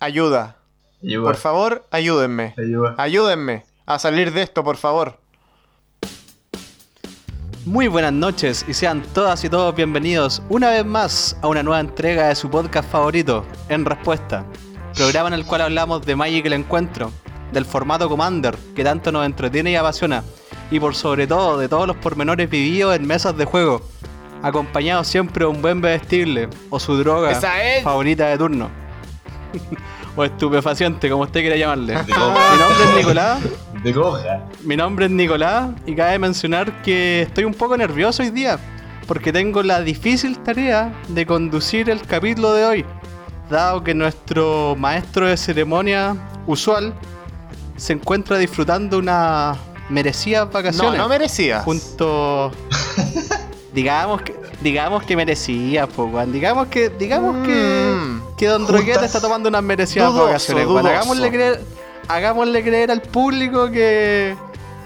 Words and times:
Ayuda. 0.00 0.56
Ayuda. 1.02 1.24
Por 1.24 1.36
favor, 1.36 1.86
ayúdenme. 1.90 2.54
Ayuda. 2.56 2.94
Ayúdenme 2.98 3.64
a 3.84 3.98
salir 3.98 4.32
de 4.32 4.42
esto, 4.42 4.62
por 4.62 4.76
favor. 4.76 5.18
Muy 7.64 7.88
buenas 7.88 8.12
noches 8.12 8.64
y 8.68 8.74
sean 8.74 9.02
todas 9.12 9.42
y 9.42 9.48
todos 9.48 9.74
bienvenidos 9.74 10.40
una 10.48 10.70
vez 10.70 10.84
más 10.84 11.36
a 11.42 11.48
una 11.48 11.64
nueva 11.64 11.80
entrega 11.80 12.28
de 12.28 12.36
su 12.36 12.48
podcast 12.48 12.88
favorito, 12.88 13.44
En 13.68 13.84
Respuesta. 13.84 14.46
Programa 14.94 15.28
en 15.28 15.34
el 15.34 15.44
cual 15.44 15.62
hablamos 15.62 16.06
de 16.06 16.14
Magic 16.14 16.46
el 16.46 16.52
Encuentro, 16.52 17.10
del 17.52 17.64
formato 17.64 18.08
Commander, 18.08 18.56
que 18.76 18.84
tanto 18.84 19.10
nos 19.10 19.26
entretiene 19.26 19.72
y 19.72 19.76
apasiona, 19.76 20.22
y 20.70 20.78
por 20.78 20.94
sobre 20.94 21.26
todo 21.26 21.58
de 21.58 21.68
todos 21.68 21.88
los 21.88 21.96
pormenores 21.96 22.48
vividos 22.48 22.94
en 22.94 23.06
mesas 23.06 23.36
de 23.36 23.44
juego, 23.44 23.82
acompañado 24.42 25.02
siempre 25.02 25.44
de 25.44 25.50
un 25.50 25.60
buen 25.60 25.80
bebestible 25.80 26.48
o 26.70 26.78
su 26.78 26.96
droga 26.96 27.34
favorita 27.82 28.28
de 28.28 28.38
turno. 28.38 28.87
o 30.16 30.24
estupefaciente, 30.24 31.08
como 31.10 31.22
usted 31.22 31.40
quiera 31.40 31.56
llamarle. 31.56 31.94
Mi 32.04 32.12
nombre 32.12 32.84
es 32.90 32.96
Nicolás. 32.96 33.38
De 33.82 33.94
coja. 33.94 34.40
Mi 34.64 34.76
nombre 34.76 35.06
es 35.06 35.10
Nicolás 35.12 35.70
y 35.86 35.94
cabe 35.94 36.18
mencionar 36.18 36.82
que 36.82 37.22
estoy 37.22 37.44
un 37.44 37.54
poco 37.54 37.76
nervioso 37.76 38.22
hoy 38.22 38.30
día 38.30 38.58
porque 39.06 39.32
tengo 39.32 39.62
la 39.62 39.80
difícil 39.80 40.38
tarea 40.40 40.92
de 41.08 41.24
conducir 41.24 41.88
el 41.88 42.02
capítulo 42.02 42.52
de 42.52 42.64
hoy, 42.66 42.84
dado 43.48 43.82
que 43.82 43.94
nuestro 43.94 44.74
maestro 44.76 45.26
de 45.26 45.36
ceremonia 45.36 46.14
usual 46.46 46.92
se 47.76 47.94
encuentra 47.94 48.36
disfrutando 48.36 48.98
unas 48.98 49.56
merecidas 49.88 50.46
No, 50.46 50.52
vacaciones. 50.52 50.98
no 50.98 51.08
merecía. 51.08 51.60
junto 51.60 52.50
digamos 53.72 54.22
que 54.22 54.34
digamos 54.60 55.04
que 55.04 55.14
merecía, 55.16 55.86
pues, 55.86 56.32
digamos 56.32 56.66
que 56.66 56.90
digamos 56.90 57.46
que 57.46 57.94
Mm. 57.94 58.17
que 58.17 58.17
Don 58.46 58.62
Justas. 58.62 58.76
Drogueta 58.76 59.04
está 59.04 59.20
tomando 59.20 59.48
unas 59.48 59.62
merecidas 59.62 60.08
Dudoso, 60.08 60.26
vacaciones. 60.26 60.64
weón. 60.66 60.76
dudoso. 60.82 60.94
Hagámosle 60.94 61.30
creer, 61.30 61.60
hagámosle 62.08 62.62
creer 62.62 62.90
al 62.90 63.02
público 63.02 63.70
que, 63.70 64.34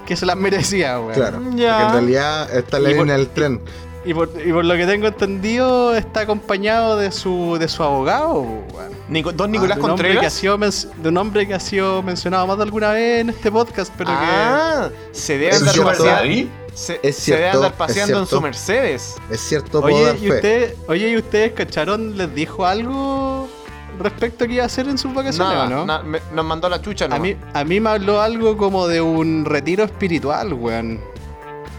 que 0.06 0.16
se 0.16 0.26
las 0.26 0.36
merecía, 0.36 0.98
weón. 1.00 1.12
Claro, 1.14 1.40
Ya. 1.54 1.72
porque 1.78 1.86
en 1.86 1.92
realidad 1.92 2.56
esta 2.56 2.76
es 2.78 2.82
la 2.82 2.88
línea 2.90 3.16
del 3.16 3.28
tren. 3.28 3.60
Y 4.04 4.14
por, 4.14 4.30
y 4.44 4.52
por 4.52 4.64
lo 4.64 4.74
que 4.74 4.84
tengo 4.84 5.06
entendido, 5.06 5.94
está 5.94 6.22
acompañado 6.22 6.96
de 6.96 7.12
su, 7.12 7.56
de 7.60 7.68
su 7.68 7.84
abogado, 7.84 8.40
weón. 8.40 8.92
Nico- 9.08 9.32
Don 9.32 9.50
Nicolás 9.52 9.76
de, 9.76 9.80
que 9.80 9.86
ha 9.86 9.90
Contreras. 9.90 10.32
sido 10.32 10.58
de 10.58 11.08
un 11.08 11.16
hombre 11.18 11.46
que 11.46 11.54
ha 11.54 11.60
sido 11.60 12.02
mencionado 12.02 12.46
más 12.48 12.56
de 12.56 12.62
alguna 12.64 12.90
vez 12.92 13.20
en 13.20 13.30
este 13.30 13.52
podcast, 13.52 13.92
pero 13.96 14.10
ah, 14.12 14.88
se 15.12 15.38
debe 15.38 15.54
andar 15.54 15.74
paseando. 15.76 16.04
Daddy? 16.04 16.50
Se, 16.74 16.98
Es 17.02 17.16
se 17.16 17.32
debe 17.32 17.42
cierto, 17.42 17.56
andar 17.58 17.70
es 17.72 17.76
paseando 17.76 18.18
en 18.20 18.26
su 18.26 18.40
Mercedes. 18.40 19.14
Es 19.30 19.40
cierto, 19.40 19.82
que. 19.84 19.92
Oye, 19.92 20.16
¿y 20.20 20.28
fe. 20.28 20.34
usted, 20.34 20.74
oye, 20.88 21.08
¿y 21.10 21.16
ustedes 21.18 21.52
cacharon? 21.52 22.16
¿Les 22.16 22.34
dijo 22.34 22.64
algo 22.66 23.41
respecto 24.02 24.44
a 24.44 24.46
qué 24.46 24.54
iba 24.54 24.62
a 24.62 24.66
hacer 24.66 24.88
en 24.88 24.98
sus 24.98 25.12
vacaciones 25.14 25.52
Nada, 25.54 25.66
o 25.66 25.70
no? 25.70 25.84
na- 25.86 26.02
me- 26.02 26.20
nos 26.32 26.44
mandó 26.44 26.68
la 26.68 26.80
chucha, 26.82 27.08
¿no? 27.08 27.14
A 27.14 27.18
mí, 27.18 27.36
a 27.54 27.64
mí 27.64 27.80
me 27.80 27.90
habló 27.90 28.20
algo 28.20 28.56
como 28.56 28.86
de 28.88 29.00
un 29.00 29.44
retiro 29.44 29.84
espiritual, 29.84 30.52
weón. 30.54 31.00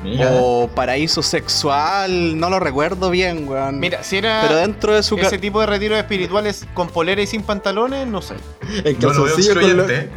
Mira. 0.03 0.29
O 0.33 0.67
paraíso 0.67 1.23
sexual, 1.23 2.37
no 2.37 2.49
lo 2.49 2.59
recuerdo 2.59 3.09
bien, 3.09 3.47
weón. 3.47 3.79
Mira, 3.79 4.03
si 4.03 4.17
era 4.17 4.41
pero 4.45 4.57
dentro 4.59 4.93
de 4.95 5.01
su 5.01 5.15
ese 5.17 5.37
tipo 5.37 5.61
de 5.61 5.65
retiros 5.65 5.97
espirituales 5.97 6.65
con 6.73 6.89
polera 6.89 7.21
y 7.21 7.27
sin 7.27 7.41
pantalones, 7.41 8.05
no 8.07 8.21
sé. 8.21 8.35
En 8.83 8.99
No 8.99 9.13
lo 9.13 9.23
veo 9.23 9.35
calzoncillos, 9.35 9.57
con 9.59 9.77
los, 9.77 9.89
eh, 9.89 10.09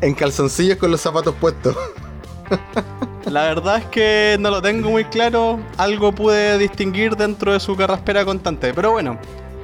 en 0.00 0.14
calzoncillos 0.14 0.76
con 0.78 0.90
los 0.90 1.00
zapatos 1.00 1.34
puestos. 1.36 1.76
La 3.26 3.42
verdad 3.42 3.76
es 3.78 3.84
que 3.86 4.36
no 4.40 4.50
lo 4.50 4.62
tengo 4.62 4.90
muy 4.90 5.04
claro. 5.04 5.60
Algo 5.76 6.12
pude 6.12 6.56
distinguir 6.58 7.14
dentro 7.14 7.52
de 7.52 7.60
su 7.60 7.76
carraspera 7.76 8.24
constante. 8.24 8.72
Pero 8.74 8.92
bueno, 8.92 9.18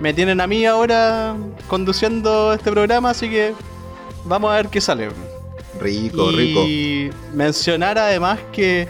me 0.05 0.13
tienen 0.13 0.39
a 0.43 0.47
mí 0.47 0.67
ahora 0.67 1.35
conduciendo 1.67 2.53
este 2.53 2.71
programa, 2.71 3.09
así 3.09 3.31
que 3.31 3.55
vamos 4.27 4.53
a 4.53 4.57
ver 4.57 4.69
qué 4.69 4.79
sale. 4.79 5.09
Rico, 5.81 6.31
rico. 6.31 6.61
y 6.67 7.11
mencionar 7.33 7.97
además 7.97 8.39
que 8.53 8.87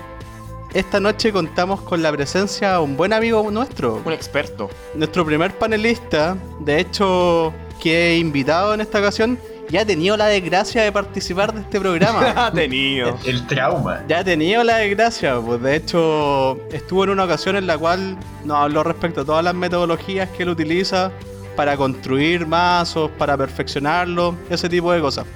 esta 0.72 0.98
noche 0.98 1.32
contamos 1.32 1.82
con 1.82 2.02
la 2.02 2.10
presencia 2.10 2.72
de 2.72 2.78
un 2.78 2.96
buen 2.96 3.12
amigo 3.12 3.48
nuestro. 3.52 4.02
Un 4.04 4.12
experto. 4.12 4.68
Nuestro 4.96 5.24
primer 5.24 5.56
panelista, 5.56 6.36
de 6.58 6.80
hecho, 6.80 7.54
que 7.80 8.08
he 8.08 8.18
invitado 8.18 8.74
en 8.74 8.80
esta 8.80 8.98
ocasión, 8.98 9.38
ya 9.70 9.82
ha 9.82 9.86
tenido 9.86 10.16
la 10.16 10.26
desgracia 10.26 10.82
de 10.82 10.92
participar 10.92 11.52
de 11.52 11.60
este 11.60 11.80
programa. 11.80 12.34
Ha 12.44 12.52
tenido. 12.52 13.18
El 13.24 13.46
trauma. 13.46 14.02
Ya 14.08 14.18
ha 14.18 14.24
tenido 14.24 14.62
la 14.64 14.78
desgracia, 14.78 15.40
pues 15.40 15.62
de 15.62 15.76
hecho 15.76 16.58
estuvo 16.70 17.04
en 17.04 17.10
una 17.10 17.24
ocasión 17.24 17.56
en 17.56 17.66
la 17.66 17.78
cual 17.78 18.18
nos 18.44 18.58
habló 18.58 18.82
respecto 18.82 19.22
a 19.22 19.24
todas 19.24 19.44
las 19.44 19.54
metodologías 19.54 20.28
que 20.30 20.42
él 20.42 20.50
utiliza 20.50 21.10
para 21.56 21.76
construir 21.76 22.46
mazos, 22.46 23.10
para 23.12 23.36
perfeccionarlo, 23.36 24.36
ese 24.50 24.68
tipo 24.68 24.92
de 24.92 25.00
cosas. 25.00 25.26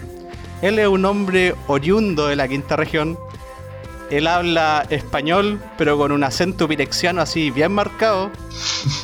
Él 0.60 0.78
es 0.78 0.88
un 0.88 1.04
hombre 1.04 1.54
oriundo 1.68 2.26
de 2.26 2.36
la 2.36 2.48
quinta 2.48 2.76
región. 2.76 3.18
Él 4.10 4.26
habla 4.26 4.86
español, 4.90 5.60
pero 5.76 5.96
con 5.98 6.12
un 6.12 6.24
acento 6.24 6.66
pirexiano 6.66 7.20
así 7.20 7.50
bien 7.50 7.72
marcado. 7.72 8.30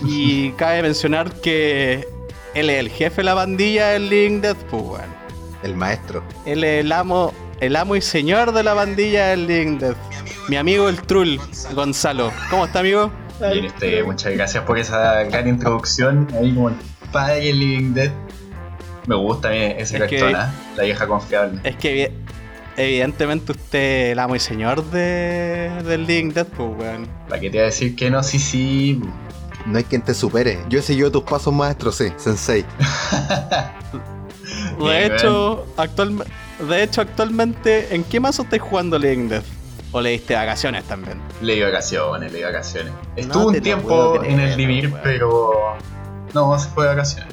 Y 0.04 0.50
cabe 0.52 0.82
mencionar 0.82 1.32
que 1.40 2.08
él 2.54 2.70
es 2.70 2.80
el 2.80 2.88
jefe 2.88 3.16
de 3.16 3.24
la 3.24 3.34
pandilla 3.34 3.88
del 3.90 4.08
Link 4.08 4.42
Death, 4.42 4.58
pues, 4.70 4.82
weón. 4.82 5.13
El 5.64 5.74
maestro. 5.74 6.22
Él 6.46 6.62
es 6.62 6.84
el 6.84 6.92
amo, 6.92 7.32
el 7.60 7.74
amo 7.74 7.96
y 7.96 8.00
señor 8.02 8.52
de 8.52 8.62
la 8.62 8.74
bandilla 8.74 9.28
del 9.28 9.46
Living 9.48 9.78
Death. 9.78 9.96
Mi 10.48 10.56
amigo 10.56 10.88
el 10.88 11.00
Trull, 11.02 11.40
Gonzalo. 11.74 12.30
¿Cómo 12.50 12.66
está, 12.66 12.80
amigo? 12.80 13.10
Bien, 13.40 13.64
este, 13.64 14.02
muchas 14.04 14.32
gracias 14.34 14.62
por 14.64 14.78
esa 14.78 15.24
gran 15.24 15.48
introducción. 15.48 16.28
Ahí 16.38 16.54
como 16.54 16.68
el 16.68 16.74
padre 17.10 17.46
del 17.46 17.58
Living 17.58 17.94
Dead. 17.94 18.12
Me 19.06 19.16
gusta 19.16 19.52
eh, 19.54 19.76
ese 19.80 19.96
Es 19.96 20.02
que- 20.04 20.18
cartón, 20.20 20.36
¿ah? 20.40 20.54
La 20.76 20.82
vieja 20.84 21.06
confiable. 21.06 21.58
Es 21.64 21.76
que 21.76 22.08
evi- 22.08 22.12
evidentemente 22.76 23.52
usted 23.52 24.06
es 24.06 24.12
el 24.12 24.18
amo 24.18 24.36
y 24.36 24.40
señor 24.40 24.84
de, 24.90 25.70
del 25.84 26.06
Living 26.06 26.30
Death, 26.32 26.48
pues, 26.56 26.68
weón. 26.78 27.08
¿Para 27.28 27.40
qué 27.40 27.48
te 27.50 27.56
voy 27.56 27.62
a 27.62 27.66
decir 27.66 27.96
que 27.96 28.10
no? 28.10 28.22
Sí, 28.22 28.38
sí. 28.38 29.00
No 29.66 29.78
hay 29.78 29.84
quien 29.84 30.02
te 30.02 30.12
supere. 30.14 30.58
Yo 30.68 30.78
he 30.78 30.82
seguido 30.82 31.10
tus 31.10 31.22
pasos, 31.22 31.52
maestro, 31.54 31.90
sí, 31.90 32.12
sensei. 32.18 32.64
De 34.78 34.84
Bien, 34.84 35.12
hecho, 35.12 35.66
actualme- 35.76 36.24
de 36.58 36.82
hecho, 36.82 37.00
actualmente, 37.00 37.94
¿en 37.94 38.04
qué 38.04 38.20
mazo 38.20 38.42
estáis 38.42 38.62
jugando 38.62 38.98
Living 38.98 39.28
Death? 39.28 39.44
¿O 39.92 40.00
le 40.00 40.10
diste 40.10 40.34
vacaciones 40.34 40.82
también? 40.84 41.20
Le 41.40 41.54
di 41.54 41.62
vacaciones, 41.62 42.32
le 42.32 42.38
di 42.38 42.44
vacaciones. 42.44 42.92
Estuvo 43.14 43.52
te 43.52 43.58
un 43.58 43.62
tiempo 43.62 44.18
creer, 44.18 44.32
en 44.32 44.40
el 44.40 44.88
weón. 44.90 45.00
pero. 45.04 45.52
No, 46.32 46.58
se 46.58 46.68
fue 46.70 46.84
de 46.84 46.90
vacaciones. 46.90 47.32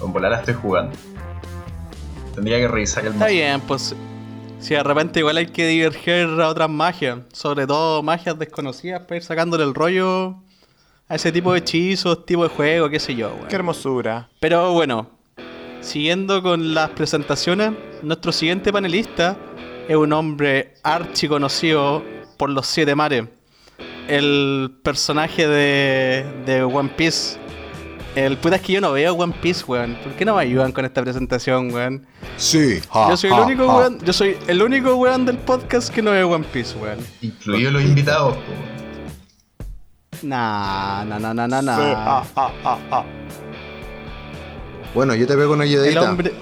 Con 0.00 0.12
volar 0.12 0.30
la 0.32 0.38
estoy 0.38 0.54
jugando. 0.54 0.96
Tendría 2.34 2.58
que 2.58 2.68
revisar 2.68 3.04
el 3.04 3.12
Está 3.12 3.20
mazo. 3.24 3.32
bien, 3.32 3.60
pues. 3.62 3.94
Si 4.60 4.74
de 4.74 4.82
repente 4.82 5.20
igual 5.20 5.36
hay 5.36 5.46
que 5.46 5.66
diverger 5.68 6.28
a 6.40 6.48
otras 6.48 6.68
magias, 6.68 7.18
sobre 7.32 7.66
todo 7.66 8.02
magias 8.02 8.36
desconocidas, 8.38 9.02
para 9.02 9.16
ir 9.16 9.22
sacándole 9.22 9.62
el 9.62 9.72
rollo 9.74 10.42
a 11.08 11.14
ese 11.14 11.30
tipo 11.30 11.52
de 11.52 11.60
hechizos, 11.60 12.26
tipo 12.26 12.42
de 12.42 12.48
juego, 12.48 12.88
qué 12.90 12.98
sé 12.98 13.14
yo, 13.14 13.28
weón. 13.28 13.46
Qué 13.48 13.54
hermosura. 13.54 14.28
Pero 14.40 14.72
bueno, 14.72 15.08
siguiendo 15.80 16.42
con 16.42 16.74
las 16.74 16.90
presentaciones, 16.90 17.72
nuestro 18.02 18.32
siguiente 18.32 18.72
panelista 18.72 19.36
es 19.88 19.96
un 19.96 20.12
hombre 20.12 20.74
archi 20.82 21.28
conocido 21.28 22.02
por 22.36 22.50
los 22.50 22.66
siete 22.66 22.94
mares. 22.94 23.24
El 24.06 24.70
personaje 24.82 25.46
de, 25.46 26.26
de 26.46 26.62
One 26.62 26.90
Piece. 26.96 27.38
El 28.14 28.36
puta 28.38 28.56
es 28.56 28.62
que 28.62 28.72
yo 28.72 28.80
no 28.80 28.92
veo 28.92 29.14
One 29.14 29.34
Piece, 29.40 29.64
weón. 29.66 29.96
¿Por 30.02 30.12
qué 30.14 30.24
no 30.24 30.34
me 30.34 30.42
ayudan 30.42 30.72
con 30.72 30.84
esta 30.84 31.02
presentación, 31.02 31.72
weón? 31.72 32.06
Sí. 32.36 32.80
Yo 32.92 33.16
soy 33.16 33.30
el 33.30 33.38
único 33.38 33.66
weón, 33.66 33.98
yo 34.00 34.12
soy 34.12 34.36
el 34.46 34.62
único 34.62 34.96
weón 34.96 35.24
del 35.26 35.38
podcast 35.38 35.92
que 35.92 36.02
no 36.02 36.10
ve 36.10 36.24
One 36.24 36.44
Piece, 36.52 36.76
weón. 36.78 36.98
Incluidos 37.20 37.72
los 37.74 37.82
invitados. 37.82 38.36
po. 38.36 38.78
Nah, 40.22 41.04
nah, 41.04 41.18
nah, 41.18 41.32
nah, 41.32 41.46
nah, 41.46 41.62
nah. 41.62 41.76
Sí, 41.76 41.92
ah, 41.94 42.24
ah, 42.34 42.52
ah, 42.64 42.78
ah. 42.90 43.04
Bueno, 44.98 45.14
yo 45.14 45.28
te 45.28 45.36
pego 45.36 45.52
una 45.52 45.62
el 45.62 45.70
ayudadita. 45.70 46.10
hombre, 46.10 46.32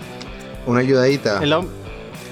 Una 0.64 0.80
ayudadita. 0.80 1.40
el, 1.42 1.52
hom- 1.52 1.66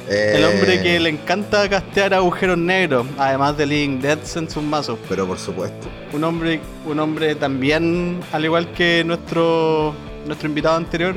Eh, 0.08 0.32
el 0.36 0.44
hombre 0.46 0.82
que 0.82 0.98
le 0.98 1.10
encanta 1.10 1.68
castear 1.68 2.14
agujeros 2.14 2.56
negros, 2.56 3.04
además 3.18 3.58
de 3.58 3.66
Living 3.66 4.00
Deads 4.00 4.34
en 4.38 4.48
sus 4.48 4.62
mazos. 4.62 4.98
Pero 5.06 5.26
por 5.26 5.38
supuesto. 5.38 5.86
Un 6.14 6.24
hombre, 6.24 6.62
un 6.86 6.98
hombre 6.98 7.34
también, 7.34 8.20
al 8.32 8.42
igual 8.42 8.72
que 8.72 9.02
nuestro, 9.04 9.92
nuestro 10.26 10.48
invitado 10.48 10.76
anterior, 10.76 11.14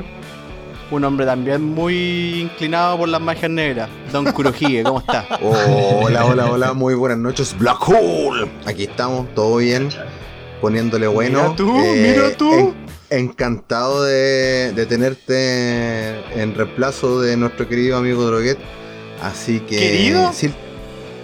un 0.90 1.02
hombre 1.04 1.24
también 1.24 1.62
muy 1.62 2.40
inclinado 2.42 2.98
por 2.98 3.08
las 3.08 3.22
magias 3.22 3.50
negras. 3.50 3.88
Don 4.12 4.26
Kurohige, 4.30 4.82
¿cómo 4.82 4.98
está? 4.98 5.24
Oh, 5.42 6.00
hola, 6.04 6.26
hola, 6.26 6.50
hola, 6.52 6.72
muy 6.74 6.92
buenas 6.92 7.16
noches. 7.18 7.56
Black 7.58 7.78
Hole. 7.88 8.46
Aquí 8.66 8.82
estamos, 8.82 9.26
todo 9.34 9.56
bien. 9.56 9.88
Poniéndole 10.60 11.06
bueno. 11.06 11.44
Mira 11.44 11.56
tú, 11.56 11.78
Eh, 11.78 12.14
mira 12.14 12.36
tú. 12.36 12.52
en- 12.52 12.87
encantado 13.10 14.02
de, 14.04 14.72
de 14.74 14.86
tenerte 14.86 16.40
en 16.40 16.54
reemplazo 16.54 17.20
de 17.20 17.36
nuestro 17.36 17.68
querido 17.68 17.96
amigo 17.96 18.24
Droguet. 18.24 18.58
Así 19.22 19.60
que. 19.60 19.76
¿Querido? 19.76 20.30
Sí, 20.32 20.50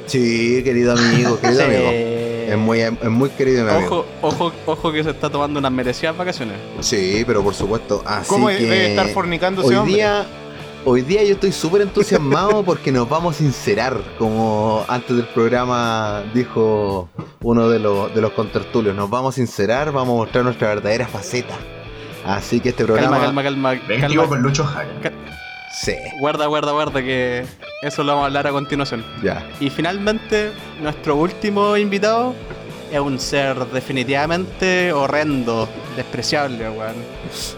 sí, 0.07 0.63
querido 0.65 0.93
amigo, 0.93 1.39
querido 1.41 1.65
amigo. 1.65 1.91
Sí, 1.91 2.51
Es 2.51 2.57
muy, 2.59 2.81
es 2.81 3.05
muy 3.11 3.31
querido 3.31 3.65
mi 3.65 3.71
amigo. 3.71 4.07
Ojo, 4.21 4.51
ojo, 4.51 4.53
ojo 4.67 4.93
que 4.93 5.03
se 5.05 5.11
está 5.11 5.31
tomando 5.31 5.59
unas 5.61 5.73
merecidas 5.73 6.17
vacaciones. 6.17 6.57
Sí, 6.81 7.25
pero 7.27 7.43
por 7.43 7.55
supuesto. 7.55 8.03
Así 8.07 8.29
¿Cómo 8.29 8.49
que 8.49 8.55
debe 8.57 8.91
estar 8.91 9.09
fornicando 9.09 9.63
ese 9.63 9.71
hoy 9.71 9.77
hombre? 9.77 9.95
día, 9.95 10.27
hoy 10.85 11.03
día 11.03 11.23
yo 11.25 11.35
estoy 11.35 11.53
súper 11.53 11.83
entusiasmado 11.83 12.63
porque 12.67 12.93
nos 12.93 13.09
vamos 13.09 13.37
a 13.37 13.39
sincerar, 13.39 14.01
como 14.19 14.85
antes 14.89 15.17
del 15.17 15.27
programa 15.27 16.23
dijo 16.33 17.09
uno 17.43 17.69
de 17.69 17.79
los, 17.79 18.15
de 18.15 18.21
los 18.21 18.33
contertulios. 18.33 18.95
Nos 18.95 19.11
vamos 19.11 19.35
a 19.35 19.37
sincerar, 19.37 19.93
vamos 19.93 20.15
a 20.15 20.17
mostrar 20.19 20.45
nuestra 20.45 20.69
verdadera 20.69 21.07
faceta. 21.07 21.55
Así 22.25 22.61
que 22.61 22.71
este 22.71 22.85
programa... 22.85 23.19
Calma, 23.19 23.43
calma, 23.43 23.79
calma. 23.79 24.01
Calma. 24.01 24.27
con 24.29 24.43
Lucho 24.43 24.65
Jara. 24.65 24.89
Sí, 25.75 25.95
Guarda, 26.21 26.47
guarda, 26.47 26.73
guarda, 26.73 27.03
que 27.03 27.45
eso 27.83 28.05
lo 28.05 28.13
vamos 28.13 28.23
a 28.23 28.27
hablar 28.27 28.47
a 28.47 28.53
continuación. 28.53 29.05
ya. 29.23 29.45
Y 29.59 29.71
finalmente, 29.71 30.53
nuestro 30.81 31.17
último 31.17 31.77
invitado 31.77 32.35
es 32.93 33.01
un 33.01 33.19
ser 33.19 33.59
definitivamente 33.67 34.93
horrendo, 34.93 35.69
despreciable, 35.97 36.71
weón. 36.71 36.95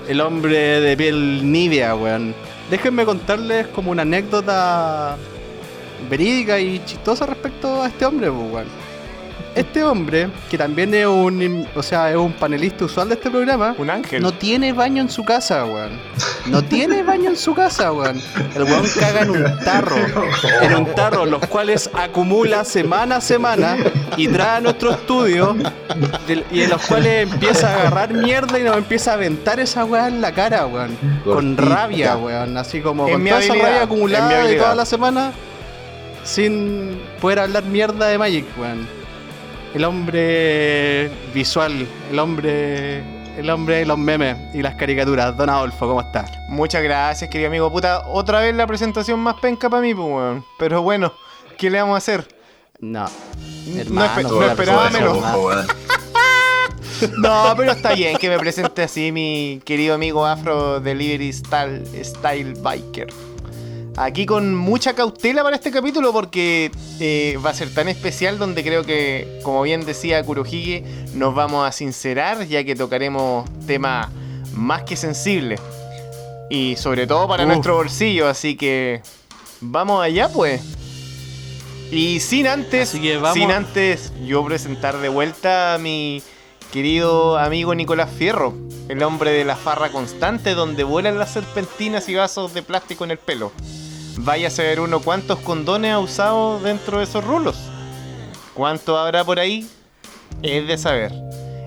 El 0.08 0.22
hombre 0.22 0.80
de 0.80 0.96
piel 0.96 1.52
nívea, 1.52 1.94
weón. 1.94 2.34
Déjenme 2.70 3.04
contarles 3.04 3.68
como 3.68 3.92
una 3.92 4.02
anécdota 4.02 5.16
verídica 6.10 6.58
y 6.58 6.84
chistosa 6.84 7.26
respecto 7.26 7.82
a 7.82 7.86
este 7.86 8.04
hombre, 8.04 8.30
pues, 8.30 8.52
weón. 8.52 8.85
Este 9.56 9.82
hombre, 9.82 10.28
que 10.50 10.58
también 10.58 10.92
es 10.92 11.06
un, 11.06 11.66
o 11.74 11.82
sea, 11.82 12.10
es 12.10 12.16
un 12.16 12.32
panelista 12.34 12.84
usual 12.84 13.08
de 13.08 13.14
este 13.14 13.30
programa, 13.30 13.74
Un 13.78 13.88
ángel. 13.88 14.22
no 14.22 14.30
tiene 14.34 14.74
baño 14.74 15.00
en 15.00 15.08
su 15.08 15.24
casa, 15.24 15.64
weón. 15.64 15.92
No 16.44 16.62
tiene 16.62 17.02
baño 17.02 17.30
en 17.30 17.36
su 17.36 17.54
casa, 17.54 17.90
weón. 17.90 18.20
El 18.54 18.64
weón 18.64 18.84
caga 19.00 19.22
en 19.22 19.30
un 19.30 19.58
tarro. 19.64 19.96
En 20.60 20.74
un 20.76 20.94
tarro, 20.94 21.24
los 21.24 21.40
cuales 21.46 21.88
acumula 21.94 22.64
semana 22.66 23.16
a 23.16 23.20
semana 23.22 23.78
y 24.18 24.28
trae 24.28 24.58
a 24.58 24.60
nuestro 24.60 24.90
estudio. 24.90 25.56
y 26.52 26.60
en 26.60 26.68
los 26.70 26.86
cuales 26.86 27.32
empieza 27.32 27.70
a 27.70 27.80
agarrar 27.80 28.12
mierda 28.12 28.58
y 28.58 28.62
nos 28.62 28.76
empieza 28.76 29.12
a 29.12 29.14
aventar 29.14 29.58
esa 29.58 29.86
weá 29.86 30.08
en 30.08 30.20
la 30.20 30.32
cara, 30.32 30.66
weón. 30.66 30.98
Con 31.24 31.56
rabia, 31.56 32.18
weón. 32.18 32.58
Así 32.58 32.82
como 32.82 33.06
Es 33.06 33.14
con 33.14 33.22
mi 33.22 33.30
toda 33.30 33.42
esa 33.42 33.54
rabia 33.54 33.82
acumulada 33.84 34.44
de 34.44 34.56
toda 34.56 34.74
la 34.74 34.84
semana. 34.84 35.32
Sin 36.24 37.00
poder 37.22 37.38
hablar 37.38 37.64
mierda 37.64 38.08
de 38.08 38.18
Magic, 38.18 38.44
weón. 38.58 39.05
El 39.76 39.84
hombre 39.84 41.10
visual, 41.34 41.86
el 42.10 42.18
hombre. 42.18 43.04
El 43.36 43.50
hombre 43.50 43.76
de 43.76 43.84
los 43.84 43.98
memes 43.98 44.34
y 44.54 44.62
las 44.62 44.74
caricaturas. 44.76 45.36
Don 45.36 45.50
Adolfo, 45.50 45.86
¿cómo 45.86 46.00
estás? 46.00 46.30
Muchas 46.48 46.82
gracias, 46.82 47.28
querido 47.28 47.48
amigo. 47.48 47.70
Puta, 47.70 48.08
otra 48.08 48.40
vez 48.40 48.54
la 48.54 48.66
presentación 48.66 49.20
más 49.20 49.34
penca 49.34 49.68
para 49.68 49.82
mí, 49.82 49.94
pues, 49.94 50.08
weón. 50.08 50.44
Pero 50.58 50.80
bueno, 50.80 51.12
¿qué 51.58 51.68
le 51.68 51.78
vamos 51.78 51.96
a 51.96 51.98
hacer? 51.98 52.26
No. 52.80 53.04
No 53.66 53.78
Hermano, 53.78 54.42
esperaba 54.44 54.88
menos. 54.88 55.18
No, 57.18 57.52
pero 57.54 57.72
está 57.72 57.92
bien 57.92 58.16
que 58.16 58.30
me 58.30 58.38
presente 58.38 58.84
así 58.84 59.12
mi 59.12 59.60
querido 59.66 59.94
amigo 59.94 60.24
Afro 60.24 60.80
Delivery 60.80 61.30
Style, 61.30 61.84
Style 62.02 62.54
Biker. 62.62 63.08
Aquí 63.98 64.26
con 64.26 64.54
mucha 64.54 64.94
cautela 64.94 65.42
para 65.42 65.56
este 65.56 65.70
capítulo 65.70 66.12
porque 66.12 66.70
eh, 67.00 67.38
va 67.44 67.50
a 67.50 67.54
ser 67.54 67.72
tan 67.72 67.88
especial 67.88 68.38
donde 68.38 68.62
creo 68.62 68.84
que, 68.84 69.40
como 69.42 69.62
bien 69.62 69.86
decía 69.86 70.22
Kurohige, 70.22 70.84
nos 71.14 71.34
vamos 71.34 71.66
a 71.66 71.72
sincerar 71.72 72.46
ya 72.46 72.62
que 72.62 72.76
tocaremos 72.76 73.48
temas 73.66 74.08
más 74.52 74.82
que 74.82 74.96
sensibles. 74.96 75.62
Y 76.50 76.76
sobre 76.76 77.06
todo 77.06 77.26
para 77.26 77.44
Uf. 77.44 77.48
nuestro 77.48 77.76
bolsillo, 77.76 78.28
así 78.28 78.54
que 78.54 79.00
vamos 79.62 80.04
allá 80.04 80.28
pues. 80.28 80.60
Y 81.90 82.20
sin 82.20 82.48
antes, 82.48 82.90
sin 82.90 83.50
antes 83.50 84.12
yo 84.26 84.44
presentar 84.44 84.98
de 84.98 85.08
vuelta 85.08 85.72
a 85.72 85.78
mi 85.78 86.22
querido 86.70 87.38
amigo 87.38 87.74
Nicolás 87.74 88.10
Fierro, 88.10 88.52
el 88.90 89.02
hombre 89.02 89.30
de 89.30 89.46
la 89.46 89.56
farra 89.56 89.88
constante 89.88 90.54
donde 90.54 90.84
vuelan 90.84 91.18
las 91.18 91.32
serpentinas 91.32 92.10
y 92.10 92.14
vasos 92.14 92.52
de 92.52 92.62
plástico 92.62 93.04
en 93.04 93.12
el 93.12 93.18
pelo. 93.18 93.52
Vaya 94.18 94.48
a 94.48 94.50
saber 94.50 94.80
uno 94.80 95.00
cuántos 95.00 95.38
condones 95.40 95.92
ha 95.92 95.98
usado 95.98 96.58
dentro 96.60 96.98
de 96.98 97.04
esos 97.04 97.24
rulos. 97.24 97.56
¿Cuánto 98.54 98.98
habrá 98.98 99.24
por 99.24 99.38
ahí? 99.38 99.68
Es 100.42 100.66
de 100.66 100.78
saber. 100.78 101.12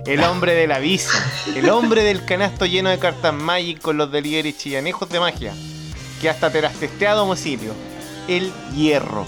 El 0.06 0.24
hombre 0.24 0.56
de 0.56 0.66
la 0.66 0.80
visa, 0.80 1.24
el 1.56 1.70
hombre 1.70 2.04
del 2.04 2.26
canasto 2.26 2.66
lleno 2.66 2.90
de 2.90 2.98
cartas 2.98 3.34
Magic 3.34 3.80
con 3.80 3.98
los 3.98 4.12
delivery 4.12 4.54
chillanejos 4.54 5.08
de 5.10 5.20
magia, 5.20 5.54
que 6.20 6.30
hasta 6.30 6.52
te 6.52 6.62
las 6.62 6.74
testea 6.74 7.12
a 7.12 7.16
domicilio. 7.16 7.74
El 8.28 8.52
hierro. 8.74 9.28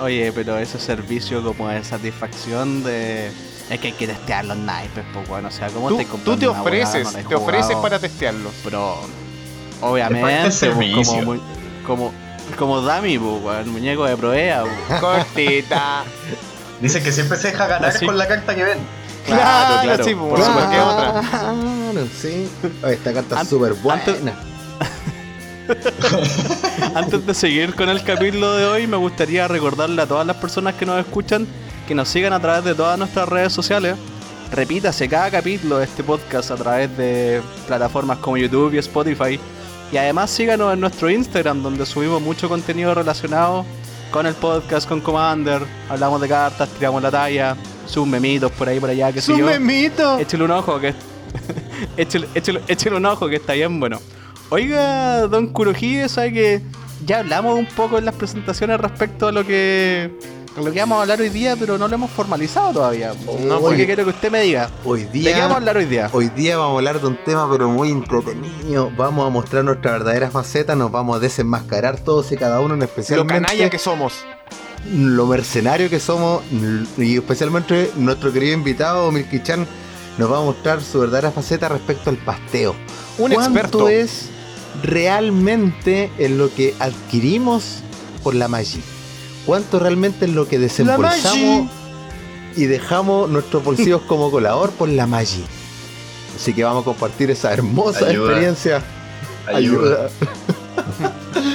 Oye, 0.00 0.32
pero 0.32 0.58
ese 0.58 0.78
servicio 0.78 1.42
como 1.42 1.68
de 1.68 1.82
satisfacción 1.82 2.84
de... 2.84 3.32
Es 3.70 3.80
que 3.80 3.88
hay 3.88 3.92
que 3.94 4.06
testear 4.06 4.44
los 4.44 4.56
naipes, 4.56 5.04
pues 5.12 5.26
bueno, 5.26 5.48
o 5.48 5.50
sea, 5.50 5.68
¿cómo 5.68 5.88
Tú, 5.88 5.96
te 5.96 6.04
tú 6.04 6.36
te 6.36 6.46
ofreces, 6.46 7.08
te 7.26 7.34
ofreces 7.34 7.76
para 7.76 7.98
testearlos. 7.98 8.52
Pero, 8.62 8.98
obviamente, 9.90 10.70
pues, 10.70 11.08
como, 11.08 11.36
como, 11.86 12.12
como 12.58 12.80
Dami, 12.82 13.18
pues, 13.18 13.42
weón, 13.42 13.68
muñeco 13.70 14.04
de 14.04 14.16
provea. 14.16 14.64
Cortita. 15.00 16.04
Dice 16.80 17.02
que 17.02 17.12
siempre 17.12 17.38
se 17.38 17.50
deja 17.52 17.66
ganar 17.66 17.90
Así. 17.90 18.04
con 18.06 18.18
la 18.18 18.26
carta 18.26 18.54
que 18.54 18.64
ven. 18.64 18.78
Claro, 19.26 19.82
claro, 19.82 20.04
sí, 20.04 20.14
por 20.14 20.28
pues, 20.30 20.44
supuesto. 20.44 20.70
¿qué 20.70 20.80
otra? 20.80 21.20
Claro, 21.30 22.06
sí. 22.20 22.48
Oye, 22.82 22.94
esta 22.94 23.12
carta 23.12 23.40
es 23.40 23.48
súper 23.48 23.72
buena. 23.74 24.02
antes- 24.02 24.20
Antes 26.94 27.26
de 27.26 27.32
seguir 27.34 27.74
con 27.74 27.88
el 27.88 28.02
capítulo 28.02 28.52
de 28.54 28.66
hoy, 28.66 28.86
me 28.86 28.98
gustaría 28.98 29.48
recordarle 29.48 30.02
a 30.02 30.06
todas 30.06 30.26
las 30.26 30.36
personas 30.36 30.74
que 30.74 30.84
nos 30.84 30.98
escuchan 31.00 31.46
que 31.88 31.94
nos 31.94 32.08
sigan 32.08 32.32
a 32.32 32.40
través 32.40 32.64
de 32.64 32.74
todas 32.74 32.98
nuestras 32.98 33.28
redes 33.28 33.52
sociales. 33.52 33.96
Repítase 34.50 35.08
cada 35.08 35.30
capítulo 35.30 35.78
de 35.78 35.84
este 35.84 36.02
podcast 36.02 36.50
a 36.50 36.56
través 36.56 36.94
de 36.96 37.42
plataformas 37.66 38.18
como 38.18 38.36
YouTube 38.36 38.74
y 38.74 38.78
Spotify. 38.78 39.38
Y 39.92 39.96
además 39.96 40.30
síganos 40.30 40.72
en 40.72 40.80
nuestro 40.80 41.08
Instagram, 41.10 41.62
donde 41.62 41.86
subimos 41.86 42.20
mucho 42.20 42.48
contenido 42.48 42.94
relacionado 42.94 43.64
con 44.10 44.26
el 44.26 44.34
podcast, 44.34 44.88
con 44.88 45.00
Commander. 45.00 45.62
Hablamos 45.88 46.20
de 46.20 46.28
cartas, 46.28 46.68
tiramos 46.70 47.02
la 47.02 47.10
talla, 47.10 47.56
sus 47.86 48.06
memitos 48.06 48.50
por 48.52 48.68
ahí, 48.68 48.80
por 48.80 48.90
allá, 48.90 49.12
que 49.12 49.20
sé 49.20 49.32
¡Su 49.32 49.38
yo. 49.38 49.46
memito! 49.46 50.18
Échale 50.18 50.44
un 50.44 50.50
ojo 50.50 50.80
que 50.80 50.94
échale, 51.96 52.28
échale- 52.34 52.62
échale 52.68 52.96
un 52.96 53.06
ojo 53.06 53.28
que 53.28 53.36
está 53.36 53.52
bien 53.52 53.78
bueno. 53.78 54.00
Oiga, 54.50 55.22
don 55.28 55.48
Kurohige, 55.48 56.08
sabe 56.08 56.32
que 56.32 56.62
ya 57.04 57.20
hablamos 57.20 57.58
un 57.58 57.66
poco 57.66 57.98
en 57.98 58.04
las 58.04 58.14
presentaciones 58.14 58.80
respecto 58.80 59.28
a 59.28 59.32
lo 59.32 59.44
que 59.44 60.10
lo 60.56 60.70
que 60.72 60.78
vamos 60.80 60.98
a 60.98 61.02
hablar 61.02 61.20
hoy 61.20 61.30
día, 61.30 61.56
pero 61.58 61.78
no 61.78 61.88
lo 61.88 61.94
hemos 61.96 62.10
formalizado 62.10 62.72
todavía. 62.72 63.12
No, 63.40 63.54
Así 63.54 63.62
pues. 63.64 63.76
que 63.76 63.86
quiero 63.86 64.04
que 64.04 64.10
usted 64.10 64.30
me 64.30 64.40
diga. 64.42 64.70
Hoy 64.84 65.04
¿De 65.04 65.20
qué 65.22 65.32
vamos 65.32 65.42
a 65.42 65.46
día, 65.48 65.56
hablar 65.56 65.76
hoy 65.76 65.84
día? 65.86 66.10
hoy 66.12 66.28
día 66.28 66.56
vamos 66.56 66.74
a 66.74 66.78
hablar 66.78 67.00
de 67.00 67.06
un 67.08 67.18
tema 67.24 67.48
pero 67.50 67.68
muy 67.68 67.90
entretenido. 67.90 68.90
Vamos 68.96 69.26
a 69.26 69.30
mostrar 69.30 69.64
nuestra 69.64 69.92
verdadera 69.92 70.30
faceta, 70.30 70.76
nos 70.76 70.92
vamos 70.92 71.16
a 71.16 71.20
desenmascarar 71.20 72.00
todos 72.00 72.30
y 72.32 72.36
cada 72.36 72.60
uno, 72.60 72.74
en 72.74 72.80
Lo 72.80 72.86
especialmente 72.86 73.34
canalla 73.46 73.68
que 73.70 73.78
somos. 73.78 74.14
lo 74.92 75.26
mercenario 75.26 75.90
que 75.90 75.98
somos 75.98 76.42
y 76.98 77.16
especialmente 77.16 77.90
nuestro 77.96 78.32
querido 78.32 78.54
invitado 78.54 79.10
Milky 79.10 79.42
Chan 79.42 79.66
nos 80.18 80.30
va 80.30 80.38
a 80.38 80.42
mostrar 80.42 80.80
su 80.82 81.00
verdadera 81.00 81.32
faceta 81.32 81.68
respecto 81.68 82.10
al 82.10 82.16
pasteo. 82.18 82.76
Un 83.18 83.32
¿Cuánto 83.32 83.58
experto. 83.58 83.88
es 83.88 84.28
realmente 84.82 86.10
en 86.18 86.38
lo 86.38 86.52
que 86.54 86.74
adquirimos 86.78 87.78
por 88.22 88.34
la 88.34 88.46
magia? 88.48 88.80
¿Cuánto 89.46 89.78
realmente 89.78 90.24
es 90.24 90.32
lo 90.32 90.48
que 90.48 90.58
desembolsamos 90.58 91.68
y 92.56 92.64
dejamos 92.64 93.28
nuestros 93.30 93.62
bolsillos 93.64 94.02
como 94.08 94.30
colador 94.30 94.70
por 94.72 94.88
la 94.88 95.06
magia? 95.06 95.44
Así 96.36 96.52
que 96.52 96.64
vamos 96.64 96.82
a 96.82 96.84
compartir 96.84 97.30
esa 97.30 97.52
hermosa 97.52 98.06
Ayuda. 98.06 98.26
experiencia. 98.30 98.82
Ayuda. 99.46 100.08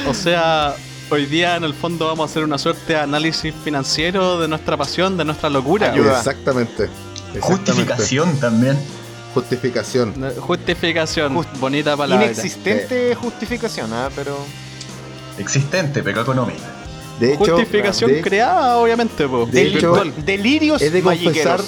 O 0.07 0.13
sea, 0.13 0.75
hoy 1.09 1.25
día 1.25 1.55
en 1.55 1.63
el 1.63 1.73
fondo 1.73 2.05
vamos 2.07 2.29
a 2.29 2.31
hacer 2.31 2.43
una 2.43 2.57
suerte 2.57 2.93
de 2.93 2.99
análisis 2.99 3.53
financiero 3.63 4.39
de 4.39 4.47
nuestra 4.47 4.77
pasión, 4.77 5.17
de 5.17 5.25
nuestra 5.25 5.49
locura. 5.49 5.91
Ayuda. 5.91 6.17
Exactamente. 6.19 6.83
Exactamente. 7.33 7.41
Justificación 7.71 8.39
también. 8.39 8.77
Justificación. 9.33 10.13
Justificación, 10.39 11.35
Just- 11.35 11.59
bonita 11.59 11.95
palabra. 11.97 12.25
Inexistente 12.25 13.13
justificación, 13.15 13.91
¿ah? 13.93 14.09
pero. 14.15 14.37
Existente, 15.37 16.01
pero 16.03 16.21
económica. 16.21 16.63
De 17.19 17.33
hecho, 17.33 17.55
Justificación 17.57 18.11
de- 18.13 18.21
creada, 18.21 18.77
obviamente, 18.77 19.27
po. 19.27 19.45
De 19.45 19.51
Del- 19.51 19.77
hecho, 19.77 20.03
delirios 20.25 20.81
he 20.81 20.89
de 20.89 21.01
confesar, 21.01 21.59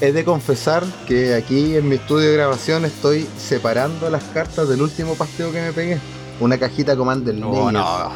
he 0.00 0.12
de 0.12 0.24
confesar 0.24 0.82
que 1.06 1.34
aquí 1.34 1.76
en 1.76 1.88
mi 1.88 1.94
estudio 1.96 2.28
de 2.30 2.34
grabación 2.36 2.84
estoy 2.84 3.26
separando 3.38 4.10
las 4.10 4.24
cartas 4.24 4.68
del 4.68 4.82
último 4.82 5.14
pasteo 5.14 5.52
que 5.52 5.60
me 5.62 5.72
pegué. 5.72 5.98
Una 6.40 6.58
cajita 6.58 6.96
Commander 6.96 7.34
No, 7.36 7.70
no, 7.70 8.10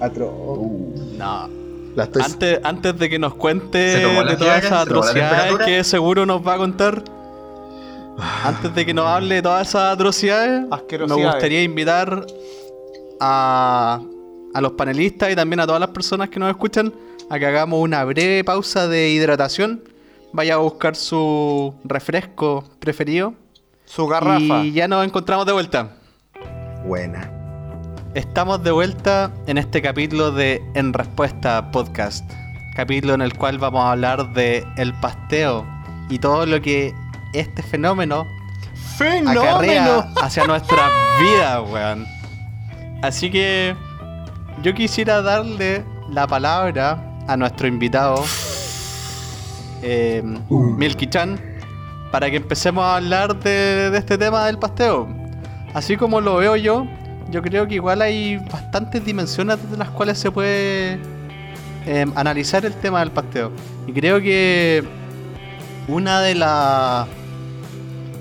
Atroz. 0.00 0.30
no. 1.18 1.48
La 1.96 2.04
estoy 2.04 2.22
Antes, 2.22 2.60
antes 2.64 2.98
de 2.98 3.08
que 3.10 3.18
nos 3.20 3.34
cuente 3.34 3.92
¿Se 3.96 4.00
tomó 4.02 4.22
la 4.24 4.30
de 4.32 4.36
todas 4.36 4.64
esas 4.64 4.82
¿Se 4.84 4.90
tomó 4.90 5.00
la 5.04 5.10
atrocidades 5.10 5.66
que 5.66 5.84
seguro 5.84 6.26
nos 6.26 6.44
va 6.46 6.54
a 6.54 6.56
contar, 6.58 7.02
antes 8.44 8.74
de 8.74 8.86
que 8.86 8.94
nos 8.94 9.06
hable 9.06 9.36
de 9.36 9.42
todas 9.42 9.68
esas 9.68 9.94
atrocidades, 9.94 10.62
me 11.08 11.14
gustaría 11.24 11.62
invitar 11.62 12.26
a, 13.20 14.00
a 14.54 14.60
los 14.60 14.72
panelistas 14.72 15.32
y 15.32 15.36
también 15.36 15.60
a 15.60 15.66
todas 15.66 15.80
las 15.80 15.90
personas 15.90 16.28
que 16.30 16.38
nos 16.38 16.48
escuchan 16.48 16.94
a 17.28 17.38
que 17.38 17.46
hagamos 17.46 17.80
una 17.80 18.04
breve 18.04 18.44
pausa 18.44 18.86
de 18.86 19.10
hidratación. 19.10 19.82
Vaya 20.32 20.54
a 20.54 20.58
buscar 20.58 20.96
su 20.96 21.74
refresco 21.84 22.64
preferido. 22.78 23.34
Su 23.84 24.06
garrafa. 24.06 24.64
Y 24.64 24.72
ya 24.72 24.88
nos 24.88 25.04
encontramos 25.04 25.44
de 25.46 25.52
vuelta. 25.52 25.96
Buena. 26.86 27.30
Estamos 28.14 28.62
de 28.62 28.70
vuelta 28.70 29.32
en 29.46 29.58
este 29.58 29.82
capítulo 29.82 30.30
de 30.30 30.62
En 30.74 30.92
Respuesta 30.92 31.70
Podcast. 31.72 32.28
Capítulo 32.76 33.14
en 33.14 33.22
el 33.22 33.36
cual 33.36 33.58
vamos 33.58 33.84
a 33.84 33.92
hablar 33.92 34.32
de 34.34 34.64
el 34.76 34.92
pasteo 34.94 35.66
y 36.08 36.18
todo 36.18 36.46
lo 36.46 36.60
que 36.60 36.94
este 37.32 37.62
fenómeno 37.62 38.26
¡Fenómeno! 38.96 39.40
acarrea 39.40 40.12
hacia 40.22 40.44
nuestras 40.46 40.90
vidas, 41.20 41.60
weón. 41.68 42.06
Así 43.02 43.30
que 43.30 43.76
yo 44.62 44.74
quisiera 44.74 45.22
darle 45.22 45.84
la 46.10 46.26
palabra 46.26 46.98
a 47.26 47.36
nuestro 47.36 47.66
invitado, 47.66 48.24
eh, 49.82 50.22
Milky 50.50 51.06
Chan, 51.06 51.40
para 52.10 52.30
que 52.30 52.36
empecemos 52.36 52.84
a 52.84 52.96
hablar 52.96 53.38
de, 53.40 53.90
de 53.90 53.98
este 53.98 54.18
tema 54.18 54.46
del 54.46 54.58
pasteo. 54.58 55.08
Así 55.74 55.96
como 55.96 56.20
lo 56.20 56.36
veo 56.36 56.56
yo, 56.56 56.86
yo 57.30 57.42
creo 57.42 57.66
que 57.66 57.74
igual 57.74 58.02
hay 58.02 58.36
bastantes 58.36 59.04
dimensiones 59.04 59.62
desde 59.62 59.76
las 59.76 59.90
cuales 59.90 60.18
se 60.18 60.30
puede 60.30 61.00
eh, 61.86 62.06
analizar 62.14 62.64
el 62.64 62.74
tema 62.74 63.00
del 63.00 63.10
pasteo. 63.10 63.50
Y 63.86 63.92
creo 63.92 64.20
que 64.20 64.84
una 65.88 66.20
de 66.20 66.34
las 66.34 67.06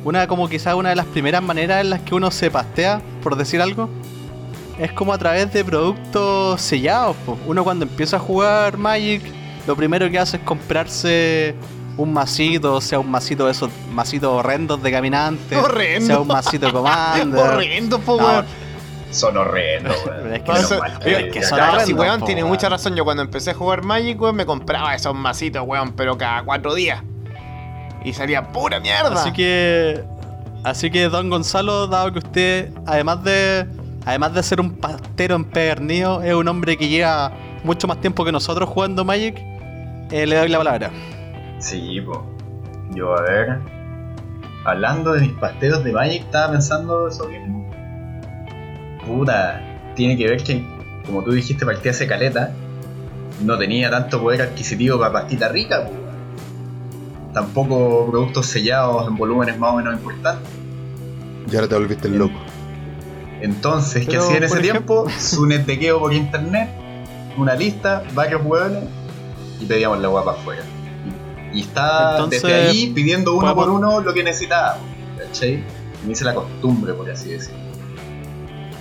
una 0.04 0.28
como 0.28 0.50
quizás 0.50 0.74
una 0.74 0.90
de 0.90 0.96
las 0.96 1.06
primeras 1.06 1.42
maneras 1.42 1.82
en 1.82 1.90
las 1.90 2.02
que 2.02 2.14
uno 2.14 2.30
se 2.30 2.52
pastea, 2.52 3.02
por 3.22 3.38
decir 3.38 3.62
algo, 3.62 3.90
es 4.80 4.92
como 4.94 5.14
a 5.14 5.18
través 5.18 5.52
de 5.54 5.64
productos 5.64 6.62
sellados. 6.62 7.16
po. 7.26 7.38
Uno 7.46 7.64
cuando 7.64 7.86
empieza 7.86 8.18
a 8.18 8.20
jugar 8.20 8.78
Magic, 8.78 9.22
lo 9.68 9.76
primero 9.76 10.10
que 10.10 10.20
hace 10.20 10.38
es 10.38 10.44
comprarse 10.44 11.56
un 11.96 12.12
masito, 12.12 12.82
sea 12.82 13.00
un 13.00 13.10
masito 13.12 13.46
de 13.46 13.52
esos 13.52 13.70
masitos 13.92 14.30
horrendos 14.32 14.82
de 14.82 14.92
caminantes, 14.92 15.58
Horrendo. 15.58 16.08
sea 16.08 16.20
un 16.20 16.28
masito 16.28 16.66
de 16.68 16.72
comando. 16.74 17.40
Horrendo, 17.42 18.00
po, 18.00 18.18
No, 18.18 18.26
weón. 18.28 18.46
Son 19.12 19.38
horrendos, 19.38 19.96
Pero 20.04 20.24
weón. 20.24 20.34
es 20.34 20.42
que 20.42 20.56
son- 20.64 20.80
es 21.06 21.32
que 21.34 21.44
son 21.44 21.58
Claro, 21.58 21.74
horrendos, 21.74 21.88
sí, 21.88 21.94
weón, 21.94 22.20
po, 22.22 22.26
tiene 22.26 22.42
weón. 22.42 22.54
mucha 22.54 22.68
razón. 22.70 22.96
Yo 22.96 23.04
cuando 23.06 23.22
empecé 23.22 23.52
a 23.52 23.54
jugar 23.54 23.84
Magic, 23.84 24.20
weón, 24.20 24.36
me 24.36 24.46
compraba 24.48 24.96
esos 24.96 25.14
masitos, 25.14 25.64
weón, 25.68 25.94
pero 25.94 26.18
cada 26.18 26.42
cuatro 26.44 26.74
días. 26.74 27.02
Y 28.04 28.14
salía 28.14 28.48
pura 28.52 28.80
mierda. 28.80 29.14
Así 29.22 29.32
que. 29.32 30.04
Así 30.64 30.90
que, 30.90 31.10
don 31.10 31.30
Gonzalo, 31.30 31.88
dado 31.88 32.12
que 32.12 32.20
usted, 32.20 32.72
además 32.88 33.24
de. 33.24 33.68
Además 34.06 34.34
de 34.34 34.44
ser 34.44 34.60
un 34.60 34.72
pastero 34.72 35.36
empedernido, 35.36 36.22
es 36.22 36.34
un 36.34 36.48
hombre 36.48 36.78
que 36.78 36.90
lleva 36.90 37.32
mucho 37.64 37.88
más 37.88 38.02
tiempo 38.02 38.26
que 38.26 38.32
nosotros 38.32 38.68
jugando 38.68 39.06
Magic, 39.06 39.38
eh, 40.12 40.26
le 40.28 40.36
doy 40.36 40.50
la 40.50 40.58
palabra. 40.58 40.92
Sí, 41.60 42.02
po. 42.02 42.26
Yo, 42.94 43.18
a 43.18 43.22
ver. 43.22 43.60
Hablando 44.66 45.14
de 45.14 45.22
mis 45.22 45.32
pasteos 45.34 45.84
de 45.84 45.92
Magic, 45.94 46.22
estaba 46.22 46.52
pensando 46.52 47.08
eso 47.08 47.28
mismo. 47.30 47.72
Puta, 49.06 49.62
tiene 49.96 50.18
que 50.18 50.28
ver 50.28 50.44
que, 50.44 50.66
como 51.06 51.24
tú 51.24 51.32
dijiste, 51.32 51.66
partí 51.66 51.90
hace 51.90 52.06
caleta. 52.08 52.52
No 53.42 53.58
tenía 53.58 53.90
tanto 53.90 54.22
poder 54.22 54.42
adquisitivo 54.42 55.00
para 55.00 55.14
pastita 55.14 55.48
rica, 55.48 55.86
po. 55.86 55.92
Tampoco 57.34 58.12
productos 58.12 58.46
sellados 58.46 59.08
en 59.08 59.16
volúmenes 59.16 59.58
más 59.58 59.74
o 59.74 59.78
menos 59.78 59.96
importantes. 59.96 60.48
Y 61.52 61.56
ahora 61.56 61.68
te 61.68 61.76
volviste 61.76 62.08
el 62.08 62.18
loco. 62.20 62.40
Entonces, 63.44 64.08
¿qué 64.08 64.16
hacía 64.16 64.38
en 64.38 64.44
ese 64.44 64.56
por 64.56 64.64
tiempo? 64.64 65.06
Su 65.20 65.46
netequeo 65.46 66.00
por 66.00 66.14
internet, 66.14 66.70
una 67.38 67.54
lista, 67.56 68.02
varios 68.14 68.42
hueones 68.42 68.86
y 69.60 69.66
pedíamos 69.66 70.00
la 70.00 70.08
guapa 70.08 70.32
afuera. 70.32 70.64
Y, 71.54 71.60
estaba 71.60 72.12
Entonces, 72.12 72.42
desde 72.42 72.70
ahí 72.70 72.94
pidiendo 72.96 73.36
uno 73.36 73.54
por 73.54 73.70
uno 73.70 74.00
lo 74.00 74.14
que 74.14 74.24
necesitaba. 74.24 74.78
¿Cachai? 75.18 75.62
Me 76.06 76.14
hice 76.14 76.24
la 76.24 76.34
costumbre, 76.34 76.94
por 76.94 77.12
así 77.12 77.32
decirlo. 77.32 77.60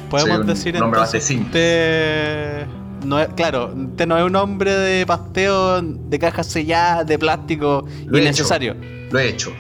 Podemos 0.08 0.36
Soy 0.38 0.46
decir 0.46 0.76
un 0.76 0.84
entonces 0.84 1.28
usted 1.28 2.66
no 3.04 3.18
es, 3.18 3.28
claro, 3.34 3.74
usted 3.74 4.06
no 4.06 4.16
es 4.16 4.24
un 4.24 4.36
hombre 4.36 4.76
de 4.76 5.04
pasteo 5.04 5.82
de 5.82 6.18
cajas 6.20 6.46
selladas, 6.46 7.04
de 7.04 7.18
plástico 7.18 7.84
Lo 8.06 8.16
he 8.16 8.20
innecesario. 8.20 8.76
Lo 9.10 9.18
he 9.18 9.28
hecho, 9.28 9.52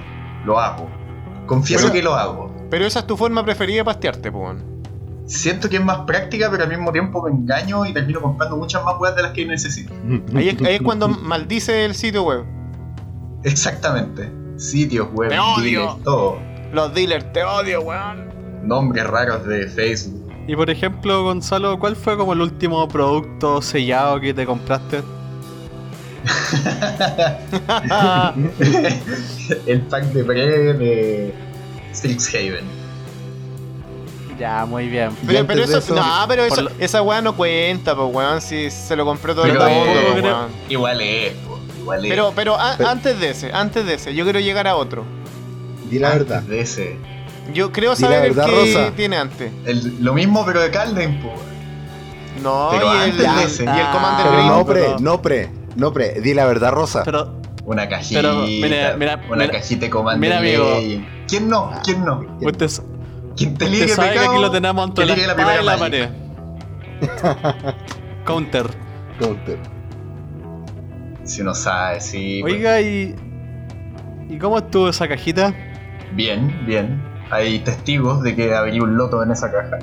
lo 0.44 0.60
hago. 0.60 0.88
Confieso 1.46 1.86
Pero- 1.86 1.92
que 1.92 2.02
lo 2.04 2.14
hago. 2.14 2.54
Pero 2.70 2.86
esa 2.86 3.00
es 3.00 3.06
tu 3.08 3.16
forma 3.16 3.44
preferida 3.44 3.78
de 3.78 3.84
pastearte, 3.84 4.30
po, 4.30 4.38
weón. 4.38 4.71
Siento 5.26 5.68
que 5.68 5.76
es 5.76 5.84
más 5.84 5.98
práctica, 6.00 6.50
pero 6.50 6.64
al 6.64 6.68
mismo 6.68 6.92
tiempo 6.92 7.22
me 7.22 7.30
engaño 7.30 7.86
y 7.86 7.92
termino 7.92 8.20
comprando 8.20 8.56
muchas 8.56 8.84
más 8.84 8.94
weas 8.98 9.14
de 9.16 9.22
las 9.22 9.32
que 9.32 9.46
necesito. 9.46 9.92
Ahí 10.34 10.48
es, 10.48 10.60
ahí 10.62 10.74
es 10.74 10.82
cuando 10.82 11.08
maldice 11.08 11.84
el 11.84 11.94
sitio 11.94 12.24
web. 12.24 12.44
Exactamente. 13.44 14.30
Sitios 14.56 15.08
web, 15.12 15.30
Te 15.30 15.38
odio. 15.38 15.80
dealers, 15.80 16.04
todo. 16.04 16.38
Los 16.72 16.94
dealers, 16.94 17.32
te 17.32 17.44
odio, 17.44 17.80
weón. 17.82 18.30
Nombres 18.62 19.06
raros 19.06 19.46
de 19.46 19.66
Facebook. 19.68 20.30
Y 20.46 20.56
por 20.56 20.70
ejemplo, 20.70 21.22
Gonzalo, 21.24 21.78
¿cuál 21.78 21.96
fue 21.96 22.16
como 22.16 22.32
el 22.32 22.40
último 22.40 22.86
producto 22.88 23.62
sellado 23.62 24.20
que 24.20 24.34
te 24.34 24.44
compraste? 24.44 25.02
el 29.66 29.80
pack 29.82 30.04
de 30.04 30.24
pre 30.24 30.72
de 30.74 31.34
Strixhaven. 31.92 32.81
Ya, 34.42 34.64
muy 34.66 34.88
bien. 34.88 35.10
Pero, 35.24 35.46
pero 35.46 35.62
eso, 35.62 35.78
eso- 35.78 35.94
no, 35.94 36.02
pero 36.26 36.42
eso, 36.42 36.62
lo- 36.62 36.70
esa 36.80 37.00
weá 37.00 37.20
no 37.22 37.36
cuenta, 37.36 37.94
pues 37.94 38.12
weón, 38.12 38.40
si 38.40 38.70
se 38.72 38.96
lo 38.96 39.04
compró 39.04 39.36
todo 39.36 39.44
el 39.44 39.52
Pero, 39.52 39.68
mundo, 39.68 39.92
eh, 39.92 40.20
weón. 40.20 40.46
Igual 40.68 41.00
es, 41.00 41.32
igual 41.78 42.04
es. 42.04 42.10
Pero, 42.10 42.32
pero, 42.34 42.56
a- 42.58 42.74
Pero- 42.76 42.88
antes 42.90 43.20
de 43.20 43.30
ese, 43.30 43.52
antes 43.52 43.86
de 43.86 43.94
ese, 43.94 44.14
yo 44.14 44.24
quiero 44.24 44.40
llegar 44.40 44.66
a 44.66 44.74
otro. 44.74 45.04
Di 45.88 46.00
la 46.00 46.08
Antes 46.10 46.28
verdad. 46.28 46.42
de 46.42 46.60
ese. 46.60 46.96
Yo 47.54 47.70
creo 47.70 47.94
Di 47.94 48.00
saber 48.02 48.24
el 48.24 48.32
verdad, 48.32 48.46
que 48.50 48.74
Rosa. 48.74 48.92
tiene 48.96 49.16
antes. 49.16 49.52
El- 49.64 50.02
lo 50.02 50.12
mismo, 50.12 50.44
pero 50.44 50.60
de 50.60 50.70
Calden, 50.72 51.20
po. 51.22 51.32
No, 52.42 52.68
Pero 52.72 52.86
y 52.86 52.96
el, 52.96 53.02
antes 53.12 53.36
de 53.36 53.44
ese. 53.44 53.64
y 53.64 53.68
el 53.68 53.90
Commander 53.92 54.26
Ah, 54.26 54.28
Pero 54.28 54.32
Green. 54.32 54.48
no 54.48 54.66
pero- 54.66 54.96
pre, 54.96 55.04
no 55.04 55.22
pre, 55.22 55.50
no 55.76 55.92
pre. 55.92 56.20
Di 56.20 56.34
la 56.34 56.46
verdad, 56.46 56.72
Rosa. 56.72 57.02
Pero, 57.04 57.40
Una 57.64 57.88
cajita. 57.88 58.22
Pero, 58.22 58.38
mira, 58.40 58.96
mira, 58.96 59.20
una 59.28 59.36
mira- 59.44 59.52
cajita 59.52 59.82
de 59.82 59.90
Commander 59.90 60.20
mira, 60.20 60.38
amigo. 60.38 60.64
Legend. 60.80 61.06
¿Quién 61.28 61.48
no? 61.48 61.70
¿Quién 61.84 62.04
no? 62.04 62.26
usted, 62.40 62.68
¿Quién 63.36 63.56
te 63.56 63.68
ligue 63.68 63.88
sabe 63.88 64.08
que 64.08 64.14
pecado? 64.14 64.32
aquí 64.32 64.42
lo 64.42 64.50
tenemos 64.50 64.88
entre 64.88 65.06
que 65.06 65.10
la 65.10 65.16
la 65.16 65.26
la 65.26 65.34
primera 65.34 65.78
pared. 65.78 66.08
Counter. 68.24 68.66
Counter. 69.18 69.58
Si 71.24 71.40
uno 71.40 71.54
sabe, 71.54 72.00
sí. 72.00 72.40
pues. 72.42 72.54
Oiga, 72.54 72.80
¿y, 72.80 73.14
¿y 74.28 74.38
cómo 74.38 74.58
estuvo 74.58 74.88
esa 74.88 75.08
cajita? 75.08 75.54
Bien, 76.14 76.64
bien. 76.66 77.02
Hay 77.30 77.60
testigos 77.60 78.22
de 78.22 78.34
que 78.36 78.54
habría 78.54 78.82
un 78.82 78.96
loto 78.96 79.22
en 79.22 79.30
esa 79.30 79.50
caja. 79.50 79.78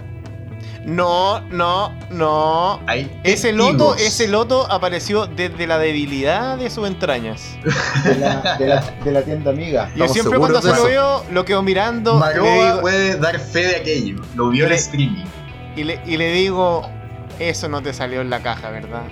No, 0.86 1.42
no, 1.50 1.92
no. 2.10 2.80
Hay 2.88 3.12
Ese 3.24 3.50
testigos. 3.52 3.74
loto, 3.74 3.96
ese 3.96 4.28
loto 4.28 4.72
apareció 4.72 5.28
desde 5.28 5.68
la 5.68 5.78
debilidad 5.78 6.58
de 6.58 6.70
sus 6.70 6.88
entrañas. 6.88 7.58
De 8.04 8.16
la, 8.16 8.56
de 8.58 8.68
la, 8.68 8.82
de 9.04 9.12
la 9.12 9.22
tienda 9.24 9.52
amiga. 9.52 9.88
Yo 9.90 10.06
¿Estamos 10.06 10.14
siempre 10.14 10.40
cuando 10.40 10.62
se 10.62 10.70
lo 10.74 10.84
veo, 10.86 11.24
lo 11.32 11.46
quedo 11.46 11.62
mirando 11.62 12.16
Maroa 12.16 12.50
digo, 12.70 12.82
puede 12.82 13.18
dar 13.18 13.40
fe 13.40 13.68
de 13.68 13.76
aquello. 13.76 14.22
Lo 14.36 14.50
vio 14.50 14.64
en 14.66 14.70
Le- 14.72 14.76
streaming. 14.78 15.26
y, 15.76 15.84
le, 15.84 16.02
y 16.06 16.18
le 16.18 16.32
digo, 16.32 16.90
eso 17.40 17.68
no 17.68 17.82
te 17.82 17.94
salió 17.94 18.22
en 18.22 18.30
la 18.30 18.40
caja, 18.42 18.70
¿verdad? 18.70 19.04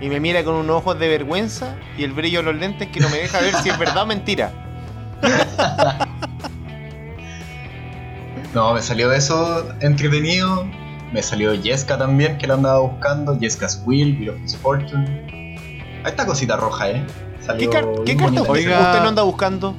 Y 0.00 0.08
me 0.10 0.20
mira 0.20 0.44
con 0.44 0.54
unos 0.56 0.76
ojos 0.76 0.98
de 0.98 1.08
vergüenza 1.08 1.74
y 1.96 2.04
el 2.04 2.12
brillo 2.12 2.40
de 2.40 2.52
los 2.52 2.56
lentes 2.60 2.88
que 2.88 3.00
no 3.00 3.08
me 3.08 3.16
deja 3.16 3.40
ver 3.40 3.54
si 3.62 3.70
es 3.70 3.78
verdad 3.78 4.02
o 4.02 4.06
mentira. 4.06 4.52
No, 8.56 8.72
me 8.72 8.80
salió 8.80 9.12
eso 9.12 9.68
entretenido. 9.80 10.64
Me 11.12 11.22
salió 11.22 11.52
Jeska 11.62 11.98
también, 11.98 12.38
que 12.38 12.46
la 12.46 12.54
andaba 12.54 12.78
buscando. 12.78 13.38
Jeska's 13.38 13.82
Will, 13.84 14.16
Wheel 14.18 14.30
of 14.30 14.38
Misfortune. 14.38 15.58
Ahí 16.02 16.10
está 16.10 16.24
cosita 16.24 16.56
roja, 16.56 16.88
eh. 16.90 17.06
Salió 17.42 17.68
¿Qué, 17.68 17.76
car- 17.76 17.86
qué 18.06 18.14
bien 18.14 18.18
carta 18.18 18.40
usted 18.40 19.02
no 19.02 19.08
anda 19.08 19.22
buscando? 19.24 19.74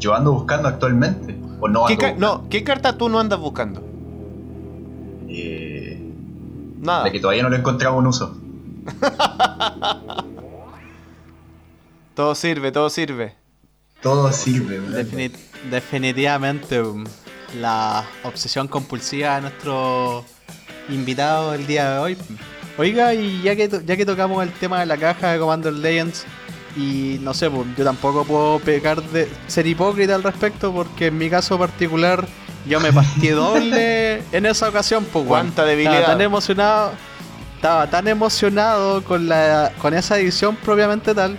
Yo 0.00 0.14
ando 0.14 0.32
buscando 0.34 0.68
actualmente. 0.68 1.34
O 1.60 1.68
no 1.68 1.86
¿Qué 1.86 1.94
ando 1.94 2.20
no, 2.20 2.48
¿qué 2.50 2.62
carta 2.62 2.98
tú 2.98 3.08
no 3.08 3.18
andas 3.18 3.38
buscando? 3.38 3.82
Eh, 5.30 5.98
Nada. 6.78 7.04
de 7.04 7.12
que 7.12 7.20
todavía 7.20 7.42
no 7.42 7.48
le 7.48 7.56
encontraba 7.56 7.96
un 7.96 8.06
uso. 8.06 8.36
Todo 12.14 12.34
sirve, 12.34 12.70
todo 12.70 12.90
sirve. 12.90 13.34
Todo 14.02 14.30
sirve, 14.32 14.78
man. 14.80 15.32
Defini- 15.70 15.70
definitivamente 15.70 16.80
um, 16.80 17.04
la 17.60 18.04
obsesión 18.24 18.68
compulsiva 18.68 19.36
de 19.36 19.42
nuestro 19.42 20.24
invitado 20.88 21.54
el 21.54 21.66
día 21.66 21.92
de 21.92 21.98
hoy. 21.98 22.16
Oiga, 22.78 23.12
y 23.14 23.42
ya 23.42 23.54
que, 23.54 23.68
ya 23.84 23.96
que 23.96 24.06
tocamos 24.06 24.42
el 24.42 24.50
tema 24.52 24.80
de 24.80 24.86
la 24.86 24.96
caja 24.96 25.32
de 25.32 25.38
Commander 25.38 25.72
Legends, 25.72 26.24
y 26.74 27.18
no 27.20 27.34
sé, 27.34 27.50
pues, 27.50 27.66
yo 27.76 27.84
tampoco 27.84 28.24
puedo 28.24 28.58
pecar 28.60 29.02
de 29.02 29.28
ser 29.46 29.66
hipócrita 29.66 30.14
al 30.14 30.22
respecto, 30.22 30.72
porque 30.72 31.08
en 31.08 31.18
mi 31.18 31.28
caso 31.28 31.58
particular 31.58 32.26
yo 32.66 32.80
me 32.80 32.92
partí 32.92 33.28
doble 33.28 34.22
en 34.32 34.46
esa 34.46 34.68
ocasión, 34.70 35.04
pues. 35.12 35.26
Cuánta 35.26 35.64
debilidad. 35.64 35.96
Estaba 36.00 36.12
tan 36.14 36.20
emocionado, 36.22 36.92
estaba 37.56 37.90
tan 37.90 38.08
emocionado 38.08 39.04
con 39.04 39.28
la 39.28 39.70
con 39.80 39.92
esa 39.94 40.18
edición 40.18 40.56
propiamente 40.56 41.14
tal 41.14 41.38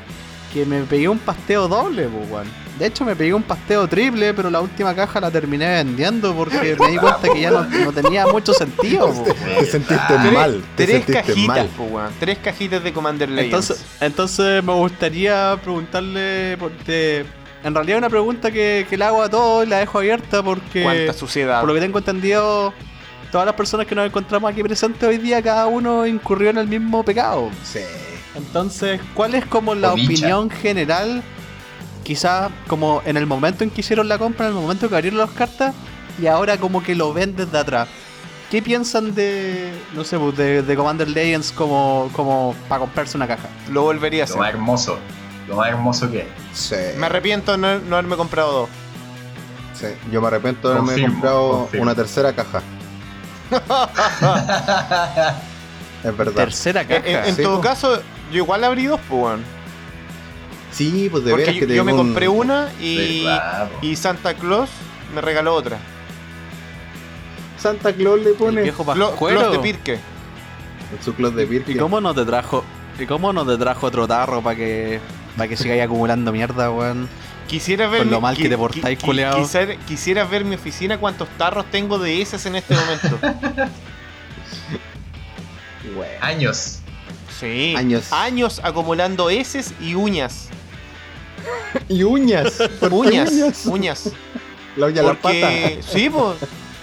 que 0.54 0.66
me 0.66 0.82
pegué 0.84 1.10
un 1.10 1.18
pasteo 1.20 1.68
doble, 1.68 2.08
pues. 2.08 2.48
De 2.84 2.90
hecho, 2.90 3.06
me 3.06 3.16
pegué 3.16 3.34
un 3.34 3.44
pasteo 3.44 3.88
triple, 3.88 4.34
pero 4.34 4.50
la 4.50 4.60
última 4.60 4.94
caja 4.94 5.22
la 5.22 5.32
terminé 5.32 5.68
vendiendo 5.70 6.36
porque 6.36 6.76
me 6.78 6.90
di 6.92 6.98
cuenta 6.98 7.30
que 7.34 7.40
ya 7.40 7.50
no, 7.50 7.64
no 7.64 7.94
tenía 7.94 8.28
mucho 8.28 8.54
sentido. 8.54 9.08
po. 9.14 9.24
Te 9.24 9.66
sentiste 9.68 10.18
mal. 10.34 10.62
Te 10.76 10.84
tres 10.86 11.06
sentiste 11.06 11.14
cajitas, 11.14 11.48
mal. 11.48 11.68
po, 11.78 11.84
weón. 11.86 12.12
Tres 12.20 12.40
cajitas 12.40 12.84
de 12.84 12.92
Commander 12.92 13.30
Legends. 13.30 13.70
Entonces, 13.70 13.86
entonces 14.02 14.64
me 14.66 14.74
gustaría 14.74 15.56
preguntarle, 15.64 16.58
porque 16.60 17.24
en 17.64 17.74
realidad 17.74 17.96
es 17.96 18.02
una 18.02 18.10
pregunta 18.10 18.52
que, 18.52 18.86
que 18.90 18.98
le 18.98 19.06
hago 19.06 19.24
a 19.24 19.30
todos 19.30 19.66
y 19.66 19.70
la 19.70 19.78
dejo 19.78 20.00
abierta 20.00 20.44
porque, 20.44 20.84
Cuánta 20.84 21.14
suciedad. 21.14 21.62
por 21.62 21.70
lo 21.70 21.76
que 21.76 21.80
tengo 21.80 22.00
entendido, 22.00 22.74
todas 23.32 23.46
las 23.46 23.56
personas 23.56 23.88
que 23.88 23.96
nos 23.96 24.06
encontramos 24.06 24.52
aquí 24.52 24.62
presentes 24.62 25.08
hoy 25.08 25.20
día, 25.20 25.42
cada 25.42 25.68
uno 25.68 26.06
incurrió 26.06 26.50
en 26.50 26.58
el 26.58 26.68
mismo 26.68 27.02
pecado. 27.06 27.50
Sí. 27.64 27.80
Entonces, 28.36 29.00
¿cuál 29.14 29.36
es 29.36 29.46
como 29.46 29.74
la 29.74 29.94
O 29.94 29.96
dicha. 29.96 30.06
opinión 30.12 30.50
general? 30.50 31.24
Quizás 32.04 32.52
como 32.68 33.02
en 33.06 33.16
el 33.18 33.26
momento 33.26 33.64
en 33.64 33.70
que 33.70 33.82
hicieron 33.82 34.08
la 34.10 34.18
compra, 34.18 34.48
en 34.48 34.56
el 34.56 34.62
momento 34.62 34.90
que 34.90 34.96
abrieron 34.96 35.20
las 35.20 35.32
cartas, 35.32 35.74
y 36.22 36.28
ahora 36.28 36.58
como 36.58 36.84
que 36.84 36.96
lo 36.96 37.14
ven 37.14 37.36
desde 37.36 37.58
atrás. 37.58 37.88
¿Qué 38.52 38.62
piensan 38.62 39.16
de, 39.16 39.74
no 39.96 40.04
sé, 40.04 40.20
pues, 40.20 40.38
de, 40.38 40.62
de 40.62 40.76
Commander 40.76 41.10
Legends 41.10 41.52
como, 41.52 42.10
como 42.14 42.54
para 42.70 42.82
comprarse 42.82 43.18
una 43.18 43.26
caja? 43.28 43.48
Lo 43.72 43.82
volvería 43.84 44.26
a 44.26 44.28
Lo 44.28 44.36
más 44.36 44.44
hacer. 44.48 44.56
hermoso. 44.56 45.00
Lo 45.48 45.56
más 45.56 45.70
hermoso 45.70 46.12
que 46.12 46.20
es. 46.20 46.28
Sí. 46.54 46.76
Me 46.98 47.08
arrepiento 47.08 47.54
de 47.54 47.58
no, 47.58 47.80
no 47.80 47.96
haberme 47.96 48.16
comprado 48.16 48.52
dos. 48.54 48.70
Sí. 49.74 49.88
Yo 50.12 50.22
me 50.22 50.28
arrepiento 50.28 50.68
de 50.70 50.74
haberme 50.76 50.92
Confirmo, 50.92 51.14
comprado 51.16 51.50
confirmo. 51.62 51.84
una 51.84 51.96
tercera 51.96 52.34
caja. 52.34 52.62
Es 56.04 56.18
verdad. 56.18 56.34
Tercera 56.34 56.82
En, 56.82 56.88
caja. 56.88 57.08
en- 57.08 57.26
en 57.30 57.36
Sí, 57.36 57.44
todo 57.44 57.56
po. 57.58 57.62
caso, 57.62 57.98
yo 58.32 58.38
igual 58.44 58.64
abrí 58.64 58.86
dos, 58.86 59.00
pues, 59.10 59.22
weón. 59.24 59.44
Sí, 60.74 61.08
pues 61.12 61.24
de 61.24 61.30
Porque 61.32 61.44
veras 61.46 61.56
yo, 61.56 61.60
que 61.62 61.68
te 61.68 61.76
yo 61.76 61.86
me 61.86 61.92
un- 61.94 61.98
compré 62.00 62.28
una 62.28 62.70
y, 62.82 63.26
y 63.82 63.96
Santa 63.96 64.34
Claus 64.34 64.70
me 65.14 65.22
regaló 65.22 65.54
otra. 65.56 65.78
Santa 67.58 67.94
Claus 67.94 68.20
le 68.22 68.32
El 68.32 68.36
pone 68.36 68.62
viejo 68.64 68.84
Clo- 68.84 69.10
pascuero. 69.12 69.40
Claus 69.40 69.52
de 69.54 69.60
Pirque. 69.60 70.00
su 71.04 71.14
de 71.14 71.44
¿Y 71.44 71.46
Birkin. 71.46 71.78
cómo 71.78 72.02
no 72.02 72.14
te 72.14 72.26
trajo? 72.26 72.64
¿Y 73.00 73.06
cómo 73.06 73.32
no 73.34 73.46
te 73.46 73.58
trajo 73.58 73.88
otro 73.88 74.08
tarro 74.08 74.42
para 74.42 74.56
que 74.56 75.00
para 75.38 75.48
que 75.48 75.58
sigáis 75.58 75.82
acumulando 75.84 76.32
mierda, 76.32 76.70
weón? 76.72 77.08
Quisiera 77.48 77.88
ver 77.88 78.00
Con 78.00 78.12
lo 78.12 78.18
mi- 78.18 78.22
mal 78.24 78.36
que 78.38 78.50
te 78.50 78.58
portáis, 78.58 79.00
qui- 79.00 79.36
quisiera, 79.36 79.76
quisiera 79.86 80.24
ver 80.26 80.44
mi 80.46 80.56
oficina 80.56 80.98
cuántos 80.98 81.28
tarros 81.38 81.66
tengo 81.72 81.98
de 82.00 82.22
esas 82.22 82.46
en 82.46 82.56
este 82.56 82.76
momento. 82.76 83.20
Bueno. 85.96 86.14
Años. 86.22 86.80
Sí. 87.40 87.76
Años. 87.78 88.12
Años 88.14 88.62
acumulando 88.64 89.30
heces 89.30 89.74
y 89.82 89.96
uñas. 89.96 90.48
Y 91.90 92.04
uñas. 92.04 92.54
¿Por 92.80 92.90
qué 92.90 92.96
Uñas. 92.96 93.32
uñas? 93.32 93.66
Uñas. 93.66 94.12
La 94.76 94.88
uña 94.88 95.02
de 95.02 95.08
la 95.08 95.14
pata. 95.14 95.22
Porque. 95.22 95.80
Sí, 95.88 96.10
pues. 96.10 96.38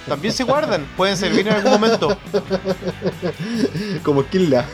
También 0.06 0.34
se 0.34 0.44
guardan. 0.44 0.86
Pueden 0.96 1.16
servir 1.16 1.46
en 1.46 1.54
algún 1.54 1.72
momento. 1.72 2.18
Como 4.02 4.24
Killa. 4.26 4.66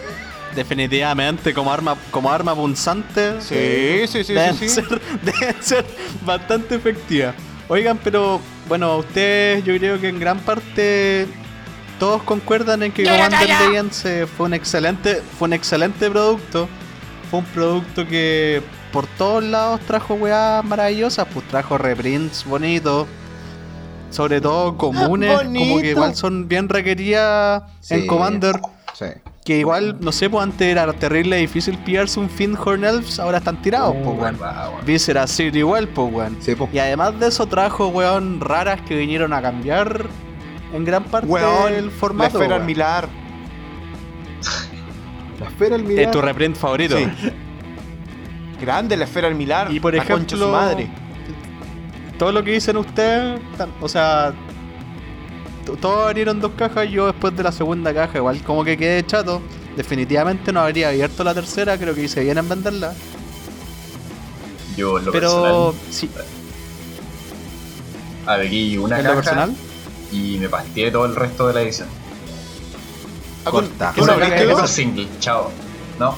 Definitivamente 0.54 1.52
como 1.52 1.70
arma 1.70 1.96
como 2.10 2.30
arma 2.32 2.54
punzante. 2.54 3.40
Sí, 3.40 4.06
sí, 4.08 4.24
sí, 4.24 4.32
deben, 4.32 4.56
sí. 4.56 4.68
sí. 4.68 4.74
Ser, 4.76 5.00
deben 5.22 5.62
ser 5.62 5.84
bastante 6.24 6.76
efectivas. 6.76 7.34
Oigan, 7.68 7.98
pero 8.02 8.40
bueno, 8.68 8.96
ustedes 8.96 9.64
yo 9.64 9.76
creo 9.76 10.00
que 10.00 10.08
en 10.08 10.18
gran 10.18 10.38
parte 10.38 11.26
todos 11.98 12.22
concuerdan 12.22 12.82
en 12.84 12.92
que 12.92 13.04
Commander 13.04 13.48
Legends 13.48 14.04
eh, 14.06 14.26
fue 14.26 14.46
un 14.46 14.54
excelente 14.54 15.20
fue 15.38 15.48
un 15.48 15.52
excelente 15.52 16.10
producto. 16.10 16.68
Fue 17.30 17.40
un 17.40 17.46
producto 17.46 18.06
que 18.06 18.62
por 18.96 19.06
todos 19.18 19.44
lados 19.44 19.78
trajo 19.82 20.14
weas 20.14 20.64
maravillosas, 20.64 21.26
pues 21.34 21.46
trajo 21.48 21.76
reprints 21.76 22.46
bonitos. 22.46 23.06
Sobre 24.08 24.40
todo 24.40 24.78
comunes, 24.78 25.36
como 25.42 25.80
que 25.80 25.90
igual 25.90 26.14
son 26.16 26.48
bien 26.48 26.66
requeridas 26.70 27.62
en 27.90 28.00
Sí. 28.00 28.06
Commander. 28.06 28.58
Sí. 28.94 29.04
Que 29.44 29.58
igual, 29.58 29.98
no 30.00 30.12
sé, 30.12 30.30
pues 30.30 30.42
antes 30.44 30.66
era 30.66 30.90
terrible 30.94 31.36
difícil 31.36 31.76
pillarse 31.76 32.18
un 32.18 32.30
Finhorn 32.30 32.84
Elves, 32.84 33.20
ahora 33.20 33.36
están 33.36 33.60
tirados, 33.60 33.94
Uh, 33.98 34.02
pues 34.16 34.18
weón. 34.18 34.38
Viscera 34.86 35.26
City 35.26 35.58
igual, 35.58 35.88
pues 35.88 36.10
weón. 36.10 36.38
Sí, 36.40 36.54
po. 36.54 36.66
Y 36.72 36.78
además 36.78 37.20
de 37.20 37.28
eso 37.28 37.44
trajo, 37.44 37.88
weón, 37.88 38.40
raras 38.40 38.80
que 38.88 38.96
vinieron 38.96 39.34
a 39.34 39.42
cambiar 39.42 40.06
en 40.72 40.86
gran 40.86 41.04
parte 41.04 41.28
Weón, 41.28 41.74
el 41.74 41.84
la 41.86 41.90
formato. 41.92 42.28
esfera 42.38 42.54
weón. 42.54 42.60
almilar. 42.62 43.08
La 45.38 45.48
esfera 45.48 45.74
al 45.74 45.90
Es 45.90 46.10
tu 46.10 46.22
reprint 46.22 46.56
favorito. 46.56 46.96
Sí. 46.96 47.06
Grande 48.60 48.96
la 48.96 49.04
esfera 49.04 49.28
almilar. 49.28 49.72
Y 49.72 49.80
por 49.80 49.94
la 49.94 50.04
concha 50.04 50.14
de 50.14 50.22
ejemplo, 50.24 50.46
su 50.46 50.52
madre. 50.52 50.90
todo 52.18 52.32
lo 52.32 52.42
que 52.42 52.52
dicen 52.52 52.76
ustedes, 52.76 53.40
o 53.80 53.88
sea, 53.88 54.32
todos 55.80 56.06
abrieron 56.06 56.40
dos 56.40 56.52
cajas, 56.56 56.88
yo 56.88 57.06
después 57.06 57.36
de 57.36 57.42
la 57.42 57.52
segunda 57.52 57.92
caja, 57.92 58.18
igual 58.18 58.42
como 58.42 58.64
que 58.64 58.76
quedé 58.76 59.04
chato. 59.04 59.42
Definitivamente 59.76 60.52
no 60.52 60.60
habría 60.60 60.88
abierto 60.88 61.22
la 61.22 61.34
tercera, 61.34 61.76
creo 61.76 61.94
que 61.94 62.04
hice 62.04 62.22
bien 62.22 62.38
en 62.38 62.48
venderla. 62.48 62.94
Yo 64.74 64.98
en 64.98 65.06
lo 65.06 65.12
Pero, 65.12 65.74
personal 65.74 65.74
sí, 65.90 66.10
abrí 68.26 68.78
una 68.78 68.98
en 68.98 69.04
lo 69.04 69.10
caja 69.10 69.22
personal, 69.22 69.56
y 70.12 70.38
me 70.38 70.48
pasteé 70.48 70.90
todo 70.90 71.04
el 71.06 71.14
resto 71.14 71.48
de 71.48 71.54
la 71.54 71.62
edición. 71.62 71.88
Ah, 73.44 73.50
corta. 73.50 73.92
¿tú 73.94 74.00
no 74.04 74.12
Esa 74.12 74.14
abriste 74.14 74.46
caja 74.46 74.66
single, 74.66 75.08
chao. 75.20 75.50
No, 75.98 76.16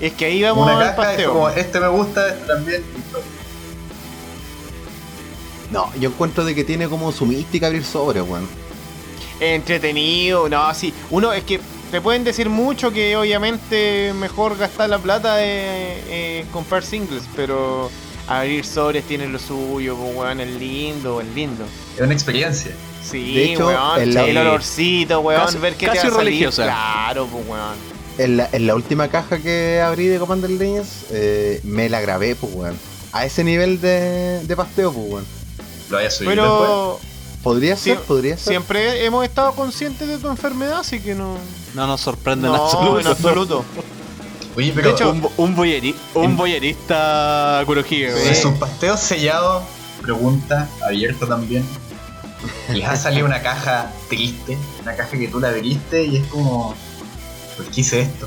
Es 0.00 0.12
que 0.12 0.26
ahí 0.26 0.42
vamos 0.42 0.64
una 0.66 0.78
al 0.78 0.96
caja 0.96 1.02
es 1.02 1.06
pasteo. 1.08 1.32
como 1.32 1.48
este 1.50 1.80
me 1.80 1.88
gusta, 1.88 2.28
este 2.28 2.46
también. 2.46 2.82
No, 5.70 5.92
yo 6.00 6.08
encuentro 6.08 6.44
de 6.44 6.54
que 6.54 6.64
tiene 6.64 6.88
como 6.88 7.12
su 7.12 7.26
mística 7.26 7.66
abrir 7.66 7.84
sobre, 7.84 8.22
weón. 8.22 8.48
Entretenido, 9.40 10.48
no, 10.48 10.72
sí. 10.74 10.92
Uno 11.10 11.32
es 11.32 11.44
que 11.44 11.60
te 11.90 12.00
pueden 12.00 12.24
decir 12.24 12.48
mucho 12.48 12.90
que 12.92 13.16
obviamente 13.16 14.12
mejor 14.14 14.56
gastar 14.56 14.88
la 14.88 14.98
plata 14.98 15.44
en 15.44 15.98
en 16.12 16.46
comprar 16.46 16.82
singles, 16.84 17.24
pero 17.36 17.90
abrir 18.26 18.64
sobres 18.64 19.04
tiene 19.04 19.28
lo 19.28 19.38
suyo, 19.38 19.96
pues, 19.96 20.16
weón, 20.16 20.40
es 20.40 20.48
lindo, 20.50 21.20
es 21.20 21.26
lindo. 21.34 21.64
Es 21.96 22.00
una 22.02 22.12
experiencia. 22.14 22.72
Sí, 23.02 23.34
De 23.34 23.52
hecho, 23.52 23.66
weón, 23.68 24.00
el 24.00 24.38
olorcito, 24.38 25.20
weón, 25.20 25.44
Casi- 25.46 25.58
ver 25.58 25.74
que 25.74 25.86
casi 25.86 25.98
te 26.00 26.06
va 26.08 26.12
a 26.12 26.16
salir. 26.16 26.24
religiosa. 26.30 26.62
Claro, 26.64 27.26
pues, 27.26 27.46
weón. 27.46 27.97
En 28.18 28.36
la, 28.36 28.48
en 28.52 28.66
la 28.66 28.74
última 28.74 29.08
caja 29.08 29.38
que 29.38 29.80
abrí 29.80 30.06
de 30.06 30.18
Commander 30.18 30.50
Legends, 30.50 31.06
eh, 31.10 31.60
me 31.64 31.88
la 31.88 32.00
grabé, 32.00 32.34
pues, 32.34 32.52
weón. 32.54 32.76
A 33.12 33.24
ese 33.24 33.44
nivel 33.44 33.80
de, 33.80 34.40
de 34.44 34.56
pasteo, 34.56 34.92
pues, 34.92 35.06
weón. 35.08 35.26
Lo 35.90 35.96
voy 35.98 36.06
a 36.06 36.10
subir 36.10 36.30
después. 36.30 36.50
Pero 36.60 37.00
Podría 37.42 37.76
Sí, 37.76 37.90
ser, 37.90 38.00
podría 38.00 38.36
ser. 38.36 38.48
siempre 38.54 39.04
hemos 39.04 39.24
estado 39.24 39.52
conscientes 39.54 40.08
de 40.08 40.18
tu 40.18 40.28
enfermedad, 40.28 40.80
así 40.80 40.98
que 41.00 41.14
no. 41.14 41.36
no 41.74 41.86
nos 41.86 42.00
sorprende 42.00 42.48
No, 42.48 42.54
en 42.56 42.60
absoluto. 42.60 43.00
en 43.00 43.06
absoluto. 43.06 43.64
Oye, 44.56 44.72
pero 44.74 44.90
hecho, 44.90 45.10
un, 45.12 45.26
un, 45.36 45.56
boyeri- 45.56 45.94
un 46.14 46.36
boyerista 46.36 47.62
Kurohige, 47.64 48.10
Sí. 48.10 48.16
en 48.18 48.22
weón. 48.24 48.34
sus 48.34 48.52
pasteos 48.54 48.98
sellados, 49.00 49.62
pregunta, 50.02 50.68
abierto 50.84 51.28
también. 51.28 51.64
Les 52.72 52.84
ha 52.86 52.96
salido 52.96 53.24
una 53.24 53.40
caja 53.40 53.92
triste, 54.08 54.58
una 54.82 54.94
caja 54.96 55.16
que 55.16 55.28
tú 55.28 55.38
la 55.38 55.48
abriste 55.50 56.04
y 56.04 56.16
es 56.16 56.26
como, 56.26 56.74
¿por 57.58 57.66
qué 57.66 57.80
hice 57.82 58.00
esto? 58.02 58.26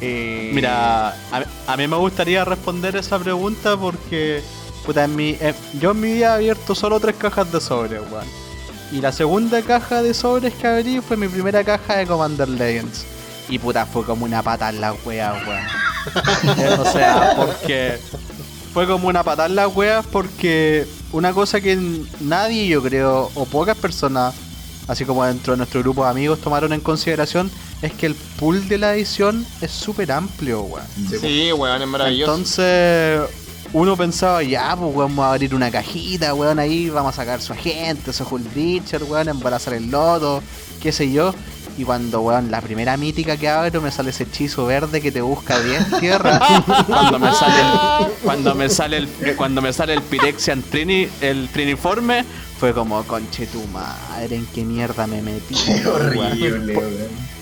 Eh, 0.00 0.50
Mira, 0.52 1.08
a, 1.08 1.44
a 1.66 1.76
mí 1.76 1.88
me 1.88 1.96
gustaría 1.96 2.44
responder 2.44 2.94
esa 2.96 3.18
pregunta 3.18 3.76
porque, 3.76 4.42
puta, 4.84 5.04
en 5.04 5.16
mi, 5.16 5.30
eh, 5.40 5.54
yo 5.80 5.92
en 5.92 6.00
mi 6.00 6.12
vida 6.12 6.26
he 6.26 6.34
abierto 6.34 6.74
solo 6.74 7.00
tres 7.00 7.16
cajas 7.16 7.50
de 7.50 7.60
sobres, 7.60 8.00
weón. 8.12 8.26
Y 8.92 9.00
la 9.00 9.10
segunda 9.10 9.62
caja 9.62 10.02
de 10.02 10.14
sobres 10.14 10.54
que 10.54 10.66
abrí 10.66 11.00
fue 11.00 11.16
mi 11.16 11.26
primera 11.26 11.64
caja 11.64 11.96
de 11.96 12.06
Commander 12.06 12.48
Legends. 12.48 13.06
Y 13.48 13.58
puta, 13.58 13.86
fue 13.86 14.04
como 14.04 14.24
una 14.24 14.42
pata 14.42 14.68
en 14.68 14.80
la 14.80 14.92
wea, 15.04 15.32
weón. 15.46 16.80
o 16.80 16.92
sea, 16.92 17.32
porque 17.36 17.98
fue 18.74 18.86
como 18.86 19.08
una 19.08 19.22
patada 19.22 19.48
en 19.48 19.54
las 19.56 19.74
weas 19.74 20.04
porque 20.06 20.86
una 21.12 21.32
cosa 21.32 21.60
que 21.60 21.78
nadie, 22.20 22.66
yo 22.66 22.82
creo, 22.82 23.30
o 23.34 23.46
pocas 23.46 23.76
personas, 23.76 24.34
así 24.88 25.04
como 25.04 25.24
dentro 25.24 25.52
de 25.52 25.58
nuestro 25.58 25.80
grupo 25.80 26.04
de 26.04 26.10
amigos, 26.10 26.40
tomaron 26.40 26.72
en 26.72 26.80
consideración, 26.80 27.50
es 27.82 27.92
que 27.92 28.06
el 28.06 28.14
pool 28.14 28.68
de 28.68 28.78
la 28.78 28.94
edición 28.94 29.46
es 29.60 29.70
súper 29.70 30.12
amplio, 30.12 30.62
weón. 30.62 30.86
Sí, 31.20 31.52
weón, 31.52 31.82
es 31.82 31.88
maravilloso. 31.88 32.32
Entonces, 32.32 33.20
uno 33.72 33.96
pensaba, 33.96 34.42
ya, 34.42 34.76
pues 34.76 34.94
weón, 34.94 35.16
vamos 35.16 35.24
a 35.24 35.32
abrir 35.32 35.54
una 35.54 35.70
cajita, 35.70 36.34
weón, 36.34 36.58
ahí 36.58 36.90
vamos 36.90 37.14
a 37.14 37.16
sacar 37.16 37.40
su 37.40 37.52
agente, 37.52 38.12
su 38.12 38.24
Hulk 38.24 38.52
Breacher, 38.52 39.02
weón, 39.04 39.28
embarazar 39.28 39.74
el 39.74 39.90
loto, 39.90 40.42
qué 40.80 40.92
sé 40.92 41.10
yo. 41.10 41.34
Y 41.76 41.84
cuando, 41.84 42.20
weón, 42.20 42.50
la 42.50 42.60
primera 42.60 42.96
mítica 42.96 43.36
que 43.36 43.48
abro 43.48 43.80
me 43.80 43.90
sale 43.90 44.10
ese 44.10 44.22
hechizo 44.24 44.64
verde 44.66 45.00
que 45.00 45.10
te 45.10 45.20
busca 45.20 45.60
10 45.60 45.84
tierras. 46.00 46.40
cuando 46.86 47.18
me 47.18 47.32
sale 47.32 47.60
el, 47.60 48.10
cuando 48.22 48.54
me 48.54 48.68
sale 48.68 48.96
el, 48.98 49.08
cuando 49.36 49.60
me 49.62 49.72
sale 49.72 49.94
el 49.94 50.02
Pirexian 50.02 50.62
Trini, 50.62 51.08
el 51.20 51.48
Triniforme, 51.48 52.24
fue 52.60 52.72
como, 52.72 53.02
conche 53.04 53.46
tu 53.46 53.60
madre, 53.68 54.36
en 54.36 54.46
qué 54.46 54.64
mierda 54.64 55.06
me 55.08 55.20
metí. 55.20 55.54
Qué 55.54 55.82
weón". 55.84 55.96
horrible, 55.96 56.76
weón. 56.76 57.34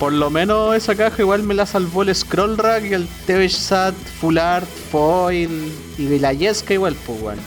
Por 0.00 0.12
lo 0.12 0.30
menos 0.30 0.76
esa 0.76 0.94
caja 0.94 1.22
igual 1.22 1.42
me 1.42 1.54
la 1.54 1.66
salvó 1.66 2.02
el 2.02 2.14
Scroll 2.14 2.56
Rack 2.56 2.84
y 2.84 2.94
el 2.94 3.08
TV 3.26 3.48
Sat 3.48 3.94
Full 4.20 4.38
Art 4.38 4.68
Foil 4.92 5.72
y 5.98 6.18
la 6.20 6.32
Yesca 6.32 6.74
igual, 6.74 6.96
pues, 7.06 7.20
weón. 7.20 7.38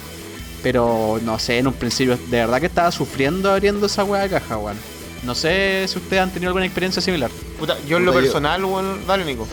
Pero 0.63 1.19
no 1.23 1.39
sé, 1.39 1.57
en 1.57 1.67
un 1.67 1.73
principio, 1.73 2.17
de 2.17 2.37
verdad 2.37 2.59
que 2.59 2.67
estaba 2.67 2.91
sufriendo 2.91 3.51
abriendo 3.51 3.85
esa 3.87 4.03
weá 4.03 4.23
de 4.23 4.29
caja, 4.29 4.57
weón. 4.57 4.77
No 5.23 5.35
sé 5.35 5.85
si 5.87 5.97
ustedes 5.99 6.21
han 6.21 6.31
tenido 6.31 6.49
alguna 6.49 6.65
experiencia 6.65 7.01
similar. 7.01 7.29
Puta, 7.59 7.77
yo 7.87 7.97
en 7.97 8.05
lo 8.05 8.13
yo- 8.13 8.19
personal, 8.21 8.63
weón, 8.65 9.05
dale, 9.05 9.23
Nico. 9.25 9.47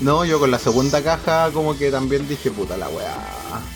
No, 0.00 0.24
yo 0.24 0.38
con 0.40 0.50
la 0.50 0.58
segunda 0.58 1.02
caja 1.02 1.50
como 1.52 1.76
que 1.76 1.90
también 1.90 2.26
dije, 2.28 2.50
puta 2.50 2.76
la 2.76 2.88
weá. 2.88 3.14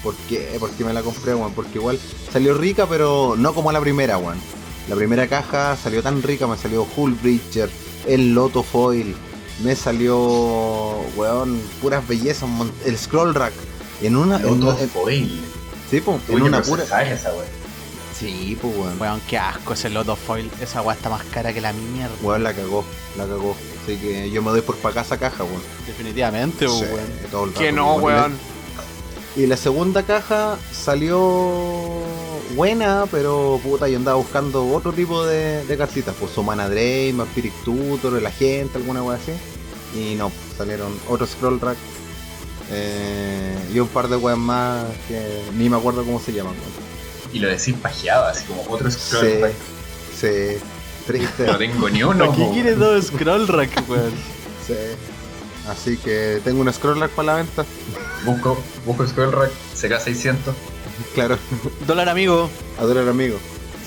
¿Por 0.02 0.14
qué? 0.28 0.56
¿Por 0.58 0.70
qué 0.70 0.84
me 0.84 0.92
la 0.92 1.02
compré, 1.02 1.34
weón? 1.34 1.52
Porque 1.52 1.78
igual 1.78 1.98
salió 2.32 2.54
rica, 2.54 2.86
pero 2.88 3.34
no 3.36 3.54
como 3.54 3.70
la 3.72 3.80
primera, 3.80 4.18
weón. 4.18 4.38
La 4.88 4.94
primera 4.96 5.26
caja 5.28 5.76
salió 5.76 6.02
tan 6.02 6.22
rica, 6.22 6.46
me 6.46 6.56
salió 6.56 6.86
Hull 6.96 7.14
Breacher, 7.14 7.68
el 8.06 8.34
Loto 8.34 8.62
Foil, 8.62 9.14
me 9.64 9.74
salió, 9.76 10.16
weón, 11.16 11.60
puras 11.82 12.06
bellezas, 12.06 12.48
el 12.84 12.96
Scroll 12.98 13.34
Rack. 13.34 13.52
En 14.02 14.16
una, 14.16 14.36
en, 14.36 14.60
Loto 14.60 14.78
en- 14.80 14.88
Foil. 14.90 15.40
sí, 15.90 16.00
po, 16.00 16.20
en 16.28 16.34
Uy, 16.36 16.40
una 16.42 16.62
pura. 16.62 16.84
esa. 16.84 17.30
Sí, 18.18 18.56
pues, 18.60 18.74
weón. 18.76 19.00
Weón, 19.00 19.20
qué 19.28 19.38
asco 19.38 19.74
ese 19.74 19.90
Loto 19.90 20.16
Foil. 20.16 20.50
Esa 20.60 20.80
weá 20.82 20.96
está 20.96 21.10
más 21.10 21.24
cara 21.24 21.52
que 21.52 21.60
la 21.60 21.72
mierda. 21.72 22.14
Weón, 22.22 22.42
la 22.42 22.54
cagó, 22.54 22.84
la 23.16 23.26
cagó. 23.26 23.54
Así 23.82 23.96
que 23.98 24.30
yo 24.30 24.42
me 24.42 24.50
doy 24.50 24.62
por 24.62 24.76
para 24.76 25.02
esa 25.02 25.18
caja, 25.18 25.44
weón. 25.44 25.62
Definitivamente, 25.86 26.66
Sí, 26.68 26.84
weón. 27.30 27.52
Que 27.52 27.72
no, 27.72 27.96
weón. 27.96 28.36
Y 29.36 29.46
la 29.46 29.56
segunda 29.58 30.02
caja 30.02 30.56
salió 30.72 32.00
buena, 32.54 33.04
pero 33.10 33.60
puta, 33.62 33.86
yo 33.86 33.98
andaba 33.98 34.16
buscando 34.16 34.66
otro 34.72 34.94
tipo 34.94 35.26
de, 35.26 35.62
de 35.66 35.76
cartitas, 35.76 36.14
pues 36.18 36.36
Humana 36.38 36.70
Drain, 36.70 37.18
Vampiric 37.18 37.52
Tutor, 37.62 38.16
el 38.16 38.24
agente, 38.24 38.78
alguna 38.78 39.02
wea 39.02 39.18
así. 39.18 39.32
Y 39.94 40.14
no, 40.14 40.32
salieron 40.56 40.90
otro 41.08 41.26
Scroll 41.26 41.60
Rack 41.60 41.76
eh, 42.70 43.54
y 43.74 43.78
un 43.78 43.88
par 43.88 44.08
de 44.08 44.16
weas 44.16 44.38
más 44.38 44.84
que 45.06 45.42
ni 45.54 45.68
me 45.68 45.76
acuerdo 45.76 46.02
cómo 46.02 46.18
se 46.18 46.32
llaman. 46.32 46.54
weón. 46.54 46.95
Y 47.36 47.38
lo 47.38 47.48
decís 47.48 47.74
pajeado, 47.82 48.24
así 48.24 48.44
como 48.46 48.62
otro 48.68 48.90
scroll. 48.90 49.26
Sí, 49.26 49.40
rack. 49.42 49.52
sí, 50.18 50.58
triste. 51.06 51.44
No 51.46 51.58
tengo 51.58 51.90
ni 51.90 52.02
uno. 52.02 52.24
¿Para 52.24 52.32
qué 52.36 52.44
po. 52.44 52.52
quieres 52.52 52.78
dos 52.78 53.06
Scroll 53.08 53.46
Rack, 53.46 53.82
weón? 53.88 54.12
sí. 54.66 54.74
Así 55.68 55.98
que 55.98 56.40
tengo 56.44 56.62
un 56.62 56.72
Scroll 56.72 56.98
Rack 56.98 57.10
para 57.10 57.26
la 57.26 57.34
venta. 57.34 57.66
Busco, 58.24 58.56
busco 58.86 59.06
scroll 59.06 59.32
rack, 59.32 59.50
CK600. 59.74 60.36
Claro, 61.14 61.36
Dólar 61.86 62.08
amigo. 62.08 62.48
a 62.78 62.84
dólar 62.84 63.06
amigo. 63.08 63.36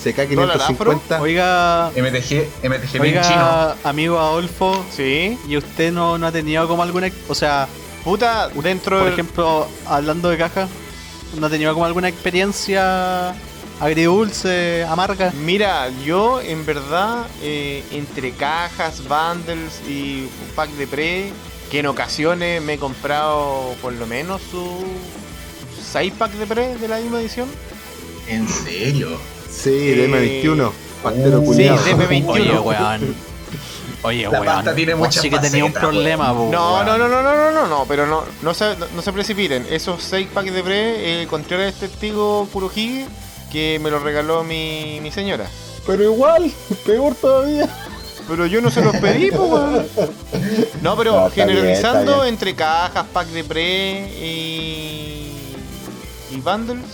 CK550. 0.04 1.20
Oiga, 1.20 1.90
MTG, 1.96 2.48
MTG 2.64 3.02
bien 3.02 3.22
chino. 3.24 3.36
oiga, 3.36 3.76
amigo 3.84 4.20
Adolfo. 4.20 4.86
Sí. 4.96 5.40
¿Y 5.48 5.58
usted 5.58 5.92
no, 5.92 6.18
no 6.20 6.28
ha 6.28 6.32
tenido 6.32 6.68
como 6.68 6.84
alguna... 6.84 7.10
O 7.28 7.34
sea, 7.36 7.68
Puta, 8.04 8.50
dentro 8.50 9.00
por 9.00 9.08
ejemplo, 9.10 9.68
hablando 9.86 10.30
de 10.30 10.38
caja, 10.38 10.68
¿no 11.38 11.48
ha 11.48 11.50
tenido 11.50 11.74
como 11.74 11.86
alguna 11.86 12.08
experiencia 12.10 13.34
agridulce, 13.80 14.84
amarga? 14.90 15.32
Mira, 15.44 15.90
yo 16.06 16.42
en 16.42 16.66
verdad, 16.66 17.26
eh, 17.42 17.84
entre 17.92 18.32
cajas, 18.32 19.02
bundles 19.08 19.82
y 19.88 20.22
un 20.24 20.56
pack 20.56 20.70
de 20.72 20.88
pre, 20.88 21.32
que 21.72 21.80
en 21.80 21.86
ocasiones 21.88 22.62
me 22.62 22.74
he 22.74 22.78
comprado 22.78 23.76
por 23.82 23.94
lo 23.94 24.06
menos 24.08 24.42
su 24.52 24.66
6 25.92 26.14
pack 26.18 26.32
de 26.34 26.48
pre 26.48 26.76
de 26.78 26.88
la 26.88 27.00
misma 27.00 27.20
edición. 27.22 27.48
¿En 28.28 28.48
serio? 28.48 29.18
Sí, 29.50 29.70
DM21. 29.96 30.72
Pastero 31.02 31.40
Uh, 31.40 31.46
culiao. 31.46 31.78
sí, 31.78 31.92
DM21. 31.92 32.28
Oye, 32.28 32.60
weón. 32.60 33.29
Oye, 34.02 34.24
La 34.24 34.30
weón. 34.30 34.46
pasta 34.46 34.74
tiene 34.76 34.96
muchas 34.96 35.22
sí 35.22 35.30
que 35.30 35.40
tenía 35.40 35.66
un 35.66 35.74
problema, 35.74 36.28
No, 36.30 36.50
no, 36.84 36.98
no, 36.98 37.08
no, 37.10 37.22
no, 37.22 37.22
no, 37.22 37.52
no, 37.52 37.68
no, 37.68 37.86
pero 37.88 38.08
no, 38.08 38.24
no, 38.42 38.54
se, 38.54 38.76
no, 38.78 38.86
no 38.96 39.02
se 39.02 39.12
precipiten. 39.12 39.68
Esos 39.70 40.02
6 40.04 40.28
packs 40.34 40.54
de 40.54 40.64
pre, 40.64 41.24
eh, 41.24 41.28
Contreras 41.28 41.74
es 41.74 41.80
testigo 41.82 42.48
Kurohige, 42.54 43.08
que 43.52 43.78
me 43.82 43.90
lo 43.92 44.00
regaló 44.00 44.44
mi, 44.44 45.00
mi 45.02 45.12
señora. 45.12 45.48
Pero 45.86 46.04
igual, 46.04 46.52
peor 46.86 47.16
todavía. 47.16 47.68
Pero 48.28 48.46
yo 48.46 48.62
no 48.62 48.70
se 48.70 48.82
los 48.82 48.96
pedí, 48.98 49.32
pues, 49.32 49.42
weón. 49.42 49.88
No, 50.82 50.96
pero 50.96 51.12
No, 51.14 51.28
está 51.28 51.46
bien, 51.46 51.58
generalizando 51.58 52.16
bien. 52.22 52.28
entre 52.36 52.56
cajas, 52.56 53.06
pack 53.12 53.28
de 53.28 53.44
pre 53.44 54.08
y. 54.18 55.34
y 56.32 56.38
bundles, 56.42 56.86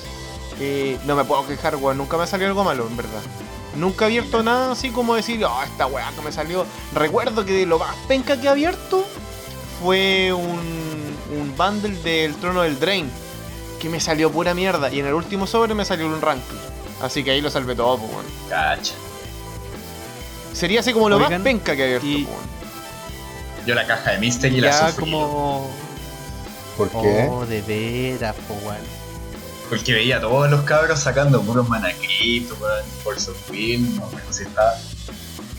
eh, 0.60 0.98
no 1.06 1.16
me 1.16 1.24
puedo 1.26 1.46
quejar, 1.46 1.76
weón. 1.76 1.98
Nunca 1.98 2.18
me 2.18 2.26
salió 2.26 2.48
algo 2.48 2.64
malo, 2.64 2.88
en 2.90 2.98
verdad. 2.98 3.22
Nunca 3.76 4.06
he 4.06 4.08
abierto 4.08 4.42
nada 4.44 4.72
así 4.72 4.90
como 4.90 5.16
decir, 5.16 5.44
oh, 5.46 5.64
esta 5.64 5.86
weá 5.88 6.12
que 6.16 6.22
me 6.22 6.32
salió. 6.32 6.66
Recuerdo 6.94 7.46
que 7.46 7.54
de 7.54 7.66
lo 7.66 7.80
más 7.80 7.96
penca 8.08 8.40
que 8.40 8.48
he 8.48 8.50
abierto 8.50 9.06
fue 9.82 10.32
un, 10.34 11.18
un 11.38 11.54
bundle 11.58 11.96
del 12.02 12.36
trono 12.36 12.62
del 12.62 12.80
Drain. 12.80 13.10
Que 13.80 13.90
me 13.90 14.00
salió 14.00 14.32
pura 14.32 14.54
mierda. 14.54 14.92
Y 14.92 15.00
en 15.00 15.06
el 15.08 15.14
último 15.14 15.46
sobre 15.46 15.74
me 15.74 15.84
salió 15.86 16.08
un 16.08 16.22
Rankle. 16.22 16.58
Así 17.02 17.24
que 17.24 17.32
ahí 17.32 17.42
lo 17.42 17.50
salvé 17.50 17.76
todo, 17.76 17.98
pues, 17.98 18.12
weón. 18.12 18.26
Cacha. 18.50 18.94
Sería 20.54 20.80
así 20.80 20.94
como 20.94 21.10
lo 21.10 21.18
Oigan, 21.18 21.34
más 21.34 21.42
penca 21.42 21.76
que 21.76 21.82
he 21.82 21.86
abierto, 21.86 22.08
y- 22.08 22.24
pues, 22.24 22.36
weón. 22.38 22.56
Yo 23.66 23.76
la 23.76 23.86
caja 23.88 24.12
de 24.12 24.20
Mister 24.20 24.52
y 24.54 24.62
la 24.62 24.90
sufrí. 24.90 25.06
como... 25.06 25.70
¿Por 26.78 26.90
qué? 26.90 27.28
Oh, 27.30 27.46
de 27.46 27.62
veras, 27.64 28.36
po, 28.48 28.54
weón. 28.66 28.95
Porque 29.70 29.94
veía 29.94 30.18
a 30.18 30.22
todos 30.22 30.50
los 30.50 30.62
cabros 30.62 31.00
sacando 31.00 31.42
puros 31.42 31.68
manacrit, 31.68 32.50
weón, 32.62 32.86
Force 33.04 33.32
of 33.32 33.50
Wind, 33.52 34.00
no 34.00 34.10
sé 34.10 34.34
si 34.34 34.44
estaba. 34.44 34.74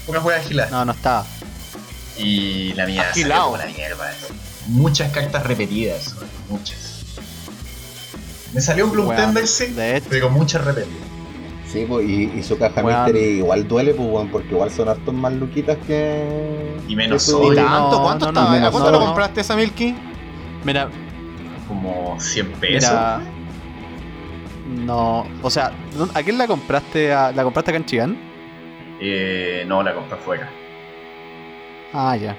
Una 0.07 0.21
juega 0.21 0.39
agilada. 0.39 0.71
No, 0.71 0.85
no 0.85 0.93
estaba. 0.93 1.27
Y 2.17 2.73
la 2.75 2.87
mía 2.87 3.03
salió 3.03 3.11
Agilado. 3.11 3.45
como 3.45 3.57
la 3.59 3.67
mierda. 3.67 4.15
Muchas 4.69 5.13
cartas 5.13 5.45
repetidas, 5.45 6.15
weón, 6.15 6.29
muchas. 6.49 7.05
Me 8.55 8.61
salió 8.61 8.87
un 8.87 8.93
Bloom 8.93 9.13
hecho. 9.13 10.07
pero 10.09 10.31
muchas 10.31 10.65
repetidas. 10.65 10.97
Sí, 11.71 11.85
pues, 11.87 12.09
y, 12.09 12.31
y 12.39 12.43
su 12.43 12.57
caja 12.57 12.81
Weón. 12.83 13.05
Mystery 13.05 13.39
igual 13.39 13.67
duele, 13.67 13.93
pues, 13.93 14.29
porque 14.31 14.49
igual 14.51 14.71
son 14.71 14.89
hartos 14.89 15.13
más 15.13 15.33
luquitas 15.33 15.77
que. 15.87 16.77
Y 16.87 16.95
menos 16.95 17.25
soy. 17.25 17.55
¿Y 17.55 17.57
tanto? 17.57 18.03
¿Cuánto 18.03 18.27
no, 18.27 18.33
no, 18.33 18.41
estaba? 18.55 18.69
¿A 18.69 18.71
cuánto 18.71 18.91
lo 18.93 19.01
compraste 19.01 19.41
esa 19.41 19.57
Milky? 19.57 19.95
Mira, 20.65 20.89
Como 21.69 22.19
100 22.21 22.53
pesos. 22.53 22.91
mira... 22.91 23.21
No, 24.69 25.27
o 25.43 25.51
sea, 25.51 25.73
¿dó- 25.97 26.11
¿a 26.15 26.23
quién 26.23 26.39
la 26.39 26.47
compraste? 26.47 27.13
¿A- 27.13 27.33
¿La 27.33 27.43
compraste 27.45 27.71
acá 27.71 27.79
en 27.79 27.85
Chillán? 27.87 28.19
Eh, 29.01 29.65
no, 29.67 29.83
la 29.83 29.95
compré 29.95 30.15
afuera. 30.19 30.51
Ah, 31.93 32.17
ya. 32.17 32.37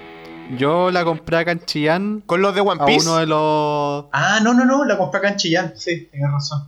Yo 0.58 0.92
la 0.92 1.04
compré 1.04 1.38
acá 1.38 1.52
en 1.52 1.60
Chillán 1.66 2.24
Con 2.26 2.42
los 2.42 2.56
de 2.56 2.62
One 2.62 2.82
a 2.82 2.86
Piece. 2.86 3.06
uno 3.08 3.18
de 3.18 3.26
los... 3.28 4.06
Ah, 4.14 4.40
no, 4.42 4.54
no, 4.54 4.64
no, 4.66 4.86
la 4.86 4.98
compré 4.98 5.20
acá 5.20 5.30
en 5.30 5.36
Chillán. 5.38 5.74
Sí, 5.76 6.08
tienes 6.12 6.32
razón. 6.32 6.68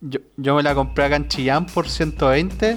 Yo, 0.00 0.20
yo 0.36 0.54
me 0.54 0.62
la 0.62 0.74
compré 0.74 1.04
acá 1.04 1.16
en 1.16 1.26
Chillán 1.28 1.66
por 1.66 1.88
120 1.88 2.76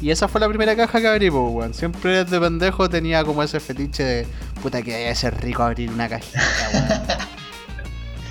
y 0.00 0.10
esa 0.10 0.26
fue 0.28 0.40
la 0.40 0.48
primera 0.48 0.74
caja 0.74 1.00
que 1.00 1.08
abrí, 1.08 1.30
pues, 1.30 1.42
weón. 1.52 1.74
Siempre 1.74 2.24
desde 2.24 2.40
pendejo 2.40 2.88
tenía 2.88 3.22
como 3.24 3.42
ese 3.42 3.60
fetiche 3.60 4.02
de 4.02 4.26
puta 4.62 4.80
que 4.82 4.92
debe 4.96 5.14
ser 5.14 5.38
rico 5.42 5.62
abrir 5.62 5.90
una 5.90 6.08
cajita, 6.08 6.40
weón. 6.72 7.02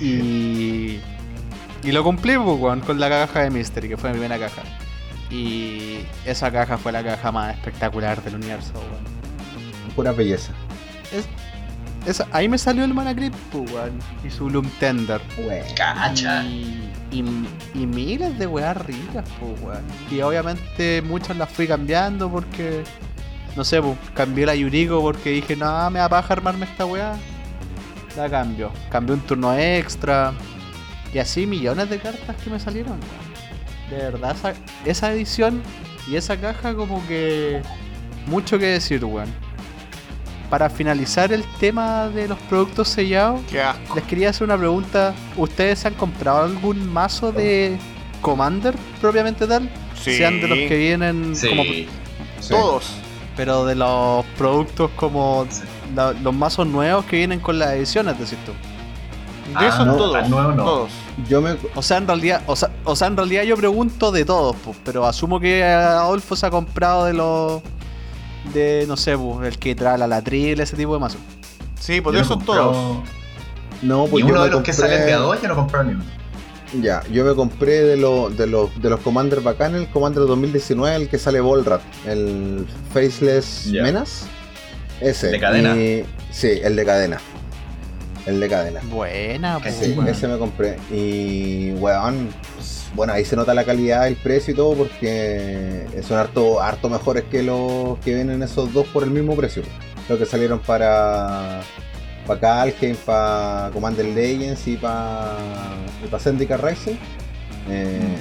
y, 0.00 1.00
y 1.84 1.92
lo 1.92 2.02
cumplí, 2.02 2.36
pues, 2.36 2.58
weón, 2.60 2.80
con 2.80 2.98
la 2.98 3.08
caja 3.08 3.40
de 3.42 3.50
Mystery, 3.50 3.88
que 3.90 3.96
fue 3.96 4.10
mi 4.10 4.18
primera 4.18 4.38
caja. 4.38 4.62
Y 5.30 6.00
esa 6.24 6.50
caja 6.50 6.78
fue 6.78 6.92
la 6.92 7.02
caja 7.02 7.32
más 7.32 7.54
espectacular 7.54 8.22
del 8.22 8.36
universo, 8.36 8.72
weón. 8.74 9.94
Pura 9.94 10.12
belleza. 10.12 10.52
Es- 12.06 12.22
ahí 12.32 12.48
me 12.48 12.58
salió 12.58 12.84
el 12.84 12.92
Mana 12.92 13.14
Crypt, 13.14 13.36
pues, 13.50 13.70
weón. 13.72 13.92
Y 14.24 14.30
su 14.30 14.50
Loom 14.50 14.68
Tender. 14.80 15.20
Weón. 15.38 15.66
Cacha. 15.76 16.42
Y, 16.44 16.90
y, 17.10 17.24
y 17.74 17.86
miles 17.86 18.38
de 18.38 18.46
weas 18.46 18.76
ricas, 18.86 19.24
pues 19.40 19.60
weón. 19.62 19.82
Y 20.10 20.20
obviamente 20.20 21.02
muchas 21.02 21.36
las 21.36 21.50
fui 21.50 21.66
cambiando 21.66 22.30
porque. 22.30 22.84
No 23.56 23.62
sé, 23.64 23.80
pues, 23.80 23.96
cambié 24.14 24.46
la 24.46 24.54
Yuriko 24.54 25.00
porque 25.00 25.30
dije, 25.30 25.54
no, 25.56 25.88
me 25.90 26.00
da 26.00 26.08
paja 26.08 26.34
armarme 26.34 26.66
esta 26.66 26.84
wea. 26.86 27.14
La 28.16 28.28
cambio. 28.28 28.70
Cambié 28.90 29.14
un 29.14 29.20
turno 29.22 29.54
extra. 29.56 30.32
Y 31.14 31.18
así 31.20 31.46
millones 31.46 31.88
de 31.88 31.98
cartas 31.98 32.36
que 32.42 32.50
me 32.50 32.58
salieron. 32.60 32.98
De 33.88 33.96
verdad, 33.96 34.34
esa, 34.36 34.54
esa 34.84 35.12
edición 35.12 35.62
y 36.08 36.16
esa 36.16 36.36
caja 36.36 36.74
como 36.74 37.06
que... 37.06 37.62
Mucho 38.26 38.58
que 38.58 38.66
decir, 38.66 39.04
weón. 39.04 39.28
Para 40.50 40.68
finalizar 40.70 41.32
el 41.32 41.42
tema 41.60 42.08
de 42.08 42.28
los 42.28 42.38
productos 42.40 42.88
sellados, 42.88 43.40
Qué 43.50 43.60
asco. 43.62 43.96
les 43.96 44.04
quería 44.04 44.30
hacer 44.30 44.44
una 44.44 44.56
pregunta. 44.58 45.14
¿Ustedes 45.36 45.80
se 45.80 45.88
han 45.88 45.94
comprado 45.94 46.42
algún 46.44 46.90
mazo 46.92 47.32
de 47.32 47.78
Commander 48.20 48.74
propiamente 49.00 49.46
tal? 49.46 49.68
Sí. 50.00 50.16
Sean 50.16 50.40
de 50.40 50.48
los 50.48 50.58
que 50.58 50.76
vienen 50.76 51.34
Sí. 51.36 51.48
como... 51.48 51.62
Todos. 52.48 52.92
Pero 53.36 53.64
de 53.64 53.74
los 53.74 54.24
productos 54.38 54.90
como 54.96 55.46
Sí. 55.50 55.62
la- 55.94 56.12
los 56.12 56.34
mazos 56.34 56.66
nuevos 56.66 57.04
que 57.06 57.16
vienen 57.16 57.40
con 57.40 57.58
las 57.58 57.70
ediciones, 57.72 58.18
decís 58.18 58.38
tú. 58.44 58.52
De 59.58 59.66
Ah, 59.66 59.68
esos 59.68 59.86
no, 59.86 59.96
todos. 59.96 60.28
nuevo 60.28 60.52
no. 60.52 60.64
Todos. 60.64 60.90
Yo 61.28 61.40
me. 61.40 61.56
O 61.74 61.82
sea, 61.82 61.98
en 61.98 62.06
realidad, 62.06 62.42
o 62.46 62.56
sea, 62.56 62.70
o 62.84 62.96
sea, 62.96 63.06
en 63.08 63.16
realidad 63.16 63.44
yo 63.44 63.56
pregunto 63.56 64.10
de 64.10 64.24
todos, 64.24 64.56
pues, 64.64 64.76
pero 64.84 65.06
asumo 65.06 65.38
que 65.40 65.62
Adolfo 65.64 66.34
se 66.36 66.46
ha 66.46 66.50
comprado 66.50 67.04
de 67.04 67.12
los 67.14 67.62
de, 68.52 68.84
no 68.88 68.96
sé, 68.96 69.16
pues, 69.16 69.46
el 69.48 69.58
que 69.58 69.74
trae 69.74 69.96
la 69.96 70.06
latril, 70.06 70.60
ese 70.60 70.76
tipo 70.76 70.92
de 70.94 71.00
mazo. 71.00 71.18
Sí, 71.78 72.00
pues 72.00 72.18
esos 72.20 72.44
todos. 72.44 72.98
No, 73.82 74.04
Ni 74.04 74.08
pues 74.10 74.24
yo 74.24 74.30
uno 74.32 74.44
de 74.44 74.50
los 74.50 74.62
que 74.62 74.72
compré- 74.72 74.74
salen 74.74 75.06
de 75.06 75.12
a 75.12 75.18
dos, 75.18 75.40
yo 75.40 75.48
no 75.48 75.54
he 75.54 75.56
comprado 75.56 75.84
ni 75.84 75.94
uno. 75.94 76.04
Ya, 76.82 77.02
yo 77.12 77.24
me 77.24 77.34
compré 77.34 77.82
de, 77.82 77.96
los 77.96 78.36
de, 78.36 78.46
los 78.48 78.82
de 78.82 78.90
los 78.90 78.98
Commander 79.00 79.40
bacanes, 79.40 79.82
el 79.82 79.88
Commander 79.90 80.26
2019, 80.26 80.96
el 80.96 81.08
que 81.08 81.18
sale 81.18 81.40
Volrat, 81.40 81.80
el 82.06 82.66
Faceless 82.92 83.66
Ya. 83.70 83.82
Menace. 83.82 84.26
Ese. 85.00 85.28
¿De 85.28 85.38
cadena? 85.38 85.76
Y- 85.76 86.04
sí, 86.32 86.48
el 86.62 86.74
de 86.74 86.84
cadena. 86.84 87.18
El 88.26 88.40
de 88.40 88.48
cadena. 88.48 88.80
Buena, 88.84 89.58
pues, 89.60 89.80
Ese, 89.82 90.10
ese 90.10 90.28
me 90.28 90.38
compré. 90.38 90.76
Y, 90.90 91.72
weón, 91.72 92.28
bueno, 92.94 93.12
ahí 93.12 93.24
se 93.24 93.36
nota 93.36 93.52
la 93.54 93.64
calidad, 93.64 94.06
el 94.06 94.16
precio 94.16 94.54
y 94.54 94.56
todo, 94.56 94.74
porque 94.74 95.86
son 96.06 96.18
harto, 96.18 96.60
harto 96.60 96.88
mejores 96.88 97.24
que 97.24 97.42
los 97.42 97.98
que 97.98 98.14
vienen 98.14 98.42
esos 98.42 98.72
dos 98.72 98.86
por 98.86 99.02
el 99.02 99.10
mismo 99.10 99.36
precio. 99.36 99.62
Los 100.08 100.18
que 100.18 100.26
salieron 100.26 100.60
para 100.60 101.60
para 102.26 102.40
Kalheim, 102.40 102.96
para 102.96 103.70
Commander 103.72 104.06
Legends 104.06 104.66
y 104.68 104.76
para 104.76 105.36
para 106.10 106.22
Syndicate 106.22 106.66
Rising. 106.66 106.96
Eh, 107.68 108.16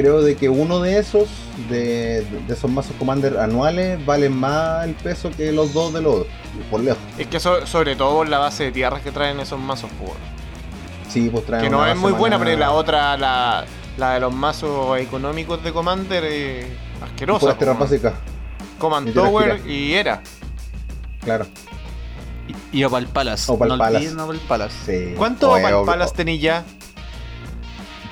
creo 0.00 0.22
de 0.22 0.36
que 0.36 0.48
uno 0.48 0.80
de 0.80 0.98
esos, 0.98 1.28
de, 1.68 2.22
de 2.46 2.54
esos 2.54 2.70
mazos 2.70 2.92
Commander 2.98 3.38
anuales, 3.38 4.04
valen 4.06 4.36
más 4.36 4.84
el 4.84 4.94
peso 4.94 5.30
que 5.36 5.52
los 5.52 5.72
dos 5.72 5.92
de 5.92 6.02
los 6.02 6.14
otros, 6.20 6.32
por 6.70 6.80
lejos. 6.80 7.00
Es 7.18 7.26
que 7.26 7.38
so- 7.40 7.66
sobre 7.66 7.96
todo 7.96 8.16
por 8.16 8.28
la 8.28 8.38
base 8.38 8.64
de 8.64 8.72
tierras 8.72 9.02
que 9.02 9.10
traen 9.12 9.40
esos 9.40 9.58
mazos, 9.60 9.90
pues. 9.98 10.12
Sí, 11.08 11.28
pues 11.30 11.44
traen 11.46 11.64
Que 11.64 11.70
no 11.70 11.84
es 11.86 11.96
muy 11.96 12.12
buena, 12.12 12.38
pero 12.38 12.56
la 12.56 12.70
otra, 12.72 13.16
la, 13.16 13.64
la 13.96 14.14
de 14.14 14.20
los 14.20 14.32
mazos 14.34 14.98
económicos 14.98 15.62
de 15.64 15.72
Commander, 15.72 16.24
es 16.24 16.66
asquerosa. 17.02 17.40
Puras 17.40 17.58
tierras 17.58 17.76
po, 17.76 17.84
básicas, 17.84 18.12
Command 18.78 19.08
y 19.08 19.12
tierras 19.12 19.30
Tower 19.30 19.62
y 19.68 19.92
era. 19.94 20.22
claro. 21.22 21.46
Y, 22.72 22.78
y 22.78 22.84
Opal 22.84 23.06
Palace. 23.06 23.50
Opal 23.52 23.68
no 23.68 23.78
Palace. 23.78 24.12
Opal 24.16 24.40
Palace. 24.48 24.74
Sí. 25.08 25.14
¿Cuánto 25.16 25.50
Oye, 25.52 25.64
Opal 25.72 25.84
Palace 25.84 26.14
tenéis 26.16 26.40
ya? 26.42 26.64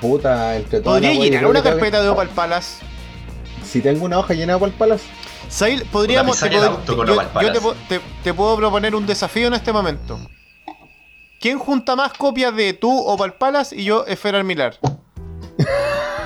Puta, 0.01 0.55
entre 0.55 0.79
todas 0.79 1.01
¿Podría 1.01 1.13
llenar 1.21 1.45
una 1.45 1.61
carpeta 1.61 2.01
de 2.01 2.09
Opal 2.09 2.29
Palace? 2.29 2.83
Si 3.63 3.81
tengo 3.81 4.05
una 4.05 4.17
hoja 4.19 4.33
llena 4.33 4.53
de 4.53 4.57
Opal 4.57 4.71
Palace, 4.71 5.05
Sail, 5.49 5.83
podríamos. 5.91 6.39
Te 6.39 6.49
yo 6.49 6.59
Opal 6.71 7.05
yo 7.05 7.15
Palace. 7.33 7.51
te, 7.53 7.59
po- 7.61 7.75
te- 7.87 8.01
te 8.23 8.33
puedo 8.33 8.55
proponer 8.55 8.95
un 8.95 9.05
desafío 9.05 9.47
en 9.47 9.53
este 9.55 9.73
momento. 9.73 10.19
¿Quién 11.41 11.57
junta 11.59 11.95
más 11.95 12.13
copias 12.13 12.55
de 12.55 12.73
tú 12.73 12.97
Opal 12.97 13.33
Palace 13.33 13.75
y 13.75 13.83
yo 13.85 14.05
Esfera 14.05 14.41
Milar? 14.43 14.75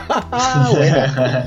Ah, 0.09 0.69
buena. 0.75 1.45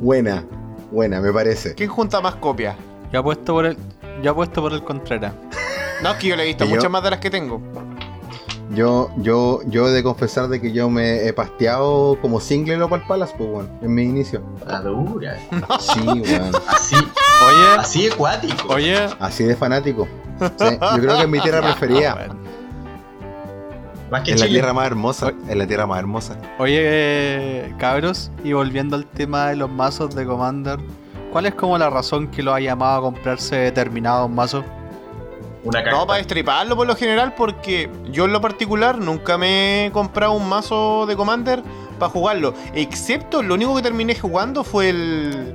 buena, 0.00 0.44
buena, 0.90 1.20
me 1.20 1.32
parece. 1.32 1.74
¿Quién 1.74 1.88
junta 1.88 2.20
más 2.20 2.34
copias? 2.36 2.76
Yo 3.12 3.20
apuesto 3.20 3.52
por 3.54 3.66
el. 3.66 3.76
Yo 4.22 4.30
apuesto 4.32 4.60
por 4.60 4.72
el 4.72 4.82
Contreras. 4.84 5.32
No, 6.02 6.10
es 6.12 6.16
que 6.18 6.28
yo 6.28 6.36
le 6.36 6.42
he 6.42 6.46
visto 6.46 6.66
muchas 6.66 6.90
más 6.90 7.02
de 7.02 7.10
las 7.10 7.20
que 7.20 7.30
tengo. 7.30 7.60
Yo, 8.74 9.10
yo, 9.18 9.60
yo 9.66 9.88
he 9.88 9.90
de 9.90 10.02
confesar 10.02 10.48
de 10.48 10.60
que 10.60 10.72
yo 10.72 10.88
me 10.88 11.26
he 11.26 11.32
pasteado 11.32 12.18
como 12.22 12.40
single 12.40 12.74
en 12.74 12.82
Opal 12.82 13.02
Palace, 13.06 13.34
pues 13.36 13.50
bueno, 13.50 13.68
en 13.82 13.94
mi 13.94 14.02
inicio. 14.04 14.42
La 14.66 14.80
dura. 14.80 15.36
Sí, 15.78 16.00
weón. 16.00 16.52
Así, 16.68 16.96
Oye, 16.96 17.66
así 17.78 18.06
acuático. 18.08 18.72
oye. 18.72 18.96
Así 19.20 19.44
de 19.44 19.56
fanático. 19.56 20.06
Sí, 20.58 20.78
yo 20.80 21.00
creo 21.02 21.16
que 21.16 21.22
es 21.22 21.28
mi 21.28 21.40
tierra 21.40 21.60
preferida. 21.76 22.14
Bueno. 22.14 22.34
Más 24.10 24.22
que 24.22 24.32
Es 24.32 24.40
la 24.40 24.46
Chile. 24.46 24.58
tierra 24.58 24.72
más 24.72 24.86
hermosa. 24.86 25.32
Es 25.48 25.56
la 25.56 25.66
tierra 25.66 25.86
más 25.86 25.98
hermosa. 25.98 26.36
Oye, 26.58 26.80
eh, 26.82 27.74
cabros, 27.78 28.30
y 28.44 28.52
volviendo 28.52 28.96
al 28.96 29.06
tema 29.06 29.48
de 29.48 29.56
los 29.56 29.70
mazos 29.70 30.14
de 30.14 30.24
Commander, 30.26 30.78
¿cuál 31.32 31.46
es 31.46 31.54
como 31.54 31.76
la 31.78 31.90
razón 31.90 32.28
que 32.28 32.42
lo 32.42 32.52
ha 32.54 32.60
llamado 32.60 32.98
a 32.98 33.00
comprarse 33.02 33.56
determinados 33.56 34.30
mazos? 34.30 34.64
Una 35.64 35.82
carta. 35.82 35.98
No, 35.98 36.06
para 36.06 36.18
destriparlo 36.18 36.76
por 36.76 36.86
lo 36.86 36.96
general, 36.96 37.34
porque 37.34 37.88
yo 38.10 38.24
en 38.24 38.32
lo 38.32 38.40
particular 38.40 38.98
nunca 38.98 39.38
me 39.38 39.86
he 39.86 39.90
comprado 39.92 40.32
un 40.32 40.48
mazo 40.48 41.06
de 41.06 41.14
Commander 41.16 41.62
para 41.98 42.10
jugarlo. 42.10 42.54
Excepto, 42.74 43.42
lo 43.42 43.54
único 43.54 43.74
que 43.76 43.82
terminé 43.82 44.14
jugando 44.14 44.64
fue 44.64 44.88
el, 44.88 45.54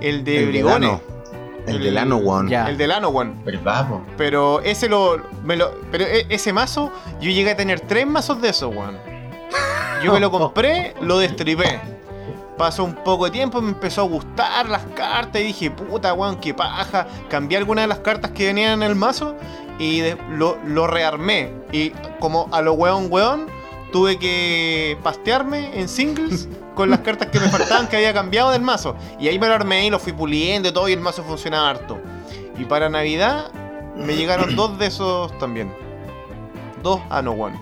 el 0.00 0.24
de 0.24 0.38
El 0.38 0.46
Brigone. 0.48 0.74
Delano. 0.86 1.00
El 1.66 1.76
El- 1.76 1.82
Delano, 1.84 2.16
weón. 2.16 2.48
Ya. 2.48 2.68
El 2.68 2.76
del 2.76 2.90
Anowan. 2.90 3.42
¿Verdad, 3.44 3.88
po? 3.88 4.02
Pero 4.18 4.60
ese 4.60 4.88
lo, 4.88 5.18
me 5.44 5.56
lo. 5.56 5.70
Pero 5.90 6.04
e- 6.04 6.26
ese 6.28 6.52
mazo, 6.52 6.90
yo 7.20 7.30
llegué 7.30 7.52
a 7.52 7.56
tener 7.56 7.80
tres 7.80 8.06
mazos 8.06 8.42
de 8.42 8.48
esos, 8.50 8.74
weón. 8.74 8.98
Yo 10.02 10.12
me 10.12 10.20
lo 10.20 10.30
compré, 10.32 10.94
lo 11.00 11.18
destripé. 11.18 11.80
Pasó 12.56 12.84
un 12.84 12.94
poco 12.94 13.24
de 13.24 13.32
tiempo, 13.32 13.60
me 13.60 13.70
empezó 13.70 14.02
a 14.02 14.04
gustar 14.04 14.68
las 14.68 14.82
cartas 14.94 15.40
y 15.42 15.44
dije, 15.46 15.70
puta, 15.70 16.14
weón, 16.14 16.36
qué 16.36 16.54
paja. 16.54 17.06
Cambié 17.28 17.58
algunas 17.58 17.82
de 17.84 17.88
las 17.88 17.98
cartas 17.98 18.30
que 18.30 18.46
venían 18.46 18.82
en 18.82 18.88
el 18.90 18.94
mazo 18.94 19.34
y 19.78 20.00
de- 20.00 20.16
lo, 20.30 20.56
lo 20.64 20.86
rearmé. 20.86 21.52
Y 21.72 21.90
como 22.20 22.48
a 22.52 22.62
lo 22.62 22.74
weón, 22.74 23.08
weón, 23.10 23.46
tuve 23.92 24.18
que 24.18 24.96
pastearme 25.02 25.78
en 25.80 25.88
singles 25.88 26.48
con 26.76 26.90
las 26.90 27.00
cartas 27.00 27.28
que 27.28 27.40
me 27.40 27.48
faltaban 27.48 27.88
que 27.88 27.96
había 27.96 28.14
cambiado 28.14 28.50
del 28.52 28.62
mazo. 28.62 28.94
Y 29.18 29.26
ahí 29.28 29.38
me 29.38 29.48
lo 29.48 29.54
armé 29.54 29.86
y 29.86 29.90
lo 29.90 29.98
fui 29.98 30.12
puliendo 30.12 30.68
y 30.68 30.72
todo 30.72 30.88
y 30.88 30.92
el 30.92 31.00
mazo 31.00 31.24
funcionaba 31.24 31.70
harto. 31.70 31.98
Y 32.56 32.64
para 32.66 32.88
Navidad 32.88 33.50
me 33.96 34.14
llegaron 34.14 34.54
dos 34.56 34.78
de 34.78 34.86
esos 34.86 35.36
también. 35.38 35.74
Dos 36.84 37.00
a 37.10 37.20
no 37.20 37.32
one. 37.32 37.58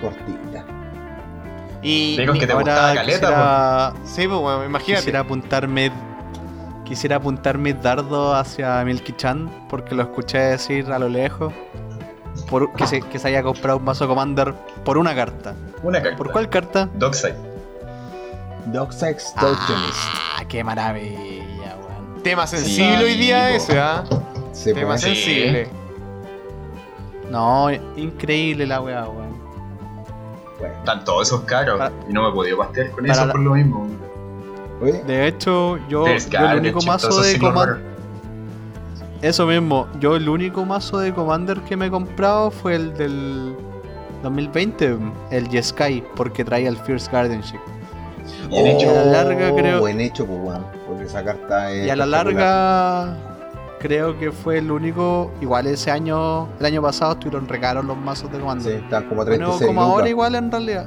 Cortita. 0.00 0.51
Y. 1.82 2.16
Digo 2.16 2.32
que 2.34 2.46
te 2.46 2.52
Ahora 2.52 2.64
gustaba 2.72 2.94
caleta, 2.94 3.12
quisiera, 3.28 3.92
Sí, 4.04 4.28
pues, 4.28 4.40
weón, 4.40 4.66
imagínate. 4.66 5.00
quisiera 5.00 5.20
apuntarme 5.20 5.92
quisiera 6.84 7.16
apuntar 7.16 7.56
mis 7.56 7.80
dardos 7.80 8.36
hacia 8.36 8.84
Milky 8.84 9.14
Chan 9.14 9.50
porque 9.70 9.94
lo 9.94 10.02
escuché 10.02 10.38
decir 10.38 10.92
a 10.92 10.98
lo 10.98 11.08
lejos 11.08 11.52
por, 12.50 12.70
que, 12.74 12.86
se, 12.86 13.00
que 13.00 13.18
se 13.18 13.28
haya 13.28 13.42
comprado 13.42 13.78
un 13.78 13.84
mazo 13.84 14.06
Commander 14.06 14.52
por 14.84 14.98
una 14.98 15.14
carta. 15.14 15.54
Una 15.82 16.02
carta. 16.02 16.16
¿Por 16.18 16.32
cuál 16.32 16.50
carta? 16.50 16.88
Dockside. 16.94 17.34
Dog 18.66 18.92
Sex 18.92 19.32
Tokens. 19.34 19.96
Ah, 20.38 20.44
qué 20.46 20.62
maravilla, 20.62 21.76
weón. 21.80 22.22
Tema 22.22 22.46
sensible 22.46 22.98
Sí, 22.98 23.04
hoy 23.04 23.14
día 23.16 23.48
po. 23.48 23.54
ese, 23.56 23.80
¿ah? 23.80 24.04
Se 24.52 24.74
Tema 24.74 24.88
puede. 24.88 24.98
Sensible. 24.98 25.68
No, 27.30 27.70
increíble 27.96 28.66
la 28.66 28.80
weá, 28.82 29.08
weón. 29.08 29.31
Bueno. 30.62 30.74
Están 30.78 31.04
todos 31.04 31.26
esos 31.28 31.40
caros. 31.42 31.78
Para- 31.78 31.92
y 32.08 32.12
no 32.12 32.22
me 32.22 32.28
he 32.28 32.32
podido 32.32 32.58
pastear 32.58 32.90
con 32.92 33.04
eso 33.10 33.26
la- 33.26 33.32
por 33.32 33.40
lo 33.42 33.54
mismo. 33.54 33.86
Oye, 34.80 35.02
De 35.06 35.26
hecho, 35.28 35.76
yo, 35.88 36.06
yo 36.06 36.50
el 36.50 36.58
único 36.58 36.80
mazo 36.82 37.20
de 37.20 37.38
Commander. 37.38 37.80
Eso 39.20 39.46
mismo, 39.46 39.86
yo 40.00 40.16
el 40.16 40.28
único 40.28 40.64
mazo 40.64 40.98
de 40.98 41.12
Commander 41.14 41.60
que 41.60 41.76
me 41.76 41.86
he 41.86 41.90
comprado 41.90 42.50
fue 42.50 42.74
el 42.74 42.94
del 42.94 43.54
2020, 44.22 44.98
el 45.30 45.48
Yeskai, 45.48 46.02
porque 46.16 46.44
traía 46.44 46.68
el 46.68 46.76
Fierce 46.78 47.08
Guardianship. 47.10 47.58
Bien 48.48 48.66
hecho. 48.66 48.90
a 48.90 48.92
la 48.94 49.04
larga 49.04 49.54
creo- 49.54 49.80
Buen 49.80 50.00
hecho, 50.00 50.26
pues, 50.26 50.38
weón. 50.40 50.66
Porque 50.86 51.04
esa 51.04 51.22
carta 51.24 51.70
es. 51.72 51.86
Y 51.86 51.90
a 51.90 51.96
la 51.96 52.06
larga, 52.06 53.16
creo 53.82 54.18
que 54.18 54.30
fue 54.32 54.58
el 54.58 54.70
único. 54.70 55.32
Igual 55.40 55.66
ese 55.66 55.90
año, 55.90 56.48
el 56.60 56.66
año 56.66 56.80
pasado 56.80 57.12
estuvieron 57.12 57.48
regalos 57.48 57.84
los 57.84 57.96
mazos 57.96 58.30
de 58.30 58.36
Sí, 58.36 58.40
Commander. 58.40 58.74
están 58.76 59.02
como 59.08 59.24
Bueno, 59.24 59.36
36 59.36 59.66
como 59.66 59.82
ahora 59.82 60.08
igual 60.08 60.34
en 60.36 60.50
realidad. 60.50 60.86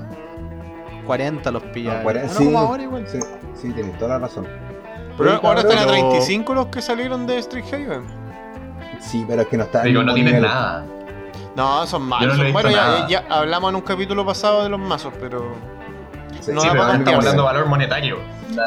40 1.06 1.52
los 1.52 1.64
pillas. 1.64 1.98
Ah, 2.00 2.04
Bueno, 2.04 2.22
sí, 2.30 2.46
como 2.46 2.60
ahora 2.60 2.84
igual. 2.84 3.06
Sí, 3.08 3.20
sí, 3.54 3.72
tienes 3.74 3.98
toda 4.00 4.12
la 4.18 4.20
razón. 4.20 4.48
Pero 5.18 5.40
ahora 5.44 5.62
están 5.62 5.78
a 5.78 5.82
pero- 5.82 5.92
35 5.92 6.54
los 6.54 6.66
que 6.68 6.82
salieron 6.82 7.28
de 7.28 7.38
Street 7.40 7.66
Haven. 7.72 8.06
Sí, 9.00 9.24
pero 9.28 9.42
es 9.44 9.48
que 9.48 9.58
no 9.58 9.64
está. 9.64 9.82
al 9.82 9.88
Digo, 9.88 10.02
no 10.04 10.14
nivel. 10.14 10.42
nada. 10.42 10.86
No, 11.56 11.86
son 11.86 12.02
malos. 12.04 12.38
no 12.38 12.52
bueno, 12.52 12.70
ya, 12.70 13.08
ya 13.08 13.24
hablamos 13.30 13.70
en 13.70 13.76
un 13.78 13.82
capítulo 13.82 14.26
pasado 14.26 14.64
de 14.64 14.70
los 14.70 14.80
mazos, 14.80 15.14
pero. 15.20 15.54
Sí, 16.42 16.52
No 16.52 16.60
sí, 16.62 16.68
da 16.68 16.74
pero 16.74 16.84
estamos 16.94 17.08
hablando 17.20 17.42
de 17.44 17.48
valor 17.48 17.66
monetario. 17.68 18.18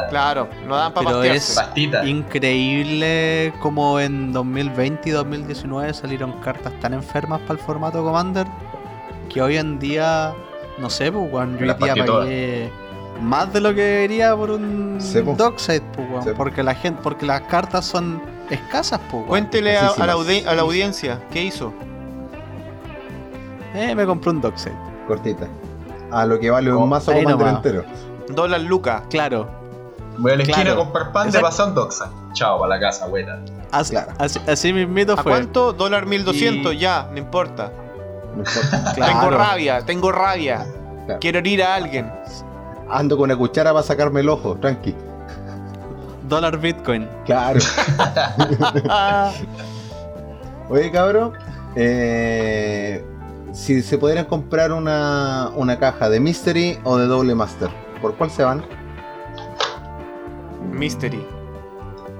Claro, 0.09 0.47
no 0.67 0.75
dan 0.75 0.93
para 0.93 1.07
Pero 1.07 1.23
es- 1.23 1.55
Pastita. 1.55 2.05
Increíble 2.05 3.53
como 3.61 3.99
en 3.99 4.33
2020 4.33 5.09
y 5.09 5.11
2019 5.11 5.93
salieron 5.93 6.33
cartas 6.41 6.73
tan 6.81 6.93
enfermas 6.93 7.39
para 7.41 7.53
el 7.53 7.59
formato 7.59 8.03
Commander 8.03 8.45
que 9.29 9.41
hoy 9.41 9.57
en 9.57 9.79
día, 9.79 10.33
no 10.79 10.89
sé, 10.89 11.11
pues, 11.11 11.31
weón, 11.31 11.57
yo 11.57 11.59
hoy 11.59 11.65
día 11.65 11.77
pagué 12.05 12.69
más 13.21 13.51
de 13.53 13.61
lo 13.61 13.73
que 13.75 13.81
debería 13.81 14.35
por 14.35 14.51
un. 14.51 14.97
Dockside, 15.37 15.81
pues, 15.93 16.09
weón, 16.09 16.23
Sí. 16.23 16.29
porque 16.35 16.63
la 16.63 16.73
gente, 16.75 16.99
porque 17.03 17.25
las 17.25 17.41
cartas 17.41 17.85
son 17.85 18.21
escasas, 18.49 18.99
pues, 19.01 19.13
weón. 19.13 19.27
Cuéntele 19.27 19.77
a, 19.77 19.87
a 19.89 20.05
la, 20.05 20.13
a 20.13 20.59
audiencia, 20.61 21.21
¿qué 21.31 21.43
hizo? 21.43 21.73
Eh, 23.73 23.93
me 23.95 24.05
compré 24.05 24.31
un 24.31 24.41
Dockside. 24.41 24.73
Cortita. 25.07 25.47
A 26.11 26.25
lo 26.25 26.39
que 26.39 26.49
vale 26.49 26.71
Oh, 26.71 26.79
un 26.79 26.89
mazo 26.89 27.11
ahí 27.11 27.23
commander 27.23 27.47
entero. 27.55 27.85
Dólar 28.29 28.61
lucas. 28.61 29.03
Claro, 29.09 29.47
Voy 30.19 30.31
a 30.33 30.35
la 30.35 30.43
esquina 30.43 30.61
Claro. 30.63 30.81
a 30.81 30.83
comprar 30.85 31.11
pan 31.11 31.23
de 31.31 31.37
Exacto. 31.39 31.47
pasón 31.47 31.75
Dockside. 31.75 32.09
Chao, 32.33 32.59
para 32.59 32.75
la 32.75 32.81
casa, 32.81 33.05
abuela. 33.05 33.39
así, 33.71 33.91
Claro. 33.91 34.11
así, 34.17 34.39
así 34.47 34.73
mismito 34.73 35.13
¿A 35.13 35.17
fue. 35.17 35.31
cuánto? 35.31 35.73
Dólar 35.73 36.05
1200, 36.05 36.73
Y- 36.73 36.79
ya, 36.79 37.07
no 37.11 37.17
importa. 37.17 37.71
No 38.35 38.39
importa. 38.43 38.91
Claro. 38.95 39.13
Tengo 39.19 39.29
rabia, 39.37 39.81
tengo 39.85 40.11
rabia. 40.11 40.65
Claro. 41.05 41.19
Quiero 41.19 41.39
herir 41.39 41.63
a 41.63 41.75
alguien. 41.75 42.11
Ando 42.89 43.15
con 43.17 43.25
una 43.25 43.37
cuchara 43.37 43.71
para 43.71 43.83
sacarme 43.83 44.19
el 44.21 44.29
ojo, 44.29 44.55
tranqui. 44.59 44.95
dólar 46.27 46.57
Bitcoin. 46.59 47.07
Claro. 47.25 47.59
Oye, 50.69 50.91
cabrón. 50.91 51.33
eh, 51.75 53.03
si 53.53 53.81
se 53.81 53.97
pudieran 53.97 54.25
comprar 54.25 54.71
una, 54.71 55.49
una 55.55 55.79
caja 55.79 56.09
de 56.09 56.19
Mystery 56.19 56.79
o 56.83 56.97
de 56.97 57.07
Doble 57.07 57.33
Master, 57.33 57.69
¿por 58.01 58.15
cuál 58.15 58.29
se 58.29 58.43
van? 58.43 58.63
Mystery. 60.71 61.25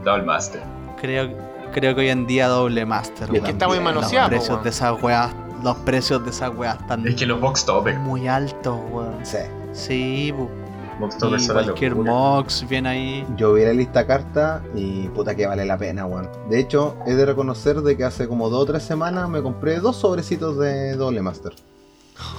Double 0.03 0.23
Master. 0.23 0.61
Creo, 0.99 1.29
creo 1.73 1.95
que 1.95 2.01
hoy 2.01 2.09
en 2.09 2.27
día 2.27 2.47
doble 2.47 2.85
master. 2.85 3.29
Es 3.35 3.41
que 3.41 3.51
está 3.51 3.67
muy 3.67 3.77
Los 3.77 3.83
manoseado, 3.85 4.29
precios 4.29 4.49
weón. 4.49 4.63
de 4.63 4.69
esas 4.69 5.01
weas, 5.03 5.31
los 5.63 5.77
precios 5.77 6.23
de 6.23 6.29
esas 6.31 6.55
weas 6.55 6.79
están 6.79 7.07
Es 7.07 7.15
que 7.15 7.25
los 7.25 7.39
box 7.39 7.65
topper. 7.65 7.97
muy 7.99 8.27
altos, 8.27 8.77
weón. 8.91 9.25
Sí. 9.25 9.37
Sí, 9.71 10.33
Y 10.33 11.47
cualquier 11.47 11.95
mox 11.95 12.67
viene 12.67 12.89
ahí. 12.89 13.27
Yo 13.37 13.53
vi 13.53 13.63
la 13.63 13.71
lista 13.73 14.05
carta 14.07 14.61
y 14.75 15.07
puta 15.09 15.35
que 15.35 15.45
vale 15.47 15.63
la 15.65 15.77
pena, 15.77 16.05
weón. 16.05 16.27
De 16.49 16.59
hecho, 16.59 16.97
he 17.05 17.13
de 17.13 17.25
reconocer 17.25 17.81
de 17.81 17.95
que 17.95 18.03
hace 18.03 18.27
como 18.27 18.49
dos 18.49 18.63
o 18.63 18.65
tres 18.65 18.83
semanas 18.83 19.29
me 19.29 19.41
compré 19.41 19.79
dos 19.79 19.95
sobrecitos 19.97 20.57
de 20.57 20.95
Doble 20.95 21.21
Master. 21.21 21.53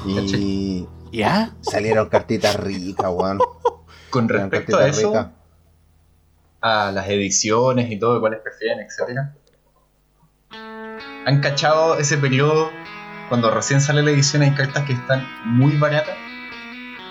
Y 0.06 0.86
¿Ya? 1.12 1.54
salieron 1.62 2.08
cartitas 2.08 2.56
ricas, 2.56 3.10
weón. 3.12 3.38
Con 4.10 4.28
respecto 4.28 4.76
a 4.76 4.88
eso, 4.88 5.08
ricas. 5.08 5.26
A 6.60 6.90
las 6.92 7.08
ediciones 7.08 7.90
y 7.90 7.98
todo, 7.98 8.20
cuáles 8.20 8.40
prefieren, 8.40 8.80
etcétera. 8.80 9.34
¿Han 11.26 11.40
cachado 11.40 11.98
ese 11.98 12.16
periodo 12.18 12.70
cuando 13.28 13.50
recién 13.50 13.80
sale 13.80 14.02
la 14.02 14.10
edición 14.10 14.42
hay 14.42 14.52
cartas 14.52 14.84
que 14.84 14.92
están 14.94 15.26
muy 15.44 15.76
baratas? 15.76 16.16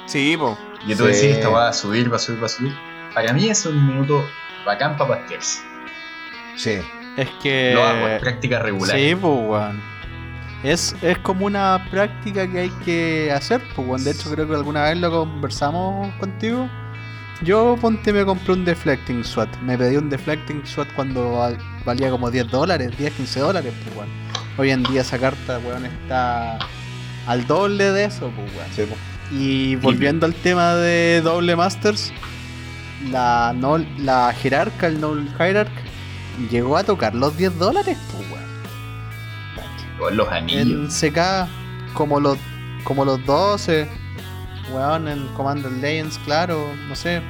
Sí, 0.07 0.35
po. 0.37 0.57
Y 0.85 0.95
tú 0.95 1.05
Sí. 1.05 1.11
decís, 1.11 1.23
esta 1.37 1.49
va 1.49 1.69
a 1.69 1.73
subir, 1.73 2.11
va 2.11 2.15
a 2.17 2.19
subir, 2.19 2.41
va 2.41 2.45
a 2.45 2.49
subir. 2.49 2.73
Para 3.13 3.33
mí 3.33 3.49
es 3.49 3.65
un 3.65 3.85
minuto 3.87 4.23
bacán 4.65 4.97
para 4.97 5.11
pastearse. 5.17 5.61
Sí. 6.55 6.79
Es 7.17 7.29
que. 7.41 7.73
Lo 7.73 7.83
hago, 7.83 8.07
es 8.07 8.19
práctica 8.19 8.59
regular. 8.59 8.97
Sí, 8.97 9.15
pues, 9.15 9.33
weón. 9.47 9.81
Es, 10.63 10.93
es 11.01 11.17
como 11.19 11.45
una 11.45 11.87
práctica 11.89 12.45
que 12.51 12.59
hay 12.59 12.69
que 12.83 13.31
hacer, 13.31 13.61
pues, 13.75 13.87
weón. 13.87 14.03
De 14.03 14.11
hecho, 14.11 14.29
creo 14.31 14.47
que 14.47 14.55
alguna 14.55 14.83
vez 14.83 14.97
lo 14.97 15.11
conversamos 15.11 16.13
contigo. 16.15 16.69
Yo, 17.41 17.77
ponte, 17.79 18.11
me 18.11 18.25
compré 18.25 18.53
un 18.53 18.65
Deflecting 18.65 19.23
SWAT. 19.23 19.49
Me 19.61 19.77
pedí 19.77 19.95
un 19.95 20.09
Deflecting 20.09 20.65
SWAT 20.65 20.89
cuando 20.93 21.37
val- 21.37 21.57
valía 21.85 22.09
como 22.11 22.29
10 22.29 22.49
dólares, 22.49 22.91
10, 22.97 23.13
15 23.13 23.39
dólares, 23.39 23.73
pues, 23.83 23.95
weón. 23.95 24.09
Hoy 24.57 24.71
en 24.71 24.83
día 24.83 25.01
esa 25.01 25.17
carta, 25.17 25.57
weón, 25.59 25.85
está 25.85 26.59
al 27.27 27.47
doble 27.47 27.91
de 27.93 28.05
eso, 28.05 28.29
pues, 28.35 28.51
weón. 28.55 28.67
Sí, 28.75 28.81
po. 28.83 28.95
Y 29.33 29.75
volviendo 29.77 30.25
al 30.25 30.33
tema 30.33 30.73
de 30.75 31.21
doble 31.21 31.55
masters, 31.55 32.11
la, 33.09 33.53
no, 33.55 33.77
la 33.99 34.33
jerarca, 34.33 34.87
el 34.87 34.99
Noble 34.99 35.29
Hierarch, 35.39 35.71
llegó 36.51 36.75
a 36.75 36.83
tocar 36.83 37.15
los 37.15 37.37
10 37.37 37.57
dólares, 37.57 37.97
pues, 38.11 38.29
weón. 38.31 40.17
Los 40.17 40.27
anillos. 40.29 41.01
En 41.03 41.11
CK, 41.11 41.47
como 41.93 42.19
los, 42.19 42.37
como 42.83 43.05
los 43.05 43.23
12, 43.25 43.87
weón, 44.73 45.07
en 45.07 45.27
Commander 45.35 45.71
Legends, 45.71 46.17
claro, 46.19 46.67
no 46.87 46.95
sé. 46.95 47.21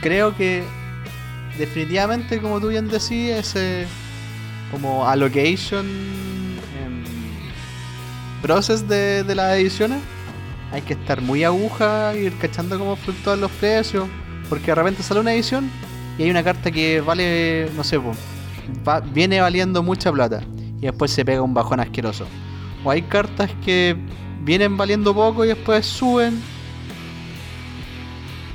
Creo 0.00 0.36
que 0.36 0.64
definitivamente, 1.58 2.40
como 2.40 2.60
tú 2.60 2.68
bien 2.68 2.88
decías, 2.88 3.38
ese 3.56 3.86
como 4.70 5.06
allocation 5.06 5.86
process 8.40 8.88
de, 8.88 9.22
de 9.22 9.34
las 9.34 9.56
ediciones, 9.56 9.98
hay 10.72 10.82
que 10.82 10.94
estar 10.94 11.20
muy 11.20 11.44
aguja, 11.44 12.14
ir 12.16 12.36
cachando 12.38 12.78
cómo 12.78 12.96
fluctúan 12.96 13.40
los 13.40 13.50
precios, 13.52 14.08
porque 14.48 14.66
de 14.66 14.74
repente 14.74 15.02
sale 15.02 15.20
una 15.20 15.32
edición 15.32 15.70
y 16.18 16.24
hay 16.24 16.30
una 16.30 16.42
carta 16.42 16.70
que 16.70 17.00
vale, 17.00 17.70
no 17.76 17.84
sé, 17.84 18.00
po, 18.00 18.12
va- 18.86 19.00
viene 19.00 19.40
valiendo 19.40 19.82
mucha 19.82 20.10
plata 20.10 20.42
y 20.80 20.86
después 20.86 21.10
se 21.12 21.24
pega 21.24 21.40
un 21.42 21.54
bajón 21.54 21.78
asqueroso. 21.78 22.26
O 22.84 22.90
hay 22.90 23.02
cartas 23.02 23.50
que 23.64 23.96
vienen 24.44 24.76
valiendo 24.76 25.14
poco 25.14 25.44
y 25.44 25.48
después 25.48 25.86
suben. 25.86 26.40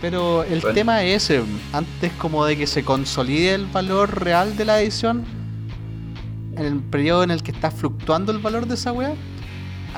Pero 0.01 0.43
el 0.43 0.59
Bueno. 0.61 0.75
tema 0.75 1.03
es 1.03 1.23
ese, 1.23 1.43
antes 1.73 2.11
como 2.19 2.45
de 2.45 2.55
que 2.55 2.67
se 2.67 2.83
consolide 2.83 3.55
el 3.55 3.65
valor 3.65 4.23
real 4.23 4.55
de 4.55 4.65
la 4.65 4.79
edición, 4.79 5.25
en 6.55 6.65
el 6.65 6.79
periodo 6.81 7.23
en 7.23 7.31
el 7.31 7.41
que 7.41 7.51
está 7.51 7.71
fluctuando 7.71 8.31
el 8.31 8.37
valor 8.37 8.67
de 8.67 8.75
esa 8.75 8.91
weá, 8.91 9.13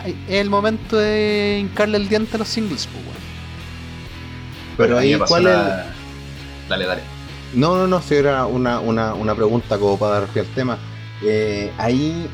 es 0.05 0.15
el 0.29 0.49
momento 0.49 0.95
de 0.97 1.57
hincarle 1.61 1.97
el 1.97 2.07
diente 2.07 2.35
a 2.37 2.39
los 2.39 2.47
singles, 2.47 2.87
pues. 2.87 3.03
Pero 4.77 4.97
ahí, 4.97 5.19
¿cuál 5.27 5.43
la- 5.43 5.87
Dale, 6.69 6.85
dale. 6.85 7.01
No, 7.53 7.75
no, 7.75 7.87
no, 7.87 8.01
si 8.01 8.15
era 8.15 8.45
una, 8.45 8.79
una, 8.79 9.13
una 9.15 9.35
pregunta 9.35 9.77
como 9.77 9.97
para 9.97 10.19
dar 10.21 10.27
pie 10.29 10.43
al 10.43 10.47
tema. 10.49 10.77
Eh, 11.21 11.73
ahí, 11.77 12.27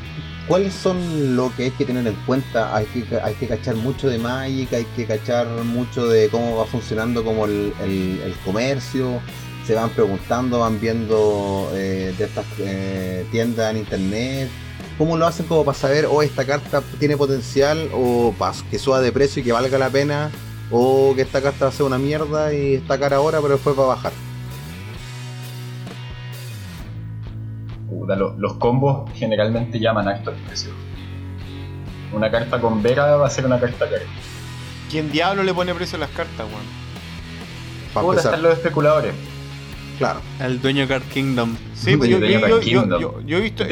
¿cuáles 0.48 0.74
son 0.74 1.36
lo 1.36 1.54
que 1.56 1.64
hay 1.64 1.70
que 1.72 1.84
tener 1.84 2.06
en 2.06 2.14
cuenta? 2.26 2.74
Hay 2.74 2.86
que, 2.86 3.04
hay 3.22 3.34
que 3.34 3.46
cachar 3.48 3.74
mucho 3.76 4.08
de 4.08 4.18
Magic, 4.18 4.72
hay 4.72 4.84
que 4.96 5.06
cachar 5.06 5.46
mucho 5.64 6.06
de 6.06 6.28
cómo 6.28 6.56
va 6.56 6.66
funcionando 6.66 7.24
como 7.24 7.46
el, 7.46 7.72
el- 7.82 8.34
comercio. 8.44 9.20
Se 9.66 9.74
van 9.74 9.90
preguntando, 9.90 10.60
van 10.60 10.80
viendo 10.80 11.70
eh, 11.74 12.14
de 12.16 12.24
estas 12.24 12.44
eh, 12.58 13.26
tiendas 13.32 13.72
en 13.72 13.78
internet. 13.78 14.48
¿Cómo 14.96 15.16
lo 15.16 15.26
hacen 15.26 15.46
como 15.46 15.64
para 15.64 15.76
saber, 15.76 16.06
o 16.06 16.22
esta 16.22 16.44
carta 16.46 16.82
tiene 16.98 17.16
potencial, 17.16 17.90
o 17.92 18.32
que 18.70 18.78
suba 18.78 19.00
de 19.00 19.12
precio 19.12 19.42
y 19.42 19.44
que 19.44 19.52
valga 19.52 19.76
la 19.76 19.90
pena, 19.90 20.30
o 20.70 21.14
que 21.14 21.22
esta 21.22 21.42
carta 21.42 21.66
va 21.66 21.68
a 21.70 21.74
ser 21.74 21.84
una 21.84 21.98
mierda 21.98 22.54
y 22.54 22.74
está 22.76 22.98
cara 22.98 23.16
ahora, 23.16 23.40
pero 23.42 23.54
después 23.54 23.76
va 23.78 23.82
a 23.84 23.86
bajar? 23.88 24.12
Puta, 28.06 28.14
lo- 28.14 28.34
los 28.38 28.52
combos 28.54 29.10
generalmente 29.16 29.80
llaman 29.80 30.06
alto 30.06 30.30
el 30.30 30.36
precio. 30.36 30.70
Una 32.12 32.30
carta 32.30 32.60
con 32.60 32.80
Vera 32.80 33.16
va 33.16 33.26
a 33.26 33.30
ser 33.30 33.44
una 33.46 33.58
carta 33.58 33.90
cara. 33.90 34.02
¿Quién 34.88 35.10
diablo 35.10 35.42
le 35.42 35.52
pone 35.52 35.74
precio 35.74 35.96
a 35.96 36.00
las 36.02 36.10
cartas, 36.10 36.46
weón? 36.46 36.62
Puta, 37.92 38.00
empezar, 38.10 38.34
están 38.34 38.42
los 38.42 38.52
especuladores. 38.52 39.12
claro. 39.98 40.20
El 40.38 40.60
dueño 40.62 40.82
de 40.82 40.86
Card 40.88 41.02
Kingdom. 41.12 41.56
Sí, 41.74 41.90
Yo 41.98 42.04
yo, 42.04 42.20
tenía 42.20 42.38
yo, 42.42 42.48
yo, 42.48 42.60
Kingdom. 42.60 43.00
yo, 43.00 43.20
yo- 43.20 43.26
yo 43.26 43.38
he 43.38 43.40
visto. 43.40 43.64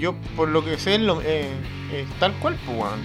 Yo, 0.00 0.14
por 0.34 0.48
lo 0.48 0.64
que 0.64 0.78
sé, 0.78 0.96
lo, 0.98 1.20
eh, 1.20 1.50
es 1.92 2.08
tal 2.18 2.32
cual, 2.40 2.56
pues, 2.64 2.78
weón. 2.78 3.00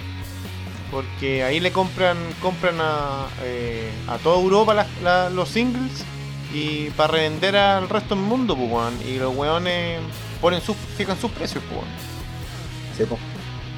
Porque 0.91 1.43
ahí 1.43 1.59
le 1.59 1.73
compran 1.73 2.15
compran 2.41 2.75
a, 2.79 3.25
eh, 3.43 3.91
a 4.07 4.17
toda 4.19 4.39
Europa 4.41 4.73
la- 5.03 5.29
los 5.29 5.49
singles 5.49 6.05
y 6.53 6.89
para 6.91 7.11
revender 7.11 7.57
al 7.57 7.89
resto 7.89 8.15
del 8.15 8.23
mundo, 8.23 8.55
pues, 8.55 8.71
weón. 8.71 8.93
Y 9.05 9.17
los 9.17 9.35
weones 9.35 9.99
ponen 10.37 10.61
sus, 10.61 10.75
fijan 10.97 11.19
sus 11.19 11.31
precios, 11.31 11.63
pues, 11.69 11.79
weón. 11.81 11.89
Sí, 12.97 13.03
po. 13.05 13.17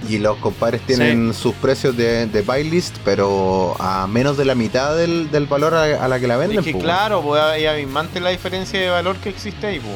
Y 0.08 0.18
los 0.18 0.38
compadres 0.38 0.80
tienen 0.86 1.34
sus 1.34 1.54
precios 1.56 1.96
de, 1.98 2.26
de 2.28 2.42
buy 2.42 2.64
list, 2.64 2.96
pero 3.04 3.76
a 3.80 4.08
menos 4.08 4.38
de 4.38 4.46
la 4.46 4.56
mitad 4.56 4.96
del, 4.96 5.30
del 5.30 5.46
valor 5.46 5.74
a, 5.76 5.84
a 6.04 6.08
la 6.08 6.20
que 6.22 6.28
la 6.28 6.38
venden. 6.38 6.60
Es 6.60 6.66
que 6.66 6.72
po, 6.72 6.80
claro, 6.80 7.22
pues 7.22 7.42
abismante 7.68 8.22
la 8.22 8.30
diferencia 8.30 8.80
de 8.80 8.90
valor 8.90 9.18
que 9.18 9.28
existe 9.30 9.68
ahí, 9.68 9.80
pues. 9.80 9.94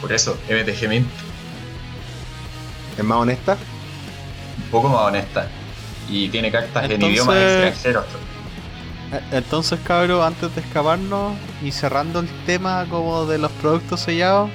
Por 0.00 0.12
eso, 0.12 0.38
MTG 0.48 0.88
Mint, 0.88 1.06
Es 2.96 3.04
más 3.04 3.18
honesta. 3.18 3.56
un 4.64 4.70
poco 4.70 4.88
más 4.88 5.02
honesta. 5.02 5.48
Y 6.08 6.28
tiene 6.28 6.50
cartas 6.50 6.84
en 6.84 6.92
Entonces- 6.92 7.14
idiomas 7.16 7.36
extranjeros. 7.36 8.04
Eh, 9.12 9.20
Entonces, 9.32 9.78
cabros, 9.84 10.24
antes 10.24 10.54
de 10.54 10.60
escaparnos 10.62 11.34
y 11.62 11.72
cerrando 11.72 12.20
el 12.20 12.28
tema 12.46 12.86
como 12.88 13.26
de 13.26 13.38
los 13.38 13.50
productos 13.52 14.00
sellados, 14.00 14.50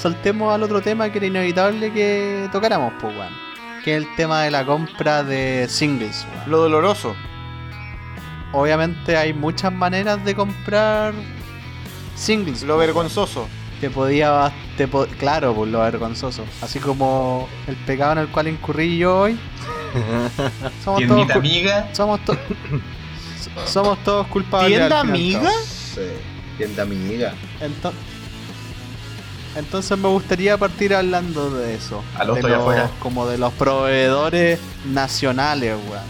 saltemos 0.00 0.52
al 0.54 0.62
otro 0.62 0.80
tema 0.80 1.10
que 1.10 1.18
era 1.18 1.26
inevitable 1.26 1.92
que 1.92 2.48
tocáramos, 2.52 2.92
pues, 3.00 3.14
weón. 3.16 3.32
Que 3.84 3.96
es 3.96 4.02
el 4.04 4.14
tema 4.16 4.42
de 4.42 4.50
la 4.50 4.64
compra 4.64 5.22
de 5.22 5.66
singles, 5.68 6.26
weón. 6.32 6.50
Lo 6.50 6.58
doloroso. 6.58 7.14
Obviamente 8.52 9.16
hay 9.16 9.32
muchas 9.32 9.72
maneras 9.72 10.24
de 10.24 10.34
comprar 10.34 11.14
singles. 12.16 12.62
Lo 12.62 12.76
vergonzoso. 12.76 13.48
Te 13.80 13.88
podía, 13.88 14.52
te 14.76 14.86
po- 14.88 15.06
claro, 15.18 15.54
pues 15.54 15.70
lo 15.70 15.80
vergonzoso. 15.80 16.44
Así 16.60 16.78
como 16.80 17.48
el 17.66 17.76
pecado 17.76 18.12
en 18.12 18.18
el 18.18 18.28
cual 18.28 18.48
incurrí 18.48 18.98
yo 18.98 19.20
hoy. 19.20 19.38
Somos 20.84 21.00
todos, 21.06 21.26
Tiendita 21.26 21.34
amiga, 21.34 21.88
somos, 21.92 22.24
to- 22.24 22.36
somos 23.66 23.98
todos 24.04 24.26
culpables. 24.28 24.70
¿Tienda 24.78 25.00
amiga? 25.00 25.50
Sí, 25.64 26.00
tienda 26.58 26.82
amiga. 26.84 27.34
Ento- 27.60 27.92
Entonces 29.56 29.98
me 29.98 30.08
gustaría 30.08 30.56
partir 30.56 30.94
hablando 30.94 31.50
de 31.50 31.74
eso. 31.74 32.02
Al 32.16 32.34
de 32.34 32.42
los- 32.42 32.90
como 33.00 33.26
de 33.26 33.36
los 33.38 33.52
proveedores 33.54 34.58
nacionales, 34.86 35.74
weón. 35.90 36.04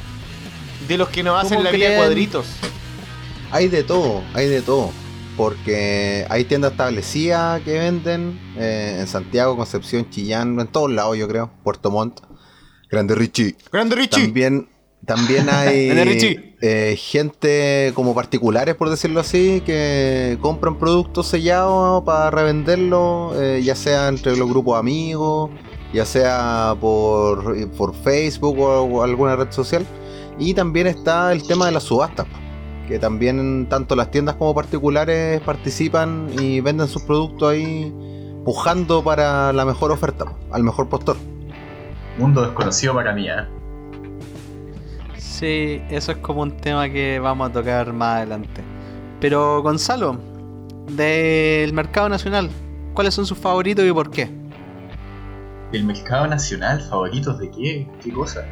De 0.86 0.98
los 0.98 1.08
que 1.08 1.22
nos 1.22 1.38
hacen 1.42 1.58
¿Cómo 1.58 1.64
la 1.64 1.70
vida 1.70 1.86
creen? 1.86 1.98
cuadritos. 2.00 2.46
Hay 3.50 3.68
de 3.68 3.82
todo, 3.82 4.22
hay 4.34 4.48
de 4.48 4.60
todo. 4.62 4.90
Porque 5.36 6.26
hay 6.28 6.44
tiendas 6.44 6.72
establecidas 6.72 7.62
que 7.62 7.78
venden 7.78 8.38
eh, 8.58 8.98
en 9.00 9.06
Santiago, 9.06 9.56
Concepción, 9.56 10.10
Chillán, 10.10 10.58
en 10.60 10.66
todos 10.66 10.90
lados, 10.90 11.16
yo 11.16 11.26
creo. 11.28 11.50
Puerto 11.64 11.90
Montt, 11.90 12.20
Grande 12.90 13.14
Richie. 13.14 13.56
Grande 13.72 13.96
Richie. 13.96 14.24
También, 14.24 14.68
También 15.10 15.48
hay 15.52 16.54
eh, 16.60 16.96
gente 16.96 17.90
como 17.96 18.14
particulares, 18.14 18.76
por 18.76 18.90
decirlo 18.90 19.18
así, 19.18 19.60
que 19.66 20.38
compran 20.40 20.76
productos 20.76 21.26
sellados 21.26 22.04
para 22.04 22.30
revenderlos, 22.30 23.34
eh, 23.36 23.60
ya 23.64 23.74
sea 23.74 24.06
entre 24.06 24.36
los 24.36 24.48
grupos 24.48 24.78
amigos, 24.78 25.50
ya 25.92 26.04
sea 26.04 26.76
por, 26.80 27.68
por 27.70 27.92
Facebook 27.92 28.60
o, 28.60 28.82
o 28.82 29.02
alguna 29.02 29.34
red 29.34 29.50
social. 29.50 29.84
Y 30.38 30.54
también 30.54 30.86
está 30.86 31.32
el 31.32 31.44
tema 31.44 31.66
de 31.66 31.72
las 31.72 31.82
subastas, 31.82 32.28
que 32.86 33.00
también 33.00 33.66
tanto 33.68 33.96
las 33.96 34.12
tiendas 34.12 34.36
como 34.36 34.54
particulares 34.54 35.40
participan 35.40 36.28
y 36.38 36.60
venden 36.60 36.86
sus 36.86 37.02
productos 37.02 37.50
ahí 37.50 37.92
pujando 38.44 39.02
para 39.02 39.52
la 39.52 39.64
mejor 39.64 39.90
oferta, 39.90 40.26
al 40.52 40.62
mejor 40.62 40.88
postor. 40.88 41.16
Mundo 42.16 42.42
desconocido 42.42 42.94
para 42.94 43.12
mí, 43.12 43.28
¿eh? 43.28 43.59
Sí, 45.20 45.82
eso 45.90 46.12
es 46.12 46.18
como 46.18 46.40
un 46.42 46.56
tema 46.56 46.88
que 46.88 47.18
vamos 47.18 47.50
a 47.50 47.52
tocar 47.52 47.92
más 47.92 48.16
adelante. 48.16 48.62
Pero 49.20 49.62
Gonzalo, 49.62 50.18
del 50.96 51.72
mercado 51.74 52.08
nacional, 52.08 52.48
¿cuáles 52.94 53.12
son 53.12 53.26
sus 53.26 53.36
favoritos 53.36 53.84
y 53.84 53.92
por 53.92 54.10
qué? 54.10 54.30
¿El 55.72 55.84
mercado 55.84 56.26
nacional 56.26 56.80
favoritos 56.80 57.38
de 57.38 57.50
qué? 57.50 57.88
¿Qué 58.02 58.12
cosa? 58.12 58.44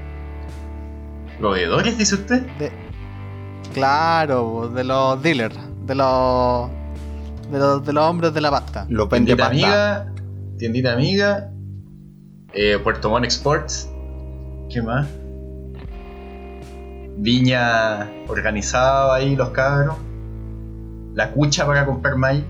¿Proveedores, 1.38 1.96
dice 1.96 2.16
usted? 2.16 2.42
De... 2.58 2.70
Claro, 3.72 4.68
de 4.68 4.84
los 4.84 5.22
dealers, 5.22 5.58
de 5.86 5.94
los 5.94 6.70
de 7.50 7.58
los, 7.58 7.84
de 7.86 7.92
los 7.94 8.04
hombres 8.04 8.34
de 8.34 8.40
la 8.42 8.50
pasta. 8.50 8.86
Los 8.90 9.08
vende 9.08 9.34
Tiendita 9.34 9.48
pasta. 9.48 10.02
amiga, 10.04 10.12
tiendita 10.58 10.92
amiga, 10.92 11.50
eh, 12.52 12.78
Puerto 12.84 13.08
Montt 13.08 13.24
Exports, 13.24 13.88
¿qué 14.70 14.82
más? 14.82 15.06
Viña 17.20 18.08
organizada 18.28 19.14
ahí, 19.16 19.34
los 19.36 19.50
cabros. 19.50 19.96
La 21.14 21.30
cucha 21.32 21.66
para 21.66 21.84
comprar 21.84 22.16
maíz. 22.16 22.44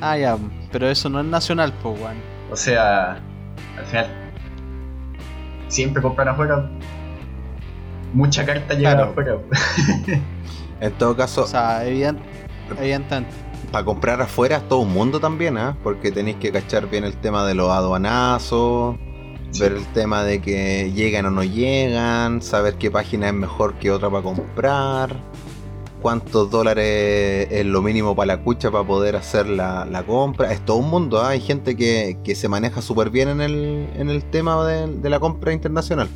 Ah, 0.00 0.16
ya, 0.18 0.36
pero 0.72 0.88
eso 0.88 1.08
no 1.08 1.20
es 1.20 1.26
nacional, 1.26 1.72
weón. 1.82 2.16
O 2.50 2.56
sea, 2.56 3.12
al 3.78 3.84
final, 3.86 4.06
siempre 5.68 6.02
compran 6.02 6.28
afuera. 6.28 6.68
Mucha 8.12 8.44
carta 8.44 8.74
llega 8.74 8.92
Claro. 8.94 9.10
afuera. 9.10 9.36
En 10.80 10.92
todo 10.94 11.16
caso, 11.16 11.44
O 11.44 11.46
sea, 11.46 11.84
evident- 11.86 12.18
evidentemente. 12.78 13.30
para 13.72 13.84
comprar 13.84 14.20
afuera 14.20 14.56
es 14.58 14.68
todo 14.68 14.80
un 14.80 14.92
mundo 14.92 15.20
también, 15.20 15.56
¿ah? 15.58 15.76
Porque 15.82 16.10
tenéis 16.12 16.36
que 16.36 16.52
cachar 16.52 16.88
bien 16.88 17.04
el 17.04 17.16
tema 17.16 17.46
de 17.46 17.54
los 17.54 17.70
aduanazos, 17.70 18.96
ver 19.58 19.72
el 19.72 19.86
tema 19.92 20.24
de 20.24 20.40
que 20.40 20.92
llegan 20.92 21.26
o 21.26 21.30
no 21.30 21.44
llegan, 21.44 22.42
saber 22.42 22.74
qué 22.74 22.90
página 22.90 23.28
es 23.28 23.34
mejor 23.34 23.74
que 23.74 23.90
otra 23.90 24.10
para 24.10 24.22
comprar, 24.22 25.16
cuántos 26.02 26.50
dólares 26.50 27.48
es 27.50 27.64
lo 27.64 27.80
mínimo 27.80 28.16
para 28.16 28.36
la 28.36 28.42
cucha 28.42 28.70
para 28.70 28.84
poder 28.84 29.16
hacer 29.16 29.48
la, 29.48 29.84
la 29.84 30.02
compra. 30.02 30.52
Es 30.52 30.64
todo 30.64 30.78
un 30.78 30.90
mundo, 30.90 31.20
¿ah? 31.20 31.30
Hay 31.30 31.40
gente 31.40 31.76
que, 31.76 32.18
que 32.24 32.34
se 32.34 32.48
maneja 32.48 32.82
súper 32.82 33.10
bien 33.10 33.28
en 33.28 33.40
el, 33.40 33.88
en 33.96 34.10
el 34.10 34.24
tema 34.24 34.66
de, 34.66 34.88
de 34.88 35.10
la 35.10 35.20
compra 35.20 35.52
internacional. 35.52 36.08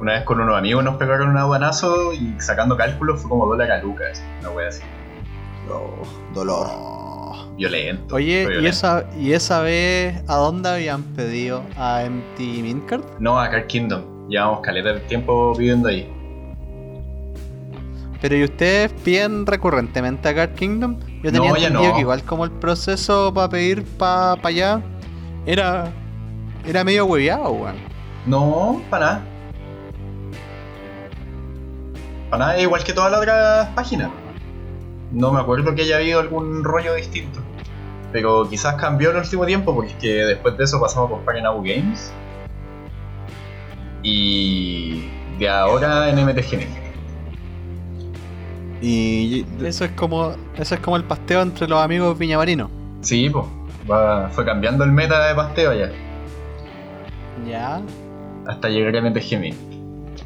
Una 0.00 0.14
vez 0.14 0.24
con 0.24 0.40
unos 0.40 0.58
amigos 0.58 0.82
nos 0.82 0.96
pegaron 0.96 1.30
un 1.30 1.36
aduanazo 1.36 2.12
y 2.12 2.34
sacando 2.38 2.76
cálculos 2.76 3.20
fue 3.20 3.30
como 3.30 3.46
dólar 3.46 3.70
a 3.70 3.82
lucas. 3.82 4.22
Una 4.40 4.50
wea 4.50 4.68
así. 4.68 4.82
Oh, 5.70 6.02
dolor. 6.34 6.93
Violento. 7.56 8.16
Oye, 8.16 8.44
fue 8.44 8.52
¿y 8.54 8.56
violento. 8.58 8.68
esa, 8.68 9.04
¿y 9.18 9.32
esa 9.32 9.60
vez 9.60 10.22
a 10.28 10.36
dónde 10.36 10.68
habían 10.68 11.02
pedido? 11.02 11.62
¿A 11.76 12.02
MT 12.08 12.40
Mintcard? 12.62 13.02
No, 13.20 13.38
a 13.38 13.48
Car 13.50 13.66
Kingdom. 13.66 14.28
Llevamos 14.28 14.60
caleta 14.60 14.92
de 14.94 15.00
tiempo 15.00 15.54
viviendo 15.56 15.88
ahí. 15.88 16.10
Pero 18.20 18.36
¿y 18.36 18.44
ustedes 18.44 18.90
piden 19.04 19.44
recurrentemente 19.46 20.28
a 20.28 20.34
Card 20.34 20.54
Kingdom? 20.54 20.98
Yo 21.22 21.30
tenía 21.30 21.50
No, 21.50 21.56
entendido 21.56 21.88
no. 21.90 21.94
que 21.94 22.00
igual 22.00 22.22
como 22.24 22.44
el 22.44 22.50
proceso 22.52 23.32
para 23.34 23.50
pedir 23.50 23.84
para 23.84 24.40
allá 24.42 24.80
era 25.46 25.92
era 26.66 26.82
medio 26.82 27.04
hueveado, 27.04 27.50
weón. 27.52 27.76
No, 28.26 28.80
para 28.88 29.04
nada. 29.06 29.22
Para 32.30 32.46
nada, 32.46 32.60
igual 32.60 32.82
que 32.82 32.92
todas 32.94 33.10
las 33.12 33.20
otras 33.20 33.68
páginas. 33.74 34.10
No 35.12 35.30
me 35.30 35.40
acuerdo 35.40 35.74
que 35.74 35.82
haya 35.82 35.96
habido 35.98 36.20
algún 36.20 36.64
rollo 36.64 36.94
distinto. 36.94 37.40
Pero 38.14 38.48
quizás 38.48 38.76
cambió 38.76 39.10
en 39.10 39.16
el 39.16 39.22
último 39.22 39.44
tiempo 39.44 39.74
porque 39.74 40.06
después 40.06 40.56
de 40.56 40.62
eso 40.62 40.80
pasamos 40.80 41.20
en 41.34 41.46
Abu 41.46 41.64
Games. 41.64 42.12
Y 44.04 45.08
de 45.40 45.48
ahora 45.48 46.08
en 46.08 46.24
MTG. 46.24 46.64
Y 48.80 49.44
Eso 49.64 49.84
es 49.84 49.90
como 49.92 50.32
eso 50.56 50.76
es 50.76 50.80
como 50.80 50.96
el 50.96 51.02
pasteo 51.02 51.42
entre 51.42 51.66
los 51.66 51.80
amigos 51.80 52.16
viñamarinos. 52.16 52.70
Sí, 53.00 53.28
pues. 53.28 53.46
fue 54.30 54.44
cambiando 54.44 54.84
el 54.84 54.92
meta 54.92 55.26
de 55.26 55.34
pasteo 55.34 55.74
ya. 55.74 55.90
Ya. 57.44 57.82
Hasta 58.46 58.68
llegar 58.68 58.94
a 58.94 59.10
MTG. 59.10 59.73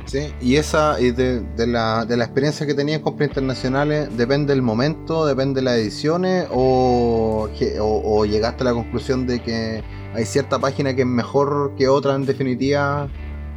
Sí, 0.08 0.32
y 0.40 0.56
esa 0.56 0.98
y 0.98 1.10
de, 1.10 1.40
de 1.40 1.66
la, 1.66 2.06
de 2.06 2.16
la 2.16 2.24
experiencia 2.24 2.66
que 2.66 2.72
tenías 2.72 2.96
en 2.96 3.04
compras 3.04 3.28
internacionales, 3.28 4.08
¿depende 4.16 4.54
del 4.54 4.62
momento, 4.62 5.26
depende 5.26 5.60
de 5.60 5.64
las 5.66 5.74
ediciones 5.76 6.48
o, 6.50 7.46
que- 7.58 7.78
o, 7.78 8.00
o 8.02 8.24
llegaste 8.24 8.62
a 8.62 8.64
la 8.64 8.72
conclusión 8.72 9.26
de 9.26 9.40
que 9.42 9.84
hay 10.14 10.24
cierta 10.24 10.58
página 10.58 10.94
que 10.94 11.02
es 11.02 11.06
mejor 11.06 11.74
que 11.76 11.88
otra 11.88 12.14
en 12.14 12.24
definitiva 12.24 13.06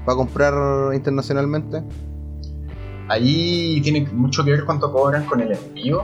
para 0.06 0.18
comprar 0.18 0.94
internacionalmente? 0.94 1.84
Ahí 3.08 3.80
tiene 3.82 4.06
mucho 4.12 4.44
que 4.44 4.52
ver 4.52 4.66
cuánto 4.66 4.92
cobran 4.92 5.26
con 5.26 5.40
el 5.40 5.54
envío, 5.54 6.04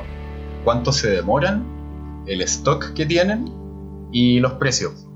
cuánto 0.63 0.93
se 0.93 1.09
demoran, 1.09 2.23
el 2.25 2.41
stock 2.43 2.93
que 2.93 3.05
tienen 3.05 3.51
y 4.13 4.39
los 4.39 4.53
precios. 4.53 5.07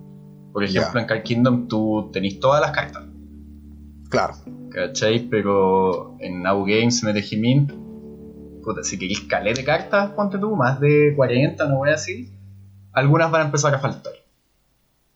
Por 0.52 0.66
ejemplo, 0.66 1.00
en 1.00 1.06
Card 1.08 1.24
Kingdom 1.24 1.70
tú 1.70 2.10
tenés 2.12 2.38
todas 2.42 2.60
las 2.60 2.72
cartas, 2.72 3.04
Claro. 4.10 4.34
¿Cachai? 4.72 5.28
Pero 5.30 6.18
en 6.20 6.42
Now 6.42 6.66
Games, 6.66 7.04
MTG 7.04 7.38
Mint, 7.38 7.72
puta, 8.64 8.84
si 8.84 8.98
querés 8.98 9.22
calé 9.22 9.54
de 9.54 9.64
cartas, 9.64 10.12
ponte 10.12 10.38
tú, 10.38 10.56
más 10.56 10.80
de 10.80 11.14
40, 11.16 11.68
no 11.68 11.78
voy 11.78 11.90
a 11.90 11.94
decir, 11.94 12.30
algunas 12.94 13.32
van 13.32 13.42
a 13.42 13.46
empezar 13.46 13.74
a 13.76 13.80
faltar. 13.80 14.14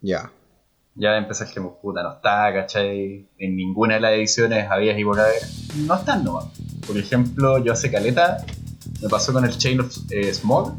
Ya. 0.01 0.31
Ya 0.97 1.09
va 1.09 1.15
a 1.15 1.19
empezar 1.19 1.49
que 1.49 1.59
puta 1.59 2.03
no 2.03 2.13
está, 2.13 2.53
¿cachai? 2.53 3.27
En 3.37 3.55
ninguna 3.55 3.95
de 3.95 3.99
las 3.99 4.11
ediciones 4.13 4.69
había 4.69 4.97
y 4.97 5.03
por 5.03 5.19
haber. 5.19 5.41
No 5.85 5.95
están 5.95 6.23
nomás. 6.23 6.45
Por 6.87 6.97
ejemplo, 6.97 7.57
yo 7.63 7.73
hace 7.73 7.91
caleta, 7.91 8.37
me 9.01 9.09
pasó 9.09 9.33
con 9.33 9.43
el 9.43 9.57
Chain 9.57 9.81
of 9.81 9.93
eh, 10.09 10.33
Smog. 10.33 10.73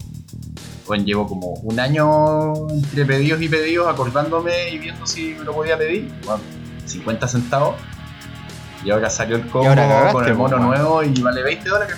Bueno, 0.86 1.04
llevo 1.04 1.26
como 1.26 1.54
un 1.54 1.80
año 1.80 2.68
entre 2.70 3.04
pedidos 3.04 3.42
y 3.42 3.48
pedidos 3.48 3.88
acordándome 3.88 4.70
y 4.70 4.78
viendo 4.78 5.06
si 5.06 5.34
me 5.34 5.44
lo 5.44 5.52
podía 5.52 5.76
pedir. 5.76 6.10
Bueno, 6.24 6.40
50 6.86 7.28
centavos. 7.28 7.74
Y 8.86 8.90
ahora 8.92 9.10
salió 9.10 9.34
el 9.34 9.48
combo 9.48 9.74
cagaste, 9.74 10.12
con 10.12 10.26
el 10.28 10.34
mono 10.34 10.58
man. 10.58 10.68
nuevo 10.68 11.02
y 11.02 11.20
vale 11.20 11.42
20 11.42 11.68
dólares. 11.68 11.96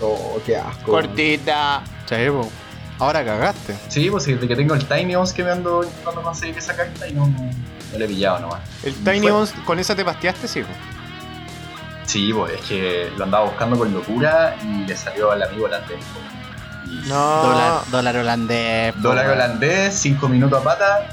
Oh, 0.00 0.40
qué 0.46 0.56
asco. 0.56 0.92
Cortita. 0.92 1.82
Sí. 2.08 2.14
Ahora 2.98 3.22
cagaste. 3.22 3.76
Sí, 3.88 4.10
pues 4.10 4.24
desde 4.24 4.48
que 4.48 4.56
tengo 4.56 4.74
el 4.74 4.86
Tiny 4.86 5.14
Bones 5.14 5.34
que 5.34 5.44
me 5.44 5.50
ando 5.50 5.84
intentando 5.84 6.22
conseguir 6.22 6.56
esa 6.56 6.74
carta 6.74 7.06
y 7.06 7.12
no, 7.12 7.26
no 7.26 7.98
le 7.98 8.04
he 8.06 8.08
pillado 8.08 8.40
nomás. 8.40 8.60
El 8.82 8.94
Tiny 8.94 9.28
Bones, 9.30 9.52
¿con 9.66 9.78
esa 9.78 9.94
te 9.94 10.02
pasteaste, 10.02 10.48
sí? 10.48 10.62
po? 10.62 10.68
Sí, 12.06 12.32
pues 12.32 12.54
es 12.54 12.60
que 12.62 13.12
lo 13.18 13.24
andaba 13.24 13.44
buscando 13.44 13.78
con 13.78 13.92
locura 13.92 14.56
y 14.64 14.86
le 14.86 14.96
salió 14.96 15.30
al 15.32 15.42
amigo 15.42 15.66
holandés. 15.66 15.98
No. 17.08 17.42
Dólar, 17.42 17.80
dólar 17.90 18.16
holandés. 18.16 18.94
po, 18.94 19.00
Dólar 19.00 19.28
holandés, 19.28 19.94
5 19.96 20.28
minutos 20.30 20.60
a 20.60 20.64
pata, 20.64 21.06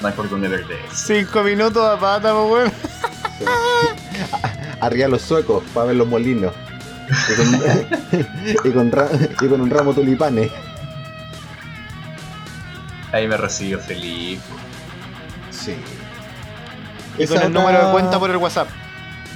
no 0.00 0.08
hay 0.08 0.14
por 0.14 0.28
dónde 0.28 0.48
perder. 0.48 0.80
Cinco 0.92 1.42
minutos 1.44 1.82
a 1.88 1.98
pata, 2.00 2.32
po, 2.32 2.46
weón. 2.46 2.72
Arriba 4.80 5.08
los 5.08 5.22
suecos 5.22 5.62
para 5.72 5.86
ver 5.86 5.96
los 5.96 6.06
molinos. 6.08 6.52
Y 7.30 7.34
con, 7.36 7.62
y 8.64 8.70
con 8.72 8.92
ra- 8.92 9.08
y 9.40 9.46
con 9.48 9.60
un 9.60 9.70
ramo 9.70 9.92
de 9.92 10.02
tulipanes. 10.02 10.50
Ahí 13.12 13.28
me 13.28 13.36
recibió 13.36 13.78
feliz. 13.78 14.40
po. 14.40 14.56
Sí. 15.50 15.76
Y 17.18 17.26
con 17.26 17.40
el 17.40 17.52
número 17.52 17.86
de 17.86 17.92
cuenta 17.92 18.18
por 18.18 18.30
el 18.30 18.36
WhatsApp. 18.38 18.68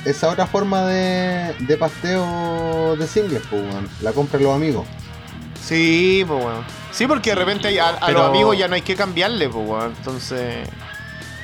Esa 0.04 0.28
otra 0.30 0.46
forma 0.46 0.84
de, 0.86 1.54
de 1.60 1.76
pasteo 1.76 2.96
de 2.96 3.06
singles, 3.06 3.42
pues, 3.50 3.62
weón. 3.62 3.88
La 4.00 4.12
compra 4.12 4.38
de 4.38 4.44
los 4.44 4.54
amigos. 4.54 4.86
Sí, 5.62 6.24
pues 6.26 6.44
weón. 6.44 6.64
Sí, 6.92 7.06
porque 7.06 7.30
de 7.30 7.36
repente 7.36 7.80
a, 7.80 7.90
a 7.90 8.06
Pero- 8.06 8.18
los 8.20 8.28
amigos 8.30 8.58
ya 8.58 8.66
no 8.68 8.74
hay 8.74 8.82
que 8.82 8.96
cambiarle, 8.96 9.48
pues 9.48 9.68
weón. 9.68 9.94
Entonces. 9.96 10.68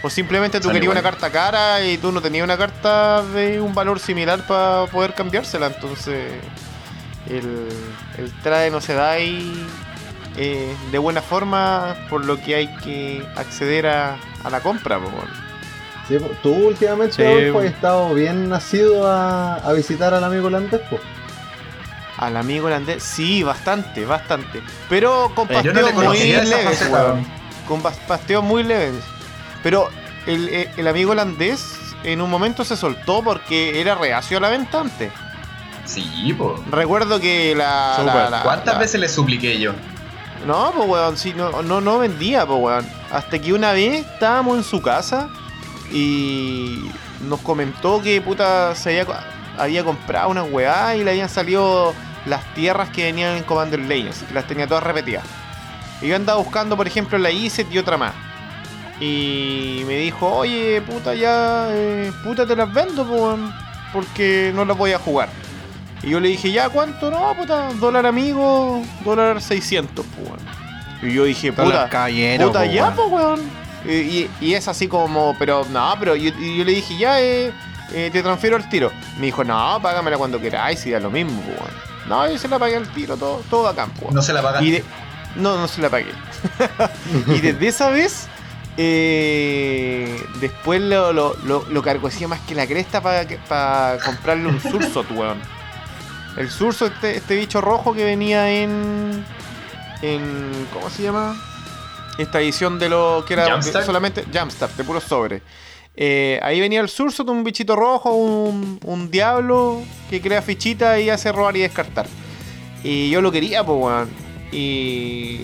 O 0.04 0.10
simplemente 0.10 0.60
tú 0.60 0.68
Sale 0.68 0.74
querías 0.78 0.92
una 0.92 1.02
carta 1.02 1.30
cara 1.30 1.84
y 1.84 1.98
tú 1.98 2.12
no 2.12 2.20
tenías 2.20 2.44
una 2.44 2.56
carta 2.56 3.22
de 3.22 3.60
un 3.60 3.74
valor 3.74 3.98
similar 3.98 4.46
para 4.46 4.86
poder 4.86 5.14
cambiársela. 5.14 5.66
Entonces. 5.66 6.32
El, 7.26 7.68
el 8.18 8.30
trae 8.42 8.70
no 8.70 8.82
se 8.82 8.92
da 8.92 9.12
ahí 9.12 9.66
eh, 10.36 10.76
de 10.92 10.98
buena 10.98 11.22
forma, 11.22 11.96
por 12.10 12.22
lo 12.22 12.38
que 12.38 12.54
hay 12.54 12.76
que 12.76 13.26
acceder 13.34 13.86
a, 13.86 14.18
a 14.44 14.50
la 14.50 14.60
compra, 14.60 14.98
pues. 14.98 15.14
Sí. 16.06 16.18
Tú 16.42 16.52
últimamente, 16.52 17.14
Sí, 17.16 17.22
Adolfo, 17.22 17.52
po. 17.54 17.58
has 17.60 17.64
estado 17.64 18.12
bien 18.12 18.50
nacido 18.50 19.10
a, 19.10 19.54
a 19.54 19.72
visitar 19.72 20.12
al 20.12 20.22
amigo 20.22 20.48
holandés, 20.48 20.82
po. 20.90 21.00
Al 22.18 22.36
amigo 22.36 22.66
holandés, 22.66 23.02
sí, 23.02 23.42
bastante, 23.42 24.04
bastante. 24.04 24.60
Pero 24.90 25.32
con 25.34 25.50
Eh, 25.50 25.62
no 25.64 25.92
muy 25.92 26.18
leves. 26.18 26.90
Con 27.66 27.80
pasteos 27.80 28.44
muy 28.44 28.64
leves. 28.64 29.02
Pero 29.64 29.88
el, 30.26 30.48
el- 30.76 30.86
amigo 30.86 31.10
holandés 31.10 31.76
en 32.04 32.20
un 32.20 32.30
momento 32.30 32.64
se 32.64 32.76
soltó 32.76 33.24
porque 33.24 33.80
era 33.80 33.96
reacio 33.96 34.38
a 34.38 34.40
la 34.40 34.50
venta 34.50 34.80
antes. 34.82 35.10
Sí, 35.86 36.32
po. 36.38 36.62
Recuerdo 36.70 37.18
que 37.18 37.54
la. 37.56 38.00
La- 38.06 38.30
la- 38.30 38.42
¿Cuántas 38.42 38.74
la- 38.74 38.80
veces 38.80 39.00
le 39.00 39.08
supliqué 39.08 39.58
yo? 39.58 39.72
No, 40.46 40.70
pues 40.76 40.88
weón, 40.88 41.16
sí, 41.16 41.32
no, 41.34 41.62
no, 41.62 41.80
no 41.80 41.98
vendía, 41.98 42.46
pues 42.46 42.60
weón. 42.60 42.86
Hasta 43.10 43.38
que 43.40 43.52
una 43.52 43.72
vez 43.72 44.04
estábamos 44.06 44.58
en 44.58 44.64
su 44.64 44.80
casa 44.82 45.28
y 45.92 46.90
nos 47.26 47.40
comentó 47.40 48.02
que 48.02 48.20
puta 48.20 48.74
se 48.74 49.04
había 49.58 49.84
comprado 49.84 50.28
una 50.28 50.42
weá 50.42 50.96
y 50.96 51.04
le 51.04 51.12
habían 51.12 51.28
salido 51.28 51.94
las 52.26 52.42
tierras 52.54 52.88
que 52.90 53.04
venían 53.04 53.36
en 53.36 53.44
Commander 53.44 53.78
Legends, 53.80 54.22
que 54.24 54.34
las 54.34 54.46
tenía 54.46 54.66
todas 54.66 54.82
repetidas. 54.84 55.24
Y 56.02 56.08
yo 56.08 56.16
andaba 56.16 56.38
buscando, 56.38 56.76
por 56.76 56.86
ejemplo, 56.86 57.16
la 57.18 57.30
ISET 57.30 57.70
y 57.72 57.78
otra 57.78 57.96
más. 57.96 58.12
Y 59.00 59.82
me 59.86 59.96
dijo, 59.98 60.28
oye, 60.28 60.80
puta, 60.82 61.14
ya, 61.14 61.66
eh, 61.70 62.12
puta, 62.22 62.46
te 62.46 62.54
las 62.54 62.72
vendo, 62.72 63.04
pues, 63.06 63.20
weón, 63.20 63.52
porque 63.92 64.52
no 64.54 64.64
las 64.64 64.76
voy 64.76 64.92
a 64.92 64.98
jugar. 64.98 65.28
Y 66.02 66.10
yo 66.10 66.20
le 66.20 66.28
dije, 66.28 66.52
ya, 66.52 66.68
¿cuánto? 66.68 67.10
No, 67.10 67.34
puta, 67.34 67.70
dólar 67.74 68.06
amigo, 68.06 68.82
dólar 69.04 69.40
600, 69.42 70.04
pues, 70.14 70.28
weón. 70.28 70.40
Y 71.02 71.12
yo 71.14 71.24
dije, 71.24 71.52
puta, 71.64 71.84
puta, 72.46 72.60
po, 72.60 72.72
ya, 72.74 72.94
pues, 72.94 73.10
weón. 73.10 73.40
Y, 73.86 73.92
y- 73.92 74.30
y 74.40 74.54
es 74.54 74.68
así 74.68 74.86
como, 74.88 75.34
pero, 75.38 75.66
no, 75.70 75.94
pero 75.98 76.14
yo, 76.16 76.30
y 76.38 76.58
yo 76.58 76.64
le 76.64 76.72
dije, 76.72 76.96
ya, 76.96 77.20
eh, 77.20 77.52
eh, 77.92 78.10
te 78.12 78.22
transfiero 78.22 78.56
el 78.56 78.68
tiro. 78.68 78.90
Me 79.18 79.26
dijo, 79.26 79.44
no, 79.44 79.78
págamela 79.82 80.16
cuando 80.16 80.40
queráis 80.40 80.84
y 80.86 80.90
da 80.92 81.00
lo 81.00 81.10
mismo, 81.10 81.40
pues, 81.42 81.58
weón. 81.58 81.70
No, 82.08 82.28
yo 82.30 82.38
se 82.38 82.48
la 82.48 82.58
pagué 82.58 82.76
al 82.76 82.86
tiro, 82.88 83.16
todo, 83.16 83.42
todo 83.50 83.74
pues, 83.74 83.88
weón. 84.02 84.14
No 84.14 84.22
se 84.22 84.32
la 84.32 84.40
pagan. 84.40 84.64
Y 84.64 84.70
de- 84.70 84.84
No, 85.36 85.56
no 85.58 85.66
se 85.66 85.82
la 85.82 85.90
pagué. 85.90 86.12
y 87.28 87.40
desde 87.40 87.66
esa 87.68 87.90
vez, 87.90 88.28
eh, 88.76 90.20
después 90.40 90.80
lo, 90.80 91.12
lo, 91.12 91.36
lo, 91.44 91.64
lo 91.68 91.82
cargocía 91.82 92.26
más 92.26 92.40
que 92.40 92.54
la 92.54 92.66
cresta 92.66 93.00
para 93.00 93.98
comprarle 94.04 94.48
un 94.48 94.60
Sursot, 94.60 95.10
weón. 95.12 95.38
El 96.36 96.50
Sursot, 96.50 96.92
este, 96.92 97.16
este 97.16 97.36
bicho 97.36 97.60
rojo 97.60 97.94
que 97.94 98.04
venía 98.04 98.50
en. 98.50 99.24
en 100.02 100.66
¿Cómo 100.72 100.90
se 100.90 101.04
llama? 101.04 101.40
Esta 102.18 102.40
edición 102.40 102.78
de 102.78 102.88
lo 102.88 103.24
que 103.26 103.34
era 103.34 103.60
solamente 103.62 104.24
Jumpstart, 104.32 104.76
de 104.76 104.84
puros 104.84 105.04
sobre. 105.04 105.42
Eh, 105.96 106.40
ahí 106.42 106.58
venía 106.58 106.80
el 106.80 106.88
Sursot, 106.88 107.28
un 107.28 107.44
bichito 107.44 107.76
rojo, 107.76 108.12
un, 108.14 108.80
un 108.84 109.10
diablo 109.10 109.80
que 110.10 110.20
crea 110.20 110.42
fichitas 110.42 111.00
y 111.00 111.10
hace 111.10 111.30
robar 111.30 111.56
y 111.56 111.60
descartar. 111.60 112.06
Y 112.82 113.10
yo 113.10 113.20
lo 113.20 113.30
quería, 113.30 113.64
pues, 113.64 113.78
weón. 113.80 114.08
Y 114.50 115.42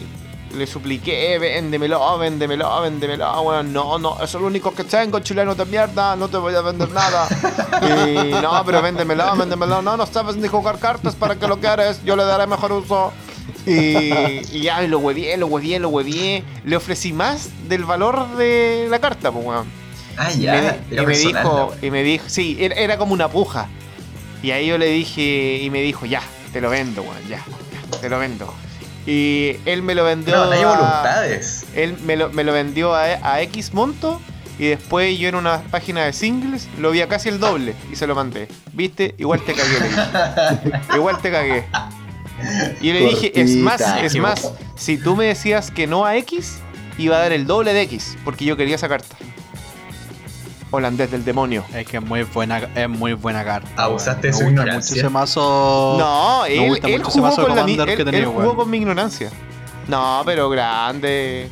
le 0.55 0.67
supliqué, 0.67 1.39
véndemelo, 1.39 2.19
véndemelo, 2.19 2.81
véndemelo, 2.83 3.43
weón. 3.43 3.73
No, 3.73 3.99
no, 3.99 4.15
eso 4.17 4.39
es 4.39 4.43
lo 4.43 4.47
único 4.47 4.75
que 4.75 4.85
tengo, 4.85 5.21
chileno 5.21 5.55
de 5.55 5.65
mierda, 5.65 6.17
no 6.17 6.29
te 6.29 6.37
voy 6.37 6.55
a 6.55 6.61
vender 6.61 6.91
nada. 6.91 7.29
y 7.83 8.33
no, 8.43 8.63
pero 8.65 8.83
véndemelo, 8.83 9.37
véndemelo. 9.37 9.83
No, 9.83 9.97
no 9.97 10.07
sabes 10.07 10.37
ni 10.37 10.49
jugar 10.49 10.79
cartas, 10.79 11.15
¿para 11.15 11.37
que 11.37 11.47
lo 11.47 11.59
quieres? 11.59 12.03
Yo 12.05 12.17
le 12.17 12.25
daré 12.25 12.47
mejor 12.47 12.73
uso. 12.73 13.13
Y, 13.67 14.11
y 14.57 14.63
ya, 14.63 14.83
y 14.83 14.89
lo 14.89 14.99
huevié, 14.99 15.37
lo 15.37 15.47
huevié, 15.47 15.79
lo 15.79 15.89
huevié. 15.91 16.45
Le 16.65 16.77
ofrecí 16.77 17.13
más 17.13 17.51
del 17.69 17.85
valor 17.85 18.37
de 18.37 18.87
la 18.91 18.99
carta, 18.99 19.31
pues, 19.31 19.45
weón. 19.45 19.67
Ah, 20.17 20.31
Y 20.33 20.41
ya. 20.41 20.53
me, 20.53 20.97
y 20.97 21.01
me 21.07 21.13
la 21.13 21.19
dijo, 21.19 21.75
y 21.81 21.91
me 21.91 22.03
dijo, 22.03 22.25
sí, 22.29 22.57
era, 22.61 22.75
era 22.75 22.99
como 22.99 23.13
una 23.13 23.29
puja. 23.29 23.69
Y 24.43 24.51
ahí 24.51 24.67
yo 24.67 24.79
le 24.79 24.87
dije, 24.87 25.61
y 25.63 25.71
me 25.71 25.83
dijo, 25.83 26.07
ya, 26.07 26.23
te 26.53 26.61
lo 26.61 26.71
vendo, 26.71 27.03
weón, 27.03 27.23
ya, 27.29 27.45
ya, 27.93 27.99
te 28.01 28.09
lo 28.09 28.19
vendo. 28.19 28.53
Y 29.07 29.57
él 29.65 29.83
me 29.83 29.95
lo 29.95 30.05
vendió. 30.05 30.37
No, 30.37 30.45
no 30.47 30.53
hay 30.53 30.63
a- 30.63 30.67
voluntades. 30.69 31.65
él 31.75 31.97
me 32.05 32.17
lo, 32.17 32.31
me 32.31 32.45
lo 32.45 32.53
vendió 32.53 32.95
a, 32.95 33.03
a 33.05 33.41
X 33.43 33.73
monto. 33.75 34.21
Y 34.59 34.67
después 34.67 35.19
yo 35.19 35.31
en 35.31 35.37
una 35.37 35.63
página 35.71 36.05
de 36.05 36.13
singles 36.13 36.69
lo 36.79 36.91
vi 36.91 37.01
a 37.01 37.09
casi 37.09 37.31
el 37.31 37.41
doble 37.41 37.75
y 37.91 37.97
se 37.97 38.07
lo 38.07 38.15
mandé. 38.15 38.47
¿Viste? 38.75 39.15
Igual 39.17 39.41
te 39.41 39.55
cagué, 39.55 39.81
le 39.81 39.89
dije. 39.89 40.03
Igual 40.97 41.19
te 41.23 41.31
cagué. 41.31 41.65
Y 42.83 42.93
le 42.93 43.01
dije, 43.01 43.33
es 43.41 43.57
más, 43.57 43.81
es 44.03 44.17
más, 44.17 44.53
si 44.77 44.99
tú 44.99 45.17
me 45.17 45.25
decías 45.27 45.71
que 45.71 45.87
no 45.87 46.05
a 46.05 46.17
X, 46.17 46.59
iba 46.99 47.17
a 47.17 47.21
dar 47.21 47.33
el 47.33 47.47
doble 47.47 47.73
de 47.75 47.83
X, 47.83 48.17
porque 48.25 48.45
yo 48.45 48.57
quería 48.57 48.75
esa 48.77 48.89
carta. 48.89 49.17
Holandés 50.71 51.11
del 51.11 51.25
demonio. 51.25 51.65
Es 51.75 51.87
que 51.87 51.97
es 51.99 52.03
muy 52.03 52.23
buena, 52.25 52.59
es 52.75 52.89
muy 52.89 53.13
buena 53.15 53.45
carta. 53.45 53.69
Abusaste 53.83 54.29
de 54.29 54.33
su 54.33 54.45
Me 54.45 54.51
ignorancia. 54.51 55.11
mazo. 55.11 55.97
No, 55.99 56.43
me 56.43 56.55
él, 56.65 56.69
gusta 56.71 56.87
él 56.89 56.93
mucho 56.99 57.09
ese 57.09 57.19
jugó, 57.19 57.29
mazo 57.29 57.41
de 57.43 57.47
con, 57.49 57.57
la 57.77 57.85
él- 57.85 57.97
que 57.97 58.05
tenía, 58.05 58.21
él 58.21 58.27
jugó 58.27 58.39
weón. 58.41 58.57
con 58.57 58.71
mi 58.71 58.77
ignorancia. 58.79 59.31
No, 59.89 60.23
pero 60.25 60.49
grande. 60.49 61.51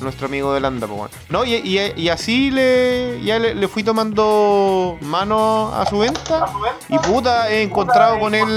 Nuestro 0.00 0.26
amigo 0.26 0.50
de 0.50 0.56
Holanda, 0.56 0.86
pues 0.88 0.98
bueno. 0.98 1.14
No, 1.28 1.44
y, 1.44 1.54
y- 1.54 1.92
y 1.96 2.08
así 2.08 2.50
le, 2.50 3.20
ya 3.22 3.38
le, 3.38 3.54
le 3.54 3.68
fui 3.68 3.84
tomando 3.84 4.98
mano 5.02 5.72
a 5.72 5.86
su 5.86 5.98
venta. 6.00 6.46
Y 6.88 6.98
puta, 6.98 7.48
he 7.52 7.62
encontrado 7.62 8.18
con 8.18 8.34
él 8.34 8.48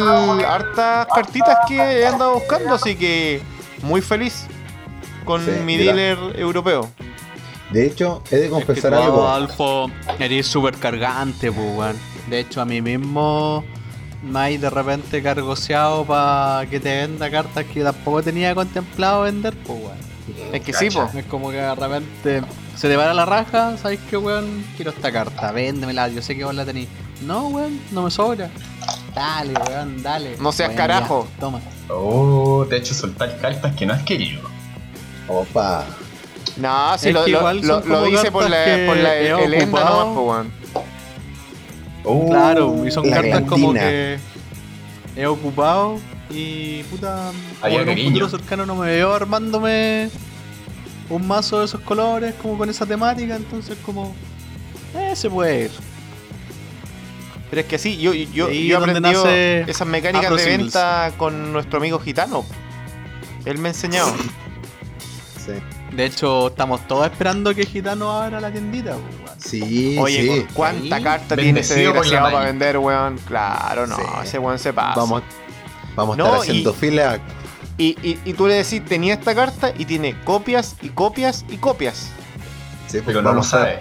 hartas 0.44 1.06
cartitas 1.14 1.58
que 1.68 1.76
he 1.78 2.06
andado 2.08 2.34
buscando, 2.36 2.74
así 2.74 2.96
que 2.96 3.42
muy 3.84 4.02
feliz 4.02 4.48
con 5.24 5.44
Sí, 5.46 5.52
mi 5.64 5.78
mira. 5.78 5.94
dealer 5.94 6.18
europeo. 6.40 6.90
De 7.76 7.88
hecho, 7.88 8.24
he 8.32 8.38
de 8.38 8.44
Es 8.44 8.44
que 8.46 8.50
confesar 8.52 8.94
tú, 8.94 9.02
algo. 9.02 9.28
Adolfo, 9.28 9.92
eres 10.18 10.48
súper 10.48 10.76
cargante, 10.78 11.52
pues, 11.52 11.78
weón. 11.78 11.98
De 12.30 12.40
hecho, 12.40 12.62
a 12.62 12.66
mí 12.66 12.82
mismo 12.82 13.66
me 14.24 14.40
hay 14.40 14.58
de 14.58 14.70
repente 14.70 15.22
cargoseado 15.22 16.06
para 16.06 16.66
que 16.70 16.80
te 16.80 16.96
venda 16.96 17.30
cartas 17.30 17.66
que 17.66 17.84
tampoco 17.84 18.24
tenía 18.24 18.56
contemplado 18.56 19.24
vender, 19.24 19.58
pues, 19.68 19.78
weón. 19.78 19.98
Es 20.54 20.62
que 20.62 20.72
sí, 20.72 20.90
po. 20.90 21.10
Es 21.14 21.26
como 21.26 21.52
que 21.52 21.58
de 21.58 21.76
repente 21.76 22.42
se 22.78 22.88
te 22.88 22.96
para 22.96 23.14
la 23.14 23.26
raja, 23.26 23.76
¿sabes 23.76 24.00
qué, 24.10 24.16
weón? 24.16 24.64
Quiero 24.78 24.92
esta 24.92 25.12
carta, 25.12 25.52
véndemela, 25.52 26.08
yo 26.08 26.22
sé 26.22 26.34
que 26.38 26.46
vos 26.46 26.56
la 26.56 26.64
tenés. 26.64 26.88
No, 27.26 27.50
weón, 27.50 27.78
no 27.92 28.04
me 28.04 28.10
sobra. 28.10 28.50
Dale, 29.14 29.54
weón, 29.68 30.02
dale. 30.02 30.38
No 30.40 30.54
seas 30.54 30.72
carajo. 30.72 31.28
ya, 31.30 31.40
toma. 31.42 31.60
Oh, 31.90 32.66
te 32.70 32.76
he 32.76 32.80
hecho 32.80 32.94
soltar 32.94 33.38
cartas 33.42 33.76
que 33.76 33.86
no 33.86 33.94
has 33.94 34.04
querido. 34.04 34.44
Opa. 35.28 35.86
No, 36.58 36.98
sí, 36.98 37.10
Es 37.10 37.14
lo, 37.14 37.22
lo, 37.22 37.28
igual 37.28 37.62
lo, 37.62 38.08
hice 38.08 38.32
por 38.32 38.50
la, 38.50 38.84
por 38.88 38.98
la 38.98 39.16
el 39.18 39.60
nomás, 39.60 39.84
po, 39.84 40.22
weón. 40.22 40.52
Oh, 42.04 42.30
Claro, 42.30 42.86
y 42.86 42.92
son 42.92 43.10
cartas 43.10 43.42
como 43.44 43.74
que 43.74 44.18
he 45.16 45.26
ocupado 45.26 46.00
y 46.30 46.84
puta, 46.84 47.32
como 47.62 47.80
en 47.80 47.90
un 47.90 48.06
futuro 48.06 48.30
cercano 48.30 48.66
no 48.66 48.76
me 48.76 48.88
veo 48.88 49.14
armándome 49.14 50.10
un 51.10 51.28
mazo 51.28 51.60
de 51.60 51.66
esos 51.66 51.82
colores, 51.82 52.34
como 52.42 52.58
con 52.58 52.70
esa 52.70 52.86
temática, 52.86 53.36
entonces 53.36 53.78
como 53.86 54.16
eh, 54.96 55.16
se 55.16 55.30
puede 55.30 55.66
ir. 55.66 55.72
Pero 57.50 57.62
es 57.62 57.68
que 57.68 57.78
sí, 57.78 57.98
yo, 57.98 58.14
yo, 58.14 58.50
yo 58.50 58.78
aprendí 58.78 59.10
esas 59.68 59.88
mecánicas 59.88 60.26
Afro 60.26 60.38
de 60.38 60.44
Singles. 60.44 60.74
venta 60.74 61.12
con 61.18 61.54
nuestro 61.54 61.78
amigo 61.78 62.00
gitano. 62.00 62.44
Él 63.46 63.60
me 63.60 63.70
ha 63.70 63.72
enseñado. 63.72 64.14
Sí. 65.46 65.54
De 65.96 66.06
hecho, 66.06 66.48
estamos 66.48 66.86
todos 66.88 67.06
esperando 67.06 67.54
que 67.56 67.66
Gitano 67.66 68.12
abra 68.12 68.42
la 68.42 68.52
tiendita, 68.52 68.92
weón. 68.92 69.06
Sí, 69.38 69.98
Oye, 70.00 70.22
sí. 70.22 70.42
¿cu- 70.48 70.54
¿cuánta 70.54 70.98
Sí. 70.98 71.04
carta 71.04 71.36
tiene 71.38 71.60
ese 71.62 71.76
desgraciado 71.76 72.32
para 72.32 72.46
vender, 72.46 72.78
weón? 72.78 73.18
Claro, 73.26 73.88
no, 73.88 73.96
Sí. 73.96 74.02
ese 74.24 74.40
weón 74.40 74.60
se 74.60 74.74
pasa. 74.74 75.00
Vamos, 75.00 75.24
vamos 75.96 76.16
a 76.16 76.18
No, 76.18 76.26
estar 76.26 76.40
haciendo 76.42 76.72
y- 76.72 76.74
fila. 76.74 77.20
Y, 77.78 77.86
y, 78.08 78.20
y 78.26 78.34
tú 78.34 78.48
le 78.48 78.56
decís, 78.56 78.84
tenía 78.84 79.14
esta 79.14 79.34
carta 79.36 79.72
y 79.78 79.86
tiene 79.86 80.20
copias 80.24 80.76
y 80.82 80.90
copias 80.90 81.46
y 81.50 81.58
copias. 81.58 82.08
Sí, 82.88 82.98
pues 83.02 83.06
pero 83.06 83.22
no 83.22 83.34
lo 83.34 83.42
a- 83.42 83.44
sabe. 83.44 83.80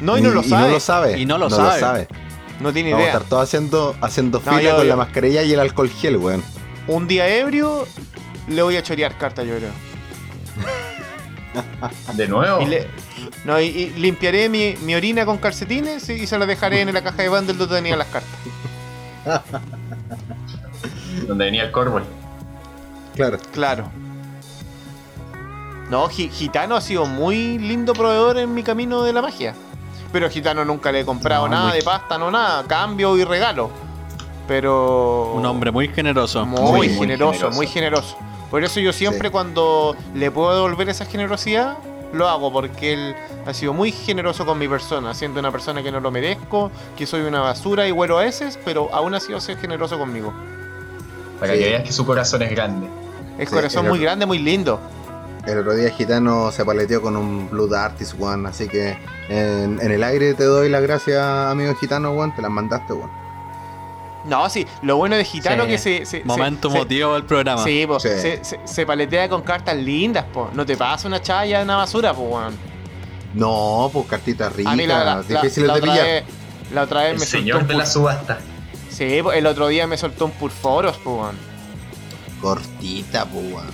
No, 0.00 0.16
y 0.16 0.22
no 0.22 0.30
lo 0.30 0.42
sabe. 0.42 0.62
no 0.66 0.70
lo 0.70 0.80
sabe. 0.80 1.18
Y 1.18 1.26
no 1.26 1.36
lo 1.38 1.50
sabe. 1.50 2.08
No 2.60 2.72
tiene 2.72 2.90
Vamos 2.92 3.04
a 3.04 3.08
idea. 3.08 3.12
estar 3.16 3.28
todos 3.28 3.42
haciendo, 3.44 3.96
haciendo 4.00 4.40
No, 4.44 4.50
fila 4.52 4.62
yo- 4.62 4.76
con 4.76 4.84
yo- 4.84 4.88
la 4.90 4.96
mascarilla 4.96 5.42
y 5.42 5.52
el 5.52 5.60
alcohol 5.60 5.90
gel, 5.90 6.16
weón. 6.16 6.42
Un 6.86 7.06
día 7.08 7.26
ebrio 7.28 7.86
le 8.48 8.62
voy 8.62 8.76
a 8.76 8.82
chorear 8.82 9.16
cartas, 9.18 9.46
yo 9.46 9.56
creo. 9.56 9.89
De 12.14 12.28
nuevo. 12.28 12.60
Y, 12.62 12.66
le- 12.66 12.88
no, 13.44 13.60
y, 13.60 13.66
y 13.66 13.90
limpiaré 13.90 14.48
mi, 14.48 14.74
mi 14.82 14.94
orina 14.94 15.24
con 15.26 15.38
calcetines 15.38 16.08
y, 16.08 16.12
y 16.14 16.26
se 16.26 16.38
la 16.38 16.46
dejaré 16.46 16.80
en 16.82 16.92
la 16.92 17.02
caja 17.02 17.22
de 17.22 17.28
bundle 17.28 17.54
donde 17.54 17.74
tenía 17.76 17.96
las 17.96 18.06
cartas. 18.08 18.30
Donde 21.26 21.44
venía 21.44 21.64
el 21.64 21.70
Corvo. 21.72 22.00
Claro. 23.14 23.38
Claro. 23.52 23.90
No, 25.90 26.08
Gi- 26.08 26.30
Gitano 26.30 26.76
ha 26.76 26.80
sido 26.80 27.04
muy 27.06 27.58
lindo 27.58 27.92
proveedor 27.92 28.38
en 28.38 28.54
mi 28.54 28.62
camino 28.62 29.02
de 29.02 29.12
la 29.12 29.20
magia. 29.22 29.54
Pero 30.12 30.26
a 30.26 30.30
Gitano 30.30 30.64
nunca 30.64 30.90
le 30.92 31.00
he 31.00 31.04
comprado 31.04 31.48
No, 31.48 31.54
nada 31.54 31.68
muy- 31.68 31.78
de 31.78 31.82
pasta, 31.82 32.16
no 32.18 32.30
nada, 32.30 32.64
cambio 32.66 33.16
y 33.16 33.24
regalo. 33.24 33.70
Pero. 34.48 35.32
Un 35.34 35.44
hombre 35.46 35.70
muy 35.70 35.88
generoso. 35.88 36.44
muy, 36.46 36.60
Muy, 36.60 36.70
muy 36.88 36.88
generoso, 36.98 37.32
generoso. 37.32 37.56
muy 37.56 37.66
generoso. 37.66 38.16
Por 38.50 38.64
eso 38.64 38.80
yo 38.80 38.92
siempre 38.92 39.28
Sí. 39.28 39.32
cuando 39.32 39.96
le 40.14 40.30
puedo 40.30 40.54
devolver 40.54 40.88
esa 40.88 41.04
generosidad, 41.04 41.78
lo 42.12 42.28
hago 42.28 42.52
porque 42.52 42.92
él 42.92 43.14
ha 43.46 43.54
sido 43.54 43.72
muy 43.72 43.92
generoso 43.92 44.44
con 44.44 44.58
mi 44.58 44.66
persona, 44.66 45.14
siendo 45.14 45.38
una 45.38 45.52
persona 45.52 45.82
que 45.82 45.92
no 45.92 46.00
lo 46.00 46.10
merezco, 46.10 46.70
que 46.96 47.06
soy 47.06 47.20
una 47.22 47.40
basura 47.40 47.86
y 47.86 47.92
huelo 47.92 48.18
a 48.18 48.22
veces, 48.22 48.58
pero 48.64 48.92
aún 48.92 49.14
así 49.14 49.32
ha 49.32 49.40
sido 49.40 49.58
generoso 49.58 49.96
conmigo. 49.98 50.32
Para 51.38 51.52
Sí. 51.54 51.60
que 51.60 51.64
veas 51.70 51.82
que 51.84 51.92
su 51.92 52.04
corazón 52.04 52.42
es 52.42 52.50
grande. 52.50 52.88
Es 53.38 53.48
Sí, 53.48 53.54
corazón 53.54 53.84
muy 53.84 53.92
otro- 53.98 54.02
grande, 54.02 54.26
muy 54.26 54.38
lindo. 54.38 54.80
El 55.46 55.58
otro 55.58 55.74
día 55.74 55.88
Gitano 55.90 56.50
se 56.50 56.64
paleteó 56.66 57.00
con 57.00 57.16
un 57.16 57.48
Blood 57.48 57.72
Artist, 57.72 58.14
weón. 58.18 58.44
Así 58.46 58.68
que 58.68 58.98
en, 59.30 59.78
en 59.80 59.90
el 59.92 60.02
aire 60.04 60.34
te 60.34 60.44
doy 60.44 60.68
las 60.68 60.82
gracias, 60.82 61.18
amigo 61.24 61.74
Gitano, 61.76 62.10
weón. 62.12 62.34
Te 62.34 62.42
las 62.42 62.50
mandaste, 62.50 62.92
weón. 62.92 63.08
No, 64.26 64.50
sí, 64.50 64.66
lo 64.82 64.96
bueno 64.96 65.16
de 65.16 65.24
Gitano 65.24 65.64
Sí. 65.64 65.68
que 65.70 65.78
se... 65.78 66.06
se- 66.06 66.24
Momento 66.24 66.70
se- 66.70 66.76
emotivo 66.76 67.14
del 67.14 67.24
programa. 67.24 67.64
Sí, 67.64 67.86
po, 67.86 67.98
Sí. 68.00 68.08
Se, 68.08 68.44
se- 68.44 68.60
se 68.64 68.86
paletea 68.86 69.28
con 69.28 69.42
cartas 69.42 69.76
lindas, 69.76 70.24
po. 70.32 70.50
No 70.52 70.66
te 70.66 70.76
pasa 70.76 71.08
una 71.08 71.22
chaya 71.22 71.58
de 71.58 71.64
una 71.64 71.76
basura, 71.76 72.12
po, 72.12 72.22
weón. 72.22 72.54
No, 73.34 73.88
pues 73.92 74.06
cartitas 74.06 74.52
ricas, 74.54 74.72
A 74.72 74.76
mí 74.76 74.86
la, 74.86 74.98
la- 75.04 75.14
la- 75.16 75.22
difíciles 75.22 75.72
de 75.72 75.80
pillar. 75.80 76.04
vez, 76.04 76.24
la 76.74 76.82
otra 76.82 77.00
vez 77.02 77.12
El 77.12 77.18
me 77.20 77.26
soltó 77.26 77.38
señor 77.38 77.62
un 77.62 77.68
de 77.68 77.74
la 77.74 77.86
subasta. 77.86 78.38
Sí, 78.90 79.20
po, 79.22 79.32
el 79.32 79.46
otro 79.46 79.68
día 79.68 79.86
me 79.86 79.96
soltó 79.96 80.26
un 80.26 80.32
Purforos, 80.32 80.96
po, 80.98 81.14
weón. 81.22 81.36
Cortita, 82.40 83.24
pues, 83.26 83.44
weón. 83.52 83.66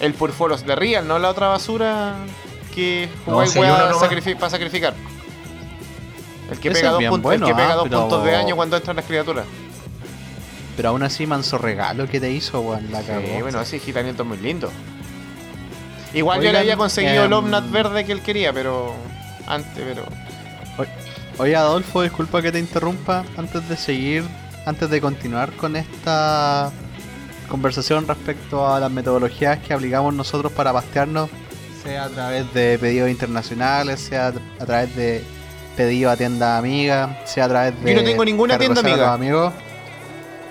El 0.00 0.12
Purforos 0.14 0.66
de 0.66 0.74
Real, 0.76 1.06
no 1.08 1.18
la 1.18 1.30
otra 1.30 1.48
basura 1.48 2.14
que 2.74 3.08
No, 3.26 3.32
jugáis 3.34 3.56
nomás. 3.56 3.96
sacrifi- 3.96 4.36
para 4.36 4.50
sacrificar. 4.50 4.94
El 6.50 6.58
que 6.60 6.70
pega 6.70 6.90
dos, 6.90 7.02
puntos, 7.04 7.22
bueno, 7.22 7.46
el 7.46 7.52
que 7.52 7.56
pega 7.56 7.72
ah, 7.72 7.76
dos 7.76 7.84
pero- 7.88 8.00
puntos 8.02 8.24
de 8.24 8.32
daño 8.32 8.54
cuando 8.56 8.76
entran 8.76 8.96
las 8.96 9.04
criaturas. 9.04 9.46
Pero 10.76 10.90
aún 10.90 11.02
así, 11.02 11.26
manso 11.26 11.58
regalo 11.58 12.06
que 12.06 12.20
te 12.20 12.30
hizo, 12.30 12.60
weón. 12.60 12.92
La 12.92 13.02
cagó. 13.02 13.26
Sí, 13.26 13.42
bueno, 13.42 13.60
ese 13.60 13.78
gitaniento 13.78 14.22
es 14.22 14.28
muy 14.28 14.38
lindo. 14.38 14.70
Igual 16.12 16.42
yo 16.42 16.52
le 16.52 16.58
había 16.58 16.76
conseguido 16.76 17.24
el 17.24 17.32
em, 17.32 17.38
Omnat 17.38 17.70
verde 17.70 18.04
que 18.04 18.12
él 18.12 18.22
quería, 18.22 18.52
pero. 18.52 18.94
Antes, 19.46 19.72
pero. 19.76 20.04
Oye, 21.38 21.54
Adolfo, 21.54 22.02
disculpa 22.02 22.42
que 22.42 22.52
te 22.52 22.58
interrumpa. 22.58 23.24
Antes 23.36 23.68
de 23.68 23.76
seguir, 23.76 24.24
antes 24.64 24.88
de 24.90 25.00
continuar 25.00 25.52
con 25.52 25.76
esta 25.76 26.70
conversación 27.48 28.06
respecto 28.06 28.66
a 28.66 28.80
las 28.80 28.90
metodologías 28.90 29.58
que 29.58 29.72
aplicamos 29.72 30.14
nosotros 30.14 30.52
para 30.52 30.72
pastearnos, 30.72 31.30
sea 31.82 32.04
a 32.04 32.08
través 32.08 32.52
de 32.52 32.78
pedidos 32.78 33.10
internacionales, 33.10 34.00
sea 34.00 34.28
a 34.28 34.64
través 34.64 34.94
de 34.96 35.22
pedido 35.76 36.10
a 36.10 36.16
tienda 36.16 36.58
amiga, 36.58 37.20
sea 37.24 37.44
a 37.44 37.48
través 37.48 37.82
de. 37.82 37.94
Yo 37.94 38.00
no 38.00 38.04
tengo 38.04 38.24
ninguna 38.24 38.58
tienda 38.58 38.80
amiga. 38.80 39.12
amigos. 39.12 39.52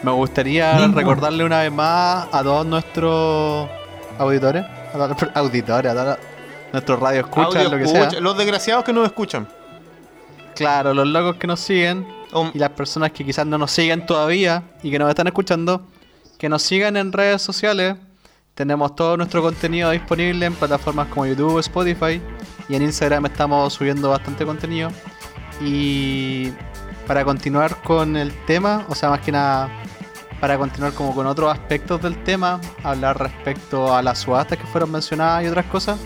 Me 0.06 0.12
gustaría 0.12 0.88
recordarle 0.88 1.44
una 1.44 1.62
vez 1.62 1.72
más 1.72 2.28
a 2.32 2.44
todos 2.44 2.66
nuestros 2.66 3.68
auditores, 4.20 4.64
a 4.64 4.92
todos 4.94 5.10
los 5.10 5.36
auditores, 5.36 5.92
a 5.92 5.96
todos 5.96 6.18
nuestros 6.72 7.00
radio 7.00 7.22
escuchas, 7.22 7.56
audio 7.56 7.70
lo 7.70 7.78
que 7.78 7.84
escucha- 7.84 8.10
sea. 8.12 8.20
Los 8.20 8.38
desgraciados 8.38 8.84
que 8.84 8.94
nos 8.94 9.06
escuchan. 9.08 9.48
Claro, 10.56 10.94
los 10.94 11.08
locos 11.08 11.36
que 11.38 11.48
nos 11.48 11.60
siguen 11.60 12.08
Um, 12.34 12.52
y 12.54 12.58
las 12.60 12.72
personas 12.72 13.12
que 13.12 13.24
quizás 13.24 13.46
no 13.46 13.58
nos 13.58 13.72
siguen 13.72 14.06
todavía 14.06 14.64
y 14.84 14.92
que 14.92 15.00
nos 15.00 15.08
están 15.10 15.28
escuchando, 15.28 15.84
que 16.38 16.50
nos 16.50 16.64
sigan 16.64 16.98
en 16.98 17.14
redes 17.14 17.42
sociales. 17.42 17.96
Tenemos 18.56 18.94
todo 18.96 19.16
nuestro 19.16 19.42
contenido 19.42 19.90
disponible 19.92 20.46
en 20.46 20.54
plataformas 20.54 21.08
como 21.08 21.26
YouTube, 21.26 21.60
Spotify 21.60 22.22
y 22.68 22.76
en 22.76 22.82
Instagram 22.82 23.26
estamos 23.28 23.74
subiendo 23.74 24.10
bastante 24.10 24.46
contenido. 24.46 24.92
Y 25.62 26.52
para 27.08 27.24
continuar 27.24 27.82
con 27.84 28.18
el 28.18 28.34
tema, 28.46 28.86
o 28.90 28.96
sea, 28.96 29.10
más 29.12 29.22
que 29.22 29.32
nada, 29.32 29.70
para 30.40 30.58
continuar 30.58 30.94
como 30.94 31.14
con 31.16 31.26
otros 31.28 31.52
aspectos 31.52 32.02
del 32.02 32.22
tema, 32.24 32.60
hablar 32.84 33.18
respecto 33.20 33.96
a 33.96 34.02
las 34.02 34.20
subastas 34.20 34.58
que 34.58 34.66
fueron 34.68 34.92
mencionadas 34.92 35.44
y 35.44 35.48
otras 35.48 35.66
cosas. 35.66 36.00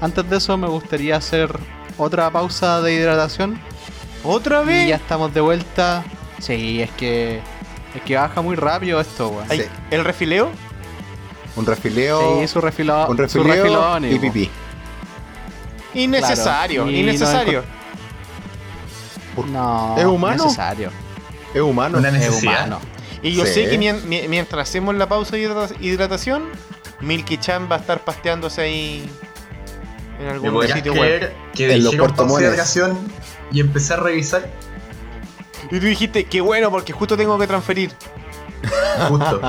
Antes 0.00 0.28
de 0.28 0.36
eso 0.36 0.56
me 0.56 0.68
gustaría 0.68 1.16
hacer 1.16 1.56
otra 1.98 2.30
pausa 2.30 2.80
de 2.80 2.94
hidratación 2.94 3.60
¿Otra 4.24 4.62
y 4.62 4.66
vez? 4.66 4.88
ya 4.88 4.96
estamos 4.96 5.32
de 5.34 5.40
vuelta. 5.40 6.04
Sí, 6.38 6.80
es 6.82 6.90
que 6.92 7.40
es 7.94 8.02
que 8.02 8.16
baja 8.16 8.40
muy 8.40 8.56
rápido 8.56 9.00
esto, 9.00 9.28
weón. 9.28 9.48
Sí. 9.50 9.62
¿El 9.90 10.04
refileo? 10.04 10.50
Un 11.56 11.66
refileo, 11.66 12.40
Sí, 12.40 12.48
su 12.48 12.60
refilón. 12.60 13.10
un 13.10 13.16
su 13.28 13.42
refileo 13.42 13.62
refilón, 13.64 14.04
y 14.12 14.18
pipí. 14.18 14.50
Innecesario, 15.94 16.82
Claro, 16.84 16.96
y 16.96 17.00
innecesario. 17.00 17.64
No, 19.50 19.96
¿Es 19.98 20.04
humano? 20.04 20.44
necesario. 20.44 20.90
Es 21.54 21.60
humano. 21.60 21.98
Una 21.98 22.08
Es 22.10 22.42
humano. 22.42 22.80
Y 23.22 23.32
yo 23.34 23.46
Sí. 23.46 23.52
sé 23.54 23.68
que 23.70 23.78
mien- 23.78 24.08
mi- 24.08 24.26
mientras 24.28 24.68
hacemos 24.68 24.94
la 24.96 25.08
pausa 25.08 25.36
de 25.36 25.42
hidrata- 25.42 25.74
hidratación, 25.80 26.44
Milky 27.00 27.38
Chan 27.38 27.68
va 27.70 27.76
a 27.76 27.78
estar 27.78 28.00
pasteándose 28.04 28.60
ahí 28.62 29.08
en 30.18 30.26
¿Me 30.26 30.32
algún 30.32 30.66
sitio 30.68 30.92
web. 30.94 31.32
que 31.54 31.72
En 31.74 31.84
los 31.84 31.94
pausa 31.96 32.38
de 32.38 32.44
hidratación 32.44 32.98
y 33.52 33.60
empecé 33.60 33.94
a 33.94 33.96
revisar 33.96 34.48
Y 35.70 35.78
tú 35.78 35.86
dijiste, 35.86 36.24
qué 36.24 36.40
bueno, 36.40 36.70
porque 36.70 36.92
justo 36.92 37.16
tengo 37.16 37.38
que 37.38 37.46
transferir. 37.46 37.92
justo, 39.08 39.40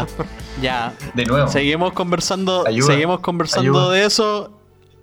Ya, 0.61 0.93
de 1.15 1.25
nuevo. 1.25 1.47
seguimos 1.47 1.93
conversando, 1.93 2.63
Ayuda, 2.67 2.87
seguimos 2.87 3.19
conversando 3.19 3.79
ayuda. 3.81 3.91
de 3.93 4.05
eso 4.05 4.51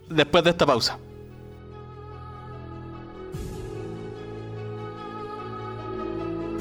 después 0.09 0.43
de 0.45 0.51
esta 0.51 0.65
pausa. 0.67 0.99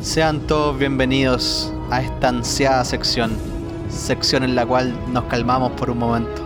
Sean 0.02 0.40
todos 0.48 0.80
bienvenidos 0.80 1.74
a 1.92 2.02
esta 2.02 2.30
ansiada 2.30 2.86
sección, 2.86 3.32
sección 3.90 4.44
en 4.44 4.56
la 4.56 4.66
cual 4.66 4.98
nos 5.12 5.26
calmamos 5.26 5.74
por 5.74 5.90
un 5.90 5.98
momento, 5.98 6.42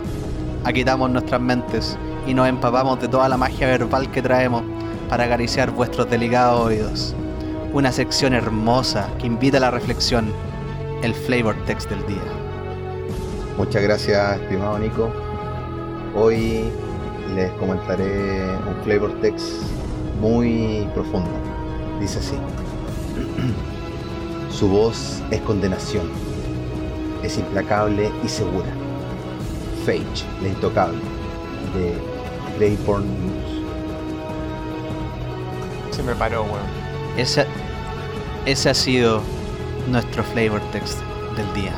aquitamos 0.64 1.08
nuestras 1.08 1.40
mentes 1.40 1.96
y 2.26 2.34
nos 2.34 2.48
empapamos 2.48 3.00
de 3.00 3.06
toda 3.06 3.28
la 3.28 3.36
magia 3.36 3.68
verbal 3.68 4.10
que 4.10 4.22
traemos 4.22 4.64
para 5.08 5.24
acariciar 5.24 5.70
vuestros 5.70 6.10
delicados 6.10 6.66
oídos. 6.66 7.14
Una 7.72 7.92
sección 7.92 8.34
hermosa 8.34 9.08
que 9.20 9.28
invita 9.28 9.58
a 9.58 9.60
la 9.60 9.70
reflexión, 9.70 10.32
el 11.04 11.14
flavor 11.14 11.54
text 11.64 11.88
del 11.88 12.04
día. 12.06 12.22
Muchas 13.56 13.84
gracias, 13.84 14.40
estimado 14.40 14.80
Nico. 14.80 15.12
Hoy 16.16 16.64
les 17.36 17.52
comentaré 17.52 18.56
un 18.66 18.82
flavor 18.82 19.12
text 19.20 19.46
muy 20.20 20.88
profundo. 20.92 21.30
Dice 22.00 22.18
así. 22.18 22.34
Su 24.50 24.68
voz 24.68 25.22
es 25.30 25.40
condenación. 25.40 26.08
Es 27.22 27.38
implacable 27.38 28.10
y 28.24 28.28
segura. 28.28 28.68
Fage, 29.84 30.24
la 30.42 30.48
intocable. 30.48 30.98
De 31.74 31.94
Clayborn 32.56 33.04
News. 33.04 33.64
Se 35.90 36.02
me 36.02 36.14
paró, 36.14 36.42
weón. 36.44 36.58
Ese, 37.16 37.46
ese 38.46 38.70
ha 38.70 38.74
sido 38.74 39.22
nuestro 39.88 40.22
flavor 40.24 40.60
text 40.72 40.98
del 41.36 41.52
día. 41.54 41.74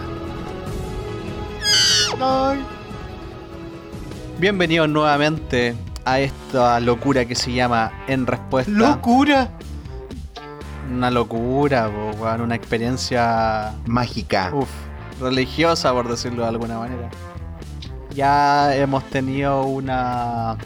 Bienvenidos 4.39 4.89
nuevamente 4.89 5.75
a 6.05 6.21
esta 6.21 6.81
locura 6.81 7.25
que 7.25 7.35
se 7.35 7.53
llama 7.53 7.93
En 8.07 8.27
Respuesta. 8.27 8.71
¡Locura! 8.71 9.51
Una 10.91 11.11
locura, 11.11 11.91
po, 11.91 12.23
weón, 12.23 12.41
una 12.41 12.55
experiencia 12.55 13.75
Mágica. 13.87 14.51
uf, 14.55 14.69
religiosa, 15.21 15.93
por 15.93 16.09
decirlo 16.09 16.43
de 16.43 16.49
alguna 16.49 16.79
manera. 16.79 17.11
Ya 18.15 18.75
hemos 18.75 19.05
tenido 19.05 19.65
una 19.65 20.57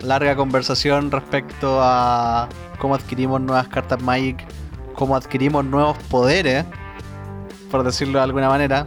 larga 0.00 0.36
conversación 0.36 1.10
respecto 1.10 1.80
a 1.82 2.48
cómo 2.78 2.94
adquirimos 2.94 3.40
nuevas 3.40 3.68
cartas 3.68 4.00
Magic, 4.02 4.44
cómo 4.94 5.16
adquirimos 5.16 5.64
nuevos 5.64 5.98
poderes, 6.10 6.64
por 7.70 7.82
decirlo 7.82 8.18
de 8.18 8.24
alguna 8.24 8.48
manera. 8.48 8.86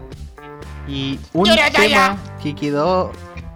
Y 0.88 1.20
un 1.34 1.50
tema 1.74 2.18
que 2.42 2.56
quedó, 2.56 3.12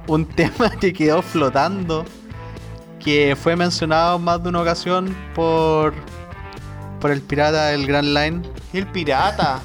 un 0.07 0.25
tema 0.25 0.69
que 0.79 0.91
quedó 0.91 1.21
flotando, 1.21 2.05
que 2.99 3.35
fue 3.41 3.55
mencionado 3.55 4.17
en 4.17 4.23
más 4.23 4.43
de 4.43 4.49
una 4.49 4.61
ocasión 4.61 5.15
por 5.33 5.93
por 7.01 7.11
el 7.11 7.21
pirata 7.21 7.67
del 7.67 7.85
Grand 7.87 8.07
Line, 8.15 8.41
El 8.73 8.87
pirata. 8.87 9.59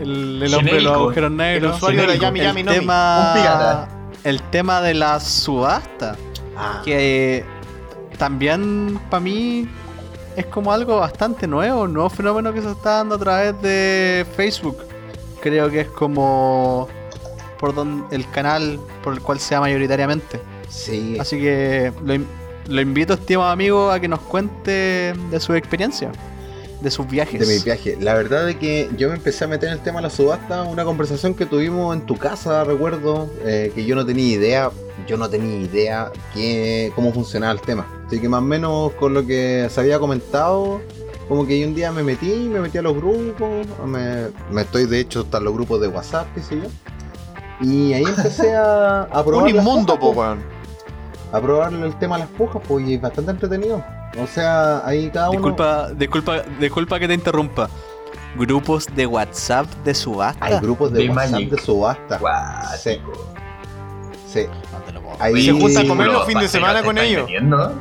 el, 0.00 0.42
el 0.42 0.54
hombre 0.54 0.74
de 0.76 0.80
los 0.80 0.92
agujeros 0.94 1.30
El 1.30 1.36
negros. 1.36 1.76
usuario 1.76 2.06
de. 2.06 2.18
Yami 2.18 2.40
el 2.40 2.46
Yami 2.46 2.62
Nomi. 2.62 2.78
tema, 2.78 3.32
Un 3.34 3.40
pirata. 3.40 3.88
el 4.24 4.42
tema 4.42 4.80
de 4.80 4.94
la 4.94 5.20
subasta, 5.20 6.16
Ah, 6.56 6.82
que 6.84 7.44
también 8.18 8.98
para 9.10 9.20
mí 9.20 9.68
es 10.36 10.46
como 10.46 10.72
algo 10.72 10.98
bastante 10.98 11.46
nuevo, 11.46 11.82
un 11.82 11.92
nuevo 11.92 12.10
fenómeno 12.10 12.52
que 12.52 12.60
se 12.62 12.70
está 12.70 12.96
dando 12.98 13.14
a 13.14 13.18
través 13.18 13.62
de 13.62 14.26
Facebook. 14.36 14.76
Creo 15.40 15.70
que 15.70 15.82
es 15.82 15.88
como 15.88 16.88
por 17.60 17.74
donde 17.74 18.14
el 18.16 18.28
canal 18.30 18.80
por 19.04 19.12
el 19.14 19.20
cual 19.20 19.38
sea 19.38 19.60
mayoritariamente. 19.60 20.40
sí. 20.68 21.16
Así 21.20 21.38
que 21.40 21.92
lo, 22.04 22.14
lo 22.68 22.80
invito, 22.80 23.14
estimado 23.14 23.50
amigo, 23.50 23.90
a 23.90 23.98
que 23.98 24.08
nos 24.08 24.20
cuente 24.20 25.14
de 25.30 25.40
su 25.40 25.54
experiencia. 25.54 26.12
de 26.80 26.92
sus 26.92 27.08
viajes. 27.08 27.40
De 27.40 27.46
mi 27.46 27.60
viaje. 27.64 27.96
La 28.00 28.14
verdad 28.14 28.48
es 28.48 28.54
que 28.54 28.88
yo 28.96 29.08
me 29.08 29.16
empecé 29.16 29.42
a 29.44 29.48
meter 29.48 29.70
en 29.70 29.74
el 29.74 29.80
tema 29.80 29.96
de 29.96 30.02
la 30.02 30.10
subasta, 30.10 30.62
una 30.62 30.84
conversación 30.84 31.34
que 31.34 31.44
tuvimos 31.44 31.96
en 31.96 32.06
tu 32.06 32.16
casa, 32.16 32.62
recuerdo, 32.62 33.28
eh, 33.44 33.72
que 33.74 33.84
yo 33.84 33.96
no 33.96 34.06
tenía 34.06 34.26
idea, 34.26 34.70
yo 35.08 35.16
no 35.16 35.28
tenía 35.28 35.56
idea 35.56 36.12
que, 36.32 36.92
cómo 36.94 37.12
funcionaba 37.12 37.52
el 37.52 37.60
tema. 37.60 37.84
Así 38.06 38.20
que 38.20 38.28
más 38.28 38.38
o 38.38 38.44
menos 38.44 38.92
con 38.92 39.12
lo 39.12 39.26
que 39.26 39.66
se 39.70 39.80
había 39.80 39.98
comentado, 39.98 40.80
como 41.28 41.48
que 41.48 41.66
un 41.66 41.74
día 41.74 41.90
me 41.90 42.04
metí, 42.04 42.48
me 42.48 42.60
metí 42.60 42.78
a 42.78 42.82
los 42.82 42.94
grupos, 42.94 43.66
me, 43.84 44.28
me 44.52 44.62
estoy 44.62 44.86
de 44.86 45.00
hecho 45.00 45.22
hasta 45.22 45.38
en 45.38 45.44
los 45.44 45.54
grupos 45.54 45.80
de 45.80 45.88
WhatsApp, 45.88 46.28
qué 46.32 46.42
sé 46.42 46.56
yo. 46.58 46.68
Y 47.60 47.92
ahí 47.92 48.04
empecé 48.04 48.54
a, 48.54 49.02
a 49.02 49.24
probar. 49.24 49.50
Un 49.50 49.56
inmundo, 49.56 49.98
po, 49.98 50.10
weón. 50.10 50.57
A 51.32 51.40
probar 51.40 51.72
el 51.72 51.94
tema 51.98 52.16
de 52.16 52.20
las 52.24 52.30
pujas, 52.32 52.62
pues, 52.66 52.86
y 52.88 52.94
es 52.94 53.00
bastante 53.00 53.30
entretenido. 53.32 53.84
O 54.22 54.26
sea, 54.26 54.86
ahí 54.86 55.10
cada 55.10 55.28
uno. 55.30 55.38
Disculpa, 55.38 55.90
disculpa, 55.90 56.42
disculpa 56.58 56.98
que 56.98 57.08
te 57.08 57.14
interrumpa. 57.14 57.68
Grupos 58.36 58.86
de 58.94 59.06
WhatsApp 59.06 59.66
de 59.84 59.94
subasta. 59.94 60.44
Hay 60.44 60.58
grupos 60.60 60.92
de, 60.92 61.02
De 61.02 61.08
WhatsApp 61.10 61.30
Magic. 61.32 61.50
de 61.50 61.58
subasta. 61.60 62.16
Sí, 62.16 62.20
Guático. 63.00 63.12
sí. 64.26 64.46
No 64.72 64.78
te 64.80 64.92
lo 64.92 65.02
puedo 65.02 65.16
Ahí, 65.22 65.44
Se 65.44 65.52
junta 65.52 65.80
a 65.80 65.86
comer 65.86 66.06
los 66.08 66.26
fines 66.26 66.42
de 66.44 66.48
semana 66.48 66.82
con 66.82 66.96
ellos. 66.98 67.22
metiendo. 67.22 67.72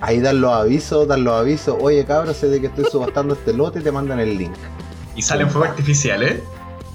ahí 0.00 0.20
dan 0.20 0.40
los 0.40 0.52
avisos, 0.52 1.08
dan 1.08 1.24
los 1.24 1.34
avisos. 1.40 1.76
Oye, 1.80 2.04
cabrón, 2.04 2.34
sé 2.34 2.48
de 2.48 2.60
que 2.60 2.66
estoy 2.68 2.84
subastando 2.84 3.34
este 3.34 3.52
lote 3.54 3.80
y 3.80 3.82
te 3.82 3.90
mandan 3.92 4.20
el 4.20 4.36
link. 4.36 4.54
Y 5.16 5.22
salen 5.22 5.48
fuegos 5.50 5.70
artificiales. 5.70 6.40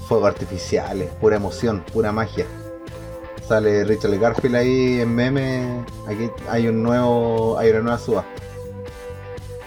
Fuegos 0.08 0.28
artificiales, 0.28 1.10
pura 1.20 1.36
emoción, 1.36 1.84
pura 1.92 2.12
magia. 2.12 2.46
Sale 3.50 3.82
Richard 3.82 4.16
Garfield 4.16 4.54
ahí 4.54 5.00
en 5.00 5.12
meme. 5.12 5.84
Aquí 6.06 6.30
hay 6.48 6.68
un 6.68 6.84
nuevo. 6.84 7.58
hay 7.58 7.70
una 7.70 7.80
nueva 7.80 7.98
subasta. 7.98 8.30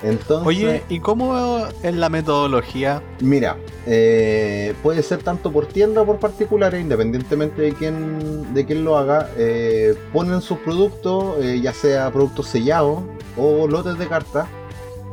Entonces. 0.01 0.47
Oye, 0.47 0.84
¿y 0.88 1.01
cómo 1.01 1.67
es 1.81 1.93
la 1.93 2.07
metodología? 2.07 3.03
Mira, 3.19 3.57
eh, 3.86 4.73
puede 4.81 5.03
ser 5.03 5.21
tanto 5.21 5.51
por 5.51 5.65
tienda 5.65 6.03
o 6.03 6.05
por 6.05 6.19
particulares, 6.19 6.79
independientemente 6.79 7.61
de 7.61 7.73
quién, 7.73 8.53
de 8.53 8.65
quién 8.65 8.86
lo 8.86 8.97
haga. 8.97 9.29
eh, 9.36 9.95
ponen 10.13 10.39
sus 10.39 10.59
productos, 10.59 11.43
eh, 11.43 11.59
ya 11.61 11.73
sea 11.73 12.09
productos 12.09 12.47
sellados 12.47 13.01
o 13.36 13.67
lotes 13.67 13.99
de 13.99 14.07
cartas 14.07 14.47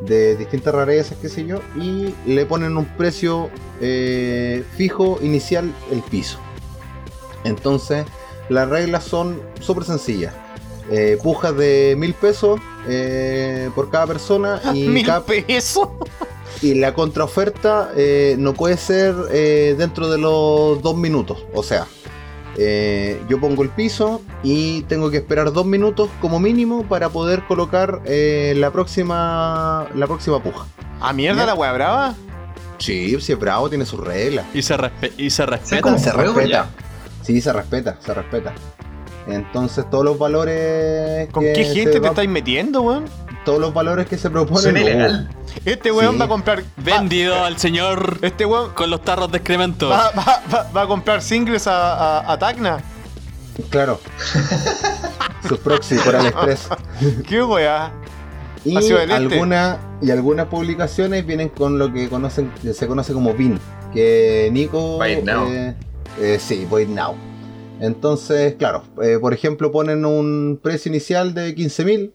de 0.03 0.37
distintas 0.37 0.73
rarezas, 0.73 1.19
qué 1.21 1.29
sé 1.29 1.45
yo, 1.45 1.59
y 1.77 2.15
le 2.25 2.47
ponen 2.47 2.77
un 2.77 2.85
precio 2.85 3.51
fijo 4.77 5.19
inicial 5.23 5.73
el 5.91 6.03
piso. 6.03 6.39
Entonces, 7.43 8.05
las 8.51 8.69
reglas 8.69 9.05
son 9.05 9.41
súper 9.61 9.85
sencillas. 9.85 10.35
Eh, 10.91 11.19
pujas 11.23 11.57
de 11.57 11.95
mil 11.97 12.13
pesos 12.15 12.61
eh, 12.89 13.71
por 13.75 13.91
cada 13.91 14.07
persona 14.09 14.61
y 14.75 14.89
Mil 14.89 15.07
cada, 15.07 15.25
pesos. 15.25 15.89
y 16.63 16.75
la 16.75 16.95
contraoferta 16.95 17.91
eh, 17.97 18.35
no 18.39 18.55
puede 18.55 18.77
ser 18.77 19.15
eh, 19.31 19.75
dentro 19.79 20.11
de 20.11 20.19
los 20.19 20.83
dos 20.83 20.97
minutos. 20.97 21.45
O 21.55 21.63
sea, 21.63 21.87
eh, 22.57 23.23
yo 23.29 23.39
pongo 23.41 23.63
el 23.63 23.69
piso 23.69 24.21
y 24.43 24.83
tengo 24.83 25.11
que 25.11 25.19
esperar 25.19 25.53
dos 25.53 25.65
minutos 25.65 26.11
como 26.21 26.41
mínimo 26.41 26.83
para 26.83 27.09
poder 27.09 27.45
colocar 27.47 28.01
eh, 28.05 28.55
la 28.57 28.73
próxima 28.73 29.87
la 29.95 30.07
próxima 30.09 30.43
puja. 30.43 30.67
¿A 31.01 31.13
mierda 31.13 31.41
Ya. 31.43 31.47
la 31.47 31.55
wea 31.55 31.73
brava? 31.73 32.15
Sí, 32.79 33.17
si 33.21 33.33
es 33.33 33.39
bravo, 33.39 33.69
tiene 33.69 33.87
sus 33.87 34.01
reglas. 34.01 34.47
Y 34.55 34.63
se, 34.63 34.77
respe- 34.77 35.13
y 35.17 35.31
se 35.31 35.47
respeta. 35.47 35.83
como 35.83 35.99
Se 35.99 36.11
respeta. 36.13 36.47
ya. 36.49 36.71
Sí, 37.31 37.41
se 37.41 37.53
respeta, 37.53 37.97
se 38.05 38.13
respeta. 38.13 38.53
Entonces 39.29 39.89
todos 39.89 40.05
los 40.05 40.19
valores 40.19 41.29
¿Con 41.31 41.45
que 41.45 41.53
qué 41.53 41.65
gente 41.65 41.93
te 41.93 42.01
va- 42.01 42.09
estáis 42.09 42.29
metiendo, 42.29 42.83
weón? 42.83 43.05
todos 43.45 43.61
los 43.61 43.73
valores 43.73 44.07
que 44.09 44.19
se 44.19 44.29
proponen 44.31 44.77
ilegal. 44.77 45.31
Este 45.65 45.93
weón 45.93 46.15
Sí. 46.15 46.19
va 46.19 46.25
a 46.25 46.29
comprar. 46.29 46.61
va- 46.61 46.65
Vendido 46.99 47.45
al 47.45 47.57
señor 47.59 48.19
Este 48.23 48.45
weón 48.47 48.73
con 48.75 48.91
los 48.91 49.03
tarros 49.03 49.31
de 49.31 49.39
excremento. 49.39 49.89
va, 49.89 50.11
va- 50.11 50.43
va- 50.53 50.71
va 50.77 50.83
a 50.83 50.87
comprar 50.89 51.23
singles 51.23 51.67
a, 51.69 52.19
a, 52.21 52.33
a 52.33 52.39
Tacna. 52.39 52.81
Claro. 53.71 54.01
Sus 55.49 55.59
proxy 55.59 55.97
por 55.97 56.17
AliExpress. 56.17 56.69
¿Qué 57.29 57.43
weá? 57.45 57.93
Y 58.65 58.77
Ha 58.77 58.83
sido 58.83 58.99
del 58.99 59.11
este. 59.13 59.23
algunas 59.35 59.79
y 60.03 60.11
algunas 60.11 60.47
publicaciones 60.47 61.25
vienen 61.25 61.49
con 61.49 61.79
lo 61.79 61.93
que 61.93 62.09
conocen 62.09 62.51
se 62.75 62.87
conoce 62.89 63.13
como 63.13 63.33
BIN, 63.35 63.59
que 63.95 64.49
Nico 64.53 65.05
it 65.07 65.25
now. 65.25 65.47
eh, 65.49 65.75
eh, 66.21 66.39
sí, 66.39 66.67
it 66.81 66.89
now. 66.89 67.15
Entonces, 67.81 68.55
claro, 68.57 68.85
eh, 69.03 69.19
por 69.21 69.33
ejemplo, 69.33 69.73
ponen 69.73 70.05
un 70.05 70.61
precio 70.63 70.91
inicial 70.91 71.33
de 71.33 71.55
15.000 71.57 72.13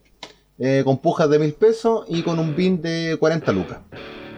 eh, 0.60 0.84
con 0.86 1.00
pujas 1.00 1.30
de 1.30 1.40
1000 1.40 1.54
pesos 1.54 2.06
y 2.08 2.22
con 2.22 2.40
un 2.40 2.56
BIN 2.56 2.82
de 2.82 3.18
40 3.20 3.52
lucas. 3.52 3.80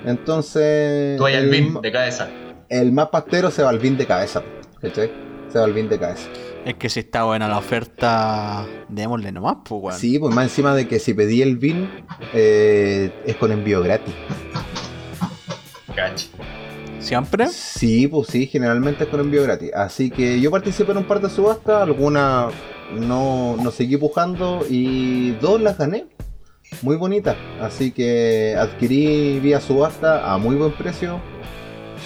Entonces, 0.06 1.18
Tú 1.18 1.26
hay 1.26 1.36
el 1.36 1.46
el, 1.46 1.50
bin 1.50 1.82
de 1.82 1.92
cabeza. 1.92 2.30
el 2.70 2.92
más 2.92 3.10
pastero 3.10 3.52
se 3.52 3.62
va 3.62 3.70
al 3.70 3.80
BIN 3.80 3.98
de 3.98 4.06
cabeza, 4.06 4.42
¿cachai? 4.82 5.12
Se 5.52 5.60
va 5.60 5.66
al 5.66 5.74
BIN 5.74 5.90
de 5.90 6.00
cabeza. 6.00 6.30
Es 6.66 6.76
que 6.76 6.90
si 6.90 7.02
está 7.02 7.24
buena 7.24 7.48
la 7.48 7.58
oferta, 7.58 8.66
démosle 8.90 9.32
nomás, 9.32 9.58
pues, 9.64 9.82
weón. 9.82 10.00
Sí, 10.00 10.18
pues 10.18 10.34
más 10.34 10.46
encima 10.46 10.74
de 10.76 10.88
que 10.88 11.00
si 11.00 11.14
pedí 11.14 11.42
el 11.42 11.58
BIN 11.58 11.90
eh, 12.34 13.12
es 13.26 13.36
con 13.36 13.52
envío 13.52 13.82
gratis. 13.82 14.14
Cacho. 15.96 16.28
¿Siempre? 17.00 17.48
Sí, 17.48 18.08
pues 18.08 18.28
sí, 18.30 18.48
generalmente 18.48 19.04
es 19.04 19.10
con 19.10 19.20
envío 19.20 19.44
gratis. 19.44 19.72
Así 19.74 20.10
que 20.10 20.40
yo 20.42 20.52
participé 20.52 20.92
en 20.92 21.00
un 21.00 21.06
par 21.06 21.22
de 21.22 21.30
subastas, 21.30 21.84
algunas 21.84 22.54
no, 22.94 23.56
no 23.58 23.72
seguí 23.72 23.98
pujando 23.98 24.62
y 24.70 25.32
dos 25.42 25.62
las 25.62 25.78
gané. 25.78 26.06
Muy 26.82 26.96
bonitas. 26.96 27.38
Así 27.62 27.92
que 27.92 28.56
adquirí 28.58 29.40
vía 29.40 29.62
subasta 29.62 30.34
a 30.34 30.38
muy 30.38 30.56
buen 30.56 30.74
precio 30.74 31.22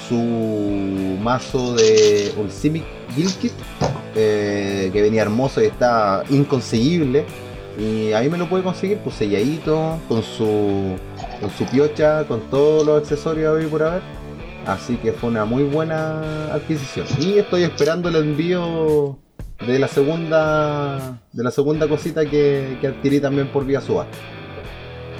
su 0.08 1.18
mazo 1.22 1.76
de 1.76 2.34
Ulsimic 2.38 2.84
Guild 3.16 3.34
Kit, 3.40 3.52
eh, 4.16 4.90
que 4.94 5.02
venía 5.02 5.24
hermoso 5.24 5.62
y 5.62 5.66
está 5.66 6.24
inconseguible. 6.30 7.26
Y 7.80 8.12
ahí 8.12 8.30
me 8.30 8.38
lo 8.38 8.48
pude 8.48 8.64
conseguir, 8.64 8.98
pues 9.00 9.16
selladito, 9.16 9.98
con 10.08 10.22
su, 10.22 10.96
con 11.40 11.50
su 11.52 11.66
piocha, 11.66 12.26
con 12.26 12.42
todos 12.50 12.86
los 12.86 13.02
accesorios 13.02 13.58
ahí 13.60 13.66
por 13.66 13.84
haber. 13.84 14.21
Así 14.66 14.96
que 14.98 15.12
fue 15.12 15.30
una 15.30 15.46
muy 15.46 15.64
buena 15.64 16.54
adquisición. 16.54 17.08
Y 17.20 17.40
estoy 17.40 17.64
esperando 17.64 18.10
el 18.10 18.16
envío 18.16 19.18
de 19.66 19.80
la 19.80 19.88
segunda 19.88 21.20
de 21.32 21.44
la 21.44 21.52
segunda 21.52 21.88
cosita 21.88 22.26
que, 22.26 22.78
que 22.82 22.88
adquirí 22.88 23.20
también 23.20 23.48
por 23.48 23.66
vía 23.66 23.82
subasta. 23.82 24.18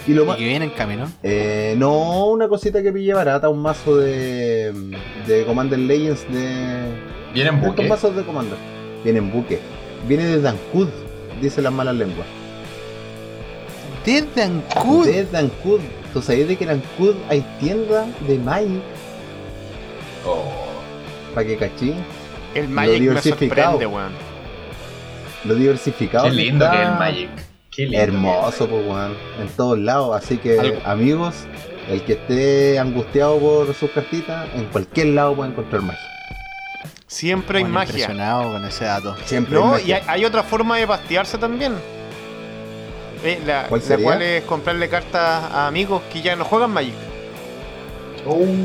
Y 0.08 0.14
lo 0.14 0.26
Y 0.34 0.36
que 0.38 0.44
viene 0.46 0.66
en 0.66 0.72
camino. 0.72 1.12
eh, 1.24 1.76
no 1.78 2.26
una 2.28 2.48
cosita 2.48 2.82
que 2.82 2.92
pillé 2.92 3.14
barata, 3.14 3.50
un 3.50 3.62
mazo 3.62 3.98
de, 3.98 4.74
de 5.28 5.46
Commander 5.46 5.78
Legends 5.80 6.26
de. 6.32 6.84
Viene 7.34 7.50
en 7.50 7.62
de 7.62 7.68
estos 7.68 7.76
buque. 7.76 7.88
mazos 7.88 8.16
de 8.16 8.24
Commander. 8.24 8.58
Viene 9.04 9.20
en 9.20 9.32
buque. 9.32 9.60
Viene 10.08 10.26
de 10.26 10.42
Dancud, 10.42 10.88
dice 11.42 11.62
las 11.62 11.72
malas 11.74 11.96
lenguas. 11.96 12.28
Desde 14.06 14.44
Ancud. 14.44 15.06
De 15.06 15.26
Dancud. 15.26 15.80
¿Tú 16.14 16.22
sabías 16.22 16.48
de 16.48 16.58
que 16.58 16.64
en 16.66 16.70
Dancud 16.72 17.16
hay 17.30 17.42
tienda 17.60 18.06
de 18.28 18.38
Magic? 18.40 18.82
Oh. 20.26 20.44
Para 21.34 21.48
que 21.48 21.58
cachín. 21.58 21.96
El 22.54 22.68
Magic 22.70 22.94
me 22.94 23.00
diversificado. 23.00 23.72
sorprende, 23.72 23.86
weón. 23.88 24.12
Lo 25.46 25.56
diversificado. 25.56 26.26
Qué 26.26 26.32
lindo 26.32 26.66
está. 26.66 26.78
que 26.78 26.84
es 26.84 26.90
el 26.90 26.96
Magic. 26.96 27.30
Qué 27.72 27.82
lindo. 27.84 28.00
Hermoso, 28.00 28.68
pues, 28.68 28.86
weón. 28.86 29.18
En 29.40 29.48
todos 29.50 29.80
lados. 29.80 30.16
Así 30.24 30.38
que, 30.38 30.60
Algo. 30.60 30.82
amigos, 30.86 31.36
el 31.90 32.04
que 32.04 32.14
esté 32.14 32.80
angustiado 32.80 33.40
por 33.40 33.74
sus 33.74 33.90
cartitas, 33.92 34.48
en 34.56 34.66
cualquier 34.66 35.08
lado 35.08 35.36
puede 35.36 35.52
encontrar 35.52 35.82
magia. 35.82 36.00
Siempre 37.08 37.58
hay 37.60 37.64
Bueno, 37.64 37.74
magia. 37.76 37.92
Impresionado 37.92 38.52
con 38.54 38.66
ese 38.66 38.86
dato. 38.86 39.16
Siempre 39.26 39.58
hay 39.58 39.64
No, 39.64 39.72
magia. 39.72 39.86
y 39.88 39.92
hay, 39.94 40.04
hay 40.08 40.26
otra 40.26 40.44
forma 40.44 40.78
de 40.78 40.88
pastearse 40.88 41.38
también. 41.38 41.74
Eh, 43.24 43.40
la, 43.46 43.66
¿Cuál 43.68 43.82
la 43.82 43.88
sería? 43.88 44.06
cual 44.06 44.22
es 44.22 44.44
comprarle 44.46 44.90
cartas 44.90 45.44
a 45.52 45.68
amigos 45.68 46.02
que 46.12 46.22
ya 46.22 46.36
no 46.36 46.44
juegan 46.46 46.72
Magic. 46.72 46.94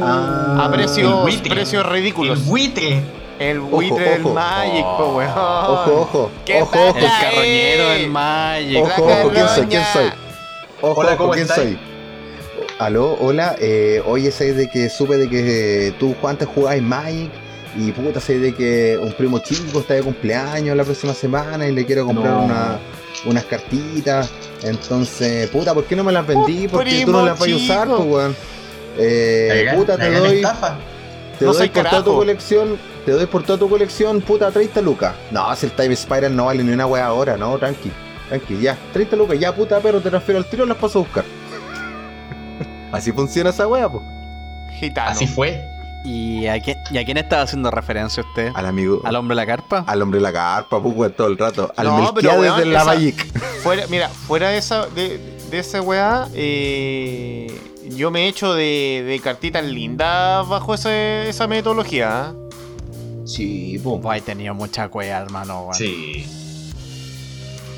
Ah, 0.03 0.65
a 0.67 0.71
precios, 0.71 1.41
precios 1.49 1.87
ridículos. 1.87 2.39
El 2.41 2.45
buitre. 2.45 3.01
El 3.39 3.61
buitre 3.61 4.11
del 4.11 4.23
ojo. 4.25 4.35
Magic, 4.35 4.85
po, 4.97 5.15
weón. 5.17 5.31
Ojo, 5.31 6.01
ojo. 6.01 6.31
¿Qué 6.45 6.63
Ojo, 6.63 6.71
tal? 6.73 6.89
ojo. 6.89 6.99
El 6.99 7.05
carroñero 7.21 7.89
del 7.91 8.11
Magic. 8.11 8.83
Ojo, 8.83 9.03
ojo, 9.05 9.31
¿quién 9.31 9.49
soy? 9.49 9.67
¿Quién 9.67 9.83
soy? 9.93 10.07
Ojo, 10.81 11.01
Hola, 11.01 11.09
ojo, 11.11 11.19
¿cómo 11.19 11.33
¿quién 11.33 11.47
estáis? 11.47 11.69
soy? 11.71 11.79
Aló, 12.79 13.17
hola, 13.21 13.57
eh, 13.59 14.03
oye, 14.07 14.31
sé 14.31 14.53
de 14.53 14.69
que 14.69 14.89
supe 14.91 15.17
de 15.17 15.29
que 15.31 15.89
eh, 15.89 15.93
tú 15.99 16.15
antes 16.27 16.47
jugabas 16.49 16.81
Magic 16.83 17.31
y 17.75 17.93
puta, 17.93 18.21
sé 18.21 18.39
de 18.39 18.55
que 18.55 18.99
un 19.01 19.13
primo 19.13 19.39
chico 19.39 19.81
está 19.81 19.95
de 19.95 20.03
cumpleaños 20.03 20.77
la 20.77 20.85
próxima 20.85 21.15
semana 21.15 21.67
y 21.67 21.73
le 21.73 21.85
quiero 21.87 22.05
comprar 22.07 22.33
No. 22.35 22.45
una- 22.45 22.79
unas 23.25 23.45
cartitas. 23.45 24.31
Entonces, 24.63 25.49
puta, 25.51 25.73
¿por 25.75 25.85
qué 25.85 25.97
no 25.97 26.05
me 26.05 26.13
las 26.13 26.27
vendí? 26.27 26.65
Un 26.65 26.71
Porque 26.71 27.05
tú 27.05 27.13
no 27.13 27.25
las 27.25 27.39
vas 27.39 27.49
a 27.51 27.55
usar, 27.57 27.89
pues, 27.89 28.01
weón. 28.01 28.37
Eh, 28.99 29.73
puta, 29.75 29.97
la 29.97 30.05
te 30.05 30.11
doy, 30.13 30.37
estafa. 30.37 30.77
te 31.39 31.45
No 31.45 31.53
doy 31.53 31.69
por 31.69 31.85
toda 31.89 32.05
tu 32.05 32.15
colección, 32.15 32.79
te 33.05 33.13
doy 33.13 33.27
por 33.27 33.43
toda 33.43 33.59
tu 33.59 33.69
colección, 33.69 34.21
puta, 34.21 34.51
30 34.51 34.81
lucas. 34.83 35.15
No, 35.31 35.55
si 35.57 35.67
el 35.67 35.73
Time 35.73 35.95
Spiral 35.97 36.35
no 36.35 36.47
vale 36.47 36.63
ni 36.65 36.73
una 36.73 36.87
wea 36.87 37.07
ahora, 37.07 37.37
no, 37.37 37.57
tranqui, 37.59 37.91
tranqui, 38.29 38.59
ya, 38.61 38.77
30 38.93 39.17
lucas, 39.17 39.39
ya 39.39 39.55
puta 39.55 39.79
perro, 39.81 40.01
te 40.01 40.11
transfiero 40.11 40.39
al 40.39 40.47
tiro 40.47 40.65
las 40.67 40.77
paso 40.79 40.99
a 41.01 41.03
buscar. 41.03 41.25
Así 42.93 43.13
funciona 43.13 43.51
esa 43.51 43.67
wea, 43.67 43.89
pues. 43.89 44.05
gitano. 44.79 45.11
Así 45.11 45.27
fue. 45.27 45.69
¿Y 46.05 46.47
a, 46.47 46.61
quién, 46.63 46.79
¿Y 46.93 46.99
a 46.99 47.05
quién 47.05 47.17
estaba 47.17 47.43
haciendo 47.43 47.69
referencia 47.73 48.23
usted? 48.23 48.53
Al 48.55 48.67
amigo. 48.67 49.01
¿Al 49.05 49.17
hombre 49.17 49.35
de 49.35 49.43
la 49.43 49.47
carpa? 49.47 49.85
Al 49.89 50.01
hombre 50.03 50.19
de 50.19 50.23
la 50.23 50.33
carpa, 50.33 50.81
pues, 50.81 51.17
todo 51.17 51.27
el 51.27 51.37
rato. 51.37 51.73
Al 51.77 51.87
No, 51.87 51.97
pero, 52.15 52.31
Melquiades 52.31 52.41
weón, 52.41 52.59
de 52.61 52.67
la 52.67 52.79
esa- 52.79 52.85
Magic. 52.95 53.41
Fuera, 53.63 53.87
mira, 53.89 54.09
fuera 54.09 54.51
de 54.51 54.59
esa, 54.59 54.87
de, 54.87 55.36
de 55.51 55.59
esa 55.59 55.81
weá, 55.83 56.29
eh, 56.35 57.47
yo 57.91 58.11
me 58.11 58.25
he 58.25 58.29
hecho 58.29 58.55
de, 58.55 59.05
de 59.07 59.21
cartitas 59.21 59.65
lindas 59.65 60.47
bajo 60.49 60.75
ese- 60.75 61.29
esa 61.29 61.47
metodología. 61.47 62.33
¿eh? 62.33 62.47
Sí, 63.27 63.81
pum. 63.83 64.01
Vos 64.01 64.15
has 64.15 64.23
tenido 64.23 64.55
mucha 64.55 64.89
cueva, 64.89 65.19
hermano, 65.19 65.63
weón. 65.63 65.75
Sí. 65.75 66.27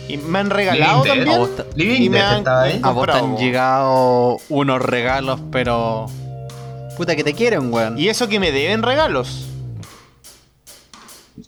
Y 0.08 0.16
me 0.16 0.38
han 0.38 0.50
regalado 0.50 1.04
Living 1.04 1.24
Dead. 1.24 1.26
también. 1.26 1.38
Vos, 1.38 1.50
Y 1.76 2.08
me 2.08 2.16
Dead 2.18 2.26
han- 2.46 2.48
ahí. 2.48 2.80
a 2.82 2.90
vos 2.90 3.06
te 3.06 3.12
han 3.12 3.36
llegado 3.36 4.36
unos 4.48 4.80
regalos, 4.82 5.40
pero... 5.52 6.06
Puta 6.96 7.14
que 7.14 7.22
te 7.22 7.34
quieren, 7.34 7.72
weón. 7.72 7.98
Y 7.98 8.08
eso 8.08 8.26
que 8.28 8.40
me 8.40 8.50
deben 8.50 8.82
regalos. 8.82 9.44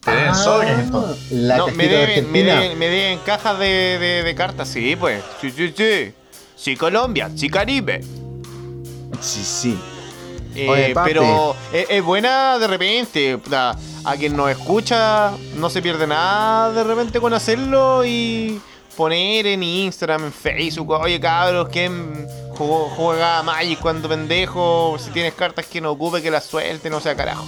Te 0.05 0.11
deben 0.11 0.29
Ah, 0.29 0.35
sobres 0.35 0.79
entonces. 0.79 1.31
La 1.33 1.57
no, 1.59 1.67
cajita 1.67 1.83
me 1.83 1.89
de 1.89 1.97
deben, 1.97 2.33
me 2.33 2.43
deben, 2.43 2.79
me 2.79 2.89
deben 2.89 3.19
cajas 3.21 3.59
de, 3.59 3.67
de- 3.99 4.23
de 4.23 4.35
cartas, 4.35 4.69
sí, 4.69 4.97
pues. 4.97 5.23
Sí, 5.41 5.51
sí, 5.51 5.73
sí. 5.77 6.13
Sí, 6.57 6.77
Colombia, 6.77 7.31
sí, 7.35 7.49
Caribe. 7.49 8.01
Sí, 9.21 9.43
sí. 9.45 9.79
Eh, 10.55 10.69
Oye, 10.69 10.95
pero 11.05 11.55
es, 11.73 11.87
es 11.91 12.03
buena 12.03 12.59
de 12.59 12.67
repente. 12.67 13.39
A 14.05 14.17
quien 14.17 14.35
nos 14.37 14.51
escucha 14.51 15.33
no 15.57 15.69
se 15.69 15.83
pierde 15.83 16.07
nada 16.07 16.73
de 16.73 16.83
repente 16.85 17.21
con 17.21 17.35
hacerlo 17.35 18.03
y 18.05 18.59
poner 18.97 19.47
en 19.47 19.63
Instagram, 19.63 20.25
en 20.25 20.33
Facebook, 20.33 20.91
oye 20.93 21.21
cabros, 21.21 21.69
¿quién 21.71 22.27
jugó, 22.57 22.89
juega 22.97 23.43
Magic 23.43 23.79
cuando 23.79 24.09
pendejo? 24.09 24.97
Si 24.99 25.11
tienes 25.11 25.35
cartas 25.35 25.67
que 25.67 25.81
no 25.83 25.91
ocupe, 25.93 26.21
que 26.23 26.31
las 26.31 26.45
suelte, 26.45 26.89
no 26.91 26.99
sea 27.01 27.15
carajo. 27.15 27.45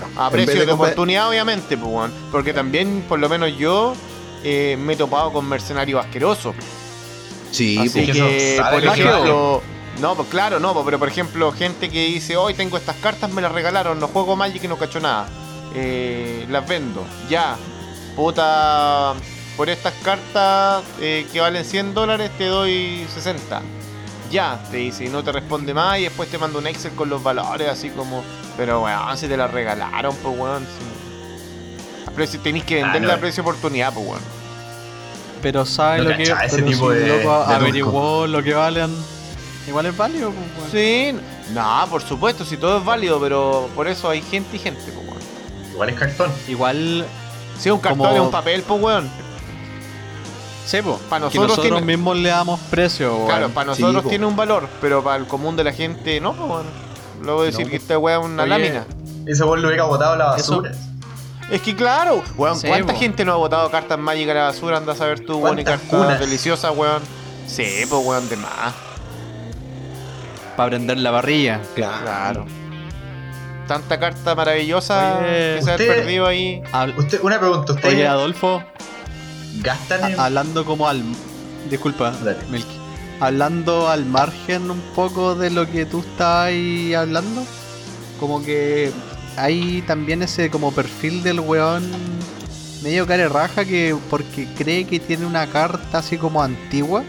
Claro. 0.00 0.08
A 0.16 0.30
precio 0.30 0.64
de, 0.64 0.72
oportunidad, 0.72 1.28
obviamente, 1.28 1.76
pues. 1.76 2.10
Porque 2.30 2.52
también, 2.52 3.04
por 3.08 3.18
lo 3.18 3.28
menos 3.28 3.56
yo, 3.56 3.94
eh, 4.42 4.76
me 4.78 4.94
he 4.94 4.96
topado 4.96 5.32
con 5.32 5.48
mercenarios 5.48 6.04
asquerosos. 6.04 6.54
Sí, 7.50 7.78
Así 7.78 7.90
pues. 7.90 8.16
que 8.16 8.54
eso 8.54 8.70
por 8.70 8.84
ejemplo, 8.84 9.62
no, 10.00 10.14
pues 10.14 10.28
claro, 10.28 10.58
no, 10.58 10.72
pues, 10.72 10.84
pero 10.86 10.98
por 10.98 11.08
ejemplo, 11.08 11.52
gente 11.52 11.90
que 11.90 12.06
dice, 12.06 12.36
hoy 12.36 12.54
tengo 12.54 12.76
estas 12.76 12.96
cartas, 12.96 13.30
me 13.30 13.42
las 13.42 13.52
regalaron, 13.52 14.00
no 14.00 14.08
juego 14.08 14.36
Magic 14.36 14.64
y 14.64 14.68
no 14.68 14.78
cacho 14.78 15.00
nada. 15.00 15.28
Eh, 15.74 16.46
las 16.48 16.66
vendo, 16.66 17.04
ya. 17.28 17.56
Puta, 18.16 19.14
por 19.56 19.68
estas 19.68 19.94
cartas 20.02 20.82
eh, 21.00 21.26
que 21.32 21.40
valen 21.40 21.64
100 21.64 21.94
dólares 21.94 22.30
te 22.36 22.46
doy 22.46 23.06
60. 23.12 23.62
Ya, 24.30 24.62
te 24.70 24.78
dice, 24.78 25.04
y 25.04 25.08
no 25.08 25.22
te 25.22 25.30
responde 25.30 25.74
más 25.74 25.98
y 25.98 26.04
después 26.04 26.30
te 26.30 26.38
manda 26.38 26.58
un 26.58 26.66
Excel 26.66 26.92
con 26.92 27.10
los 27.10 27.22
valores, 27.22 27.68
así 27.68 27.90
como, 27.90 28.24
pero 28.56 28.82
weón, 28.82 29.16
si 29.18 29.28
te 29.28 29.36
la 29.36 29.46
regalaron, 29.48 30.14
pues 30.16 30.38
weón, 30.38 30.66
si. 32.26 32.38
Tenéis 32.38 32.64
que 32.64 32.82
Ah, 32.82 32.84
venderla 32.86 33.08
no. 33.14 33.18
a 33.18 33.20
precio 33.20 33.42
de 33.42 33.48
oportunidad, 33.50 33.92
pues 33.92 34.06
weón. 34.06 34.20
Pero 35.42 35.64
¿sabes 35.66 36.04
No 36.04 36.10
lo 36.10 36.16
que 36.16 36.22
ese 36.24 36.34
pero 36.50 36.66
tipo 36.66 36.92
si 36.92 36.98
de- 36.98 37.08
loco 37.24 37.46
de 37.48 37.54
averiguó 37.54 38.26
lo 38.26 38.42
que 38.42 38.54
valen? 38.54 38.94
Igual 39.66 39.86
es 39.86 39.96
válido, 39.96 40.30
pues, 40.30 40.46
weón. 40.58 40.70
Sí, 40.70 41.14
no, 41.54 41.86
por 41.90 42.02
supuesto, 42.02 42.44
si 42.44 42.56
todo 42.56 42.78
es 42.78 42.84
válido, 42.84 43.20
pero 43.20 43.68
por 43.74 43.88
eso 43.88 44.08
hay 44.10 44.20
gente 44.22 44.56
y 44.56 44.58
gente, 44.60 44.82
pues, 44.92 45.06
weón. 45.08 45.20
Igual 45.72 45.88
es 45.90 45.98
cartón. 45.98 46.30
Igual, 46.48 47.06
Si 47.58 47.68
es 47.68 47.74
un 47.74 47.80
cartón, 47.80 47.98
Como- 48.06 48.14
es 48.14 48.20
un 48.20 48.30
papel, 48.30 48.62
pues, 48.62 48.80
weón. 48.82 49.10
sí, 50.66 50.78
pues, 50.82 50.96
Pa' 51.08 51.16
que 51.16 51.20
nosotros 51.20 51.48
nosotros 51.48 51.62
tiene- 51.76 51.80
mismos 51.96 52.16
le 52.16 52.28
damos 52.28 52.60
precio, 52.70 53.14
weón. 53.16 53.26
Claro, 53.28 53.48
para 53.50 53.74
sí, 53.74 53.82
nosotros 53.82 54.02
po. 54.04 54.08
tiene 54.08 54.26
un 54.26 54.36
valor, 54.36 54.68
pero 54.80 55.02
para 55.02 55.16
el 55.16 55.26
común 55.26 55.56
de 55.56 55.64
la 55.64 55.72
gente 55.72 56.20
no, 56.20 56.32
pues, 56.34 56.48
weón. 56.50 56.66
Luego 57.22 57.44
decir 57.44 57.64
No, 57.66 57.70
que 57.70 57.76
esta 57.76 57.98
weá 57.98 58.18
es 58.18 58.24
una 58.24 58.42
Oye, 58.42 58.50
lámina. 58.50 58.84
Ese 59.26 59.44
bol 59.44 59.60
lo 59.62 59.68
hubiera 59.68 59.84
botado 59.84 60.12
a 60.12 60.16
la 60.16 60.36
Eso- 60.36 60.62
basura. 60.62 60.72
Es 61.50 61.60
que 61.60 61.76
claro, 61.76 62.22
weón, 62.36 62.58
Sí, 62.58 62.66
¿cuánta 62.68 62.94
gente 62.94 63.24
no 63.24 63.32
ha 63.32 63.36
botado 63.36 63.70
cartas 63.70 63.98
mágicas 63.98 64.30
a 64.34 64.38
la 64.38 64.44
basura? 64.44 64.78
Anda 64.78 64.92
a 64.92 64.96
saber 64.96 65.20
tú, 65.20 65.38
weón, 65.38 65.58
y 65.58 65.64
¿Cuántas 65.64 65.80
cartas 65.82 66.00
cunas? 66.06 66.20
deliciosas, 66.20 66.74
weón. 66.76 67.02
Sí, 67.46 67.66
pues, 67.90 68.06
weón, 68.06 68.28
de 68.28 68.36
más. 68.36 68.72
Para 70.56 70.70
prender 70.70 70.98
la 70.98 71.10
parrilla. 71.12 71.60
Claro. 71.74 72.46
Tanta 73.66 73.98
carta 73.98 74.34
maravillosa 74.34 75.18
Oye, 75.18 75.26
que 75.56 75.60
se 75.62 75.70
ha 75.70 75.74
usted- 75.74 75.88
perdido 75.88 76.26
ahí. 76.26 76.62
Usted, 76.96 77.20
una 77.22 77.38
pregunta, 77.38 77.72
¿ustedes 77.72 77.94
Oye, 77.94 78.06
Adolfo, 78.06 78.62
gastan 79.60 80.12
en... 80.12 80.20
hablando 80.20 80.64
como 80.64 80.88
al... 80.88 81.02
Disculpa, 81.70 82.10
Dale. 82.22 82.38
Milky. 82.50 82.78
Hablando 83.20 83.88
al 83.88 84.04
margen 84.04 84.70
un 84.70 84.80
poco 84.94 85.34
de 85.34 85.50
lo 85.50 85.70
que 85.70 85.86
tú 85.86 86.00
estás 86.00 86.46
ahí 86.46 86.92
hablando, 86.94 87.44
como 88.18 88.42
que 88.42 88.92
hay 89.36 89.82
también 89.82 90.22
ese 90.22 90.50
como 90.50 90.72
perfil 90.72 91.22
del 91.22 91.40
weón 91.40 91.82
medio 92.82 93.06
care 93.06 93.28
raja 93.28 93.64
que 93.64 93.96
porque 94.10 94.46
cree 94.56 94.86
que 94.86 94.98
tiene 94.98 95.24
una 95.24 95.46
carta 95.46 95.98
así 95.98 96.18
como 96.18 96.42
antigua. 96.42 97.04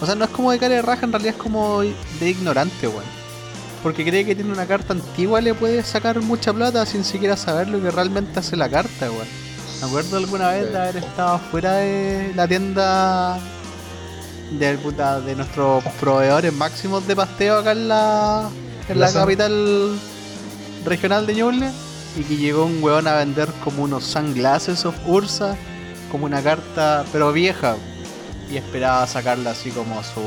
O 0.00 0.06
sea, 0.06 0.14
no 0.14 0.24
es 0.24 0.30
como 0.30 0.50
de 0.50 0.58
care 0.58 0.80
raja, 0.82 1.04
en 1.04 1.12
realidad 1.12 1.34
es 1.34 1.42
como 1.42 1.80
de 1.80 2.30
ignorante, 2.30 2.88
weón. 2.88 3.04
Porque 3.82 4.04
cree 4.04 4.24
que 4.24 4.34
tiene 4.34 4.52
una 4.52 4.66
carta 4.66 4.92
antigua 4.92 5.40
le 5.40 5.54
puede 5.54 5.82
sacar 5.82 6.20
mucha 6.20 6.52
plata 6.52 6.84
sin 6.86 7.04
siquiera 7.04 7.36
saber 7.36 7.68
lo 7.68 7.80
que 7.82 7.90
realmente 7.90 8.38
hace 8.38 8.56
la 8.56 8.68
carta, 8.68 9.10
weón. 9.10 9.28
Me 9.80 9.86
acuerdo 9.86 10.16
alguna 10.18 10.50
vez 10.50 10.70
de 10.70 10.78
haber 10.78 10.96
estado 10.98 11.38
fuera 11.50 11.74
de 11.74 12.32
la 12.34 12.46
tienda 12.46 13.38
del 14.58 14.78
puta, 14.78 15.20
de 15.20 15.36
nuestros 15.36 15.84
proveedores 16.00 16.52
máximos 16.52 17.06
de 17.06 17.14
pasteo 17.16 17.58
acá 17.58 17.72
en 17.72 17.88
la, 17.88 18.48
en 18.88 18.98
la 19.00 19.12
capital 19.12 19.96
regional 20.84 21.26
de 21.26 21.34
Ñuble 21.34 21.70
y 22.16 22.22
que 22.24 22.36
llegó 22.36 22.64
un 22.64 22.82
weón 22.82 23.06
a 23.06 23.14
vender 23.16 23.48
como 23.62 23.84
unos 23.84 24.04
sunglasses 24.04 24.84
of 24.84 24.96
Ursa, 25.06 25.56
como 26.10 26.24
una 26.24 26.42
carta, 26.42 27.04
pero 27.12 27.32
vieja, 27.32 27.76
y 28.50 28.56
esperaba 28.56 29.06
sacarla 29.06 29.50
así 29.52 29.70
como 29.70 30.02
su, 30.02 30.20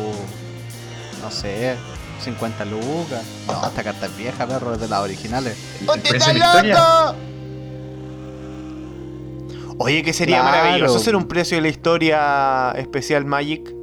no 1.22 1.30
sé, 1.30 1.76
50 2.24 2.64
lucas. 2.66 3.22
No, 3.48 3.66
esta 3.68 3.84
carta 3.84 4.06
es 4.06 4.18
vieja, 4.18 4.48
perro, 4.48 4.74
es 4.76 4.80
de 4.80 4.88
las 4.88 5.02
originales. 5.02 5.58
historia. 5.82 7.14
Oye, 9.80 10.04
que 10.04 10.14
sería 10.14 10.40
Claro. 10.40 10.58
maravilloso 10.64 10.96
hacer 10.98 11.16
un 11.18 11.28
precio 11.28 11.58
de 11.58 11.62
la 11.64 11.68
historia 11.68 12.72
especial 12.78 13.26
Magic. 13.26 13.74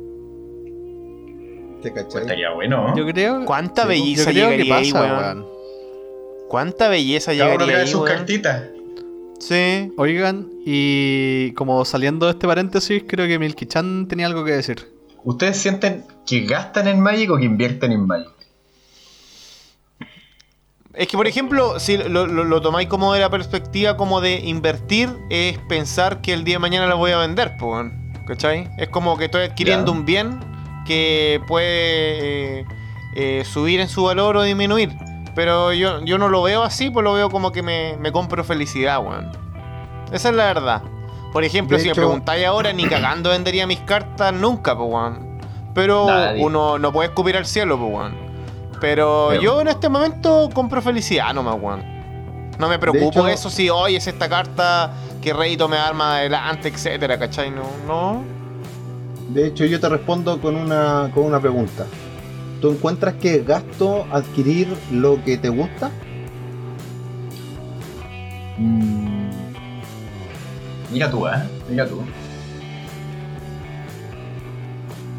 ¿Te 1.82 1.90
Pues 1.90 2.04
cachai? 2.04 2.22
estaría 2.22 2.50
bueno, 2.50 2.88
¿no? 2.88 2.96
Yo 2.96 3.06
creo, 3.06 3.44
¿Cuánta 3.44 3.82
yo 3.82 3.88
belleza 3.88 4.30
creo 4.30 4.50
que 4.50 4.56
llegaría 4.58 4.76
ahí, 4.76 4.92
pasa, 4.92 5.04
weón? 5.04 5.38
weón. 5.38 5.46
¿Cuánta 6.48 6.88
belleza 6.88 7.32
Cada 7.32 7.44
uno 7.44 7.52
llegaría 7.52 7.66
trae 7.74 7.82
ahí, 7.86 7.90
sus 7.90 8.00
weón? 8.02 8.16
cartitas. 8.16 8.62
Sí. 9.38 9.92
Oigan, 9.96 10.48
y 10.66 11.52
como 11.52 11.84
saliendo 11.84 12.26
de 12.26 12.32
este 12.32 12.46
paréntesis, 12.46 13.04
creo 13.06 13.26
que 13.26 13.38
Milky-chan 13.38 14.06
tenía 14.08 14.26
algo 14.26 14.44
que 14.44 14.52
decir. 14.52 14.86
¿Ustedes 15.24 15.56
sienten 15.58 16.04
que 16.26 16.40
gastan 16.40 16.88
en 16.88 17.00
Magic 17.00 17.30
o 17.30 17.36
que 17.38 17.44
invierten 17.44 17.92
en 17.92 18.06
Magic? 18.06 18.28
Es 20.94 21.06
que, 21.06 21.16
por 21.16 21.26
ejemplo, 21.26 21.78
si 21.78 21.96
lo, 21.96 22.26
lo- 22.26 22.44
lo 22.44 22.60
tomáis 22.60 22.88
como 22.88 23.14
de 23.14 23.20
la 23.20 23.30
perspectiva 23.30 23.96
como 23.96 24.20
de 24.20 24.40
invertir, 24.40 25.08
es 25.30 25.56
pensar 25.68 26.20
que 26.20 26.32
el 26.32 26.42
día 26.44 26.56
de 26.56 26.58
mañana 26.58 26.86
lo 26.86 26.96
voy 26.98 27.12
a 27.12 27.18
vender, 27.18 27.52
pues, 27.58 27.70
weón. 27.72 28.00
¿cachai? 28.26 28.68
Es 28.78 28.88
como 28.88 29.16
que 29.16 29.24
estoy 29.26 29.42
adquiriendo 29.42 29.90
un 29.92 30.04
bien 30.04 30.38
que 30.86 31.40
puede 31.46 32.60
eh, 32.60 32.64
eh, 33.14 33.44
subir 33.44 33.80
en 33.80 33.88
su 33.88 34.04
valor 34.04 34.36
o 34.36 34.42
disminuir. 34.42 34.96
Pero 35.34 35.72
yo, 35.72 36.04
yo 36.04 36.18
no 36.18 36.28
lo 36.28 36.42
veo 36.42 36.62
así, 36.62 36.90
pues 36.90 37.04
lo 37.04 37.12
veo 37.14 37.30
como 37.30 37.52
que 37.52 37.62
me, 37.62 37.96
me 37.98 38.10
compro 38.12 38.42
felicidad, 38.44 39.00
weón. 39.04 39.30
Esa 40.12 40.30
es 40.30 40.34
la 40.34 40.44
verdad. 40.46 40.82
Por 41.32 41.44
ejemplo, 41.44 41.76
De 41.76 41.82
si 41.84 41.88
hecho- 41.88 42.00
me 42.00 42.06
preguntáis 42.06 42.44
ahora, 42.46 42.72
ni 42.72 42.84
cagando 42.86 43.30
vendería 43.30 43.66
mis 43.66 43.78
cartas 43.80 44.32
nunca, 44.34 44.76
pues, 44.76 44.88
weón. 44.90 45.38
Pero 45.72 46.06
Nadie. 46.08 46.44
uno 46.44 46.78
no 46.78 46.92
puede 46.92 47.08
escupir 47.10 47.36
al 47.36 47.46
cielo, 47.46 47.78
pues, 47.78 47.92
weón. 47.92 48.14
Pero 48.80 49.28
Pero- 49.30 49.40
yo 49.42 49.60
en 49.60 49.68
este 49.68 49.88
momento 49.88 50.48
compro 50.52 50.82
felicidad 50.82 51.32
nomás, 51.32 51.56
weón. 51.60 51.84
No 52.58 52.68
me 52.68 52.78
preocupo 52.80 53.20
hecho- 53.20 53.24
de 53.24 53.32
eso 53.34 53.48
si 53.50 53.70
hoy 53.70 53.94
es 53.96 54.06
esta 54.08 54.28
carta 54.28 54.92
que 55.22 55.32
rédito 55.32 55.68
me 55.68 55.76
más 55.94 56.18
adelante, 56.18 56.68
etcétera, 56.68 57.18
¿cachai? 57.18 57.50
No, 57.50 57.62
no. 57.86 58.39
De 59.32 59.46
hecho, 59.46 59.64
yo 59.64 59.78
te 59.80 59.88
respondo 59.88 60.40
con 60.40 60.56
una, 60.56 61.10
con 61.14 61.24
una 61.24 61.40
pregunta. 61.40 61.86
¿Tú 62.60 62.70
encuentras 62.72 63.14
que 63.14 63.36
es 63.36 63.46
gasto 63.46 64.06
adquirir 64.10 64.68
lo 64.90 65.22
que 65.24 65.38
te 65.38 65.48
gusta? 65.48 65.90
Mm. 68.58 69.30
Mira 70.92 71.10
tú, 71.10 71.26
¿eh? 71.26 71.32
Mira 71.68 71.86
tú. 71.86 72.02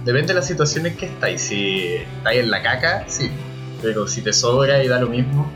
Depende 0.04 0.30
de 0.30 0.34
la 0.36 0.42
situación 0.42 0.86
en 0.88 0.98
que 0.98 1.06
estáis. 1.06 1.42
Si 1.42 1.86
estáis 1.96 2.40
en 2.42 2.52
la 2.52 2.62
caca, 2.62 3.06
sí. 3.08 3.32
Pero 3.82 4.08
si 4.08 4.22
te 4.22 4.34
sobra 4.34 4.84
y 4.84 4.88
da 4.88 5.00
lo 5.00 5.08
mismo, 5.08 5.50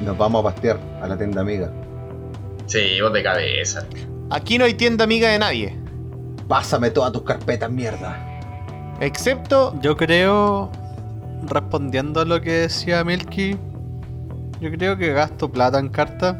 Nos 0.00 0.16
vamos 0.18 0.40
a 0.40 0.44
pastear 0.52 0.78
a 1.02 1.06
la 1.08 1.16
tienda 1.16 1.40
amiga. 1.42 1.70
sí, 2.66 3.00
vos 3.02 3.12
de 3.12 3.22
cabeza. 3.22 3.86
Aquí 4.30 4.56
no 4.58 4.64
hay 4.64 4.74
tienda 4.74 5.04
amiga 5.04 5.28
de 5.30 5.38
nadie. 5.38 5.78
Pásame 6.48 6.90
todas 6.90 7.12
tus 7.12 7.22
carpetas, 7.22 7.70
mierda. 7.70 8.16
Excepto. 9.00 9.78
Yo 9.80 9.96
creo. 9.96 10.70
respondiendo 11.46 12.20
a 12.20 12.24
lo 12.24 12.40
que 12.40 12.52
decía 12.52 13.04
Milky, 13.04 13.58
yo 14.60 14.70
creo 14.70 14.96
que 14.96 15.12
gasto 15.12 15.50
plata 15.50 15.78
en 15.78 15.88
cartas. 15.88 16.36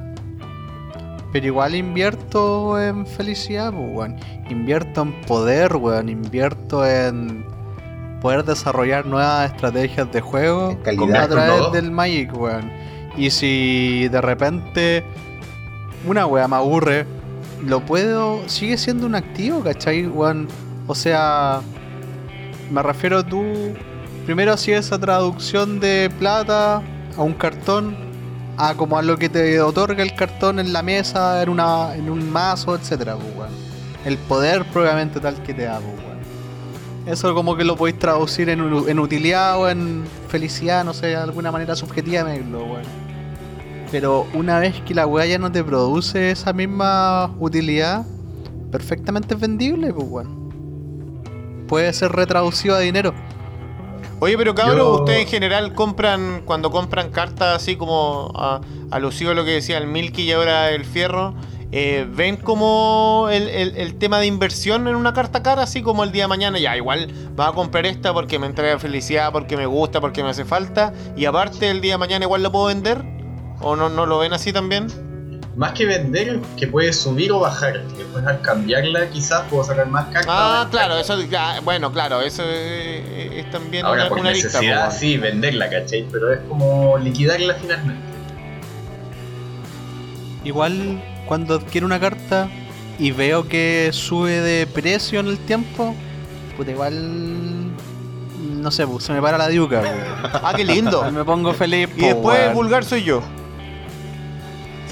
Pero 1.32 1.46
igual 1.46 1.74
invierto 1.74 2.80
en 2.80 3.06
felicidad, 3.06 3.72
pues, 3.72 3.88
weón. 3.92 4.16
Invierto 4.48 5.02
en 5.02 5.20
poder, 5.22 5.74
weón. 5.76 6.08
Invierto 6.08 6.86
en 6.86 7.44
poder 8.20 8.44
desarrollar 8.44 9.04
nuevas 9.04 9.50
estrategias 9.50 10.10
de 10.10 10.20
juego 10.20 10.78
a 10.86 11.28
través 11.28 11.72
del 11.72 11.90
Magic, 11.90 12.32
weón. 12.34 12.70
Y 13.16 13.30
si 13.30 14.08
de 14.08 14.20
repente 14.20 15.04
una 16.06 16.26
wea 16.26 16.48
me 16.48 16.56
aburre, 16.56 17.06
lo 17.66 17.84
puedo. 17.84 18.48
Sigue 18.48 18.76
siendo 18.78 19.06
un 19.06 19.14
activo, 19.14 19.62
¿cachai, 19.62 20.06
weón? 20.06 20.48
O 20.86 20.94
sea, 20.94 21.60
me 22.70 22.82
refiero 22.82 23.24
tú. 23.24 23.42
Primero 24.26 24.52
hacías 24.52 24.86
esa 24.86 24.98
traducción 24.98 25.80
de 25.80 26.10
plata 26.18 26.82
a 27.16 27.22
un 27.22 27.34
cartón, 27.34 27.94
a 28.56 28.74
como 28.74 28.98
a 28.98 29.02
lo 29.02 29.18
que 29.18 29.28
te 29.28 29.60
otorga 29.60 30.02
el 30.02 30.14
cartón 30.14 30.58
en 30.58 30.72
la 30.72 30.82
mesa, 30.82 31.42
en, 31.42 31.50
una, 31.50 31.94
en 31.94 32.08
un 32.08 32.30
mazo, 32.32 32.74
etcétera, 32.74 33.16
pues, 33.16 33.36
weón. 33.36 33.64
El 34.04 34.18
poder 34.18 34.64
probablemente 34.66 35.20
tal 35.20 35.42
que 35.42 35.54
te 35.54 35.62
da, 35.62 35.78
pues, 35.78 35.98
weón. 35.98 36.14
Eso 37.06 37.34
como 37.34 37.54
que 37.54 37.64
lo 37.64 37.76
podéis 37.76 37.98
traducir 37.98 38.48
en, 38.48 38.98
utilidad 38.98 39.58
o 39.58 39.68
en 39.68 40.04
felicidad, 40.28 40.84
no 40.84 40.94
sé, 40.94 41.08
de 41.08 41.16
alguna 41.16 41.52
manera 41.52 41.76
subjetiva, 41.76 42.24
weón. 42.24 43.03
Pero 43.94 44.26
una 44.34 44.58
vez 44.58 44.80
que 44.80 44.92
la 44.92 45.06
weá 45.06 45.24
ya 45.24 45.38
no 45.38 45.52
te 45.52 45.62
produce 45.62 46.32
esa 46.32 46.52
misma 46.52 47.30
utilidad, 47.38 48.04
perfectamente 48.72 49.34
es 49.34 49.40
vendible, 49.40 49.92
pues 49.94 50.08
weón. 50.10 51.64
Puede 51.68 51.92
ser 51.92 52.10
retraducido 52.10 52.74
a 52.74 52.80
dinero. 52.80 53.14
Oye, 54.18 54.36
pero 54.36 54.52
cabrón, 54.52 54.78
Yo- 54.78 54.94
ustedes 54.96 55.20
en 55.20 55.28
general 55.28 55.74
compran, 55.74 56.42
cuando 56.44 56.72
compran 56.72 57.10
cartas 57.10 57.54
así 57.54 57.76
como 57.76 58.32
a- 58.34 58.60
alusivo 58.90 59.30
a 59.30 59.34
lo 59.34 59.44
que 59.44 59.52
decía 59.52 59.78
el 59.78 59.86
Milky 59.86 60.22
y 60.22 60.32
ahora 60.32 60.72
el 60.72 60.84
Fierro, 60.84 61.36
eh, 61.70 62.04
¿ven 62.12 62.36
como 62.36 63.28
el, 63.30 63.48
el- 63.48 63.76
el 63.76 63.94
tema 63.94 64.18
de 64.18 64.26
inversión 64.26 64.88
en 64.88 64.96
una 64.96 65.12
carta 65.12 65.40
cara, 65.44 65.62
así 65.62 65.82
como 65.82 66.02
el 66.02 66.10
día 66.10 66.24
de 66.24 66.28
mañana? 66.28 66.58
Ya, 66.58 66.76
igual 66.76 67.12
va 67.38 67.46
a 67.46 67.52
comprar 67.52 67.86
esta 67.86 68.12
porque 68.12 68.40
me 68.40 68.48
entrega 68.48 68.76
felicidad, 68.80 69.30
porque 69.30 69.56
me 69.56 69.66
gusta, 69.66 70.00
porque 70.00 70.24
me 70.24 70.30
hace 70.30 70.44
falta, 70.44 70.92
y 71.16 71.26
aparte 71.26 71.70
el 71.70 71.80
día 71.80 71.92
de 71.94 71.98
mañana 71.98 72.24
igual 72.24 72.42
lo 72.42 72.50
puedo 72.50 72.66
vender, 72.66 73.13
¿o 73.60 73.76
no, 73.76 73.88
no 73.88 74.06
lo 74.06 74.18
ven 74.18 74.32
así 74.32 74.52
también? 74.52 74.86
Más 75.56 75.72
que 75.72 75.86
vender, 75.86 76.40
que 76.56 76.66
puede 76.66 76.92
subir 76.92 77.30
o 77.30 77.38
bajar. 77.38 77.80
Después 77.96 78.26
al 78.26 78.40
cambiarla 78.42 79.08
quizás 79.10 79.42
puedo 79.48 79.62
sacar 79.62 79.86
más 79.86 80.06
cartas. 80.06 80.26
Ah, 80.28 80.66
claro, 80.70 80.94
cartas. 80.96 81.10
eso, 81.10 81.22
ya, 81.30 81.60
bueno, 81.60 81.92
claro, 81.92 82.20
eso 82.22 82.42
es, 82.42 83.32
es 83.32 83.50
también 83.52 83.86
Ahora 83.86 84.02
una, 84.02 84.08
por 84.08 84.18
una 84.18 84.30
lista. 84.32 84.48
necesidad, 84.48 84.88
weón. 84.88 84.98
sí, 84.98 85.16
venderla, 85.16 85.70
¿cachai? 85.70 86.06
Pero 86.10 86.32
es 86.32 86.40
como 86.48 86.98
liquidarla 86.98 87.54
finalmente. 87.54 88.02
Igual 90.44 91.02
cuando 91.26 91.54
adquiero 91.54 91.86
una 91.86 92.00
carta 92.00 92.48
y 92.98 93.12
veo 93.12 93.48
que 93.48 93.90
sube 93.92 94.40
de 94.40 94.66
precio 94.66 95.20
en 95.20 95.28
el 95.28 95.38
tiempo, 95.38 95.94
puta, 96.56 96.70
igual. 96.70 97.70
No 98.60 98.70
sé, 98.70 98.86
se 98.98 99.12
me 99.12 99.20
para 99.22 99.38
la 99.38 99.48
diuca. 99.48 99.82
Ah, 100.42 100.52
qué 100.56 100.64
lindo. 100.64 101.10
Me 101.12 101.22
pongo 101.24 101.52
feliz. 101.54 101.88
Y 101.96 102.00
po, 102.00 102.06
después 102.06 102.54
vulgar 102.54 102.84
soy 102.84 103.04
yo. 103.04 103.22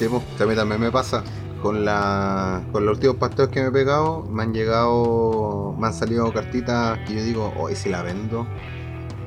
Sí, 0.03 0.09
pues, 0.09 0.41
a 0.41 0.47
mí 0.47 0.57
también 0.57 0.81
me 0.81 0.91
pasa. 0.91 1.23
Con 1.63 1.85
la 1.85 2.61
con 2.73 2.85
los 2.85 2.97
últimos 2.97 3.19
pasteos 3.19 3.51
que 3.51 3.61
me 3.61 3.69
he 3.69 3.71
pegado, 3.71 4.25
me 4.25 4.43
han 4.43 4.53
llegado, 4.53 5.77
me 5.79 5.87
han 5.87 5.95
salido 5.95 6.33
cartitas 6.33 6.99
que 7.07 7.15
yo 7.15 7.23
digo, 7.23 7.55
hoy 7.57 7.77
si 7.77 7.89
la 7.89 8.03
vendo. 8.03 8.45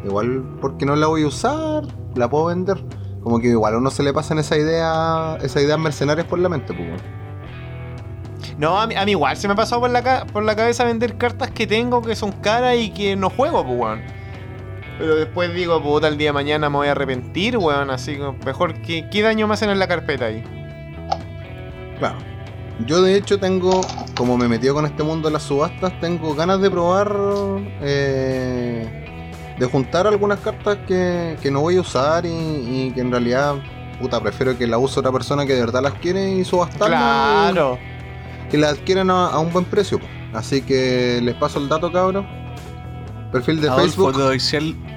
Igual 0.04 0.44
porque 0.60 0.86
no 0.86 0.98
la 0.98 1.08
voy 1.08 1.24
a 1.24 1.28
usar, 1.28 1.84
la 2.16 2.30
puedo 2.30 2.48
vender. 2.48 2.84
Como 3.24 3.40
que 3.40 3.48
igual 3.48 3.76
a 3.76 3.78
uno 3.78 3.90
se 3.90 4.04
le 4.04 4.12
pasan 4.12 4.38
esa 4.38 4.58
idea, 4.58 5.38
esas 5.42 5.64
ideas 5.64 5.80
mercenarias 5.80 6.28
por 6.28 6.40
la 6.40 6.50
mente, 6.50 6.74
pues. 6.74 7.02
No, 8.58 8.78
a 8.78 8.86
mí, 8.86 8.96
a 8.96 9.06
mí 9.06 9.12
igual 9.12 9.38
se 9.38 9.48
me 9.48 9.56
pasó 9.56 9.80
por 9.80 9.90
la, 9.90 10.26
por 10.26 10.44
la 10.44 10.58
cabeza 10.58 10.84
vender 10.84 11.18
cartas 11.18 11.52
que 11.52 11.68
tengo 11.68 12.02
que 12.02 12.18
son 12.18 12.34
caras 12.34 12.76
y 12.76 12.90
que 12.90 13.16
no 13.16 13.30
juego, 13.30 13.66
pues, 13.66 13.80
weón. 13.80 14.02
Pero 15.00 15.16
después 15.16 15.54
digo, 15.54 15.82
puta, 15.82 16.10
el 16.10 16.18
día 16.18 16.30
de 16.30 16.34
mañana 16.34 16.70
me 16.70 16.76
voy 16.76 16.90
a 16.90 16.92
arrepentir, 16.92 17.58
weón. 17.58 17.90
Así 17.92 18.18
que 18.18 18.34
mejor, 18.46 18.82
que, 18.82 19.10
¿qué 19.10 19.22
daño 19.22 19.48
me 19.48 19.54
hacen 19.54 19.70
en 19.70 19.80
la 19.80 19.88
carpeta 19.88 20.26
ahí? 20.26 20.44
Claro. 22.00 22.18
Yo 22.86 23.02
de 23.02 23.16
hecho 23.16 23.40
tengo, 23.40 23.82
como 24.18 24.38
me 24.38 24.46
he 24.46 24.50
metido 24.50 24.74
con 24.74 24.86
este 24.86 25.02
mundo 25.04 25.30
de 25.30 25.34
las 25.34 25.44
subastas, 25.44 25.98
tengo 26.02 26.36
ganas 26.36 26.60
de 26.60 26.70
probar, 26.70 27.16
eh, 27.82 29.56
de 29.58 29.66
juntar 29.68 30.08
algunas 30.08 30.40
cartas 30.42 30.80
que, 30.86 31.38
que 31.42 31.50
no 31.52 31.62
voy 31.62 31.78
a 31.78 31.82
usar 31.82 32.26
y, 32.26 32.30
y 32.30 32.92
que 32.94 33.00
en 33.00 33.12
realidad, 33.12 33.56
puta, 34.02 34.20
prefiero 34.20 34.58
que 34.58 34.68
la 34.68 34.78
use 34.78 35.00
otra 35.00 35.12
persona 35.14 35.46
que 35.46 35.54
de 35.54 35.62
verdad 35.62 35.82
las 35.84 35.94
quiere 35.94 36.32
y 36.34 36.44
subastarlas. 36.44 37.52
Claro. 37.54 37.78
y 38.46 38.50
Que 38.52 38.58
las 38.58 38.74
adquieran 38.74 39.10
a, 39.10 39.28
a 39.28 39.40
un 39.40 39.54
buen 39.54 39.64
precio. 39.66 40.00
Así 40.34 40.62
que 40.62 41.22
les 41.24 41.36
paso 41.36 41.60
el 41.60 41.70
dato, 41.70 41.90
cabrón. 41.94 42.28
Perfil 43.32 43.62
de 43.62 43.70
Adolfo, 43.70 43.86
Facebook. 43.86 44.16
te 44.18 44.22
doy 44.22 44.40
100. 44.42 44.96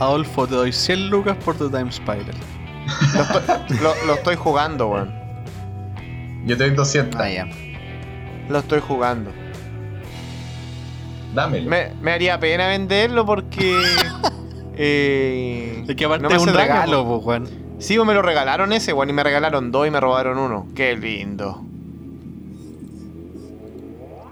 Adolfo, 0.00 0.46
te 0.48 0.54
doy 0.56 0.72
100 0.72 1.10
lucas 1.10 1.36
por 1.44 1.54
tu 1.56 1.70
Time 1.70 1.90
Spider. 1.90 2.34
Lo 3.14 3.22
estoy, 3.22 3.76
lo- 3.78 4.06
lo 4.06 4.14
estoy 4.14 4.34
jugando, 4.34 4.88
weón. 4.88 5.19
Yo 6.44 6.56
te 6.56 6.64
doy 6.64 6.74
200. 6.74 7.20
Ah, 7.20 7.28
ya. 7.30 7.48
Lo 8.48 8.58
estoy 8.58 8.80
jugando. 8.80 9.30
Dámelo. 11.34 11.70
Me, 11.70 11.92
me 12.00 12.12
haría 12.12 12.38
pena 12.40 12.66
venderlo 12.68 13.24
porque. 13.24 13.80
eh, 14.76 15.84
Es 15.88 15.94
que 15.96 16.04
aparte 16.04 16.22
no 16.24 16.30
me 16.30 16.36
es 16.36 16.42
un 16.42 16.52
regalo, 16.52 17.04
po. 17.04 17.22
pues, 17.22 17.42
weón. 17.42 17.60
Sí, 17.78 17.96
pues 17.96 18.06
me 18.06 18.14
lo 18.14 18.22
regalaron 18.22 18.72
ese, 18.72 18.92
weón, 18.92 19.10
y 19.10 19.12
me 19.12 19.22
regalaron 19.22 19.70
dos 19.70 19.86
y 19.86 19.90
me 19.90 20.00
robaron 20.00 20.38
uno. 20.38 20.66
Qué 20.74 20.96
lindo. 20.96 21.64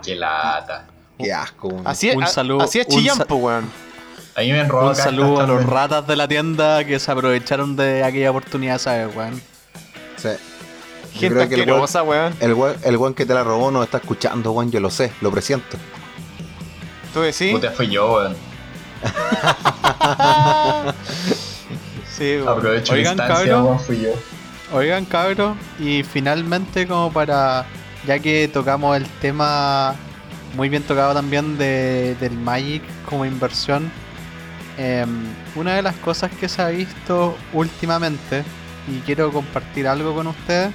Qué 0.04 0.14
lata. 0.16 0.86
Qué 1.18 1.32
asco. 1.32 1.68
weón. 1.68 1.86
Así 1.86 2.08
es, 2.10 2.16
Un 2.16 2.26
saludo- 2.26 2.62
así 2.62 2.80
es 2.80 2.86
pues, 2.86 3.30
weón. 3.30 3.70
A 4.36 4.40
mí 4.40 4.52
me 4.52 4.60
han 4.60 4.68
robado 4.68 4.90
Un 4.90 4.94
saludo 4.96 5.40
a 5.40 5.46
los 5.46 5.64
ratas 5.66 6.06
de 6.06 6.14
la 6.14 6.28
tienda 6.28 6.84
que 6.84 6.98
se 7.00 7.10
aprovecharon 7.10 7.74
de 7.74 8.04
aquella 8.04 8.30
oportunidad, 8.30 8.78
¿sabes, 8.78 9.14
weón? 9.16 9.40
Sí. 10.16 10.28
Yo 11.14 11.20
Gente 11.20 11.34
creo 11.36 11.48
que 11.48 11.54
el 11.54 11.60
weón- 11.62 11.84
asquerosa, 11.84 12.02
weón. 12.02 12.34
El 12.40 12.54
weón 12.54 12.76
el 12.84 12.96
weón 12.96 13.14
que 13.14 13.26
te 13.26 13.34
la 13.34 13.42
robó 13.44 13.70
no 13.70 13.82
está 13.82 13.98
escuchando, 13.98 14.52
weón. 14.52 14.70
Yo 14.70 14.80
lo 14.80 14.90
sé, 14.90 15.12
lo 15.20 15.30
presiento. 15.30 15.76
¿Tú 17.14 17.20
decís? 17.22 17.52
Puta, 17.52 17.70
fui 17.72 17.88
yo, 17.88 18.12
weón. 18.14 18.36
Sí, 22.16 22.36
weón. 22.38 22.48
Aprovecho 22.48 22.92
Oigan, 22.94 23.16
la 23.16 23.24
instancia, 23.24 23.46
cabrón. 23.52 23.64
weón, 23.66 23.80
fui 23.80 24.00
yo. 24.00 24.10
Oigan, 24.76 25.04
cabros, 25.06 25.56
y 25.78 26.02
finalmente 26.02 26.86
como 26.86 27.12
para, 27.12 27.64
ya 28.06 28.18
que 28.18 28.48
tocamos 28.48 28.96
el 28.96 29.06
tema 29.20 29.94
muy 30.56 30.68
bien 30.68 30.82
tocado 30.82 31.14
también 31.14 31.56
de, 31.56 32.16
del 32.20 32.32
Magic 32.36 32.82
como 33.08 33.24
inversión, 33.24 33.90
em, 34.76 35.08
una 35.54 35.74
de 35.76 35.82
las 35.82 35.94
cosas 35.96 36.30
que 36.32 36.48
se 36.48 36.60
ha 36.60 36.68
visto 36.68 37.36
últimamente, 37.52 38.44
y 38.88 38.98
quiero 39.06 39.30
compartir 39.32 39.86
algo 39.88 40.14
con 40.14 40.26
ustedes, 40.26 40.70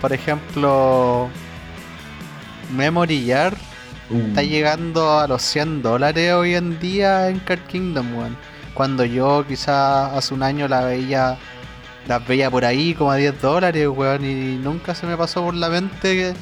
por 0.00 0.12
ejemplo, 0.12 1.28
Memory 2.74 3.24
Yard 3.24 3.56
está 4.28 4.42
llegando 4.42 5.18
a 5.18 5.26
los 5.28 5.42
100 5.42 5.82
dólares 5.82 6.32
hoy 6.32 6.54
en 6.54 6.78
día 6.80 7.28
en 7.28 7.40
Card 7.40 7.60
Kingdom, 7.68 8.16
weón. 8.16 8.36
Cuando 8.74 9.04
yo 9.04 9.44
quizás 9.46 10.12
hace 10.14 10.32
un 10.34 10.42
año 10.42 10.68
la 10.68 10.82
veía, 10.82 11.36
las 12.06 12.26
veía 12.26 12.50
por 12.50 12.64
ahí 12.64 12.94
como 12.94 13.10
a 13.10 13.16
10 13.16 13.40
dólares, 13.40 13.86
weón, 13.88 14.24
y 14.24 14.56
nunca 14.56 14.94
se 14.94 15.06
me 15.06 15.16
pasó 15.16 15.42
por 15.44 15.54
la 15.54 15.68
mente 15.68 16.14
que- 16.14 16.34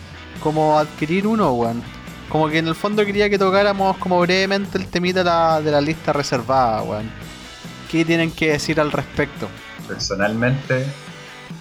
como 0.42 0.78
adquirir 0.78 1.26
uno, 1.26 1.52
weón. 1.52 1.82
Como 2.28 2.48
que 2.48 2.58
en 2.58 2.68
el 2.68 2.74
fondo 2.74 3.04
quería 3.06 3.30
que 3.30 3.38
tocáramos 3.38 3.96
como 3.98 4.20
brevemente 4.20 4.78
el 4.78 4.86
temita 4.88 5.20
de 5.20 5.24
la, 5.24 5.60
de 5.60 5.70
la 5.70 5.80
lista 5.80 6.12
reservada, 6.12 6.82
weón. 6.82 7.10
¿Qué 7.90 8.04
tienen 8.04 8.30
que 8.32 8.50
decir 8.52 8.80
al 8.80 8.92
respecto? 8.92 9.48
Personalmente 9.88 10.84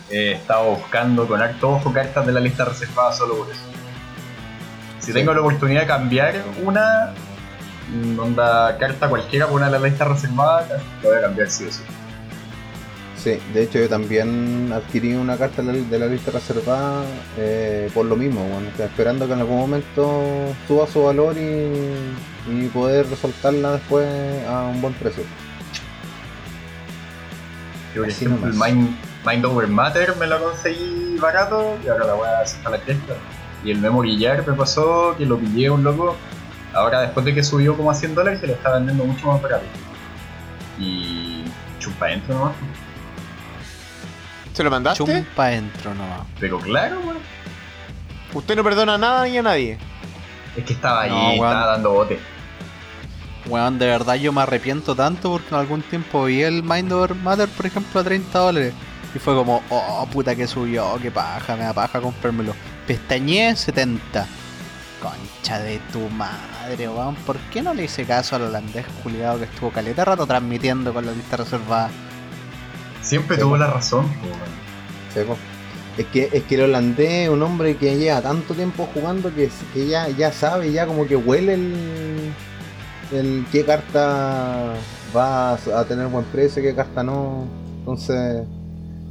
he 0.10 0.34
estado 0.34 0.76
buscando 0.76 1.28
con 1.28 1.41
harto 1.41 1.72
ojo 1.72 1.91
cartas 1.91 2.26
de 2.26 2.32
la 2.32 2.39
lista 2.39 2.66
reservada 2.66 3.14
solo 3.14 3.38
por 3.38 3.49
eso. 3.49 3.62
Si 4.99 5.14
tengo 5.14 5.34
la 5.34 5.41
oportunidad 5.41 5.82
de 5.82 5.88
cambiar 5.88 6.43
una 6.64 7.14
mm, 7.93 8.20
onda 8.20 8.78
carta 8.78 9.08
cualquiera 9.08 9.47
por 9.47 9.58
una 9.58 9.70
de 9.70 9.80
la 9.80 9.88
lista 9.88 10.06
reservada, 10.06 10.68
la 11.03 11.10
voy 11.10 11.18
a 11.18 11.22
cambiar 11.22 11.49
sí 11.49 11.66
o 11.66 11.72
sí. 11.72 11.82
Sí, 13.26 13.39
de 13.53 13.64
hecho 13.64 13.80
yo 13.80 13.89
también 13.89 14.72
adquirí 14.72 15.14
una 15.14 15.36
carta 15.36 15.64
de 15.64 15.99
la, 15.99 16.06
lista 16.06 16.30
reservada 16.30 17.03
eh, 17.38 17.89
por 17.91 18.06
lo 18.06 18.16
mismo, 18.16 18.47
bueno, 18.47 18.68
esperando 18.78 19.26
que 19.26 19.34
en 19.34 19.39
algún 19.39 19.58
momento 19.58 20.53
suba 20.68 20.86
su 20.86 21.03
valor 21.03 21.36
y, 21.36 21.72
y 22.51 22.68
poder 22.68 23.08
soltarla 23.16 23.74
después 23.74 24.08
a 24.47 24.66
un 24.66 24.80
buen 24.80 24.93
precio. 24.93 25.24
Yo, 27.95 28.01
por 28.01 28.10
ejemplo, 28.12 28.47
el. 28.47 28.53
Mind, 28.53 28.95
Mind 29.26 29.45
Over 29.45 29.67
Matter 29.67 30.15
me 30.17 30.28
lo 30.28 30.41
conseguí 30.43 31.17
barato 31.17 31.78
y 31.84 31.88
ahora 31.88 32.05
la 32.05 32.13
voy 32.13 32.28
a 32.28 32.39
hacer 32.41 32.65
a 32.67 32.69
la 32.69 32.78
cresta. 32.78 33.13
Y 33.63 33.71
el 33.71 33.80
Memory 33.80 34.23
Jar 34.23 34.47
me 34.47 34.53
pasó 34.53 35.15
que 35.17 35.26
lo 35.26 35.39
pillé 35.39 35.69
un 35.69 35.84
loco. 35.84 36.15
Ahora, 36.73 37.01
después 37.01 37.26
de 37.26 37.34
que 37.34 37.43
subió 37.43 37.76
como 37.76 37.89
a 37.89 37.95
100 37.95 38.13
dólares, 38.13 38.39
se 38.39 38.47
lo 38.47 38.53
está 38.53 38.73
vendiendo 38.73 39.05
mucho 39.05 39.28
más 39.28 39.41
barato. 39.41 39.65
Y 40.78 41.43
chupa 41.80 42.05
adentro 42.07 42.36
nomás. 42.36 42.55
¿Se 44.53 44.63
lo 44.63 44.71
mandaste? 44.71 45.03
Chumpa 45.03 45.51
entro 45.51 45.93
nomás. 45.93 46.21
Pero 46.39 46.59
claro, 46.59 46.99
weón. 46.99 47.17
Usted 48.34 48.55
no 48.55 48.63
perdona 48.63 48.97
nada 48.97 49.26
ni 49.26 49.38
a 49.38 49.41
nadie. 49.41 49.78
Es 50.55 50.63
que 50.63 50.73
estaba 50.73 51.01
ahí, 51.01 51.39
weón. 51.39 51.51
estaba 51.51 51.65
dando 51.71 51.91
bote. 51.91 52.19
Weón, 53.47 53.80
de 53.80 53.88
verdad 53.88 54.15
yo 54.15 54.32
me 54.32 54.41
arrepiento 54.41 54.95
tanto 54.95 55.32
porque 55.32 55.49
en 55.49 55.55
algún 55.55 55.82
tiempo 55.82 56.26
vi 56.26 56.41
el 56.41 56.63
Mind 56.63 56.91
Over 56.91 57.15
Matter, 57.15 57.49
por 57.49 57.65
ejemplo, 57.65 57.99
a 57.99 58.03
30 58.03 58.39
dólares. 58.39 58.73
Y 59.16 59.20
fue 59.20 59.34
como, 59.34 59.63
oh 59.70 60.05
puta 60.11 60.36
que 60.36 60.45
subió, 60.45 60.99
qué 61.01 61.09
paja, 61.09 61.55
me 61.55 61.63
da 61.63 61.74
paja 61.74 62.01
comprármelo. 62.01 62.53
Pestañé 62.86 63.55
70. 63.55 64.28
Concha 65.01 65.59
de 65.59 65.80
tu 65.93 66.09
madre, 66.09 66.89
weón. 66.89 67.16
¿Por 67.16 67.38
qué 67.49 67.61
no 67.61 67.74
le 67.74 67.86
hice 67.86 68.03
caso 68.03 68.36
al 68.36 68.41
holandés 68.41 68.86
culiado 69.03 69.39
que 69.39 69.45
estuvo 69.45 69.72
caleta 69.72 70.03
rato 70.03 70.28
transmitiendo 70.28 70.93
con 70.93 71.05
la 71.05 71.13
lista 71.13 71.38
reservada? 71.38 71.89
Siempre 73.01 73.38
Sí, 73.38 73.43
tuvo 73.43 73.55
la 73.55 73.68
razón. 73.68 74.05
Sí. 75.13 75.22
Es 75.97 76.05
que, 76.07 76.30
es 76.34 76.43
que 76.43 76.55
el 76.55 76.63
holandés 76.63 77.24
es 77.24 77.30
un 77.30 77.41
hombre 77.41 77.78
que 77.78 77.97
lleva 77.97 78.22
tanto 78.22 78.53
tiempo 78.53 78.89
jugando 78.93 79.34
que, 79.34 79.49
que 79.74 79.88
ya, 79.88 80.09
ya 80.09 80.34
sabe, 80.34 80.74
ya 80.74 80.86
como 80.88 81.07
que 81.07 81.16
huele 81.16 81.53
el, 81.53 82.34
el 83.13 83.45
qué 83.49 83.63
carta 83.63 84.74
va 85.16 85.53
a 85.53 85.86
tener 85.88 86.07
buen 86.07 86.26
precio, 86.26 86.61
qué 86.61 86.76
carta 86.76 87.01
no. 87.01 87.45
Entonces, 87.80 88.45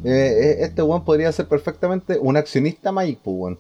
eh, 0.04 0.10
eh, 0.10 0.56
este 0.60 0.82
weón 0.82 1.04
podría 1.04 1.32
ser 1.32 1.46
perfectamente 1.48 2.18
un 2.20 2.36
accionista 2.36 2.92
Magic, 2.92 3.18
pues, 3.22 3.36
weón. 3.38 3.58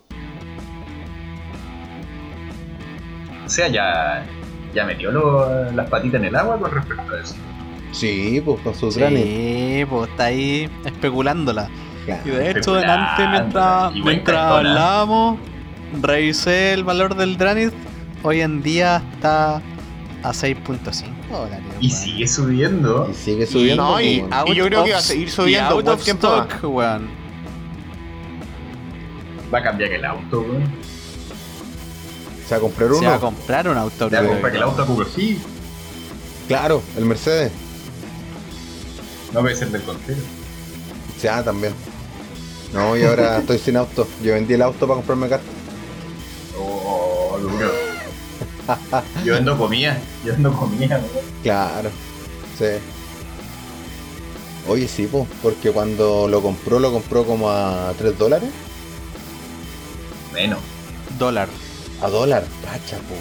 O 3.44 3.48
sea, 3.48 3.68
ya, 3.68 4.24
ya 4.74 4.84
metió 4.84 5.10
lo- 5.10 5.70
las 5.72 5.88
patitas 5.90 6.20
en 6.20 6.26
el 6.26 6.36
agua 6.36 6.58
con 6.58 6.70
respecto 6.70 7.14
a 7.14 7.20
eso. 7.20 7.34
Sí, 7.92 8.42
pues 8.44 8.60
con 8.62 8.74
sus 8.74 8.96
grandes. 8.96 9.22
Sí, 9.22 9.84
pues 9.88 10.10
está 10.10 10.24
ahí 10.24 10.68
especulándola. 10.84 11.68
Y 12.24 12.28
de 12.30 12.50
hecho, 12.50 12.74
delante, 12.74 13.26
mientras, 13.28 13.92
mientras 13.94 14.36
¿ah? 14.38 14.58
hablábamos, 14.58 15.38
revisé 16.02 16.72
el 16.72 16.84
valor 16.84 17.14
del 17.14 17.36
Dranith. 17.38 17.72
Hoy 18.22 18.40
en 18.40 18.62
día 18.62 19.02
está 19.14 19.56
a 19.56 20.32
6.5 20.32 21.04
dólares. 21.38 21.64
Y 21.80 21.90
sigue 21.90 22.26
subiendo. 22.28 23.08
Y 23.10 23.14
sigue 23.14 23.46
subiendo. 23.46 23.82
no, 23.82 24.00
y- 24.00 24.24
yo 24.54 24.64
creo 24.66 24.84
que 24.84 24.92
va 24.92 24.98
a 24.98 25.02
seguir 25.02 25.30
subiendo 25.30 25.74
out 25.76 25.88
of 25.88 26.00
stock, 26.06 26.58
weón. 26.64 27.08
Va 29.52 29.58
a 29.58 29.62
cambiar 29.62 29.92
el 29.92 30.04
auto, 30.04 30.40
weón. 30.40 30.64
Se 32.48 32.50
va 32.50 32.56
a 32.56 32.60
comprar 32.60 32.88
Se 32.90 32.94
va 32.94 33.14
a 33.14 33.18
uno. 33.18 33.20
comprar 33.20 33.68
un 33.68 33.76
auto. 33.78 34.10
Ya 34.10 34.18
creo 34.18 34.30
compra 34.32 34.50
que 34.50 34.58
yo. 34.58 34.62
el 34.64 34.68
auto 34.70 34.82
a 34.82 34.84
Google 34.86 35.06
sí. 35.14 35.40
Claro, 36.48 36.82
el 36.96 37.04
Mercedes. 37.06 37.52
No 39.32 39.40
puede 39.40 39.54
ser 39.56 39.68
del 39.70 39.82
contrario. 39.82 40.22
Sí, 41.18 41.26
ah, 41.26 41.42
también. 41.42 41.72
No, 42.72 42.96
y 42.96 43.02
ahora 43.04 43.38
estoy 43.40 43.58
sin 43.58 43.76
auto. 43.76 44.06
Yo 44.22 44.34
vendí 44.34 44.54
el 44.54 44.62
auto 44.62 44.86
para 44.86 44.96
comprarme 44.96 45.28
carta. 45.28 45.46
Oh, 46.58 47.38
duro. 47.40 47.70
Yo 49.24 49.34
vendo 49.34 49.56
comida. 49.58 49.98
Yo 50.24 50.32
vendo 50.32 50.52
comida, 50.52 50.96
weón. 50.96 51.24
Claro, 51.42 51.90
sí. 52.58 52.66
Oye, 54.66 54.88
sí, 54.88 55.06
po, 55.06 55.26
porque 55.42 55.70
cuando 55.72 56.26
lo 56.28 56.40
compró, 56.40 56.78
lo 56.78 56.90
compró 56.92 57.24
como 57.26 57.50
a 57.50 57.92
3 57.98 58.18
dólares. 58.18 58.50
Menos. 60.32 60.58
Dólar. 61.18 61.48
A 62.02 62.08
dólar, 62.08 62.44
cacha, 62.64 62.96
po. 62.98 63.14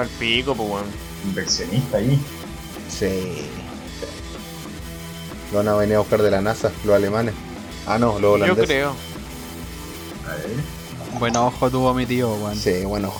Al 0.00 0.08
pico, 0.08 0.54
pues, 0.54 0.68
weón. 0.70 0.86
Inversionista 1.24 1.98
ahí. 1.98 2.18
Sí. 2.88 3.42
Lo 5.52 5.58
van 5.58 5.68
a 5.68 5.74
venir 5.76 5.96
a 5.96 6.00
buscar 6.00 6.22
de 6.22 6.30
la 6.30 6.40
NASA, 6.40 6.70
los 6.84 6.94
alemanes. 6.94 7.34
Ah, 7.86 7.98
no, 7.98 8.12
los 8.12 8.20
Yo 8.22 8.32
holandeses. 8.32 8.66
creo. 8.66 8.94
A 10.26 10.34
ver. 10.34 10.77
Buen 11.18 11.36
ojo 11.36 11.70
tuvo 11.70 11.94
mi 11.94 12.06
tío, 12.06 12.32
weón. 12.34 12.56
Sí, 12.56 12.84
bueno. 12.84 13.12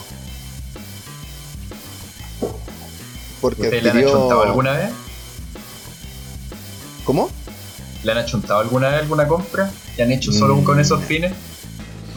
Porque 3.41 3.63
¿Ustedes 3.63 3.83
le 3.83 3.91
han 3.91 3.99
achuntado 3.99 4.43
alguna 4.43 4.73
vez? 4.73 4.91
¿Cómo? 7.05 7.31
¿Le 8.05 8.13
han 8.13 8.19
achuntado 8.19 8.61
alguna 8.61 8.89
vez 8.91 9.01
alguna 9.03 9.27
compra? 9.27 9.71
¿Que 9.97 10.03
han 10.03 10.13
hecho 10.13 10.33
solo 10.33 10.57
Mm. 10.57 10.65
con 10.65 10.81
esos 10.81 11.03
fines? 11.05 11.33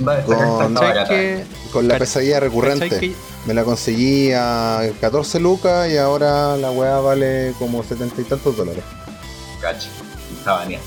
Va, 0.08 0.20
esta 0.20 0.26
Con- 0.26 0.38
carta 0.38 0.54
está 0.68 0.80
¿Sabes 0.80 0.80
barata. 0.96 1.10
qué? 1.10 1.46
Con 1.72 1.88
la 1.88 1.98
pesadilla 1.98 2.40
recurrente. 2.40 2.90
¿Cachai 2.90 3.10
que- 3.10 3.16
Me 3.48 3.56
la 3.56 3.64
conseguí 3.64 4.32
a 4.34 4.82
14 5.00 5.40
lucas 5.40 5.90
y 5.92 5.98
ahora 5.98 6.56
la 6.58 6.70
weá 6.70 7.00
vale 7.00 7.54
como 7.58 7.84
70 7.84 8.22
y 8.22 8.24
tantos 8.26 8.56
dólares. 8.56 8.84
Cacho. 9.60 9.90
Está 10.38 10.54
baneado. 10.54 10.84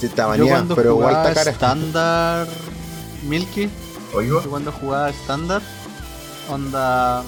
Sí, 0.00 0.06
está 0.06 0.26
baneada, 0.26 0.64
pero 0.76 0.90
igual 0.90 1.16
está 1.16 1.34
cara. 1.34 1.50
estándar 1.50 2.46
Milky, 3.24 3.68
Oigo. 4.14 4.42
yo 4.42 4.50
cuando 4.50 4.72
jugaba 4.72 5.10
estándar, 5.10 5.62
onda... 6.48 7.22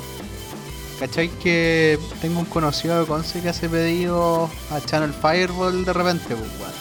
¿Cachai 0.99 1.29
que 1.43 1.99
tengo 2.21 2.41
un 2.41 2.45
conocido 2.45 3.01
de 3.01 3.07
Conce 3.07 3.41
que 3.41 3.49
hace 3.49 3.71
pedido 3.71 4.51
a 4.71 4.81
Channel 4.83 5.15
Fireball 5.15 5.83
de 5.83 5.93
repente, 5.95 6.37
pues, 6.37 6.51
weón? 6.61 6.73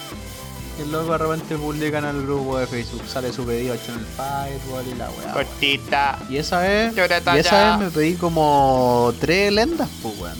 Y 0.78 0.82
el 0.82 0.92
loco 0.92 1.12
de 1.12 1.18
repente 1.18 1.56
publica 1.56 1.98
en 1.98 2.04
el 2.04 2.22
grupo 2.26 2.58
de 2.58 2.66
Facebook, 2.66 3.02
sale 3.08 3.32
su 3.32 3.44
pedido 3.46 3.72
a 3.72 3.78
Channel 3.78 4.04
Fireball 4.04 4.86
y 4.86 4.94
la 4.98 5.08
weá. 5.08 5.18
weón. 5.20 5.32
Cortita. 5.32 6.18
Y 6.28 6.36
esa 6.36 6.60
vez, 6.60 6.94
y 6.94 7.38
esa 7.38 7.78
vez 7.78 7.86
me 7.86 7.90
pedí 7.90 8.14
como 8.14 9.14
tres 9.20 9.52
lendas, 9.54 9.88
pues, 10.02 10.18
weón. 10.18 10.36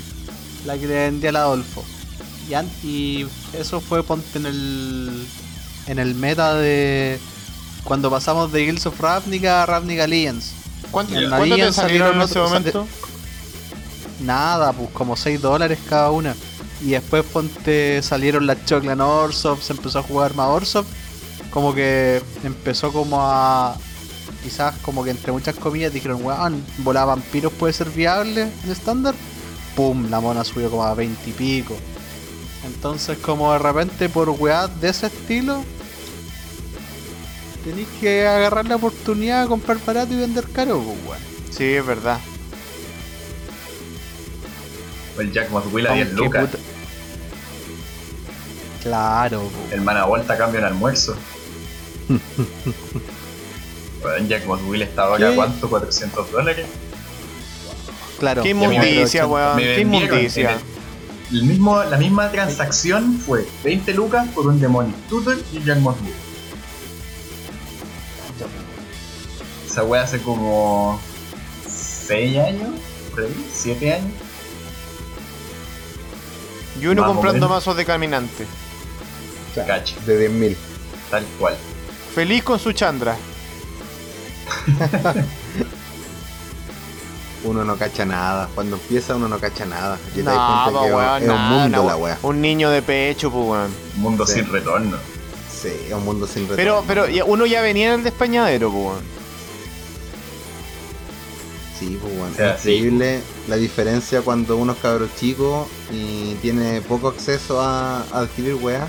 La 0.66 0.76
que 0.76 0.86
le 0.86 0.94
vendí 0.94 1.26
al 1.28 1.36
Adolfo. 1.36 1.82
Y, 2.50 2.86
y 2.86 3.28
eso 3.54 3.80
fue 3.80 4.02
ponte 4.02 4.38
en 4.38 4.44
el 4.44 5.26
en 5.86 5.98
el 5.98 6.14
meta 6.14 6.54
de 6.54 7.18
cuando 7.84 8.10
pasamos 8.10 8.52
de 8.52 8.66
Guilds 8.66 8.86
of 8.86 9.00
Ravnica 9.00 9.62
a 9.62 9.66
Ravnica 9.66 10.06
Legends. 10.06 10.52
¿Cuánto, 10.90 11.14
En 11.14 11.28
¿cuánto 11.28 11.44
te 11.44 11.52
Alien 11.52 11.72
salieron 11.72 12.20
en 12.20 12.20
salieron 12.20 12.22
ese 12.22 12.38
momento? 12.38 12.86
Nada, 14.20 14.72
pues 14.72 14.90
como 14.90 15.16
6 15.16 15.40
dólares 15.40 15.78
cada 15.88 16.10
una. 16.10 16.34
Y 16.82 16.90
después 16.90 17.24
ponte 17.24 18.02
salieron 18.02 18.46
las 18.46 18.64
Choclan 18.64 19.00
Orsoft, 19.00 19.62
se 19.62 19.72
empezó 19.72 19.98
a 19.98 20.02
jugar 20.02 20.34
más 20.34 20.48
Orsoft. 20.48 20.88
Como 21.50 21.74
que 21.74 22.22
empezó 22.42 22.92
como 22.92 23.18
a. 23.20 23.76
Quizás 24.42 24.76
como 24.78 25.04
que 25.04 25.10
entre 25.10 25.32
muchas 25.32 25.54
comillas 25.56 25.92
dijeron, 25.92 26.24
weón, 26.24 26.64
volar 26.78 27.06
vampiros 27.06 27.52
puede 27.52 27.72
ser 27.72 27.90
viable 27.90 28.48
en 28.64 28.70
estándar. 28.70 29.14
Pum, 29.76 30.08
la 30.10 30.20
mona 30.20 30.44
subió 30.44 30.70
como 30.70 30.84
a 30.84 30.94
20 30.94 31.28
y 31.28 31.32
pico. 31.32 31.76
Entonces 32.64 33.18
como 33.18 33.52
de 33.52 33.58
repente 33.58 34.08
por 34.08 34.30
weá 34.30 34.66
de 34.68 34.88
ese 34.88 35.06
estilo. 35.06 35.62
Tenéis 37.64 37.88
que 38.00 38.26
agarrar 38.26 38.66
la 38.66 38.76
oportunidad 38.76 39.42
de 39.42 39.48
comprar 39.48 39.78
barato 39.84 40.12
y 40.14 40.16
vender 40.16 40.44
caro, 40.50 40.78
pues 40.82 40.96
weón. 41.06 41.20
Sí, 41.50 41.64
es 41.64 41.84
verdad. 41.84 42.18
El 45.18 45.32
Jack 45.32 45.50
Moswill 45.50 45.86
a 45.86 45.92
10 45.94 46.06
Aunque 46.08 46.24
lucas. 46.24 46.46
puta- 46.50 46.58
Claro, 48.82 49.40
po. 49.42 49.74
El 49.74 49.82
mana 49.82 50.06
vuelta 50.06 50.38
cambio 50.38 50.60
en 50.60 50.64
almuerzo. 50.66 51.14
bueno, 54.02 54.26
Jack 54.26 54.46
Moswill 54.46 54.82
está 54.82 55.02
ahora 55.02 55.28
¿Qué? 55.30 55.34
cuánto? 55.36 55.68
400 55.68 56.32
dólares. 56.32 56.66
claro. 58.18 58.42
Qué 58.42 58.48
inmundicia, 58.50 59.26
weón. 59.26 59.58
Qué 59.58 59.80
inmundicia. 59.80 60.52
el- 60.52 61.38
el 61.38 61.44
mismo, 61.44 61.82
la 61.84 61.96
misma 61.98 62.28
transacción 62.32 63.18
fue 63.24 63.46
20 63.62 63.92
lucas 63.94 64.26
por 64.34 64.46
un 64.48 64.58
Demonic 64.58 64.96
Tutor 65.08 65.38
y 65.52 65.62
Jack 65.62 65.78
Moswill. 65.78 66.12
Esa 69.70 69.84
wea 69.84 70.02
hace 70.02 70.20
como 70.20 71.00
6 71.66 72.38
años, 72.38 72.70
por 73.12 73.20
ahí, 73.24 73.46
7 73.52 73.92
años. 73.94 74.12
Y 76.80 76.86
uno 76.86 77.02
Más 77.02 77.10
comprando 77.12 77.46
menos. 77.46 77.50
mazos 77.50 77.76
de 77.76 77.84
caminante. 77.84 78.46
O 79.50 79.54
sea, 79.54 79.66
Cacho. 79.66 79.94
de 80.06 80.28
10.000. 80.30 80.56
Tal 81.10 81.24
cual. 81.38 81.56
Feliz 82.14 82.42
con 82.42 82.58
su 82.58 82.72
chandra. 82.72 83.16
Uno 87.44 87.64
no 87.64 87.76
cacha 87.76 88.04
nada. 88.04 88.48
Cuando 88.54 88.76
empieza 88.76 89.16
uno 89.16 89.26
no 89.28 89.38
cacha 89.38 89.64
nada. 89.64 89.98
Y 90.12 90.16
te 90.16 90.22
das 90.24 90.34
Nada, 90.36 90.64
cuenta 90.70 90.86
que 90.88 90.94
weón, 90.94 91.22
es 91.22 91.28
un 91.30 91.40
mundo 91.48 91.84
la 91.86 91.96
wea. 91.96 92.18
Un 92.22 92.40
niño 92.42 92.68
de 92.70 92.82
pecho, 92.82 93.30
pues, 93.30 93.44
weón. 93.48 93.74
Mundo 93.96 94.26
Sí. 94.26 94.34
sin 94.34 94.52
retorno. 94.52 94.98
Sí, 95.50 95.68
es 95.86 95.92
un 95.94 96.04
mundo 96.04 96.26
sin 96.26 96.42
retorno. 96.48 96.56
Pero, 96.56 96.84
pero 96.86 97.06
uno 97.26 97.46
ya 97.46 97.62
venía 97.62 97.88
en 97.94 98.00
el 98.00 98.04
despeñadero, 98.04 98.70
pues, 98.70 98.84
weón. 98.84 99.19
Sí, 101.80 101.98
pues 101.98 102.14
bueno, 102.14 102.32
O 102.34 102.36
sea, 102.36 102.54
es 102.56 102.66
increíble 102.66 103.20
la 103.48 103.56
diferencia 103.56 104.20
cuando 104.20 104.58
uno 104.58 104.72
es 104.72 104.78
cabro 104.80 105.08
chico 105.18 105.66
y 105.90 106.34
tiene 106.42 106.82
poco 106.82 107.08
acceso 107.08 107.58
a, 107.60 108.02
a 108.12 108.20
adquirir 108.20 108.56
weas, 108.56 108.86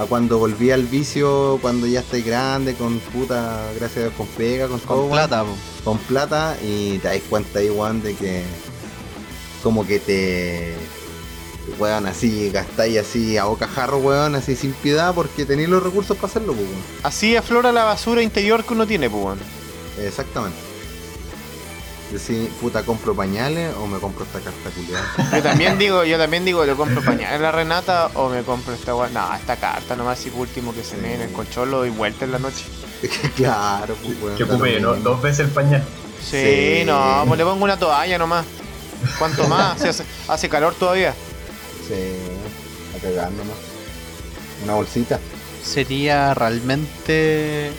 a 0.00 0.06
cuando 0.06 0.38
volví 0.38 0.72
al 0.72 0.82
vicio 0.86 1.60
cuando 1.62 1.86
ya 1.86 2.00
estoy 2.00 2.22
grande, 2.22 2.74
con 2.74 2.98
puta, 2.98 3.70
gracias 3.78 3.98
a 3.98 4.00
Dios, 4.00 4.14
con 4.16 4.26
pega, 4.26 4.66
con, 4.66 4.80
todo, 4.80 5.02
Con 5.02 5.10
plata, 5.10 5.44
con 5.84 5.98
plata 5.98 6.56
y 6.60 6.98
te 6.98 7.06
das 7.06 7.20
cuenta 7.30 7.60
ahí, 7.60 7.70
weón, 7.70 8.02
de 8.02 8.14
que 8.16 8.42
como 9.62 9.86
que 9.86 10.00
te 10.00 10.74
weón, 11.78 12.06
así 12.06 12.50
gastáis 12.50 12.98
así 12.98 13.36
a 13.36 13.44
bocajarro, 13.44 13.98
weón, 13.98 14.34
así 14.34 14.56
sin 14.56 14.72
piedad 14.72 15.14
porque 15.14 15.44
tenéis 15.44 15.68
los 15.68 15.80
recursos 15.82 16.16
para 16.16 16.28
hacerlo, 16.28 16.54
pues, 16.54 16.66
weón. 16.68 16.82
Así 17.04 17.36
aflora 17.36 17.70
la 17.70 17.84
basura 17.84 18.20
interior 18.20 18.64
que 18.64 18.74
uno 18.74 18.84
tiene, 18.84 19.08
pues, 19.08 19.24
weón. 19.24 19.38
Exactamente. 20.00 20.75
Decir, 22.12 22.48
puta, 22.60 22.84
compro 22.84 23.16
pañales 23.16 23.74
o 23.74 23.86
me 23.88 23.98
compro 23.98 24.24
esta 24.24 24.38
carta 24.40 24.70
culiada. 24.70 25.04
Yo 25.36 25.42
también 25.42 25.76
digo, 25.76 26.04
yo 26.04 26.16
también 26.18 26.44
digo, 26.44 26.64
¿le 26.64 26.74
compro 26.74 27.02
pañales 27.02 27.32
a 27.40 27.42
la 27.42 27.50
Renata 27.50 28.10
o 28.14 28.28
me 28.28 28.42
compro 28.44 28.74
esta 28.74 28.94
weá? 28.94 29.08
No, 29.08 29.34
esta 29.34 29.56
carta 29.56 29.96
nomás 29.96 30.24
y 30.24 30.30
último 30.30 30.72
que 30.72 30.84
se 30.84 30.96
me 30.98 31.14
en 31.16 31.22
el 31.22 31.32
concholo 31.32 31.84
y 31.84 31.90
vuelta 31.90 32.24
en 32.24 32.30
la 32.32 32.38
noche. 32.38 32.64
claro, 33.34 33.96
pues, 34.02 34.16
weón. 34.22 34.36
Que 34.36 34.44
ocupe 34.44 34.80
¿no? 34.80 34.94
dos 34.96 35.20
veces 35.20 35.40
el 35.46 35.48
pañal. 35.50 35.82
Sí, 36.22 36.78
Sí. 36.80 36.82
no, 36.86 37.24
pues 37.26 37.38
le 37.38 37.44
pongo 37.44 37.64
una 37.64 37.76
toalla 37.76 38.18
nomás. 38.18 38.46
¿Cuánto 39.18 39.46
más? 39.48 39.80
Si 39.80 39.88
hace, 39.88 40.04
hace 40.28 40.48
calor 40.48 40.74
todavía. 40.76 41.12
Sí, 41.88 41.94
a 42.96 43.02
cagar 43.02 43.32
nomás. 43.32 43.56
Una 44.62 44.74
bolsita. 44.74 45.18
Sería 45.64 46.34
realmente 46.34 47.72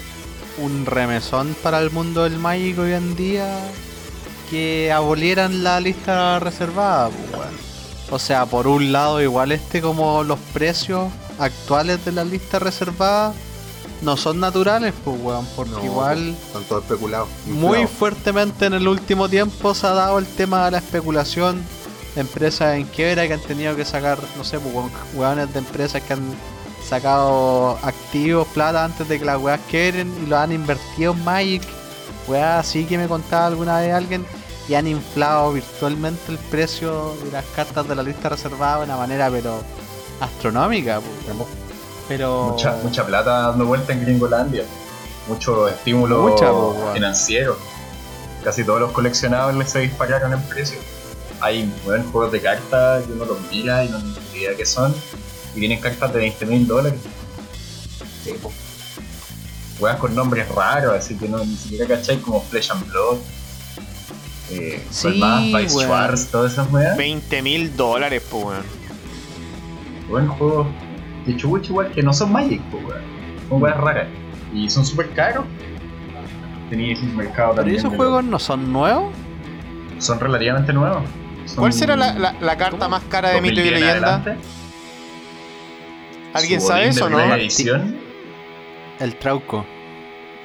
un 0.58 0.86
remesón 0.86 1.56
para 1.64 1.80
el 1.80 1.92
mundo 1.92 2.24
del 2.24 2.38
Magic 2.38 2.78
hoy 2.80 2.92
en 2.92 3.16
día 3.16 3.48
que 4.50 4.92
abolieran 4.92 5.64
la 5.64 5.80
lista 5.80 6.40
reservada, 6.40 7.10
pues. 7.32 7.48
O 8.10 8.20
sea, 8.20 8.46
por 8.46 8.68
un 8.68 8.92
lado, 8.92 9.22
igual 9.22 9.52
este 9.52 9.82
como 9.82 10.24
los 10.24 10.40
precios 10.54 11.10
actuales 11.40 12.04
de 12.06 12.14
la 12.14 12.24
lista 12.24 12.58
reservada 12.58 13.34
no 14.02 14.16
son 14.16 14.40
naturales, 14.40 14.94
pues, 15.04 15.18
weón, 15.22 15.46
porque 15.56 15.72
No, 15.74 15.84
igual 15.84 16.36
Son 16.54 16.64
todos 16.66 16.84
especulados. 16.84 17.28
muy 17.48 17.86
fuertemente 17.88 18.66
en 18.66 18.74
el 18.74 18.88
último 18.88 19.28
tiempo 19.28 19.74
se 19.74 19.88
ha 19.88 19.92
dado 19.92 20.20
el 20.20 20.26
tema 20.26 20.66
de 20.66 20.72
la 20.72 20.78
especulación. 20.78 21.62
Empresas 22.16 22.76
en 22.78 22.86
quiebra 22.86 23.28
que 23.28 23.34
han 23.34 23.42
tenido 23.42 23.76
que 23.76 23.86
sacar, 23.86 24.18
no 24.38 24.44
sé, 24.44 24.60
pues, 24.60 24.74
weones 25.14 25.52
de 25.54 25.60
empresas 25.60 26.02
que 26.02 26.14
han 26.14 26.24
sacado 26.88 27.78
activos, 27.84 28.48
plata 28.54 28.86
antes 28.86 29.08
de 29.10 29.20
que 29.20 29.26
las 29.26 29.40
weas 29.40 29.60
quiebren 29.70 30.12
y 30.24 30.28
lo 30.28 30.38
han 30.38 30.52
invertido 30.52 31.12
en 31.14 31.24
Magic. 31.24 31.64
Weas 32.28 32.66
así 32.68 32.86
que 32.86 32.98
me 32.98 33.08
contaba 33.08 33.48
alguna 33.48 33.80
vez 33.80 33.94
alguien 33.94 34.26
y 34.68 34.76
han 34.76 34.88
inflado 34.88 35.54
virtualmente 35.54 36.32
el 36.32 36.38
precio 36.38 37.16
de 37.24 37.32
las 37.32 37.46
cartas 37.56 37.88
de 37.88 37.96
la 37.96 38.04
lista 38.04 38.30
reservada 38.30 38.80
de 38.80 38.84
una 38.86 38.98
manera 38.98 39.30
pero 39.32 39.62
astronómica. 40.20 41.00
pues. 41.00 41.48
Pero 42.08 42.50
Mucha, 42.52 42.78
mucha 42.84 43.06
plata 43.06 43.32
dando 43.50 43.66
vuelta 43.66 43.94
en 43.94 44.02
Gringolandia. 44.02 44.64
Mucho 45.28 45.68
estímulo 45.68 46.22
Mucha, 46.22 46.52
financiero. 46.94 47.58
Casi 48.44 48.64
todos 48.64 48.80
los 48.80 48.92
coleccionables 48.92 49.70
se 49.70 49.80
dispararon 49.80 50.32
en 50.34 50.42
precio. 50.44 50.80
Hay 51.42 51.72
weón, 51.86 52.10
juegos 52.12 52.32
de 52.32 52.42
cartas 52.42 53.04
que 53.06 53.12
uno 53.12 53.26
los 53.26 53.38
mira 53.52 53.84
y 53.84 53.90
no 53.90 54.00
tiene 54.00 54.18
idea 54.34 54.56
qué 54.56 54.66
son. 54.66 54.96
Y 55.54 55.60
tienen 55.60 55.80
cartas 55.82 56.14
de 56.14 56.20
20 56.20 56.46
mil 56.46 56.66
dólares. 56.66 57.00
Sí. 58.24 58.34
Weas 59.80 59.98
con 59.98 60.16
nombres 60.16 60.48
raros, 60.50 60.96
así 60.98 61.16
que 61.16 61.28
no, 61.28 61.40
ni 61.40 61.56
siquiera 61.56 61.86
cacháis 61.88 62.22
como 62.22 62.42
Flesh 62.42 62.72
and 62.72 62.90
Blood. 62.90 63.18
Eh, 64.52 64.82
Sí, 64.90 65.02
¿cuál 65.04 65.18
más? 65.18 65.44
Vice 65.44 65.76
weón. 65.76 65.88
Schwartz, 65.90 66.28
todas 66.32 66.54
esas 66.54 66.72
weas. 66.72 66.98
20 66.98 67.42
mil 67.42 67.76
dólares, 67.76 68.24
pues, 68.30 68.44
weón. 68.46 68.64
Buen 70.10 70.28
juego 70.28 70.68
de 71.26 71.36
chubuchi 71.36 71.70
igual 71.70 71.92
que 71.92 72.02
no 72.02 72.14
son 72.14 72.32
Magic, 72.32 72.62
pues, 72.72 72.84
weón. 72.86 73.02
Son 73.50 73.62
weas 73.62 73.78
raras. 73.78 74.08
Y 74.54 74.70
son 74.70 74.86
súper 74.86 75.10
caros. 75.12 75.46
Tenéis 76.70 77.00
un 77.02 77.16
mercado 77.16 77.50
pero 77.52 77.56
también. 77.64 77.78
esos 77.80 77.92
de- 77.92 77.98
juegos 77.98 78.24
no 78.24 78.40
son 78.40 78.72
nuevos. 78.72 79.14
Son 80.00 80.20
relativamente 80.20 80.72
nuevos. 80.74 81.04
Son 81.46 81.58
¿Cuál 81.58 81.74
será 81.74 81.96
la, 81.96 82.14
la- 82.14 82.34
la 82.40 82.58
carta 82.58 82.78
¿Cómo? 82.78 82.90
más 82.90 83.04
cara 83.06 83.30
de 83.30 83.36
2010 83.36 83.66
mito 83.66 83.76
y 83.76 83.78
en 83.78 83.86
leyenda? 83.88 84.16
adelante. 84.16 84.48
¿Alguien 86.34 86.62
Su 86.62 86.68
sabe 86.68 86.88
eso 86.90 87.06
o 87.06 87.10
no? 87.10 87.36
edición. 87.36 87.98
El 89.00 89.16
Trauco. 89.16 89.66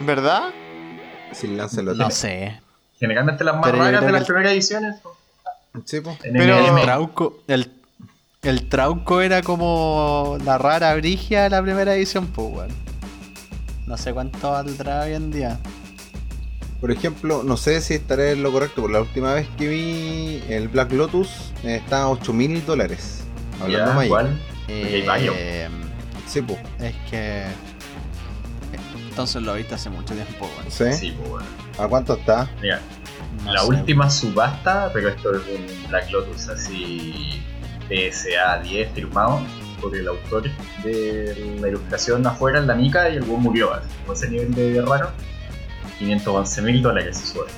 ¿Verdad? 0.00 0.50
No 1.96 2.10
sé. 2.10 2.60
Generalmente 3.02 3.42
las 3.42 3.56
más 3.56 3.64
Pero 3.64 3.78
raras 3.78 4.04
de 4.06 4.12
las 4.12 4.20
el- 4.20 4.26
primeras 4.28 4.52
ediciones. 4.52 4.94
Sí, 5.84 6.00
po. 6.00 6.16
Pero-. 6.22 6.76
El 6.76 6.82
Trauco, 6.82 7.42
el, 7.48 7.72
el 8.42 8.68
Trauco 8.68 9.20
era 9.20 9.42
como 9.42 10.38
la 10.44 10.56
rara 10.56 10.94
brigia 10.94 11.42
de 11.42 11.50
la 11.50 11.60
primera 11.62 11.94
edición, 11.96 12.28
pues, 12.28 12.48
weón. 12.54 12.68
No 13.88 13.96
sé 13.96 14.12
cuánto 14.12 14.52
valdrá 14.52 15.02
hoy 15.02 15.14
en 15.14 15.32
día. 15.32 15.58
Por 16.80 16.92
ejemplo, 16.92 17.42
no 17.42 17.56
sé 17.56 17.80
si 17.80 17.94
estaré 17.94 18.32
en 18.32 18.44
lo 18.44 18.52
correcto, 18.52 18.82
pero 18.82 18.88
la 18.94 19.00
última 19.00 19.34
vez 19.34 19.48
que 19.58 19.66
vi 19.68 20.44
el 20.48 20.68
Black 20.68 20.92
Lotus 20.92 21.52
eh, 21.64 21.76
estaba 21.76 22.04
a 22.04 22.08
8 22.10 22.32
mil 22.32 22.64
dólares. 22.64 23.24
Hablando 23.60 23.94
Magic. 23.94 24.06
igual. 24.06 24.40
Eh, 24.68 25.68
Sí, 26.28 26.40
po. 26.40 26.56
es 26.80 26.94
que. 27.10 27.42
Entonces 29.08 29.42
lo 29.42 29.54
viste 29.54 29.74
hace 29.74 29.90
mucho 29.90 30.14
tiempo, 30.14 30.48
weón. 30.56 30.70
¿Sí? 30.70 30.92
Sí, 30.98 31.14
pues, 31.18 31.30
weón. 31.30 31.61
¿A 31.78 31.88
cuánto 31.88 32.14
está? 32.14 32.48
Mira, 32.60 32.80
No 33.44 33.52
la 33.52 33.60
sé. 33.60 33.66
última 33.66 34.10
subasta, 34.10 34.90
pero 34.92 35.08
esto 35.08 35.32
es 35.34 35.42
un 35.48 35.88
Black 35.88 36.10
Lotus 36.10 36.48
así 36.48 37.42
PSA 37.88 38.58
10 38.62 38.90
firmado 38.92 39.40
por 39.80 39.96
el 39.96 40.06
autor 40.06 40.44
de 40.84 41.56
la 41.60 41.68
ilustración 41.68 42.24
afuera 42.26 42.58
en 42.60 42.66
la 42.68 42.74
mica 42.74 43.08
y 43.10 43.16
el 43.16 43.22
buen 43.22 43.40
murió. 43.42 43.72
así, 43.74 43.88
Con 44.06 44.14
ese 44.16 44.28
nivel 44.28 44.54
de 44.54 44.82
raro, 44.82 45.10
511 45.98 46.62
mil 46.62 46.82
dólares 46.82 47.18
su 47.18 47.26
sueldo. 47.34 47.52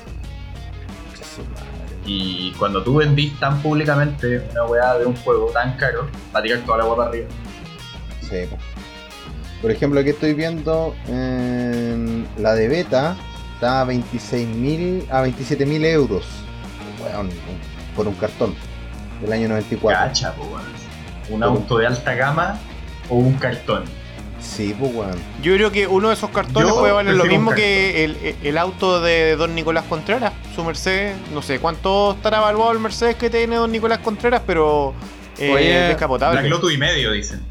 Y 2.06 2.52
cuando 2.58 2.82
tú 2.82 2.96
vendís 2.96 3.38
tan 3.40 3.60
públicamente 3.62 4.46
una 4.52 4.64
weá 4.66 4.94
de 4.98 5.06
un 5.06 5.16
juego 5.16 5.46
tan 5.52 5.76
caro, 5.76 6.06
va 6.34 6.40
a 6.40 6.42
tirar 6.42 6.60
toda 6.60 6.78
la 6.78 6.84
weá 6.84 6.96
para 6.96 7.08
arriba. 7.08 7.28
Sí, 8.20 8.46
po. 8.50 8.58
Por 9.62 9.70
ejemplo, 9.70 10.00
aquí 10.00 10.10
estoy 10.10 10.34
viendo 10.34 10.94
en 11.08 12.26
la 12.38 12.54
de 12.54 12.68
beta 12.68 13.16
está 13.54 13.80
a 13.82 13.86
26.000 13.86 15.10
a 15.10 15.22
27.000 15.24 15.84
euros. 15.86 16.24
Weón, 17.02 17.26
un- 17.26 17.94
por 17.96 18.08
un 18.08 18.14
cartón 18.14 18.54
del 19.20 19.32
año 19.32 19.48
94. 19.48 19.98
Cacha, 20.08 20.34
po, 20.34 20.44
weón. 20.44 20.62
Un 21.30 21.42
auto 21.42 21.78
de 21.78 21.86
alta 21.86 22.14
gama 22.14 22.58
o 23.08 23.16
un 23.16 23.34
cartón. 23.34 23.84
Sí, 24.40 24.74
pues 24.78 24.94
weón. 24.94 25.14
Yo 25.42 25.54
creo 25.54 25.70
que 25.72 25.86
uno 25.86 26.08
de 26.08 26.14
esos 26.14 26.28
cartones 26.30 26.68
Yo 26.68 26.78
puede 26.78 26.92
valer 26.92 27.14
lo 27.14 27.24
mismo 27.24 27.52
que 27.52 28.04
el, 28.04 28.36
el 28.42 28.58
auto 28.58 29.00
de 29.00 29.36
Don 29.36 29.54
Nicolás 29.54 29.84
Contreras, 29.88 30.32
su 30.54 30.62
Mercedes. 30.64 31.16
No 31.32 31.40
sé 31.40 31.60
cuánto 31.60 32.12
estará 32.12 32.38
evaluado 32.38 32.72
el 32.72 32.78
Mercedes 32.78 33.16
que 33.16 33.30
tiene 33.30 33.56
Don 33.56 33.72
Nicolás 33.72 34.00
Contreras, 34.00 34.42
pero 34.46 34.92
eh, 35.38 35.50
Oye, 35.52 35.72
descapotable. 35.88 36.40
Black 36.40 36.50
Lotus 36.50 36.74
y 36.74 36.78
medio, 36.78 37.12
dicen. 37.12 37.42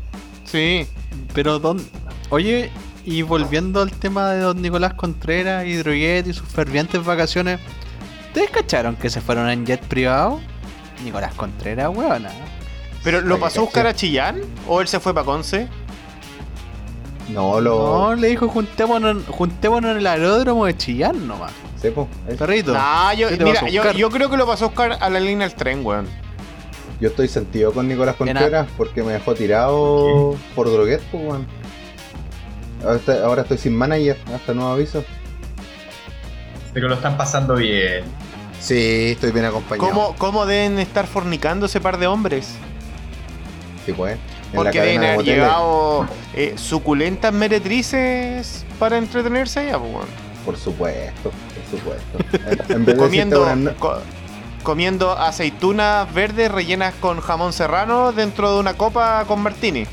Sí. 0.46 0.86
Pero, 1.34 1.58
don... 1.58 1.84
Oye, 2.30 2.70
y 3.06 3.22
volviendo 3.22 3.82
al 3.82 3.92
tema 3.92 4.32
de 4.32 4.40
don 4.42 4.62
Nicolás 4.62 4.94
Contreras, 4.94 5.66
Hidrojet 5.66 6.28
y 6.28 6.34
sus 6.34 6.48
fervientes 6.48 7.04
vacaciones, 7.04 7.60
¿ustedes 8.28 8.50
cacharon 8.50 8.96
que 8.96 9.10
se 9.10 9.22
fueron 9.22 9.50
en 9.50 9.66
jet 9.66 9.82
privado? 9.82 10.40
Nicolás 11.04 11.34
Contreras, 11.34 11.90
weona. 11.94 12.30
¿Pero 13.04 13.22
lo 13.22 13.36
Oye, 13.36 13.42
pasó 13.42 13.60
a 13.62 13.64
buscar 13.64 13.88
a 13.88 13.94
Chillán? 13.94 14.42
¿O 14.68 14.80
él 14.80 14.88
se 14.88 15.00
fue 15.00 15.14
para 15.14 15.26
Conce? 15.26 15.68
No, 17.30 17.60
lo. 17.60 17.78
No, 17.78 18.16
le 18.16 18.30
dijo 18.30 18.48
juntémonos, 18.48 19.26
juntémonos 19.28 19.92
en 19.92 19.98
el 19.98 20.08
aeródromo 20.08 20.66
de 20.66 20.78
Chillán 20.78 21.28
nomás. 21.28 21.52
Sí, 21.82 21.90
pues. 21.94 22.08
es- 22.28 22.38
Perrito. 22.38 22.74
Nah, 22.74 23.14
yo, 23.14 23.28
¿Qué 23.30 23.38
te 23.38 23.44
vas 23.44 23.64
mira, 23.64 23.92
yo 23.92 24.10
creo 24.10 24.30
que 24.30 24.38
lo 24.38 24.46
pasó 24.48 24.66
a 24.66 24.68
buscar 24.70 24.98
a 25.00 25.10
la 25.10 25.20
línea 25.20 25.48
del 25.48 25.56
tren, 25.58 25.86
weón. 25.86 26.08
Yo 27.02 27.10
estoy 27.10 27.28
sentido 27.28 27.74
con 27.74 27.88
Nicolás 27.88 28.16
Contreras 28.16 28.68
porque 28.78 29.04
me 29.04 29.12
dejó 29.14 29.34
tirado 29.34 30.36
por 30.56 30.72
droguet, 30.72 31.02
pues 31.12 31.24
weón. 31.26 31.48
Ahora 32.84 32.95
estoy, 32.97 33.18
ahora 33.18 33.41
estoy 33.43 33.57
sin 33.57 33.76
manager, 33.77 34.18
hasta 34.34 34.53
nuevo 34.53 34.72
aviso. 34.72 35.03
Pero 36.73 36.88
lo 36.88 36.95
están 36.95 37.18
pasando 37.18 37.55
bien. 37.55 38.03
Sí, 38.60 39.11
estoy 39.11 39.31
bien 39.31 39.45
acompañado. 39.45 39.89
¿Cómo, 39.89 40.15
¿Cómo 40.18 40.45
deben 40.45 40.80
estar 40.80 41.05
fornicando 41.07 41.65
ese 41.68 41.80
par 41.81 41.97
de 41.97 42.07
hombres? 42.07 42.55
Sí, 43.85 43.93
pues. 43.93 44.18
Porque 44.53 44.80
deben 44.81 45.01
de 45.01 45.07
haber 45.07 45.18
moteles. 45.19 45.35
llevado 45.39 46.07
eh, 46.35 46.53
suculentas 46.57 47.34
meretrices 47.34 48.65
para 48.80 48.97
entretenerse 48.97 49.60
allá, 49.61 49.80
pues. 49.80 50.05
Por 50.45 50.57
supuesto, 50.57 51.31
por 51.31 51.80
supuesto. 51.80 52.39
En- 52.69 52.72
en 52.77 52.85
vez 52.85 52.95
de 52.95 53.01
comiendo, 53.01 53.76
co- 53.80 53.97
comiendo 54.64 55.11
aceitunas 55.11 56.11
verdes 56.14 56.51
rellenas 56.51 56.93
con 56.99 57.19
jamón 57.22 57.53
serrano 57.53 58.11
dentro 58.11 58.53
de 58.53 58.60
una 58.60 58.73
copa 58.76 59.23
con 59.27 59.41
martini. 59.41 59.85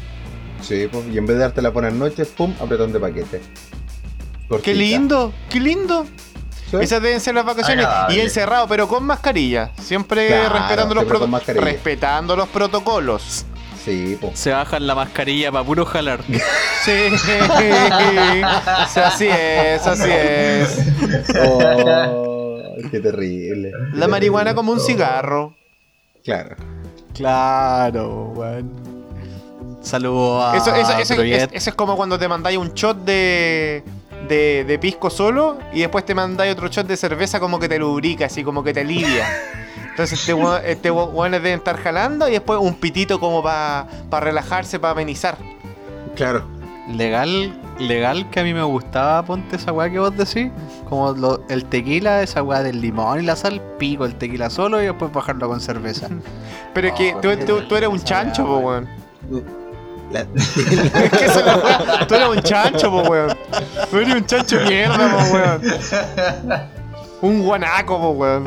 Sí, 0.62 0.89
pues, 0.91 1.07
y 1.12 1.19
en 1.19 1.27
vez 1.27 1.37
de 1.37 1.43
darte 1.43 1.62
la 1.62 1.70
buenas 1.70 1.93
noches, 1.95 2.28
pum, 2.28 2.55
apretón 2.61 2.93
de 2.93 3.01
paquete. 3.01 3.41
¡Qué 4.62 4.74
lindo! 4.74 5.32
¡Qué 5.49 5.61
lindo! 5.61 6.07
¿Sí? 6.70 6.77
Esas 6.81 7.03
deben 7.03 7.20
ser 7.20 7.35
las 7.35 7.45
vacaciones. 7.45 7.85
Agradable. 7.85 8.16
Y 8.16 8.20
encerrado, 8.20 8.69
pero 8.69 8.87
con 8.89 9.05
mascarilla. 9.05 9.73
Siempre 9.81 10.28
Claro, 10.28 10.55
respetando, 10.55 10.95
los 10.95 11.03
siempre 11.03 11.19
con 11.19 11.28
proto- 11.28 11.31
mascarilla. 11.31 11.65
respetando 11.65 12.37
los 12.37 12.49
protocolos. 12.49 13.45
Sí, 13.85 14.16
pues. 14.20 14.39
Se 14.39 14.51
bajan 14.53 14.87
la 14.87 14.95
mascarilla 14.95 15.51
para 15.51 15.65
puro 15.65 15.85
jalar. 15.87 16.20
Sí, 16.85 16.93
Sí, 17.19 19.01
así 19.01 19.28
es, 19.28 19.87
así 19.87 20.11
es. 20.11 20.78
Oh, 21.47 22.59
qué 22.91 23.01
terrible. 23.01 23.70
La 23.95 24.09
marihuana 24.09 24.55
como 24.55 24.73
un 24.73 24.81
cigarro. 24.81 25.55
Claro. 26.24 26.57
Claro, 27.15 28.32
weón. 28.35 28.70
Saludos 29.81 30.44
a 30.44 30.57
Eso, 30.57 30.74
eso, 30.74 30.93
eso, 30.98 31.23
es, 31.23 31.48
eso 31.52 31.70
es 31.70 31.74
como 31.77 31.97
cuando 31.97 32.19
te 32.19 32.28
mandáis 32.28 32.59
un 32.59 32.74
shot 32.74 32.98
de, 33.05 33.82
de, 34.28 34.65
de 34.65 34.78
pisco 34.78 35.09
solo 35.11 35.59
y 35.73 35.81
después 35.81 36.05
te 36.05 36.15
mandáis 36.15 36.52
otro 36.52 36.69
shot 36.69 36.86
de 36.86 36.97
cerveza 36.97 37.40
como 37.40 37.59
que 37.59 37.69
te 37.69 37.78
lubrica, 37.78 38.27
así 38.27 38.44
como 38.44 38.62
que 38.62 38.73
te 38.74 38.81
alivia. 38.81 39.27
Entonces 39.90 40.20
este 40.20 40.35
weón- 40.35 40.62
este 40.65 40.90
deben 40.90 41.59
estar 41.59 41.77
jalando 41.78 42.28
y 42.28 42.32
después 42.32 42.59
un 42.61 42.74
pitito 42.74 43.19
como 43.20 43.43
para 43.43 43.86
relajarse, 44.20 44.78
para 44.78 44.93
amenizar. 44.93 45.36
Claro. 46.15 46.44
Legal, 46.89 47.52
legal 47.78 48.28
que 48.31 48.40
a 48.40 48.43
mí 48.43 48.52
me 48.52 48.62
gustaba, 48.65 49.23
ponte 49.24 49.57
esa 49.57 49.73
weá 49.73 49.89
que 49.90 49.98
vos 49.98 50.16
decís. 50.16 50.51
Como 50.89 51.12
lo- 51.12 51.43
el 51.48 51.65
tequila, 51.66 52.23
esa 52.23 52.43
weá 52.43 52.62
del 52.62 52.81
limón 52.81 53.20
y 53.20 53.23
la 53.23 53.36
sal, 53.36 53.62
pico 53.78 54.05
el 54.05 54.16
tequila 54.16 54.51
solo 54.51 54.82
y 54.82 54.86
después 54.86 55.12
bajarlo 55.12 55.48
con 55.48 55.61
cerveza. 55.61 56.09
Pero 56.74 56.89
es 56.89 56.94
que 56.94 57.15
Oh, 57.15 57.20
tú, 57.20 57.28
tú- 57.47 57.62
tú 57.69 57.77
eres 57.77 57.89
un 57.89 58.02
chancho, 58.02 58.44
weón. 58.44 58.89
La- 60.11 60.20
Es 60.20 61.11
que 61.19 61.24
esa 61.24 61.41
es 61.41 61.47
la. 61.47 62.07
Tú 62.07 62.15
eres 62.15 62.28
un 62.28 62.43
chancho, 62.43 62.91
po, 62.91 63.03
weón. 63.03 63.37
Tú 63.91 63.99
eres 63.99 64.15
un 64.15 64.27
chancho 64.27 64.57
mierda, 64.66 64.97
po, 64.99 65.35
weón. 65.35 65.62
Un 67.23 67.43
guanaco, 67.45 67.99
po, 68.01 68.11
weón. 68.11 68.45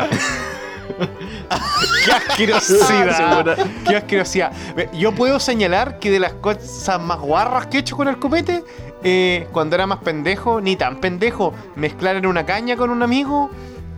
Qué 2.05 2.11
asquerosidad. 2.11 3.57
Qué 3.87 3.95
asquerosidad. 3.95 4.51
Yo 4.93 5.13
puedo 5.13 5.39
señalar 5.39 5.99
que 5.99 6.11
de 6.11 6.19
las 6.19 6.33
cosas 6.33 6.99
más 6.99 7.19
guarras 7.19 7.67
que 7.67 7.77
he 7.77 7.79
hecho 7.81 7.95
con 7.95 8.07
el 8.07 8.19
copete, 8.19 8.63
eh, 9.03 9.47
cuando 9.51 9.75
era 9.75 9.87
más 9.87 9.99
pendejo, 9.99 10.59
ni 10.61 10.75
tan 10.75 10.99
pendejo, 10.99 11.53
mezclar 11.75 12.15
en 12.17 12.25
una 12.25 12.45
caña 12.45 12.75
con 12.75 12.89
un 12.89 13.01
amigo, 13.03 13.49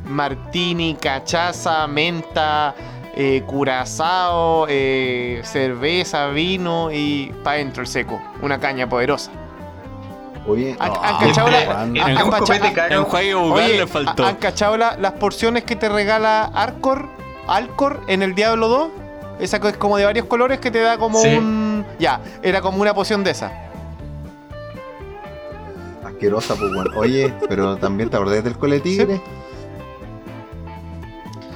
martini, 0.07 0.95
cachaza, 0.99 1.87
menta, 1.87 2.75
eh, 3.15 3.43
curazao, 3.45 4.65
eh, 4.69 5.41
cerveza, 5.43 6.27
vino 6.27 6.89
y 6.91 7.31
pa' 7.43 7.53
dentro 7.53 7.81
el 7.81 7.87
seco. 7.87 8.21
Una 8.41 8.59
caña 8.59 8.87
poderosa. 8.89 9.31
Oye, 10.47 10.75
¿Han, 10.79 10.89
No, 10.93 11.01
han 11.03 11.17
cachado 11.27 11.47
la- 11.49 11.59
weón. 11.67 11.71
han- 11.77 11.97
Es 11.97 12.03
han 12.03 12.11
un 12.25 12.29
cacha- 12.31 12.39
copete 12.39 12.67
En 12.67 12.73
caro. 12.73 13.03
juego 13.05 13.41
bucal 13.49 13.63
Oye, 13.65 13.77
le 13.77 13.87
faltó. 13.87 14.25
¿han 14.25 14.35
cachado 14.35 14.77
la- 14.77 14.95
las 14.97 15.13
porciones 15.13 15.63
que 15.63 15.75
te 15.75 15.89
regala 15.89 16.43
Arcor, 16.53 17.07
Alcor 17.47 18.01
en 18.07 18.21
el 18.21 18.35
Diablo 18.35 18.67
2? 18.67 18.89
Esa 19.39 19.59
que 19.59 19.69
es 19.69 19.77
como 19.77 19.97
de 19.97 20.05
varios 20.05 20.27
colores 20.27 20.59
que 20.59 20.69
te 20.71 20.79
da 20.79 20.97
como 20.97 21.19
Sí. 21.19 21.35
un... 21.35 21.85
Ya, 21.99 22.21
era 22.43 22.61
como 22.61 22.81
una 22.81 22.93
poción 22.93 23.23
de 23.23 23.31
esa. 23.31 23.51
asquerosa, 26.05 26.55
pues. 26.55 26.71
Oye, 26.95 27.33
pero 27.49 27.75
también 27.77 28.09
te 28.09 28.15
acordás 28.15 28.43
del 28.43 28.57
cole 28.57 28.79
tigre. 28.79 29.19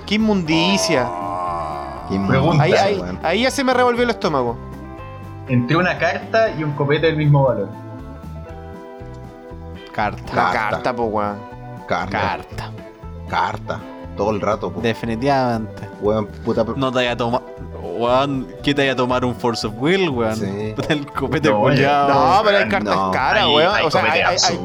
¡Qué 0.05 0.15
inmundicia! 0.15 1.07
Qué 1.07 1.38
Pregunta, 2.27 2.63
ahí, 2.63 2.73
ahí, 2.73 3.01
ahí 3.23 3.41
ya 3.43 3.51
se 3.51 3.63
me 3.63 3.73
revolvió 3.73 4.03
el 4.03 4.09
estómago. 4.09 4.57
Entre 5.47 5.75
una 5.75 5.97
carta 5.97 6.49
y 6.57 6.63
un 6.63 6.71
copete 6.73 7.07
del 7.07 7.17
mismo 7.17 7.43
valor. 7.43 7.69
Carta. 9.91 10.21
La 10.35 10.51
Carta. 10.51 10.69
carta, 10.69 10.95
po, 10.95 11.03
weón. 11.05 11.37
Carta. 11.87 12.19
Carta. 12.19 12.71
Carta. 13.27 13.79
Todo 14.15 14.31
el 14.31 14.41
rato, 14.41 14.71
pues. 14.71 14.83
Definitivamente. 14.83 15.89
Weón, 16.01 16.27
puta. 16.45 16.65
No 16.75 16.91
te 16.91 16.97
vaya 16.97 17.11
a 17.11 17.17
tomar. 17.17 17.41
Weón, 17.81 18.47
¿qué 18.63 18.73
te 18.73 18.81
vaya 18.81 18.93
a 18.93 18.95
tomar 18.95 19.25
un 19.25 19.35
Force 19.35 19.65
of 19.65 19.73
Will, 19.77 20.09
weón? 20.09 20.35
Sí. 20.35 20.75
El 20.89 21.05
copete 21.07 21.49
No, 21.49 21.59
culiao. 21.61 22.07
No, 22.09 22.41
pero 22.43 22.57
hay 22.57 22.69
cartas 22.69 22.95
no. 22.95 23.11
caras, 23.11 23.45
weón. 23.47 23.73
hay 23.73 23.85
o 23.85 23.91
sea, 23.91 24.03
hay, 24.11 24.21
hay-. 24.21 24.57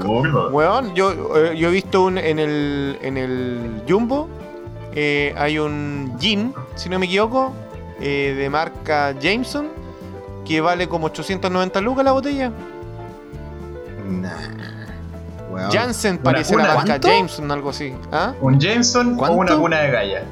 Weón, 0.53 0.95
yo, 0.95 1.13
eh, 1.37 1.57
yo 1.57 1.69
he 1.69 1.73
visto 1.73 2.03
un, 2.05 2.19
en 2.19 2.39
el 2.39 2.99
en 3.03 3.17
el 3.17 3.83
Jumbo 3.89 4.29
eh, 4.95 5.35
hay 5.37 5.59
un 5.59 6.17
gin, 6.21 6.55
si 6.75 6.89
no 6.89 6.99
me 6.99 7.07
equivoco, 7.07 7.53
eh, 8.01 8.35
de 8.37 8.51
marca 8.51 9.15
Jameson 9.21 9.69
que 10.45 10.61
vale 10.61 10.89
como 10.89 11.07
890 11.07 11.81
lucas 11.81 12.05
la 12.05 12.13
botella. 12.13 12.51
Nah. 14.07 14.31
Parece 16.19 16.55
la 16.57 16.63
cuna. 16.63 16.75
marca 16.75 16.85
¿Cuánto? 16.93 17.09
Jameson, 17.09 17.51
algo 17.53 17.71
así. 17.71 17.95
¿Ah? 18.13 18.35
¿Un 18.41 18.59
Jameson 18.61 19.15
o 19.15 19.17
¿Cuánto? 19.17 19.39
una 19.39 19.57
cuna 19.57 19.81
de 19.81 19.91
galla? 19.91 20.23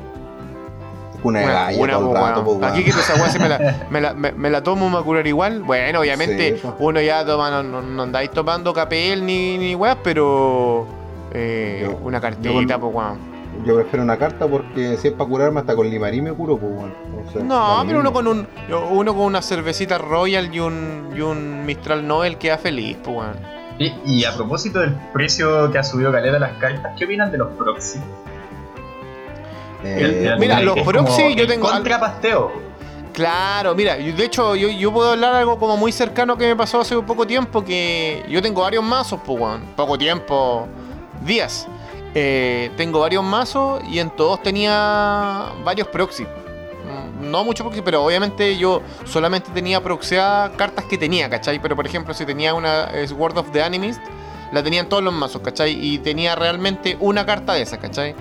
Una 1.22 1.40
de 1.40 1.46
galla 1.46 1.78
una, 1.80 1.92
todo 1.94 2.14
rato. 2.14 2.60
Aquí 2.66 2.82
que 2.84 2.90
esa 2.90 3.14
weá 3.14 3.30
se 3.30 3.38
me 3.38 3.48
la, 3.48 3.86
me, 3.90 4.00
la, 4.00 4.14
me- 4.14 4.32
me 4.32 4.50
la 4.50 4.62
tomo 4.62 4.88
me 4.88 4.96
va 4.96 5.00
a 5.00 5.04
curar 5.04 5.26
igual. 5.26 5.62
Bueno, 5.62 6.00
obviamente 6.00 6.58
Sí, 6.60 6.68
uno 6.80 7.00
ya 7.00 7.24
toma, 7.24 7.50
no, 7.50 7.62
no- 7.62 7.80
no 7.82 8.02
andáis 8.02 8.30
tomando 8.32 8.74
capel 8.74 9.24
ni, 9.24 9.56
ni 9.58 9.74
weas, 9.74 9.96
pero 10.02 10.86
eh, 11.32 11.82
Yo- 11.84 11.98
una 12.02 12.20
con- 12.20 12.80
pues 12.80 12.94
weón. 12.94 13.31
Yo 13.64 13.76
prefiero 13.76 14.02
una 14.02 14.16
carta 14.18 14.46
porque 14.48 14.96
si 14.96 15.08
es 15.08 15.14
para 15.14 15.28
curarme 15.30 15.60
hasta 15.60 15.76
con 15.76 15.88
limarí 15.88 16.20
me 16.20 16.32
curo, 16.32 16.56
pues, 16.58 16.72
weón. 16.72 16.94
O 17.26 17.30
sea, 17.30 17.42
da 17.42 17.46
No, 17.46 17.82
pero 17.86 18.00
uno 18.00 18.12
con 18.12 18.26
un 18.26 18.46
uno 18.90 19.14
con 19.14 19.24
una 19.24 19.40
cervecita 19.42 19.98
Royal 19.98 20.52
y 20.54 20.58
un, 20.60 21.12
y 21.16 21.20
un 21.20 21.64
Mistral 21.64 22.06
Nobel 22.06 22.38
queda 22.38 22.58
feliz, 22.58 22.96
pues 23.04 23.16
weón. 23.16 23.36
Y, 23.78 23.92
y 24.04 24.24
a 24.24 24.34
propósito 24.34 24.80
del 24.80 24.94
precio 25.12 25.70
que 25.70 25.78
ha 25.78 25.84
subido 25.84 26.10
Caleta 26.12 26.38
las 26.38 26.52
cartas, 26.58 26.92
¿qué 26.98 27.04
opinan 27.04 27.30
de 27.30 27.38
los 27.38 27.48
proxy? 27.56 27.98
Eh, 29.84 30.34
Mira, 30.38 30.58
que 30.58 30.64
los 30.64 30.78
proxy, 30.80 31.34
yo 31.34 31.46
tengo- 31.46 31.68
Contrapasteo. 31.68 32.52
Claro, 33.12 33.74
mira, 33.74 33.98
yo- 33.98 34.14
de 34.14 34.24
hecho 34.24 34.54
yo, 34.56 34.68
yo 34.68 34.92
puedo 34.92 35.10
hablar 35.12 35.34
algo 35.34 35.58
como 35.58 35.76
muy 35.76 35.92
cercano 35.92 36.36
que 36.38 36.46
me 36.46 36.56
pasó 36.56 36.80
hace 36.80 36.96
poco 37.02 37.26
tiempo, 37.26 37.62
que 37.64 38.24
yo 38.28 38.40
tengo 38.40 38.62
varios 38.62 38.82
mazos, 38.84 39.20
pues 39.24 39.38
weón, 39.38 39.62
poco 39.76 39.98
tiempo, 39.98 40.66
días. 41.24 41.66
Eh, 42.14 42.70
tengo 42.76 43.00
varios 43.00 43.24
mazos 43.24 43.82
y 43.90 43.98
en 43.98 44.10
todos 44.10 44.42
tenía 44.42 45.52
varios 45.64 45.88
proxy. 45.88 46.24
Mm, 46.24 47.30
No 47.30 47.44
mucho 47.44 47.64
proxy, 47.64 47.80
pero 47.82 48.04
obviamente 48.04 48.56
yo 48.58 48.82
solamente 49.04 49.50
tenía 49.52 49.82
proxeadas 49.82 50.50
cartas 50.56 50.84
que 50.84 50.98
tenía, 50.98 51.30
¿cachai? 51.30 51.60
Pero 51.60 51.74
por 51.76 51.86
ejemplo, 51.86 52.12
si 52.12 52.26
tenía 52.26 52.52
una 52.54 52.90
Sword 53.06 53.38
of 53.38 53.50
the 53.52 53.62
Animist, 53.62 54.00
la 54.52 54.62
tenía 54.62 54.80
en 54.80 54.88
todos 54.88 55.02
los 55.02 55.14
mazos, 55.14 55.40
¿cachai? 55.40 55.72
Y 55.72 55.98
tenía 55.98 56.34
realmente 56.34 56.96
una 57.00 57.24
carta 57.24 57.54
de 57.54 57.62
esas, 57.62 57.78
¿cachai? 57.78 58.14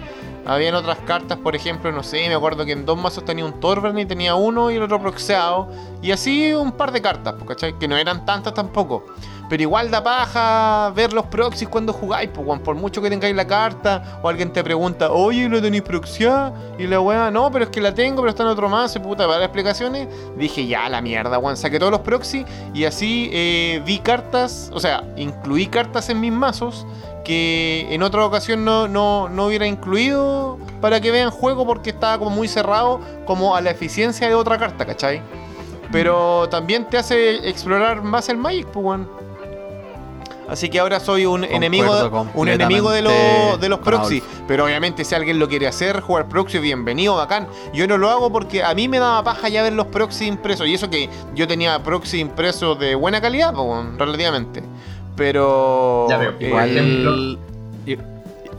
Habían 0.46 0.74
otras 0.74 0.98
cartas, 1.06 1.38
por 1.38 1.56
ejemplo, 1.56 1.92
no 1.92 2.02
sé, 2.02 2.28
me 2.28 2.34
acuerdo 2.34 2.66
que 2.66 2.72
en 2.72 2.86
dos 2.86 2.98
mazos 2.98 3.24
tenía 3.24 3.46
un 3.46 3.60
Torbern 3.60 3.98
y 4.00 4.06
tenía 4.06 4.36
uno 4.36 4.72
y 4.72 4.76
el 4.76 4.84
otro 4.84 5.00
proxeado. 5.00 5.70
Y 6.02 6.12
así 6.12 6.52
un 6.54 6.72
par 6.72 6.92
de 6.92 7.02
cartas, 7.02 7.36
pues, 7.36 7.48
¿cachai? 7.48 7.78
Que 7.78 7.88
no 7.88 7.96
eran 7.96 8.26
tantas 8.26 8.54
tampoco. 8.54 9.06
Pero 9.50 9.64
igual 9.64 9.92
da 9.92 10.02
paja 10.02 10.92
ver 10.96 11.12
los 11.12 11.26
proxies 11.26 11.70
cuando 11.70 11.94
jugáis, 11.94 12.30
pues, 12.34 12.60
por 12.62 12.76
mucho 12.76 13.02
que 13.02 13.10
tengáis 13.10 13.36
la 13.36 13.46
carta, 13.46 14.20
o 14.24 14.30
alguien 14.30 14.52
te 14.52 14.64
pregunta, 14.64 15.12
oye, 15.12 15.48
¿lo 15.48 15.62
tenéis 15.62 15.84
proxiada? 15.84 16.54
Y 16.80 16.88
la 16.88 17.02
weá, 17.02 17.30
no, 17.30 17.52
pero 17.52 17.66
es 17.66 17.70
que 17.70 17.82
la 17.82 17.94
tengo, 17.94 18.22
pero 18.22 18.30
está 18.30 18.44
en 18.44 18.50
otro 18.50 18.70
mazo, 18.70 18.98
y 18.98 19.02
puta, 19.02 19.28
para 19.28 19.40
las 19.40 19.46
explicaciones. 19.48 20.08
Dije, 20.38 20.66
ya, 20.66 20.90
la 20.90 21.02
mierda, 21.02 21.38
weón. 21.38 21.58
Saqué 21.58 21.78
todos 21.78 21.92
los 21.92 22.02
proxies 22.02 22.46
y 22.74 22.86
así 22.86 23.30
eh, 23.34 23.84
vi 23.86 24.00
cartas, 24.00 24.72
o 24.74 24.80
sea, 24.80 25.04
incluí 25.18 25.68
cartas 25.68 26.10
en 26.10 26.20
mis 26.20 26.32
mazos 26.32 26.88
que 27.24 27.88
en 27.94 28.04
otra 28.04 28.26
ocasión 28.26 28.66
no, 28.66 28.88
no, 28.88 29.30
no 29.30 29.46
hubiera 29.46 29.68
incluido 29.68 30.58
para 30.80 31.00
que 31.00 31.12
vean 31.12 31.32
juego 31.32 31.66
porque 31.66 31.92
estaba 31.92 32.18
como 32.18 32.32
muy 32.32 32.48
cerrado 32.48 33.00
como 33.26 33.56
a 33.56 33.62
la 33.62 33.72
eficiencia 33.72 34.28
de 34.28 34.36
otra 34.36 34.58
carta, 34.58 34.86
¿cachai? 34.86 35.22
Pero 35.92 36.48
también 36.50 36.90
te 36.90 36.98
hace 36.98 37.48
explorar 37.50 38.02
más 38.02 38.30
el 38.30 38.38
Magic, 38.38 38.68
pues. 38.68 39.02
Así 40.52 40.68
que 40.68 40.82
ahora 40.82 41.00
soy 41.00 41.26
un 41.26 41.42
Concuerdo 41.42 41.56
enemigo, 41.56 42.28
un 42.34 42.50
enemigo 42.50 42.92
de, 42.92 43.02
los 43.02 43.62
de 43.62 43.70
los 43.70 43.80
proxy. 43.80 44.22
Pero 44.50 44.66
obviamente 44.66 45.06
si 45.06 45.16
alguien 45.16 45.40
lo 45.40 45.48
quiere 45.48 45.66
hacer, 45.66 46.02
jugar 46.02 46.28
proxy, 46.28 46.60
bienvenido, 46.60 47.16
bacán. 47.16 47.48
Yo 47.74 47.88
no 47.88 47.98
lo 47.98 48.10
hago 48.10 48.34
porque 48.34 48.62
a 48.62 48.74
mí 48.74 48.90
me 48.90 49.00
daba 49.00 49.24
paja 49.24 49.48
ya 49.48 49.64
ver 49.64 49.72
los 49.72 49.88
proxy 49.88 50.26
impresos. 50.26 50.68
Y 50.68 50.74
eso 50.74 50.90
que 50.90 51.10
yo 51.36 51.48
tenía 51.48 51.82
proxy 51.84 52.20
impresos 52.20 52.78
de 52.80 52.96
buena 52.96 53.22
calidad, 53.22 53.54
pues, 53.54 53.98
relativamente. 53.98 54.62
Pero... 55.16 56.08
Ya 56.10 56.18
veo, 56.18 56.34
igual- 56.40 56.70
ejemplo. 56.70 57.40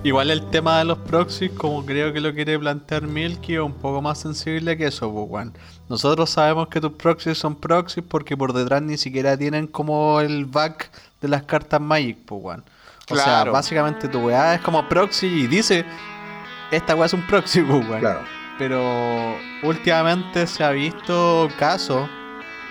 Igual, 0.04 0.32
el 0.32 0.44
tema 0.50 0.78
de 0.78 0.84
los 0.84 0.98
proxies, 0.98 1.52
como 1.52 1.86
creo 1.86 2.12
que 2.12 2.20
lo 2.20 2.34
quiere 2.34 2.58
plantear 2.58 3.02
Milky, 3.02 3.54
es 3.54 3.60
un 3.60 3.72
poco 3.72 4.02
más 4.02 4.18
sensible 4.18 4.76
que 4.76 4.86
eso, 4.86 5.12
pues, 5.12 5.26
weón. 5.28 5.52
Nosotros 5.88 6.28
sabemos 6.28 6.66
que 6.66 6.80
tus 6.80 6.90
proxies 6.92 7.38
son 7.38 7.54
proxies 7.54 8.04
porque 8.08 8.36
por 8.36 8.52
detrás 8.52 8.82
ni 8.82 8.96
siquiera 8.96 9.36
tienen 9.36 9.68
como 9.68 10.20
el 10.20 10.46
back 10.46 10.90
de 11.20 11.28
las 11.28 11.44
cartas 11.44 11.80
Magic, 11.80 12.18
pues, 12.26 12.42
weón. 12.42 12.64
O 13.10 13.14
sea, 13.14 13.44
básicamente 13.44 14.08
tu 14.08 14.18
weá 14.26 14.54
es 14.54 14.60
como 14.62 14.88
proxy 14.88 15.26
y 15.26 15.46
dice, 15.46 15.84
esta 16.72 16.96
weá 16.96 17.06
es 17.06 17.12
un 17.12 17.24
proxy, 17.28 17.60
pues, 17.60 17.88
weón. 17.88 18.00
Claro. 18.00 18.20
Pero 18.58 19.36
últimamente 19.62 20.48
se 20.48 20.64
ha 20.64 20.70
visto 20.70 21.48
casos 21.60 22.08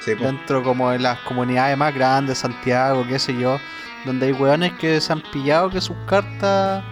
Sí, 0.04 0.16
pues. 0.16 0.22
dentro 0.32 0.64
como 0.64 0.90
de 0.92 1.00
las 1.00 1.20
comunidades 1.20 1.78
más 1.78 1.94
grandes, 1.94 2.40
Santiago, 2.40 3.06
qué 3.08 3.20
sé 3.20 3.38
yo, 3.38 3.60
donde 4.06 4.26
hay 4.28 4.32
weones 4.34 4.74
que 4.74 5.00
se 5.00 5.14
han 5.14 5.22
pillado 5.32 5.70
que 5.70 5.80
sus 5.80 5.96
cartas 6.08 6.84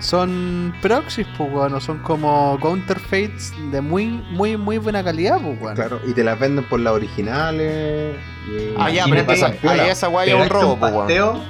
son 0.00 0.74
proxies, 0.82 1.26
pues 1.36 1.52
weón, 1.52 1.74
o 1.74 1.80
son 1.80 1.98
como 2.00 2.58
counterfeits 2.60 3.52
de 3.70 3.80
muy, 3.80 4.06
muy, 4.06 4.56
muy 4.56 4.78
buena 4.78 5.02
calidad, 5.04 5.40
pues 5.40 5.60
weón. 5.60 5.74
Claro, 5.76 6.00
y 6.06 6.12
te 6.12 6.24
las 6.24 6.38
venden 6.38 6.64
por 6.64 6.80
las 6.80 6.92
originales. 6.92 8.16
y- 8.48 8.74
Ah, 8.78 8.90
ya, 8.90 9.04
pero 9.08 9.24
ahí 9.70 9.88
esa 9.88 10.08
guay 10.08 10.30
es 10.30 10.34
un 10.34 10.48
robo, 10.48 10.74
un 10.74 10.80
pues, 10.80 10.92
weón. 10.92 11.06
pasteo 11.06 11.40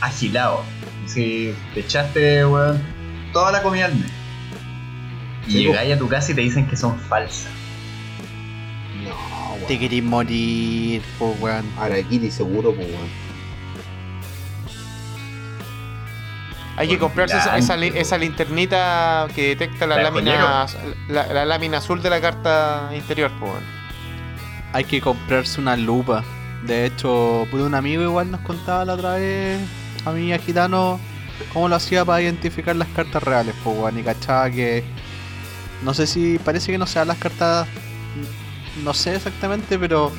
agilado. 0.00 0.62
Si 1.06 1.54
te 1.72 1.80
echaste, 1.80 2.44
weón, 2.44 2.82
toda 3.32 3.50
la 3.52 3.62
comida 3.62 3.86
al 3.86 3.94
mes. 3.94 4.10
Y 5.46 5.52
Sí, 5.52 5.58
llegáis 5.64 5.94
a 5.94 5.98
tu 5.98 6.08
casa 6.08 6.32
y 6.32 6.34
te 6.34 6.40
dicen 6.42 6.66
que 6.66 6.76
son 6.76 6.98
falsas. 6.98 7.48
No, 9.08 9.66
Te 9.66 9.74
weón. 9.74 9.80
querís 9.80 10.02
morir, 10.04 11.02
po, 11.18 11.36
weón. 11.40 11.64
Arakiri 11.78 12.30
seguro, 12.30 12.74
pues, 12.74 12.88
weón. 12.88 13.24
Hay 16.76 16.88
que 16.88 16.98
comprarse 16.98 17.36
esa, 17.56 18.18
linternita 18.18 19.28
que 19.34 19.48
detecta 19.54 19.86
la 19.86 20.02
lámina 20.02 20.66
la, 21.08 21.26
la 21.32 21.44
lámina 21.44 21.78
azul 21.78 22.02
de 22.02 22.10
la 22.10 22.20
carta 22.20 22.90
interior, 22.94 23.30
pues. 23.38 23.52
weón. 23.52 23.64
Hay 24.72 24.84
que 24.84 25.00
comprarse 25.00 25.60
una 25.60 25.76
lupa. 25.76 26.24
De 26.64 26.86
hecho, 26.86 27.46
pude 27.50 27.62
un 27.62 27.74
amigo 27.74 28.02
igual 28.02 28.30
nos 28.30 28.40
contaba 28.40 28.84
la 28.84 28.94
otra 28.94 29.14
vez, 29.14 29.60
a 30.04 30.10
mí 30.10 30.32
a 30.32 30.38
Gitano, 30.38 30.98
cómo 31.52 31.68
lo 31.68 31.76
hacía 31.76 32.04
para 32.04 32.22
identificar 32.22 32.74
las 32.74 32.88
cartas 32.88 33.22
reales, 33.22 33.54
pues, 33.62 33.78
weón. 33.78 33.98
Y 33.98 34.02
cachaba 34.02 34.50
que. 34.50 34.82
No 35.82 35.94
sé 35.94 36.06
si. 36.08 36.38
Parece 36.38 36.72
que 36.72 36.78
no 36.78 36.86
sean 36.86 37.06
las 37.06 37.18
cartas. 37.18 37.68
No 38.82 38.94
sé 38.94 39.14
exactamente, 39.16 39.78
pero. 39.78 40.10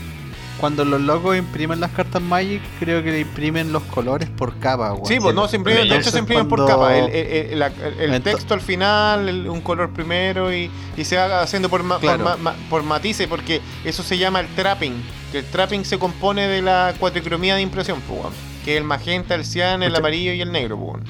Cuando 0.58 0.86
los 0.86 1.02
locos 1.02 1.36
imprimen 1.38 1.82
las 1.82 1.92
cartas 1.92 2.22
Magic, 2.22 2.62
creo 2.80 3.04
que 3.04 3.12
le 3.12 3.20
imprimen 3.20 3.74
los 3.74 3.84
colores 3.84 4.30
por 4.30 4.58
capa. 4.58 4.96
Sí, 5.04 5.18
pues 5.20 5.36
no, 5.36 5.50
se 5.50 5.58
imprimen, 5.58 5.82
de 5.82 5.88
Entonces, 5.90 6.08
hecho 6.08 6.14
se 6.14 6.20
imprimen 6.20 6.48
por 6.48 6.66
capa. 6.66 6.96
El, 6.98 7.10
el- 7.10 7.52
el- 7.52 7.60
la- 7.60 7.68
el 7.68 8.12
Ento- 8.14 8.24
texto 8.24 8.54
al 8.54 8.62
final, 8.62 9.28
el- 9.28 9.50
un 9.50 9.60
color 9.60 9.92
primero 9.92 10.54
y, 10.56 10.72
y 10.96 11.04
se 11.04 11.18
va 11.18 11.42
haciendo 11.42 11.68
por, 11.68 11.84
ma- 11.84 12.00
Claro. 12.00 12.24
por, 12.24 12.40
ma- 12.40 12.56
por 12.70 12.84
matices, 12.84 13.28
porque 13.28 13.60
eso 13.84 14.02
se 14.02 14.18
llama 14.18 14.40
el 14.40 14.48
trapping. 14.56 14.94
Que 15.34 15.40
el 15.40 15.46
trapping 15.46 15.84
se 15.84 16.00
compone 16.00 16.48
de 16.48 16.62
la 16.62 16.94
cuatricromía 16.98 17.56
de 17.56 17.62
impresión, 17.62 18.00
pues, 18.08 18.34
que 18.64 18.76
es 18.76 18.78
el 18.78 18.86
magenta, 18.86 19.36
el 19.36 19.44
cian, 19.44 19.84
el 19.84 19.94
amarillo 19.94 20.32
y 20.32 20.40
el 20.40 20.54
negro. 20.54 20.80
Pues. 20.80 21.04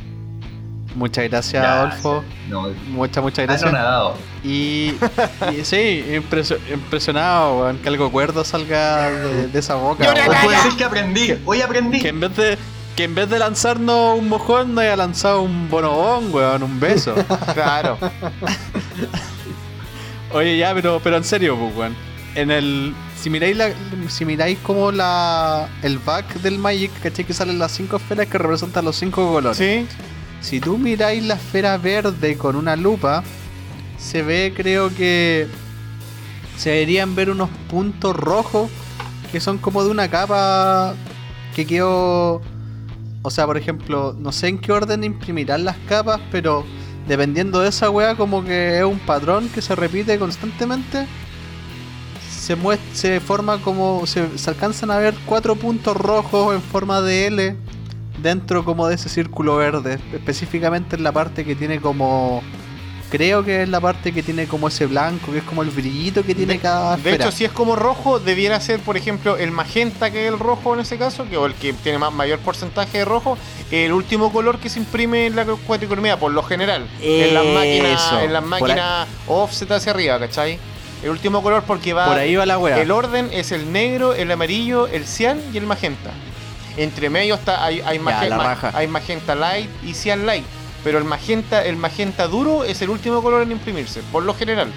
Muchas 0.96 1.30
gracias, 1.30 1.62
Ya, 1.62 1.82
Adolfo. 1.82 2.24
No, 2.50 2.70
Muchas, 2.90 3.22
muchas 3.24 3.40
ah, 3.44 3.46
gracias. 3.48 3.72
no 3.72 3.78
nadado. 3.78 4.16
Y, 4.44 4.94
y 5.52 5.64
sí, 5.64 6.04
impreso- 6.10 6.58
impresionado, 6.74 7.60
weón, 7.62 7.78
que 7.80 7.90
algo 7.90 8.10
cuerdo 8.12 8.44
salga 8.46 9.10
de, 9.12 9.48
de 9.48 9.60
esa 9.60 9.76
boca. 9.76 10.10
Hoy 10.10 10.16
calla. 10.16 10.64
ser 10.64 10.72
que 10.78 10.84
aprendí. 10.86 11.34
Hoy 11.46 11.62
aprendí. 11.62 12.00
Que 12.00 12.10
en 12.10 12.20
vez 12.22 12.36
de 12.36 12.58
que 12.96 13.04
en 13.04 13.14
vez 13.14 13.30
de 13.30 13.40
lanzarnos 13.40 14.18
un 14.18 14.30
mojón, 14.30 14.74
nos 14.74 14.84
haya 14.86 14.96
lanzado 14.96 15.42
un 15.42 15.70
bonobón, 15.70 16.34
weón, 16.34 16.64
un 16.64 16.80
beso. 16.80 17.14
Claro. 17.54 17.98
Oye, 20.32 20.58
ya, 20.58 20.74
pero, 20.74 21.00
pero 21.04 21.18
en 21.18 21.24
serio, 21.24 21.58
pues, 21.58 21.76
weón. 21.76 21.96
En 22.36 22.52
el. 22.52 22.94
Si 23.20 23.30
miráis, 23.30 23.56
la, 23.58 23.70
si 24.10 24.24
miráis 24.26 24.60
como 24.60 24.92
la, 24.92 25.68
el 25.82 25.98
back 26.00 26.36
del 26.36 26.58
Magic, 26.60 26.92
¿cachai? 27.02 27.26
Que 27.26 27.34
salen 27.34 27.58
las 27.60 27.72
cinco 27.72 27.96
esferas 27.98 28.28
que 28.28 28.38
representan 28.38 28.86
los 28.86 28.96
cinco 28.96 29.26
colores. 29.32 29.58
sí. 29.58 29.88
Si 30.42 30.60
tú 30.60 30.78
miráis 30.78 31.24
la 31.24 31.36
esfera 31.36 31.78
verde 31.78 32.38
con 32.38 32.56
una 32.56 32.76
lupa, 32.76 33.24
se 33.98 34.22
ve, 34.22 34.54
creo 34.56 34.94
que. 34.94 35.48
Se 36.58 36.70
deberían 36.70 37.16
ver 37.16 37.30
unos 37.30 37.50
puntos 37.70 38.16
rojos 38.16 38.70
que 39.32 39.42
son 39.42 39.58
como 39.58 39.84
de 39.84 39.90
una 39.90 40.10
capa 40.10 40.94
que 41.56 41.66
quedó. 41.66 42.42
O 43.24 43.30
sea, 43.30 43.46
por 43.46 43.58
ejemplo, 43.58 44.16
no 44.18 44.32
sé 44.32 44.48
en 44.48 44.60
qué 44.60 44.72
orden 44.72 45.04
imprimirán 45.04 45.66
las 45.66 45.78
capas, 45.90 46.22
pero 46.32 46.64
dependiendo 47.08 47.60
de 47.60 47.70
esa 47.70 47.90
weá, 47.90 48.16
como 48.16 48.44
que 48.44 48.78
es 48.78 48.86
un 48.86 49.00
patrón 49.00 49.50
que 49.50 49.62
se 49.62 49.76
repite 49.76 50.18
constantemente. 50.18 51.08
Se, 52.30 52.56
se 52.94 53.20
forma 53.20 53.62
como. 53.62 54.06
Se 54.06 54.30
alcanzan 54.48 54.92
a 54.92 54.98
ver 54.98 55.16
cuatro 55.26 55.56
puntos 55.56 55.98
rojos 55.98 56.56
en 56.56 56.62
forma 56.62 57.02
de 57.02 57.28
L 57.28 57.65
dentro 58.22 58.66
como 58.66 58.88
de 58.88 58.96
ese 58.96 59.10
círculo 59.10 59.58
verde, 59.58 60.00
específicamente 60.14 60.96
en 60.96 61.04
la 61.04 61.12
parte 61.12 61.46
que 61.46 61.56
tiene 61.56 61.80
como 61.80 62.42
creo 63.10 63.44
que 63.44 63.64
es 63.64 63.70
la 63.70 63.80
parte 63.80 64.12
que 64.12 64.24
tiene 64.24 64.48
como 64.48 64.68
ese 64.68 64.86
blanco, 64.88 65.32
que 65.32 65.38
es 65.40 65.44
como 65.44 65.62
el 65.62 65.70
brillito 65.70 66.24
que 66.24 66.36
tiene 66.36 66.54
De, 66.54 66.60
cada 66.60 66.92
de 66.92 66.98
esfera. 66.98 67.16
hecho, 67.26 67.32
si 67.32 67.46
es 67.46 67.52
como 67.52 67.76
rojo, 67.76 68.20
debiera 68.20 68.60
ser, 68.60 68.80
por 68.80 68.98
ejemplo, 68.98 69.38
el 69.38 69.52
magenta, 69.52 70.12
que 70.12 70.26
es 70.26 70.34
el 70.34 70.40
rojo 70.40 70.74
en 70.74 70.82
ese 70.82 70.98
caso, 70.98 71.28
que 71.30 71.38
o 71.38 71.46
el 71.46 71.54
que 71.54 71.74
tiene 71.74 71.98
más, 71.98 72.12
mayor 72.12 72.40
porcentaje 72.40 73.00
de 73.00 73.06
rojo, 73.06 73.38
el 73.72 73.94
último 73.94 74.32
color 74.32 74.60
que 74.60 74.70
se 74.70 74.80
imprime 74.80 75.28
en 75.28 75.36
la 75.36 75.46
cuatricromía, 75.46 76.18
por 76.18 76.32
lo 76.32 76.44
general. 76.44 76.88
En 77.02 77.34
las 77.34 77.46
máquinas, 77.46 78.14
en 78.22 78.34
las 78.34 78.44
máquinas 78.44 79.08
offset 79.28 79.72
hacia 79.72 79.92
arriba, 79.92 80.20
¿cachai? 80.20 80.60
El 81.04 81.10
último 81.12 81.44
color 81.44 81.64
porque 81.68 81.94
va. 81.94 82.08
Por 82.08 82.18
ahí 82.18 82.36
va 82.36 82.46
la 82.46 82.58
wea. 82.58 82.82
El 82.82 82.90
orden 82.92 83.30
es 83.32 83.52
el 83.52 83.72
negro, 83.72 84.14
el 84.14 84.32
amarillo, 84.32 84.88
el 84.88 85.06
cian 85.06 85.40
y 85.54 85.58
el 85.58 85.66
magenta. 85.66 86.12
Entre 86.78 87.10
medio 87.10 87.36
está 87.36 87.64
hay, 87.64 87.82
hay, 87.86 87.98
Ya, 87.98 88.04
magen- 88.04 88.30
la 88.30 88.38
ma- 88.38 88.44
raja. 88.44 88.72
hay 88.74 88.88
magenta 88.88 89.36
light 89.36 89.70
y 89.84 89.94
cian 89.94 90.26
light. 90.26 90.44
Pero 90.84 90.98
el 91.00 91.04
magenta, 91.06 91.66
el 91.66 91.78
magenta 91.78 92.28
duro 92.28 92.64
es 92.64 92.82
el 92.82 92.90
último 92.90 93.22
color 93.24 93.42
en 93.44 93.52
imprimirse, 93.54 94.02
por 94.12 94.24
lo 94.24 94.34
general. 94.36 94.72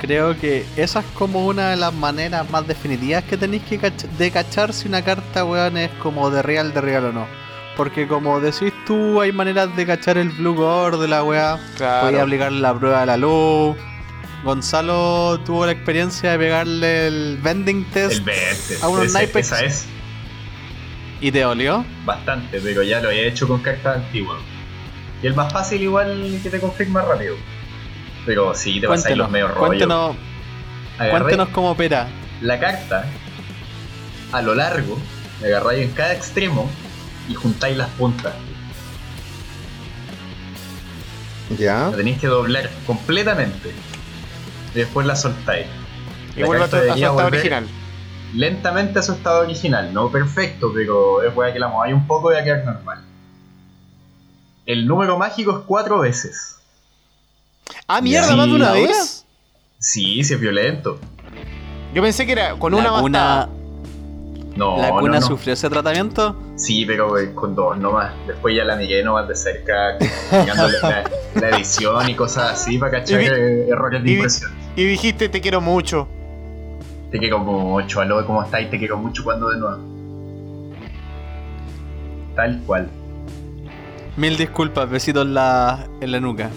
Creo 0.00 0.38
que 0.38 0.66
esa 0.76 1.00
es 1.00 1.06
como 1.14 1.46
una 1.46 1.70
de 1.70 1.76
las 1.76 1.92
maneras 1.94 2.48
más 2.50 2.66
definitivas 2.66 3.24
que 3.24 3.36
tenéis 3.36 3.62
que 3.62 3.80
cach- 3.80 4.08
de 4.18 4.30
cachar 4.30 4.72
si 4.74 4.88
una 4.88 5.02
carta, 5.02 5.44
weón, 5.44 5.76
es 5.78 5.90
como 6.02 6.28
de 6.30 6.42
real, 6.42 6.74
de 6.74 6.80
real 6.80 7.06
o 7.06 7.12
no. 7.12 7.26
Porque 7.76 8.06
como 8.06 8.40
decís 8.40 8.72
tú, 8.86 9.20
hay 9.20 9.32
maneras 9.32 9.74
de 9.76 9.86
cachar 9.86 10.18
el 10.18 10.30
blue 10.30 10.54
gore 10.54 10.96
de 10.98 11.08
la 11.08 11.22
weá. 11.24 11.58
Claro. 11.76 12.06
Podía 12.08 12.22
aplicar 12.22 12.52
la 12.52 12.74
prueba 12.74 13.00
de 13.00 13.06
la 13.06 13.16
luz. 13.16 13.76
Gonzalo 14.44 15.40
tuvo 15.44 15.66
la 15.66 15.72
experiencia 15.72 16.32
de 16.32 16.38
pegarle 16.38 17.06
el 17.08 17.38
vending 17.42 17.84
test 17.90 18.26
El 18.26 18.82
a 18.82 18.88
unos 18.88 19.12
naipes. 19.12 19.46
Esa 19.46 19.64
es 19.64 19.86
y 21.20 21.32
te 21.32 21.44
olió. 21.44 21.84
bastante, 22.04 22.60
pero 22.60 22.82
ya 22.82 23.00
lo 23.00 23.10
he 23.10 23.26
hecho 23.26 23.48
con 23.48 23.60
cartas 23.60 23.96
antiguas. 23.96 24.38
Y 25.22 25.26
el 25.26 25.34
más 25.34 25.52
fácil 25.52 25.82
igual 25.82 26.38
que 26.42 26.50
te 26.50 26.60
confirma 26.60 27.02
rápido. 27.02 27.36
Pero 28.26 28.54
sí, 28.54 28.80
te 28.80 28.86
pasáis 28.88 29.16
los 29.16 29.30
medios 29.30 29.50
rollos. 29.50 29.68
cuéntenos, 29.68 30.16
Agarré 30.98 31.10
cuéntenos 31.20 31.48
cómo 31.50 31.70
opera. 31.70 32.08
la 32.40 32.58
carta 32.60 33.06
a 34.32 34.42
lo 34.42 34.54
largo, 34.54 34.98
la 35.40 35.46
agarráis 35.48 35.84
en 35.88 35.92
cada 35.92 36.12
extremo 36.12 36.68
y 37.28 37.34
juntáis 37.34 37.76
las 37.76 37.88
puntas. 37.90 38.34
¿Ya? 41.58 41.88
La 41.90 41.96
tenéis 41.96 42.18
que 42.18 42.26
doblar 42.26 42.68
completamente. 42.86 43.72
Y 44.76 44.80
después 44.80 45.06
la 45.06 45.16
soltáis. 45.16 45.66
Y 46.36 46.40
La 46.40 46.46
vuelve 46.46 46.64
a 46.64 46.68
tu, 46.68 46.76
carta 46.76 46.92
a 46.92 46.96
su 46.96 47.02
estado 47.02 47.26
original. 47.26 47.66
Lentamente 48.34 48.98
a 48.98 49.02
su 49.02 49.12
estado 49.12 49.40
original. 49.40 49.94
No 49.94 50.12
perfecto, 50.12 50.70
pero 50.74 51.22
es 51.22 51.34
weá 51.34 51.50
que 51.50 51.58
la 51.58 51.68
mováis 51.68 51.94
un 51.94 52.06
poco 52.06 52.30
y 52.30 52.34
va 52.34 52.40
a 52.40 52.44
quedar 52.44 52.62
normal. 52.62 53.02
El 54.66 54.86
número 54.86 55.16
mágico 55.16 55.52
es 55.52 55.64
cuatro 55.66 56.00
veces. 56.00 56.58
Ah, 57.86 58.02
mierda, 58.02 58.36
más 58.36 58.48
de 58.48 58.54
una 58.54 58.72
vez. 58.72 59.24
Sí, 59.78 60.22
sí 60.22 60.34
es 60.34 60.40
violento. 60.40 60.98
Yo 61.94 62.02
pensé 62.02 62.26
que 62.26 62.32
era 62.32 62.54
con 62.58 62.74
una 62.74 63.00
cuna. 63.00 63.48
No, 64.56 64.76
la 64.76 64.90
cuna 64.90 65.20
no. 65.20 65.26
sufrió 65.26 65.54
ese 65.54 65.70
tratamiento. 65.70 66.36
Sí, 66.56 66.84
pero 66.84 67.16
eh, 67.16 67.32
con 67.34 67.54
dos 67.54 67.78
nomás. 67.78 68.12
Después 68.26 68.54
ya 68.54 68.64
la 68.64 68.76
miré 68.76 69.02
nomás 69.02 69.26
de 69.26 69.36
cerca, 69.36 69.96
mirándole 70.32 70.78
la, 70.82 71.04
la 71.34 71.48
edición 71.56 72.10
y 72.10 72.14
cosas 72.14 72.52
así 72.52 72.76
para 72.76 72.92
cachar 72.92 73.22
Y 73.22 73.70
errores 73.70 74.02
de 74.02 74.12
impresión. 74.12 74.65
Y 74.76 74.84
dijiste, 74.84 75.28
te 75.28 75.40
quiero 75.40 75.60
mucho. 75.60 76.06
Te 77.10 77.18
quiero 77.18 77.38
mucho, 77.38 78.00
aló, 78.00 78.24
¿cómo 78.26 78.42
estáis? 78.42 78.70
Te 78.70 78.78
quiero 78.78 78.98
mucho 78.98 79.24
cuando 79.24 79.48
de 79.48 79.58
nuevo. 79.58 79.78
Tal 82.34 82.60
cual. 82.66 82.88
Mil 84.16 84.36
disculpas, 84.36 84.88
besitos 84.88 85.24
en 85.24 85.34
la, 85.34 85.86
en 86.00 86.12
la 86.12 86.20
nuca. 86.20 86.50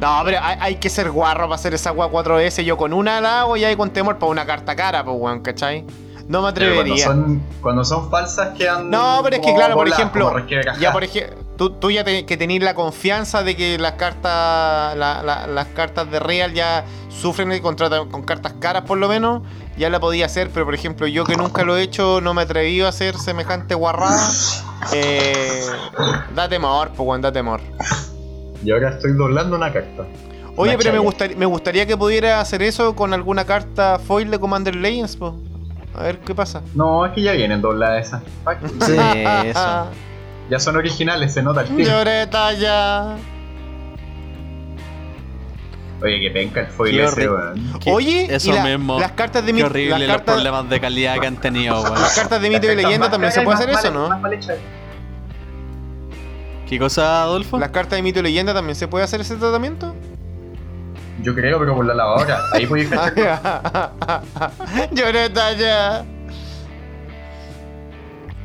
No, 0.00 0.22
pero 0.24 0.38
hay, 0.40 0.56
hay 0.60 0.74
que 0.76 0.88
ser 0.88 1.10
guarro 1.10 1.44
para 1.44 1.56
hacer 1.56 1.74
esa 1.74 1.90
agua 1.90 2.10
4S. 2.10 2.62
Yo 2.64 2.76
con 2.78 2.92
una 2.94 3.20
la 3.20 3.40
hago 3.40 3.56
y 3.56 3.64
ahí 3.64 3.76
con 3.76 3.90
temor 3.90 4.18
para 4.18 4.32
una 4.32 4.46
carta 4.46 4.74
cara, 4.74 5.04
pues, 5.04 5.16
weón, 5.18 5.40
¿cachai? 5.40 5.84
No 6.26 6.42
me 6.42 6.52
Pero 6.52 6.74
cuando 6.74 6.94
atrevería. 6.94 7.04
son, 7.04 7.42
cuando 7.60 7.84
son 7.84 8.10
falsas 8.10 8.56
quedan. 8.56 8.88
No, 8.88 9.20
pero 9.22 9.36
es 9.36 9.42
que 9.42 9.52
claro, 9.54 9.74
por 9.74 9.88
ejemplo, 9.88 10.32
ya 10.78 10.92
por 10.92 11.04
ejemplo, 11.04 11.36
tú, 11.60 11.68
tú 11.68 11.90
ya 11.90 12.04
te- 12.04 12.24
que 12.24 12.38
tenés 12.38 12.62
la 12.62 12.72
confianza 12.72 13.42
de 13.42 13.54
que 13.54 13.76
las 13.76 13.92
cartas, 13.92 14.96
la- 14.96 15.22
la- 15.22 15.46
las 15.46 15.66
cartas 15.66 16.10
de 16.10 16.18
Real 16.18 16.54
ya 16.54 16.86
sufren 17.10 17.52
el 17.52 17.60
contrato 17.60 18.08
con 18.08 18.22
cartas 18.22 18.54
caras 18.58 18.84
por 18.86 18.96
lo 18.96 19.08
menos, 19.10 19.42
ya 19.76 19.90
la 19.90 20.00
podía 20.00 20.24
hacer, 20.24 20.48
pero 20.54 20.64
por 20.64 20.74
ejemplo 20.74 21.06
yo 21.06 21.24
que 21.26 21.36
nunca 21.36 21.62
lo 21.62 21.76
he 21.76 21.82
hecho, 21.82 22.22
no 22.22 22.32
me 22.32 22.40
atreví 22.40 22.80
a 22.80 22.88
hacer 22.88 23.14
semejante 23.18 23.74
guarrada. 23.74 24.26
Eh, 24.94 25.60
da 26.34 26.48
temor, 26.48 26.92
pues 26.96 27.20
da 27.20 27.30
temor. 27.30 27.60
Y 28.64 28.70
ahora 28.72 28.88
estoy 28.92 29.12
doblando 29.12 29.56
una 29.56 29.70
carta. 29.70 30.06
Oye, 30.56 30.70
Una 30.70 30.78
pero 30.78 30.92
me, 30.94 30.98
gustaría 30.98 31.36
me 31.36 31.44
gustaría 31.44 31.84
que 31.84 31.94
pudiera 31.94 32.40
hacer 32.40 32.62
eso 32.62 32.96
con 32.96 33.12
alguna 33.12 33.44
carta 33.44 33.98
foil 33.98 34.30
de 34.30 34.38
Commander 34.38 34.74
Legends, 34.76 35.14
po. 35.14 35.36
A 35.94 36.04
ver 36.04 36.20
qué 36.20 36.34
pasa. 36.34 36.62
No, 36.74 37.04
es 37.04 37.12
que 37.12 37.20
ya 37.20 37.32
vienen 37.32 37.60
dobladas 37.60 38.06
esas. 38.06 38.22
Sí, 38.86 38.96
eso. 39.44 39.86
Ya 40.50 40.58
son 40.58 40.76
originales, 40.76 41.32
se 41.32 41.42
nota 41.42 41.62
el 41.62 41.68
tiro. 41.68 41.88
Lloreta 41.90 42.52
ya. 42.54 43.16
Oye, 46.02 46.18
que 46.20 46.30
penca 46.30 46.60
el 46.62 46.66
foil 46.68 46.96
Qué 46.96 47.04
ese, 47.04 47.28
weón. 47.28 47.72
Oye, 47.86 48.34
eso 48.34 48.50
y 48.50 48.54
la- 48.54 48.64
mismo. 48.64 48.98
las 48.98 49.12
cartas 49.12 49.44
de 49.44 49.52
mi 49.52 49.60
Qué 49.60 49.66
horrible 49.66 49.90
las 49.90 50.00
los 50.00 50.16
cartas, 50.16 50.34
problemas 50.34 50.68
de 50.70 50.80
calidad 50.80 51.18
que 51.18 51.26
han 51.26 51.36
tenido, 51.36 51.80
weón. 51.82 51.94
las 51.94 52.14
cartas 52.18 52.40
de 52.42 52.48
mito 52.48 52.72
y 52.72 52.74
leyenda 52.74 53.10
también 53.10 53.32
se 53.32 53.42
puede 53.42 53.56
hacer 53.58 53.70
eso, 53.70 53.90
¿no? 53.90 54.08
¿Qué 56.68 56.78
cosa, 56.78 57.22
Adolfo? 57.22 57.58
Las 57.58 57.70
cartas 57.70 57.96
de 57.98 58.02
mito 58.02 58.20
y 58.20 58.22
leyenda 58.22 58.54
también 58.54 58.76
se 58.76 58.88
puede 58.88 59.04
hacer 59.04 59.20
ese 59.20 59.36
tratamiento. 59.36 59.94
Yo 61.22 61.34
creo, 61.34 61.58
pero 61.58 61.74
por 61.76 61.84
la 61.84 61.94
lavadora. 61.94 62.40
Ahí 62.54 62.66
cachar. 62.88 63.14
Yo 64.92 65.12
no 65.12 65.18
está 65.18 65.52
ya. 65.52 66.04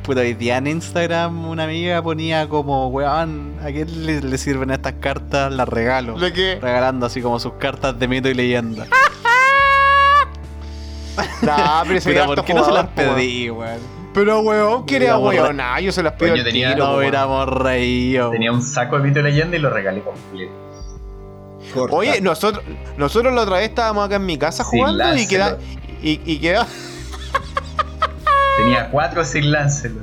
Puta, 0.06 0.20
hoy 0.20 0.34
día 0.34 0.58
en 0.58 0.68
Instagram 0.68 1.46
una 1.48 1.64
amiga 1.64 2.00
ponía 2.00 2.48
como, 2.48 2.86
weón, 2.88 3.56
¿a 3.60 3.66
quién 3.66 4.06
le, 4.06 4.20
le 4.20 4.38
sirven 4.38 4.70
estas 4.70 4.94
cartas? 5.00 5.52
Las 5.52 5.68
regalo. 5.68 6.16
¿De 6.16 6.32
qué? 6.32 6.58
Regalando 6.62 7.06
así 7.06 7.20
como 7.20 7.40
sus 7.40 7.54
cartas 7.54 7.98
de 7.98 8.06
mito 8.08 8.28
y 8.28 8.34
leyenda. 8.34 8.86
Nah, 11.40 11.82
pero 11.84 12.22
harto 12.22 12.34
¿por 12.34 12.44
qué 12.44 12.52
no 12.52 12.62
se 12.62 12.72
las 12.72 12.88
pedí, 12.88 13.48
weón? 13.48 13.78
Pero 14.12 14.40
weón, 14.40 14.84
que 14.84 14.96
era 14.96 15.04
Mira, 15.06 15.16
borra- 15.16 15.42
weón. 15.44 15.56
Nah, 15.56 15.78
yo 15.80 15.90
se 15.90 16.02
las 16.02 16.12
pido 16.12 16.34
al 16.34 16.44
tenía- 16.44 16.74
tiro, 16.74 16.86
No 16.86 16.96
hubiéramos 16.98 17.48
reído. 17.48 18.30
Tenía 18.32 18.52
un 18.52 18.62
saco 18.62 18.98
de 18.98 19.04
mito 19.08 19.20
y 19.20 19.22
leyenda 19.22 19.56
y 19.56 19.60
lo 19.60 19.70
regalé 19.70 20.02
completo. 20.02 20.52
Corta. 21.72 21.96
Oye, 21.96 22.20
nosotros, 22.20 22.62
nosotros 22.98 23.32
la 23.34 23.42
otra 23.42 23.56
vez 23.56 23.70
estábamos 23.70 24.04
acá 24.06 24.16
en 24.16 24.26
mi 24.26 24.36
casa 24.36 24.62
Sí, 24.62 24.70
jugando 24.72 25.16
y 25.16 25.26
queda, 25.26 25.56
y, 26.02 26.20
y 26.30 26.38
queda, 26.38 26.66
Tenía 28.66 28.90
cuatro 28.90 29.24
sin 29.24 29.50
Lancelot. 29.52 30.02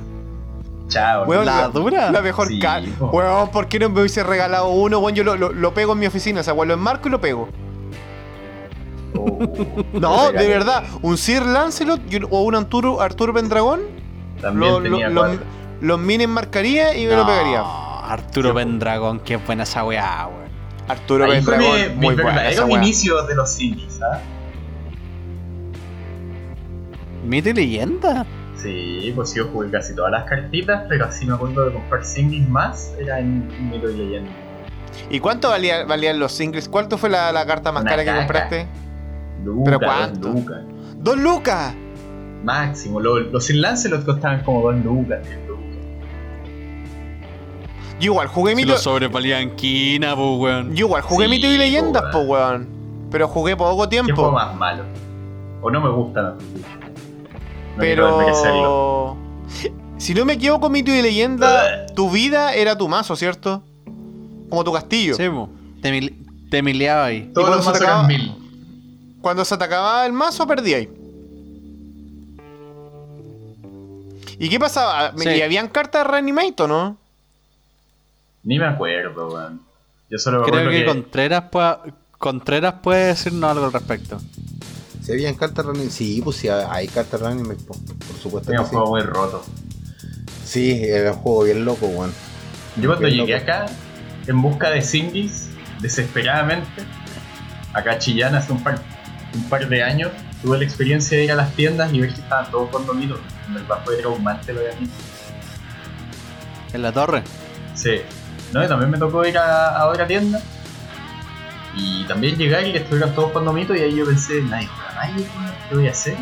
Chao. 0.87 1.25
weón, 1.25 1.45
¿La 1.45 1.61
la, 1.61 1.67
dura? 1.69 2.11
la 2.11 2.21
mejor 2.21 2.47
Sí, 2.47 2.59
ca- 2.59 2.81
po. 2.99 3.07
Weón, 3.07 3.49
¿por 3.49 3.67
qué 3.67 3.79
no 3.79 3.89
me 3.89 3.99
hubiese 4.01 4.23
regalado 4.23 4.69
uno? 4.69 4.99
Weón, 4.99 5.15
yo 5.15 5.23
lo, 5.23 5.35
lo, 5.35 5.51
lo 5.51 5.73
pego 5.73 5.93
en 5.93 5.99
mi 5.99 6.05
oficina, 6.05 6.41
o 6.41 6.43
sea, 6.43 6.53
weón, 6.53 6.67
lo 6.67 6.73
enmarco 6.75 7.07
y 7.07 7.11
lo 7.11 7.19
pego. 7.21 7.49
Oh, 9.15 9.47
No, 9.93 10.27
regalé. 10.27 10.39
de 10.43 10.47
verdad, 10.49 10.83
un 11.01 11.17
Sir 11.17 11.43
Lancelot 11.45 12.01
o 12.29 12.41
un 12.43 12.55
Arturo, 12.55 13.01
Arturo 13.01 13.33
Pendragón, 13.33 13.81
También 14.41 14.71
lo- 14.73 14.79
lo- 14.79 14.83
tenía 14.89 15.09
lo- 15.09 15.21
cuatro. 15.21 15.39
los 15.81 15.99
mini 15.99 16.23
enmarcaría 16.25 16.95
y 16.97 17.05
me 17.07 17.15
lo 17.15 17.25
pegaría. 17.25 17.63
Arturo 18.07 18.49
Sí. 18.49 18.55
Pendragón, 18.55 19.19
qué 19.21 19.37
buena 19.37 19.63
esa 19.63 19.83
weá, 19.83 20.27
weón. 20.27 20.43
Arturo 20.87 21.25
Ahí 21.25 21.31
Pendragón, 21.33 21.65
mi, 21.81 21.89
mi 21.89 21.95
muy 21.95 22.15
buena 22.15 22.49
esa 22.49 22.65
weá. 22.65 22.77
inicio 22.77 23.23
de 23.23 23.35
los 23.35 23.49
singles, 23.51 23.99
¿ah? 24.01 24.19
¿Mito 27.25 27.49
y 27.49 27.53
leyenda? 27.53 28.25
Sí, 28.63 29.11
pues 29.13 29.33
yo 29.35 29.47
jugué 29.49 29.69
casi 29.69 29.93
todas 29.93 30.11
las 30.11 30.23
cartitas, 30.23 30.85
pero 30.89 31.05
así 31.05 31.25
me 31.25 31.33
acuerdo 31.35 31.65
de 31.65 31.73
comprar 31.73 32.03
singles 32.05 32.47
más, 32.49 32.93
era 32.99 33.19
en 33.19 33.45
Mito 33.69 33.89
y 33.89 33.97
Leyenda. 33.97 34.31
¿Y 35.09 35.19
cuánto 35.19 35.49
valía- 35.49 35.83
valían 35.85 36.17
los 36.17 36.31
singles? 36.31 36.69
¿Cuánto 36.69 36.97
fue 36.97 37.09
la, 37.09 37.31
la 37.33 37.45
carta 37.45 37.71
más 37.73 37.81
Una 37.81 37.91
cara 37.91 38.05
que 38.05 38.15
compraste? 38.15 38.67
Lucas, 39.43 39.63
¿Pero 39.65 39.79
dos 39.79 39.87
cuánto? 39.97 40.29
lucas. 40.29 40.57
¡Dos 40.97 41.17
lucas! 41.17 41.75
Máximo, 42.43 42.99
lo- 42.99 43.19
los 43.19 43.45
sin 43.45 43.61
Lancelot 43.61 44.05
costaban 44.05 44.43
como 44.43 44.61
2 44.71 44.83
lucas, 44.83 45.19
3 45.23 45.39
lucas. 45.47 45.63
Yo 47.99 48.11
igual 48.11 48.27
jugué 48.27 48.51
Si 48.51 48.55
mito. 48.57 48.71
lo 48.73 48.77
sobrepalían 48.77 49.51
quina, 49.55 50.15
pues, 50.15 50.39
weón. 50.39 50.75
Yo 50.75 50.87
igual 50.87 51.01
jugué 51.03 51.25
Sí, 51.25 51.31
mito 51.31 51.47
y 51.47 51.57
leyendas, 51.57 52.03
po, 52.05 52.11
po 52.11 52.19
weón. 52.21 52.67
Pero 53.11 53.27
jugué 53.27 53.55
poco 53.55 53.87
¿Qué 53.89 53.97
juego 53.97 54.05
tiempo. 54.13 54.31
más 54.31 54.55
malo? 54.55 54.83
O 55.61 55.69
no 55.71 55.79
me 55.81 55.89
gusta, 55.89 56.35
no. 57.75 57.79
Pero. 57.79 59.17
Si 59.97 60.13
no 60.13 60.25
me 60.25 60.33
equivoco, 60.33 60.69
mito 60.69 60.91
y 60.91 61.01
leyenda, 61.01 61.85
tu 61.95 62.09
vida 62.11 62.53
era 62.55 62.77
tu 62.77 62.87
mazo, 62.89 63.15
¿cierto? 63.15 63.63
Como 64.49 64.63
tu 64.63 64.73
castillo. 64.73 65.15
Sí. 65.15 65.23
Te, 65.81 65.91
mil- 65.91 66.47
te 66.49 66.61
mileaba 66.61 67.05
ahí. 67.05 67.31
Todos 67.33 67.47
cuando 67.49 67.55
los 67.57 67.65
se 67.65 67.71
mazos 67.71 67.81
acaba- 67.87 67.99
eran 67.99 68.07
mil. 68.07 68.35
Cuando 69.21 69.45
se 69.45 69.57
te 69.57 69.63
acababa 69.63 70.05
el 70.05 70.11
mazo, 70.13 70.45
perdíais. 70.45 70.89
¿Y 74.39 74.49
qué 74.49 74.59
pasaba? 74.59 75.13
Sí. 75.15 75.29
¿Y 75.29 75.41
habían 75.41 75.67
cartas 75.69 76.03
de 76.03 76.11
Reanimate 76.11 76.63
o 76.63 76.67
no? 76.67 76.97
Ni 78.43 78.59
me 78.59 78.65
acuerdo, 78.65 79.29
weón. 79.29 79.61
Yo 80.09 80.17
solo 80.17 80.39
me 80.41 80.45
Creo 80.47 80.55
acuerdo 80.59 80.71
que, 80.71 80.79
que, 80.79 80.85
Contreras, 80.85 81.43
pueda, 81.49 81.79
Contreras 82.17 82.73
puede 82.83 83.05
decirnos 83.07 83.49
algo 83.51 83.65
al 83.65 83.73
respecto. 83.73 84.19
Si 85.03 85.11
habían 85.11 85.35
cartas 85.35 85.65
running, 85.65 85.91
sí, 85.91 86.21
pues 86.23 86.37
sí, 86.37 86.47
hay 86.47 86.87
cartas 86.87 87.19
running, 87.19 87.43
por, 87.57 87.77
por 87.77 88.17
supuesto 88.21 88.51
era 88.51 88.61
un 88.61 88.67
sí. 88.67 88.73
juego 88.73 88.89
muy 88.91 89.01
roto. 89.01 89.43
Sí, 90.45 90.81
era 90.81 91.11
un 91.11 91.17
juego 91.17 91.43
bien 91.43 91.65
loco, 91.65 91.87
weón. 91.87 92.13
Yo 92.77 92.89
cuando 92.89 93.09
llegué 93.09 93.33
loco. 93.33 93.43
acá, 93.43 93.65
en 94.27 94.41
busca 94.41 94.69
de 94.69 94.81
singles, 94.81 95.49
desesperadamente, 95.81 96.83
acá 97.73 97.91
a 97.91 97.99
Chillán 97.99 98.33
hace 98.35 98.53
un 98.53 98.63
par, 98.63 98.81
un 99.35 99.43
par 99.49 99.67
de 99.67 99.83
años, 99.83 100.11
tuve 100.41 100.57
la 100.57 100.63
experiencia 100.63 101.17
de 101.17 101.25
ir 101.25 101.31
a 101.33 101.35
las 101.35 101.53
tiendas 101.53 101.91
y 101.93 101.99
ver 101.99 102.13
que 102.13 102.21
estaban 102.21 102.49
todos 102.49 102.69
condominios. 102.69 103.19
En 103.49 103.57
el 103.57 103.63
bajo 103.63 103.91
de 103.91 103.97
traumante 103.97 104.53
lo 104.53 104.61
de 104.61 104.73
mí. 104.77 104.89
En 106.71 106.81
la 106.81 106.93
torre. 106.93 107.23
Sí. 107.75 108.01
No, 108.53 108.63
y 108.63 108.67
también 108.69 108.89
me 108.89 108.97
tocó 108.97 109.25
ir 109.25 109.37
a, 109.37 109.75
a 109.75 109.87
otra 109.87 110.07
tienda. 110.07 110.41
Y 111.75 112.03
también 112.05 112.35
llegar 112.37 112.65
y 112.67 112.71
que 112.71 112.77
estuvieran 112.79 113.13
todos 113.15 113.29
jugando 113.29 113.51
mito 113.53 113.75
y 113.75 113.79
ahí 113.81 113.95
yo 113.95 114.05
pensé, 114.05 114.41
nadie 114.43 114.67
juega 114.67 115.27
weón, 115.35 115.53
¿qué 115.69 115.75
voy 115.75 115.87
a 115.87 115.91
hacer? 115.91 116.15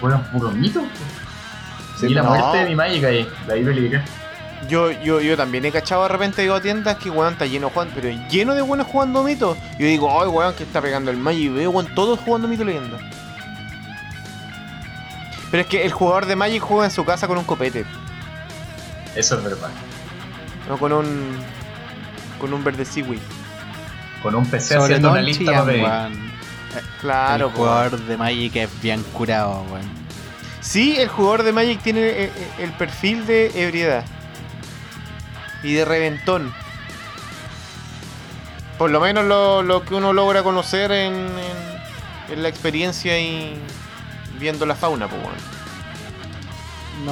Juegan 0.00 0.24
puro 0.30 0.50
mito. 0.52 0.82
Sí, 1.98 2.06
y 2.06 2.14
la 2.14 2.22
no. 2.22 2.30
muerte 2.30 2.58
de 2.58 2.64
mi 2.66 2.74
Magic 2.74 3.04
ahí, 3.04 3.28
la 3.46 3.54
vi 3.54 3.64
peligrar. 3.64 4.04
Yo, 4.68 4.92
yo, 4.92 5.20
yo 5.20 5.36
también 5.36 5.64
he 5.64 5.72
cachado 5.72 6.04
de 6.04 6.08
repente 6.08 6.42
digo 6.42 6.54
a 6.54 6.60
tiendas 6.60 6.96
que 6.96 7.10
weón 7.10 7.32
está 7.32 7.46
lleno 7.46 7.70
jugando, 7.70 7.94
pero 7.96 8.08
lleno 8.30 8.54
de 8.54 8.62
buenos 8.62 8.86
jugando 8.86 9.24
mito. 9.24 9.56
Yo 9.78 9.86
digo, 9.86 10.20
ay 10.22 10.28
weón, 10.28 10.54
que 10.54 10.62
está 10.62 10.80
pegando 10.80 11.10
el 11.10 11.16
Magic 11.16 11.42
y 11.42 11.48
veo 11.48 11.70
weón 11.70 11.92
todos 11.94 12.20
jugando 12.20 12.46
mito 12.46 12.62
leyenda. 12.62 12.98
Pero 15.50 15.62
es 15.62 15.66
que 15.66 15.84
el 15.84 15.92
jugador 15.92 16.26
de 16.26 16.36
Magic 16.36 16.62
juega 16.62 16.84
en 16.84 16.90
su 16.92 17.04
casa 17.04 17.26
con 17.26 17.36
un 17.36 17.44
copete, 17.44 17.84
Eso 19.16 19.36
es 19.36 19.44
verdad. 19.44 19.70
no 20.68 20.78
con 20.78 20.92
un. 20.92 21.36
con 22.40 22.54
un 22.54 22.62
verde 22.64 22.84
seaweed. 22.84 23.20
Con 24.22 24.34
un 24.34 24.46
PC 24.46 24.74
Sobre 24.74 24.84
haciendo 24.84 25.10
una 25.12 25.20
lista 25.22 25.44
para 25.52 25.64
pedir. 25.64 25.82
weón. 25.84 26.32
Claro, 27.00 27.46
el 27.48 27.52
jugador 27.52 27.98
de 27.98 28.16
Magic 28.16 28.56
es 28.56 28.80
bien 28.80 29.02
curado, 29.12 29.64
weón. 29.70 30.02
Sí, 30.60 30.96
el 30.98 31.08
jugador 31.08 31.42
de 31.42 31.52
Magic 31.52 31.80
tiene 31.82 32.00
eh, 32.00 32.24
eh, 32.36 32.48
el 32.60 32.70
perfil 32.72 33.26
de 33.26 33.50
ebriedad 33.64 34.04
y 35.64 35.72
de 35.74 35.84
reventón. 35.84 36.52
Por 38.78 38.90
lo 38.90 39.00
menos 39.00 39.24
lo, 39.24 39.62
lo 39.62 39.84
que 39.84 39.94
uno 39.94 40.12
logra 40.12 40.42
conocer 40.42 40.90
en, 40.92 41.14
en- 41.14 41.72
en 42.32 42.42
la 42.42 42.48
experiencia 42.48 43.18
y 43.20 43.54
viendo 44.38 44.64
la 44.64 44.74
fauna, 44.74 45.08
pues 45.08 45.20
bueno. 45.22 45.36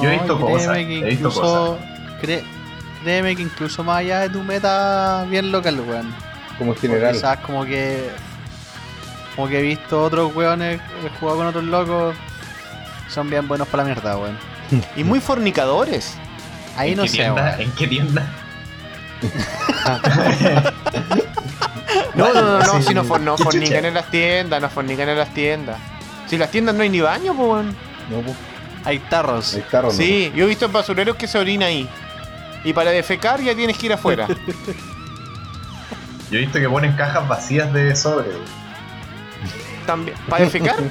Yo 0.01 0.09
he 0.09 0.13
visto 0.13 0.39
cosas, 0.39 0.77
que 0.77 0.81
he 0.81 0.85
visto 1.09 1.27
incluso- 1.29 1.79
cre- 2.21 2.43
créeme 3.03 3.35
que 3.35 3.41
incluso 3.43 3.83
más 3.83 3.97
allá 3.97 4.21
de 4.21 4.29
tu 4.29 4.41
meta 4.41 5.25
bien 5.29 5.51
local, 5.51 5.79
weón. 5.81 6.13
Como 6.61 6.75
general. 6.75 7.13
Quizás 7.13 7.37
como 7.39 7.65
que. 7.65 8.09
Como 9.35 9.47
que 9.47 9.59
he 9.59 9.61
visto 9.63 10.03
otros 10.03 10.35
weones 10.35 10.79
he 11.03 11.09
jugado 11.19 11.37
con 11.39 11.47
otros 11.47 11.63
locos. 11.63 12.15
Son 13.09 13.29
bien 13.29 13.47
buenos 13.47 13.67
para 13.67 13.83
la 13.83 13.89
mierda, 13.93 14.17
weón. 14.17 14.37
Y 14.95 15.03
muy 15.03 15.19
fornicadores. 15.19 16.15
Ahí 16.77 16.91
¿En 16.91 16.97
no 16.97 17.03
qué 17.03 17.09
sé, 17.09 17.15
tienda? 17.17 17.41
weón. 17.43 17.61
¿En 17.61 17.71
qué 17.71 17.87
tienda? 17.87 18.27
No, 22.15 22.33
no, 22.33 22.41
no, 22.41 22.59
no, 22.59 22.77
Sí. 22.81 22.87
si 22.89 22.93
no, 22.93 23.03
for- 23.03 23.19
no 23.21 23.37
fornican 23.39 23.85
en 23.85 23.93
las 23.93 24.09
tiendas, 24.11 24.61
no 24.61 24.69
fornican 24.69 25.07
en 25.09 25.17
las 25.17 25.33
tiendas. 25.33 25.77
Si 26.27 26.37
las 26.37 26.51
tiendas 26.51 26.75
no 26.75 26.83
hay 26.83 26.89
ni 26.89 26.99
baño, 27.01 27.33
pues 27.33 27.47
bueno. 27.47 27.73
No, 28.09 28.21
pues, 28.21 28.35
Hay 28.85 28.99
tarros. 28.99 29.53
hay 29.55 29.61
carros, 29.61 29.93
¿no? 29.93 29.97
Sí, 30.03 30.31
yo 30.35 30.45
he 30.45 30.47
visto 30.47 30.65
en 30.65 30.73
basureros 30.73 31.15
que 31.15 31.27
se 31.27 31.37
orina 31.39 31.67
ahí. 31.67 31.87
Y 32.63 32.73
para 32.73 32.91
defecar 32.91 33.41
ya 33.41 33.55
tienes 33.55 33.77
que 33.77 33.87
ir 33.87 33.93
afuera. 33.93 34.27
Yo 36.31 36.37
he 36.37 36.41
visto 36.41 36.59
que 36.59 36.67
ponen 36.69 36.93
cajas 36.93 37.27
vacías 37.27 37.71
de 37.73 37.95
sobre. 37.95 38.29
También. 39.85 40.17
¿Para 40.29 40.45
defecar? 40.45 40.75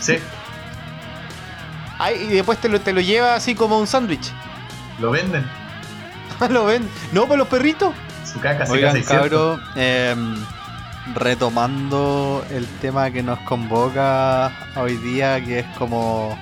Sí, 0.00 0.18
Ay, 1.98 2.16
y 2.28 2.34
después 2.34 2.58
te 2.58 2.68
lo, 2.68 2.80
te 2.80 2.92
lo 2.92 3.00
lleva 3.00 3.36
así 3.36 3.54
como 3.54 3.78
un 3.78 3.86
sándwich. 3.86 4.32
lo 4.98 5.12
venden. 5.12 5.46
¿Lo 6.50 6.64
ven? 6.64 6.88
¿No 7.12 7.26
para 7.26 7.36
los 7.36 7.46
perritos? 7.46 7.94
Su 8.24 8.40
caca 8.40 8.66
se 8.66 8.72
Oigan, 8.72 8.94
casa 8.96 9.20
600. 9.20 9.20
cabros, 9.60 9.60
em, 9.76 10.34
retomando 11.14 12.44
el 12.50 12.66
tema 12.80 13.12
que 13.12 13.22
nos 13.22 13.38
convoca 13.40 14.50
hoy 14.74 14.96
día, 14.96 15.40
que 15.44 15.60
es 15.60 15.66
como 15.78 16.36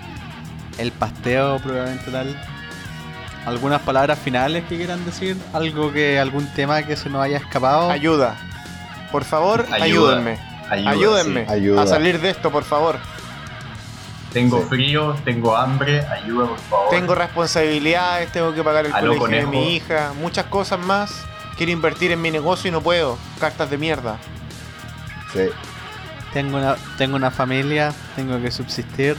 el 0.79 0.91
pasteo 0.93 1.59
probablemente 1.59 2.11
tal. 2.11 2.35
¿Algunas 3.47 3.81
palabras 3.83 4.19
finales 4.19 4.65
que 4.69 4.77
quieran 4.77 5.05
decir? 5.05 5.37
¿Algo 5.53 5.93
que, 5.93 6.19
algún 6.19 6.47
tema 6.55 6.83
que 6.83 6.97
se 6.97 7.09
nos 7.09 7.23
haya 7.23 7.39
escapado? 7.39 7.91
Ayuda. 7.91 8.37
Por 9.11 9.25
favor, 9.25 9.63
Ayuda. 9.71 9.85
ayúdenme. 9.85 10.39
Ayuda, 10.71 10.91
Ayúdenme 10.91 11.47
sí. 11.47 11.53
Ayuda. 11.53 11.83
a 11.83 11.87
salir 11.87 12.21
de 12.21 12.31
esto, 12.31 12.51
por 12.51 12.65
favor. 12.65 12.99
Tengo 14.33 14.61
Sí. 14.61 14.67
frío, 14.69 15.17
tengo 15.25 15.57
hambre, 15.57 16.07
ayuda 16.07 16.47
por 16.49 16.59
favor. 16.61 16.91
Tengo 16.91 17.15
responsabilidades, 17.17 18.31
tengo 18.31 18.55
que 18.55 18.63
pagar 18.63 18.87
el 18.87 18.95
Aló, 18.95 19.17
colegio 19.17 19.47
de 19.47 19.51
mi 19.51 19.75
hija, 19.75 20.13
muchas 20.21 20.47
cosas 20.47 20.79
más. 20.79 21.25
Quiero 21.57 21.73
invertir 21.73 22.13
en 22.13 22.23
mi 22.23 22.31
negocio 22.31 22.69
y 22.69 22.71
no 22.71 22.81
puedo. 22.81 23.19
Cartas 23.41 23.69
de 23.71 23.79
mierda. 23.79 24.19
Sí. 25.33 25.49
Tengo 26.33 26.59
una, 26.59 26.77
tengo 26.97 27.17
una 27.17 27.33
familia, 27.33 27.93
tengo 28.15 28.41
que 28.41 28.53
subsistir. 28.53 29.17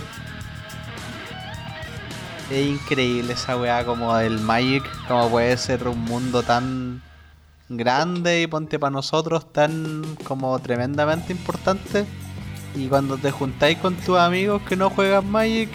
Es 2.51 2.67
increíble 2.67 3.33
esa 3.33 3.55
weá 3.55 3.85
como 3.85 4.13
del 4.17 4.39
Magic, 4.39 4.83
como 5.07 5.29
puede 5.29 5.55
ser 5.57 5.87
un 5.87 5.99
mundo 5.99 6.43
tan 6.43 7.01
grandes 7.69 8.43
y 8.43 8.47
ponte 8.47 8.77
para 8.77 8.91
nosotros 8.91 9.53
tan 9.53 10.03
como 10.25 10.59
tremendamente 10.59 11.31
importantes. 11.31 12.05
Y 12.75 12.87
cuando 12.87 13.17
te 13.17 13.31
juntáis 13.31 13.77
con 13.77 13.95
tus 13.95 14.17
amigos 14.17 14.61
que 14.67 14.75
no 14.75 14.89
juegan 14.89 15.29
Magic 15.29 15.69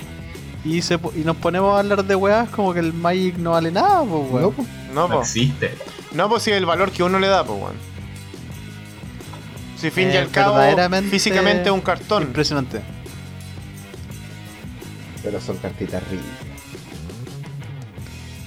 y, 0.64 0.82
se, 0.82 0.98
y 1.14 1.20
nos 1.24 1.36
ponemos 1.36 1.74
a 1.74 1.78
hablar 1.78 2.04
de 2.04 2.14
weas, 2.14 2.50
como 2.50 2.74
que 2.74 2.80
el 2.80 2.92
Magic 2.92 3.36
no 3.38 3.52
vale 3.52 3.70
nada, 3.70 4.00
pues 4.04 4.10
No, 4.30 4.36
weón. 4.36 4.52
pues, 4.54 4.68
No, 4.92 5.08
No 5.08 5.20
existe. 5.20 5.74
No, 6.12 6.28
pues 6.28 6.42
si 6.42 6.50
el 6.50 6.66
valor 6.66 6.90
que 6.90 7.02
uno 7.02 7.18
le 7.18 7.28
da, 7.28 7.42
pues, 7.44 7.58
weón. 7.58 7.76
Si 9.78 9.90
fin 9.90 10.10
y 10.10 10.12
Eh, 10.12 10.18
al 10.18 10.30
cabo, 10.30 10.58
físicamente 11.10 11.64
es 11.64 11.70
un 11.70 11.80
cartón. 11.80 12.24
Impresionante. 12.24 12.82
pero 15.22 15.40
son 15.40 15.56
cartitas 15.56 16.02
ricas. 16.08 16.45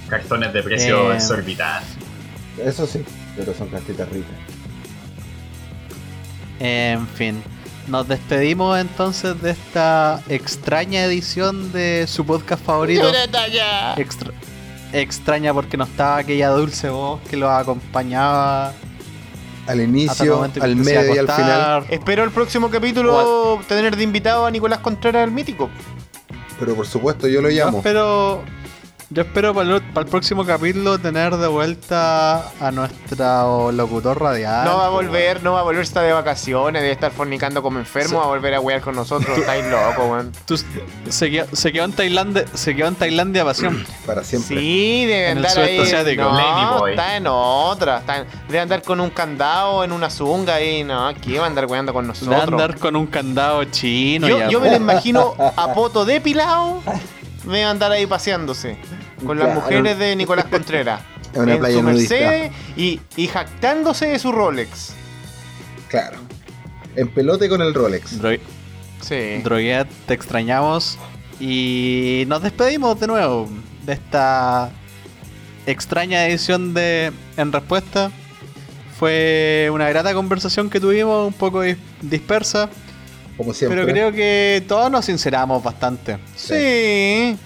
Cartones 0.09 0.51
de 0.53 0.63
precio 0.63 1.11
Eh, 1.11 1.15
exorbitantes. 1.15 1.89
Eso 2.63 2.85
sí, 2.87 3.03
pero 3.37 3.53
son 3.53 3.69
cartitas 3.69 4.09
ricas. 4.09 4.31
En 6.59 7.07
fin, 7.07 7.41
nos 7.87 8.07
despedimos 8.07 8.77
entonces 8.79 9.41
de 9.41 9.51
esta 9.51 10.21
extraña 10.27 11.03
edición 11.03 11.71
de 11.71 12.05
su 12.07 12.25
podcast 12.25 12.63
favorito. 12.65 13.03
Extra- 13.97 14.31
extraña 14.91 15.53
porque 15.53 15.77
no 15.77 15.85
estaba 15.85 16.17
aquella 16.17 16.49
dulce 16.49 16.89
voz 16.89 17.21
que 17.29 17.37
los 17.37 17.49
acompañaba 17.49 18.73
Al 19.67 19.81
inicio, 19.81 20.43
al 20.61 20.75
medio 20.75 21.15
y 21.15 21.17
al 21.19 21.27
final. 21.31 21.85
Espero 21.89 22.23
el 22.23 22.31
próximo 22.31 22.69
capítulo 22.69 23.61
tener 23.67 23.95
de 23.95 24.03
invitado 24.03 24.45
a 24.45 24.51
Nicolás 24.51 24.79
Contreras 24.79 25.23
el 25.25 25.31
mítico. 25.31 25.69
Pero 26.59 26.75
por 26.75 26.87
supuesto, 26.87 27.27
yo 27.27 27.41
lo 27.41 27.49
llamo. 27.49 27.77
espero, 27.77 28.43
yo 29.11 29.23
espero 29.23 29.55
para 29.55 29.75
el, 29.77 29.81
para 29.81 30.05
el 30.05 30.09
próximo 30.11 30.45
capítulo 30.45 30.99
tener 30.99 31.35
de 31.35 31.47
vuelta 31.47 32.51
a 32.61 32.69
nuestro 32.71 33.71
locutor 33.71 34.21
radial. 34.21 34.65
no 34.65 34.77
va 34.77 34.85
a 34.87 34.91
pues, 34.91 35.07
volver, 35.07 35.41
no 35.41 35.53
va 35.53 35.61
a 35.61 35.63
volver, 35.63 35.81
está 35.81 36.03
de 36.03 36.13
vacaciones, 36.13 36.81
debe 36.83 36.93
estar 36.93 37.11
fornicando 37.11 37.63
como 37.63 37.79
enfermo, 37.79 38.19
va 38.19 38.25
a 38.25 38.27
volver 38.27 38.53
a 38.53 38.59
wear 38.59 38.81
con 38.81 38.95
nosotros, 38.95 39.35
estáis 39.35 39.65
locos, 39.65 39.97
weón. 40.07 40.31
Tú- 40.45 40.57
se, 41.09 41.31
quedó, 41.31 41.47
se 41.55 41.71
quedó 41.71 41.85
en 41.85 41.93
Tailandia, 41.93 42.45
se 42.53 42.75
quedó 42.75 42.87
en 42.87 42.95
Tailandia 42.95 43.43
pasión. 43.43 43.83
Para 44.05 44.23
siempre. 44.23 44.57
Sí, 44.59 45.05
debe 45.07 45.31
En 45.31 45.37
el 45.39 45.45
andar 45.45 45.63
ahí. 45.65 45.79
asiático. 45.79 46.21
No, 46.23 46.37
Ladyboy. 46.37 46.91
está 46.91 47.17
en 47.17 47.27
otra. 47.27 47.97
Está 47.99 48.17
en- 48.19 48.27
debe 48.47 48.59
andar 48.59 48.81
con 48.83 48.99
un 48.99 49.09
candado 49.09 49.83
en 49.83 49.91
una 49.91 50.11
zunga 50.11 50.53
ahí. 50.55 50.83
No, 50.83 51.07
aquí 51.07 51.35
va 51.37 51.45
a 51.45 51.47
andar 51.47 51.65
weando 51.65 51.93
con 51.93 52.03
De 52.03 52.09
nosotros. 52.09 52.41
andar 52.43 52.77
con 52.77 52.95
un 52.95 53.07
candado 53.07 53.63
chino. 53.65 54.27
yo 54.27 54.37
ya, 54.37 54.49
yo 54.49 54.59
me 54.59 54.69
lo 54.69 54.75
imagino 54.77 55.33
a 55.55 55.73
poto 55.73 56.05
depilado. 56.05 56.81
A 57.49 57.69
andar 57.71 57.91
ahí 57.91 58.05
paseándose. 58.05 58.77
Con 59.25 59.37
las 59.39 59.53
mujeres 59.55 59.97
de 59.99 60.15
Nicolás 60.15 60.45
Contreras. 60.45 61.01
En 61.33 61.43
una 61.43 61.57
playa 61.59 61.77
su. 61.77 61.83
Mercedes 61.83 62.51
y, 62.75 62.99
y 63.15 63.27
jactándose 63.27 64.07
de 64.07 64.17
su 64.17 64.31
Rolex. 64.31 64.93
Claro. 65.87 66.17
En 66.95 67.07
pelote 67.09 67.47
con 67.47 67.61
el 67.61 67.73
Rolex. 67.73 68.19
Dro- 68.19 68.39
Sí. 69.01 69.37
Droguet, 69.43 69.87
te 70.07 70.13
extrañamos. 70.15 70.97
Y 71.39 72.23
nos 72.27 72.41
despedimos 72.41 72.99
de 72.99 73.05
nuevo 73.07 73.47
de 73.85 73.93
esta 73.93 74.71
extraña 75.67 76.25
edición 76.25 76.73
de 76.73 77.11
En 77.37 77.51
Respuesta. 77.51 78.11
Fue 78.97 79.69
una 79.71 79.87
grata 79.87 80.13
conversación 80.13 80.69
que 80.69 80.79
tuvimos, 80.79 81.27
un 81.27 81.33
poco 81.33 81.63
dis- 81.63 81.77
dispersa, 82.01 82.69
Como 83.37 83.53
siempre. 83.53 83.79
pero 83.85 83.91
creo 83.91 84.11
que 84.11 84.63
todos 84.67 84.91
nos 84.91 85.05
sinceramos 85.05 85.63
bastante. 85.63 86.17
Sí. 86.35 87.37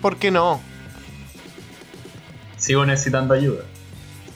¿Por 0.00 0.16
qué 0.16 0.30
no? 0.30 0.60
Sigo 2.62 2.86
necesitando 2.86 3.34
ayuda. 3.34 3.62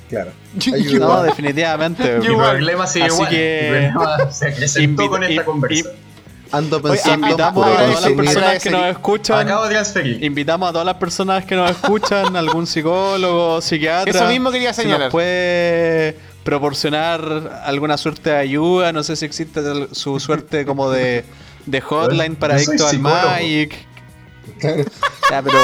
Claro. 0.08 0.30
No, 0.66 0.74
Ayuda. 0.74 1.22
definitivamente. 1.24 2.18
Mi 2.18 2.26
Igual. 2.26 2.56
problema 2.56 2.86
sigue 2.86 3.04
Así 3.06 3.14
igual. 3.14 3.30
que- 3.30 3.90
se 4.30 4.46
acrecentó 4.48 5.02
Invita- 5.02 5.08
con 5.10 5.22
esta 5.24 5.44
conversa. 5.44 5.90
Ando 6.52 6.76
Oye, 6.78 6.90
pensando 6.90 7.26
Invitamos 7.26 7.66
a- 7.66 7.68
todas 7.70 8.02
las 8.02 8.12
personas 8.12 8.62
que 8.62 8.70
nos 8.70 8.84
escuchan. 8.86 9.38
Acabo 9.40 9.64
de 9.64 9.70
transferir. 9.70 10.24
Invitamos 10.24 10.68
a 10.68 10.72
todas 10.72 10.86
las 10.86 10.94
personas 10.96 11.44
que 11.44 11.56
nos 11.56 11.70
escuchan, 11.70 12.36
algún 12.36 12.66
psicólogo, 12.66 13.60
psiquiatra. 13.60 14.10
Eso 14.12 14.26
mismo 14.28 14.50
quería 14.50 14.72
si 14.72 14.82
señalar. 14.82 15.00
nos 15.06 15.10
puede 15.12 16.16
proporcionar 16.44 17.60
alguna 17.64 17.96
suerte 17.98 18.30
de 18.30 18.36
ayuda, 18.36 18.92
no 18.92 19.02
sé 19.02 19.16
si 19.16 19.24
existe 19.24 19.60
su 19.92 20.18
suerte 20.20 20.64
como 20.64 20.90
de, 20.90 21.24
de 21.66 21.80
hotline 21.80 22.36
para 22.36 22.54
adictos 22.54 22.90
al. 22.92 22.98
Magic. 23.00 23.85
Claro. 24.58 24.84
Ya, 25.30 25.42
pero 25.42 25.58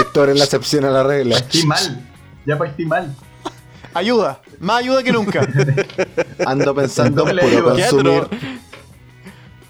Héctor 0.00 0.30
es 0.30 0.38
la 0.38 0.44
excepción 0.44 0.84
a 0.84 0.90
la 0.90 1.02
regla. 1.02 1.36
Partí 1.38 1.66
mal. 1.66 2.06
Ya 2.44 2.58
partí 2.58 2.84
mal. 2.84 3.14
Ayuda. 3.94 4.40
Más 4.60 4.78
ayuda 4.80 5.02
que 5.02 5.12
nunca. 5.12 5.46
Ando 6.46 6.74
pensando 6.74 7.28
en 7.28 7.38
puro 7.38 7.64
consumir. 7.64 8.28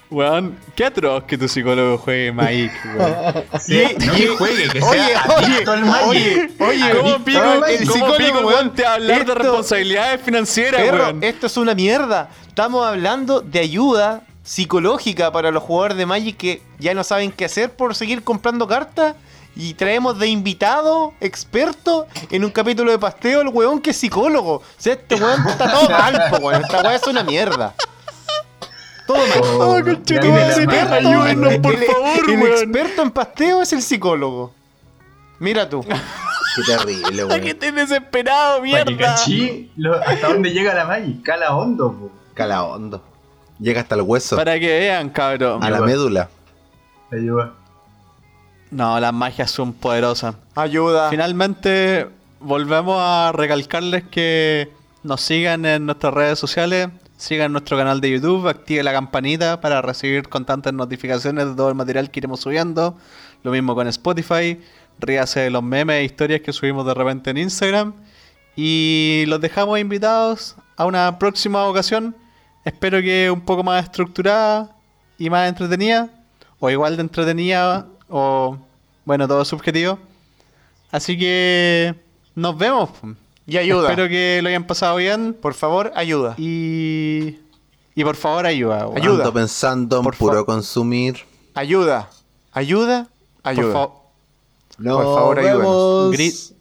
Weón, 0.09 0.57
qué 0.77 0.85
atroz 0.85 1.25
que 1.25 1.37
tu 1.37 1.49
psicólogo 1.49 1.99
juegue 1.99 2.31
Magic, 2.31 2.71
weón. 2.97 3.45
Sí, 3.61 3.83
no 4.07 4.15
que 4.15 4.29
juegue, 4.29 4.69
que 4.69 4.81
oye, 4.81 4.99
sea 5.01 5.25
oye, 5.37 5.47
adicto 5.47 5.73
al 5.73 5.85
Magic. 5.85 6.07
oye, 6.13 6.51
oye, 6.61 6.97
¿Cómo 6.97 7.25
pico, 7.25 7.41
el 7.67 7.79
cómo 7.89 7.93
psicólogo, 7.93 8.17
pico, 8.19 8.39
weón, 8.39 8.47
weón, 8.47 8.75
te 8.75 8.87
hablar 8.87 9.19
esto- 9.21 9.35
de 9.35 9.39
responsabilidades 9.41 10.21
financieras, 10.23 10.81
Perro, 10.81 11.05
weón? 11.05 11.25
esto 11.25 11.47
es 11.49 11.57
una 11.57 11.75
mierda. 11.75 12.29
Estamos 12.47 12.87
hablando 12.87 13.41
de 13.41 13.59
ayuda 13.59 14.23
psicológica 14.47 15.33
para 15.33 15.51
los 15.51 15.63
jugadores 15.63 15.97
de 15.97 16.07
Magic 16.07 16.37
que 16.37 16.63
ya 16.79 16.95
no 16.95 17.03
saben 17.05 17.33
qué 17.33 17.45
hacer 17.47 17.73
por 17.73 17.95
seguir 17.95 18.23
comprando 18.23 18.67
cartas. 18.67 19.17
Y 19.59 19.73
traemos 19.73 20.19
de 20.19 20.29
invitado, 20.29 21.15
experto, 21.19 22.07
en 22.31 22.45
un 22.45 22.51
capítulo 22.51 22.91
de 22.91 22.99
pasteo, 22.99 23.41
el 23.41 23.49
weón 23.49 23.81
que 23.81 23.91
es 23.91 23.97
psicólogo. 23.97 24.57
O 24.57 24.63
sea, 24.77 24.93
este 24.93 25.15
weón 25.15 25.47
está 25.49 25.71
todo 25.73 25.89
mal, 25.91 26.23
po, 26.31 26.37
weón. 26.39 26.63
Esta 26.63 26.83
weón 26.83 26.93
es 26.95 27.07
una 27.07 27.23
mierda. 27.25 27.75
Todo 29.07 29.17
mal. 29.17 29.41
Oh, 29.43 29.79
mala. 30.67 30.97
ayúdenos, 30.97 31.55
por 31.59 31.75
el, 31.75 31.85
favor, 31.85 32.31
el 32.31 32.39
weón. 32.39 32.53
experto 32.53 33.03
en 33.03 33.11
pasteo 33.13 33.63
es 33.63 33.73
el 33.73 33.81
psicólogo. 33.83 34.53
Mira 35.39 35.69
tú. 35.69 35.83
Qué 35.83 36.63
terrible, 36.67 37.23
Puta 37.23 37.35
que 37.37 37.41
weón. 37.45 37.47
estés 37.49 37.75
desesperado, 37.75 38.61
mierda. 38.63 39.17
lo- 39.77 39.95
hasta 40.03 40.29
dónde 40.29 40.51
llega 40.53 40.75
la 40.75 40.85
Magic. 40.85 41.23
Cala 41.23 41.57
hondo, 41.57 41.93
po. 41.93 42.11
Cala 42.35 42.63
hondo. 42.65 43.03
Llega 43.59 43.81
hasta 43.81 43.95
el 43.95 44.03
hueso. 44.03 44.37
Para 44.37 44.59
que 44.59 44.67
vean, 44.67 45.11
cabrón. 45.11 45.63
A 45.63 45.71
la 45.71 45.81
médula. 45.81 46.29
Ayuda. 47.11 47.53
No, 48.71 48.99
las 49.01 49.13
magias 49.13 49.51
son 49.51 49.73
poderosas. 49.73 50.35
Ayuda. 50.55 51.09
Finalmente, 51.11 52.09
volvemos 52.41 52.99
a 53.01 53.33
recalcarles 53.33 54.05
que 54.05 54.71
nos 55.03 55.21
sigan 55.21 55.65
en 55.65 55.87
nuestras 55.87 56.13
redes 56.13 56.39
sociales, 56.39 56.89
sigan 57.17 57.53
nuestro 57.53 57.77
canal 57.77 58.01
de 58.01 58.11
YouTube, 58.11 58.49
active 58.49 58.83
la 58.83 58.93
campanita 58.93 59.61
para 59.61 59.81
recibir 59.83 60.29
constantes 60.29 60.73
notificaciones 60.73 61.47
de 61.47 61.55
todo 61.55 61.69
el 61.69 61.75
material 61.75 62.11
que 62.11 62.21
iremos 62.21 62.41
subiendo. 62.41 62.97
Lo 63.43 63.53
mismo 63.53 63.75
con 63.75 63.87
Spotify, 63.87 64.61
ríase 64.99 65.41
de 65.41 65.51
los 65.51 65.63
memes 65.63 65.97
e 65.97 66.05
historias 66.05 66.41
que 66.41 66.53
subimos 66.53 66.85
de 66.87 66.95
repente 66.95 67.31
en 67.31 67.39
Instagram. 67.39 67.95
Y 68.57 69.25
los 69.29 69.41
dejamos 69.41 69.79
invitados 69.79 70.57
a 70.77 70.87
una 70.87 71.19
próxima 71.19 71.65
ocasión. 71.65 72.17
Espero 72.67 73.01
que 73.01 73.31
un 73.31 73.41
poco 73.43 73.63
más 73.63 73.85
estructurada 73.85 74.77
y 75.19 75.31
más 75.31 75.49
entretenida. 75.49 76.11
O 76.59 76.69
igual 76.69 76.97
de 76.97 77.03
entretenida. 77.03 77.87
O 78.09 78.59
bueno, 79.05 79.29
todo 79.29 79.45
subjetivo. 79.45 80.01
Así 80.91 81.17
que 81.17 81.95
nos 82.35 82.59
vemos. 82.59 82.91
Y 83.47 83.57
ayuda. 83.57 83.89
Espero 83.91 84.09
que 84.09 84.41
lo 84.43 84.49
hayan 84.49 84.67
pasado 84.67 84.97
bien. 84.97 85.33
Por 85.33 85.55
favor, 85.55 85.93
ayuda. 85.95 86.35
Y. 86.39 87.39
Y 87.95 88.03
por 88.05 88.17
favor, 88.17 88.45
ayuda. 88.47 88.89
Ayuda. 88.97 89.25
Ando 89.25 89.33
pensando 89.33 89.99
en 89.99 90.03
Por 90.03 90.17
puro 90.17 90.45
consumir. 90.45 91.21
Ayuda. 91.55 92.11
Ayuda. 92.53 93.07
Por 93.43 93.51
Ayuda. 93.53 93.89
No, 94.79 94.97
Por 94.97 95.05
favor, 95.05 95.39
ayúdanos. 95.39 96.13
Gri- 96.13 96.56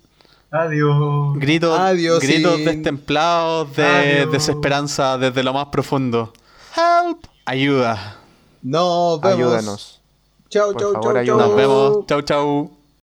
Adiós. 0.61 1.37
Gritos, 1.37 1.79
Adiós, 1.79 2.19
gritos 2.19 2.55
sí. 2.55 2.65
destemplados 2.65 3.75
de 3.75 3.83
Adiós. 3.85 4.31
desesperanza 4.31 5.17
desde 5.17 5.43
lo 5.43 5.53
más 5.53 5.65
profundo. 5.67 6.31
Help. 6.75 7.25
Ayuda. 7.45 8.17
No, 8.63 9.19
vemos. 9.19 9.37
Ayúdanos. 9.37 10.01
Chau, 10.49 10.71
Por 10.71 10.81
chau, 10.81 10.93
favor, 10.93 11.13
chau, 11.13 11.17
ayúdanos. 11.21 11.47
Nos 11.47 11.47
chau. 11.47 11.55
vemos. 11.57 12.05
Chau, 12.07 12.21
chau. 12.21 12.71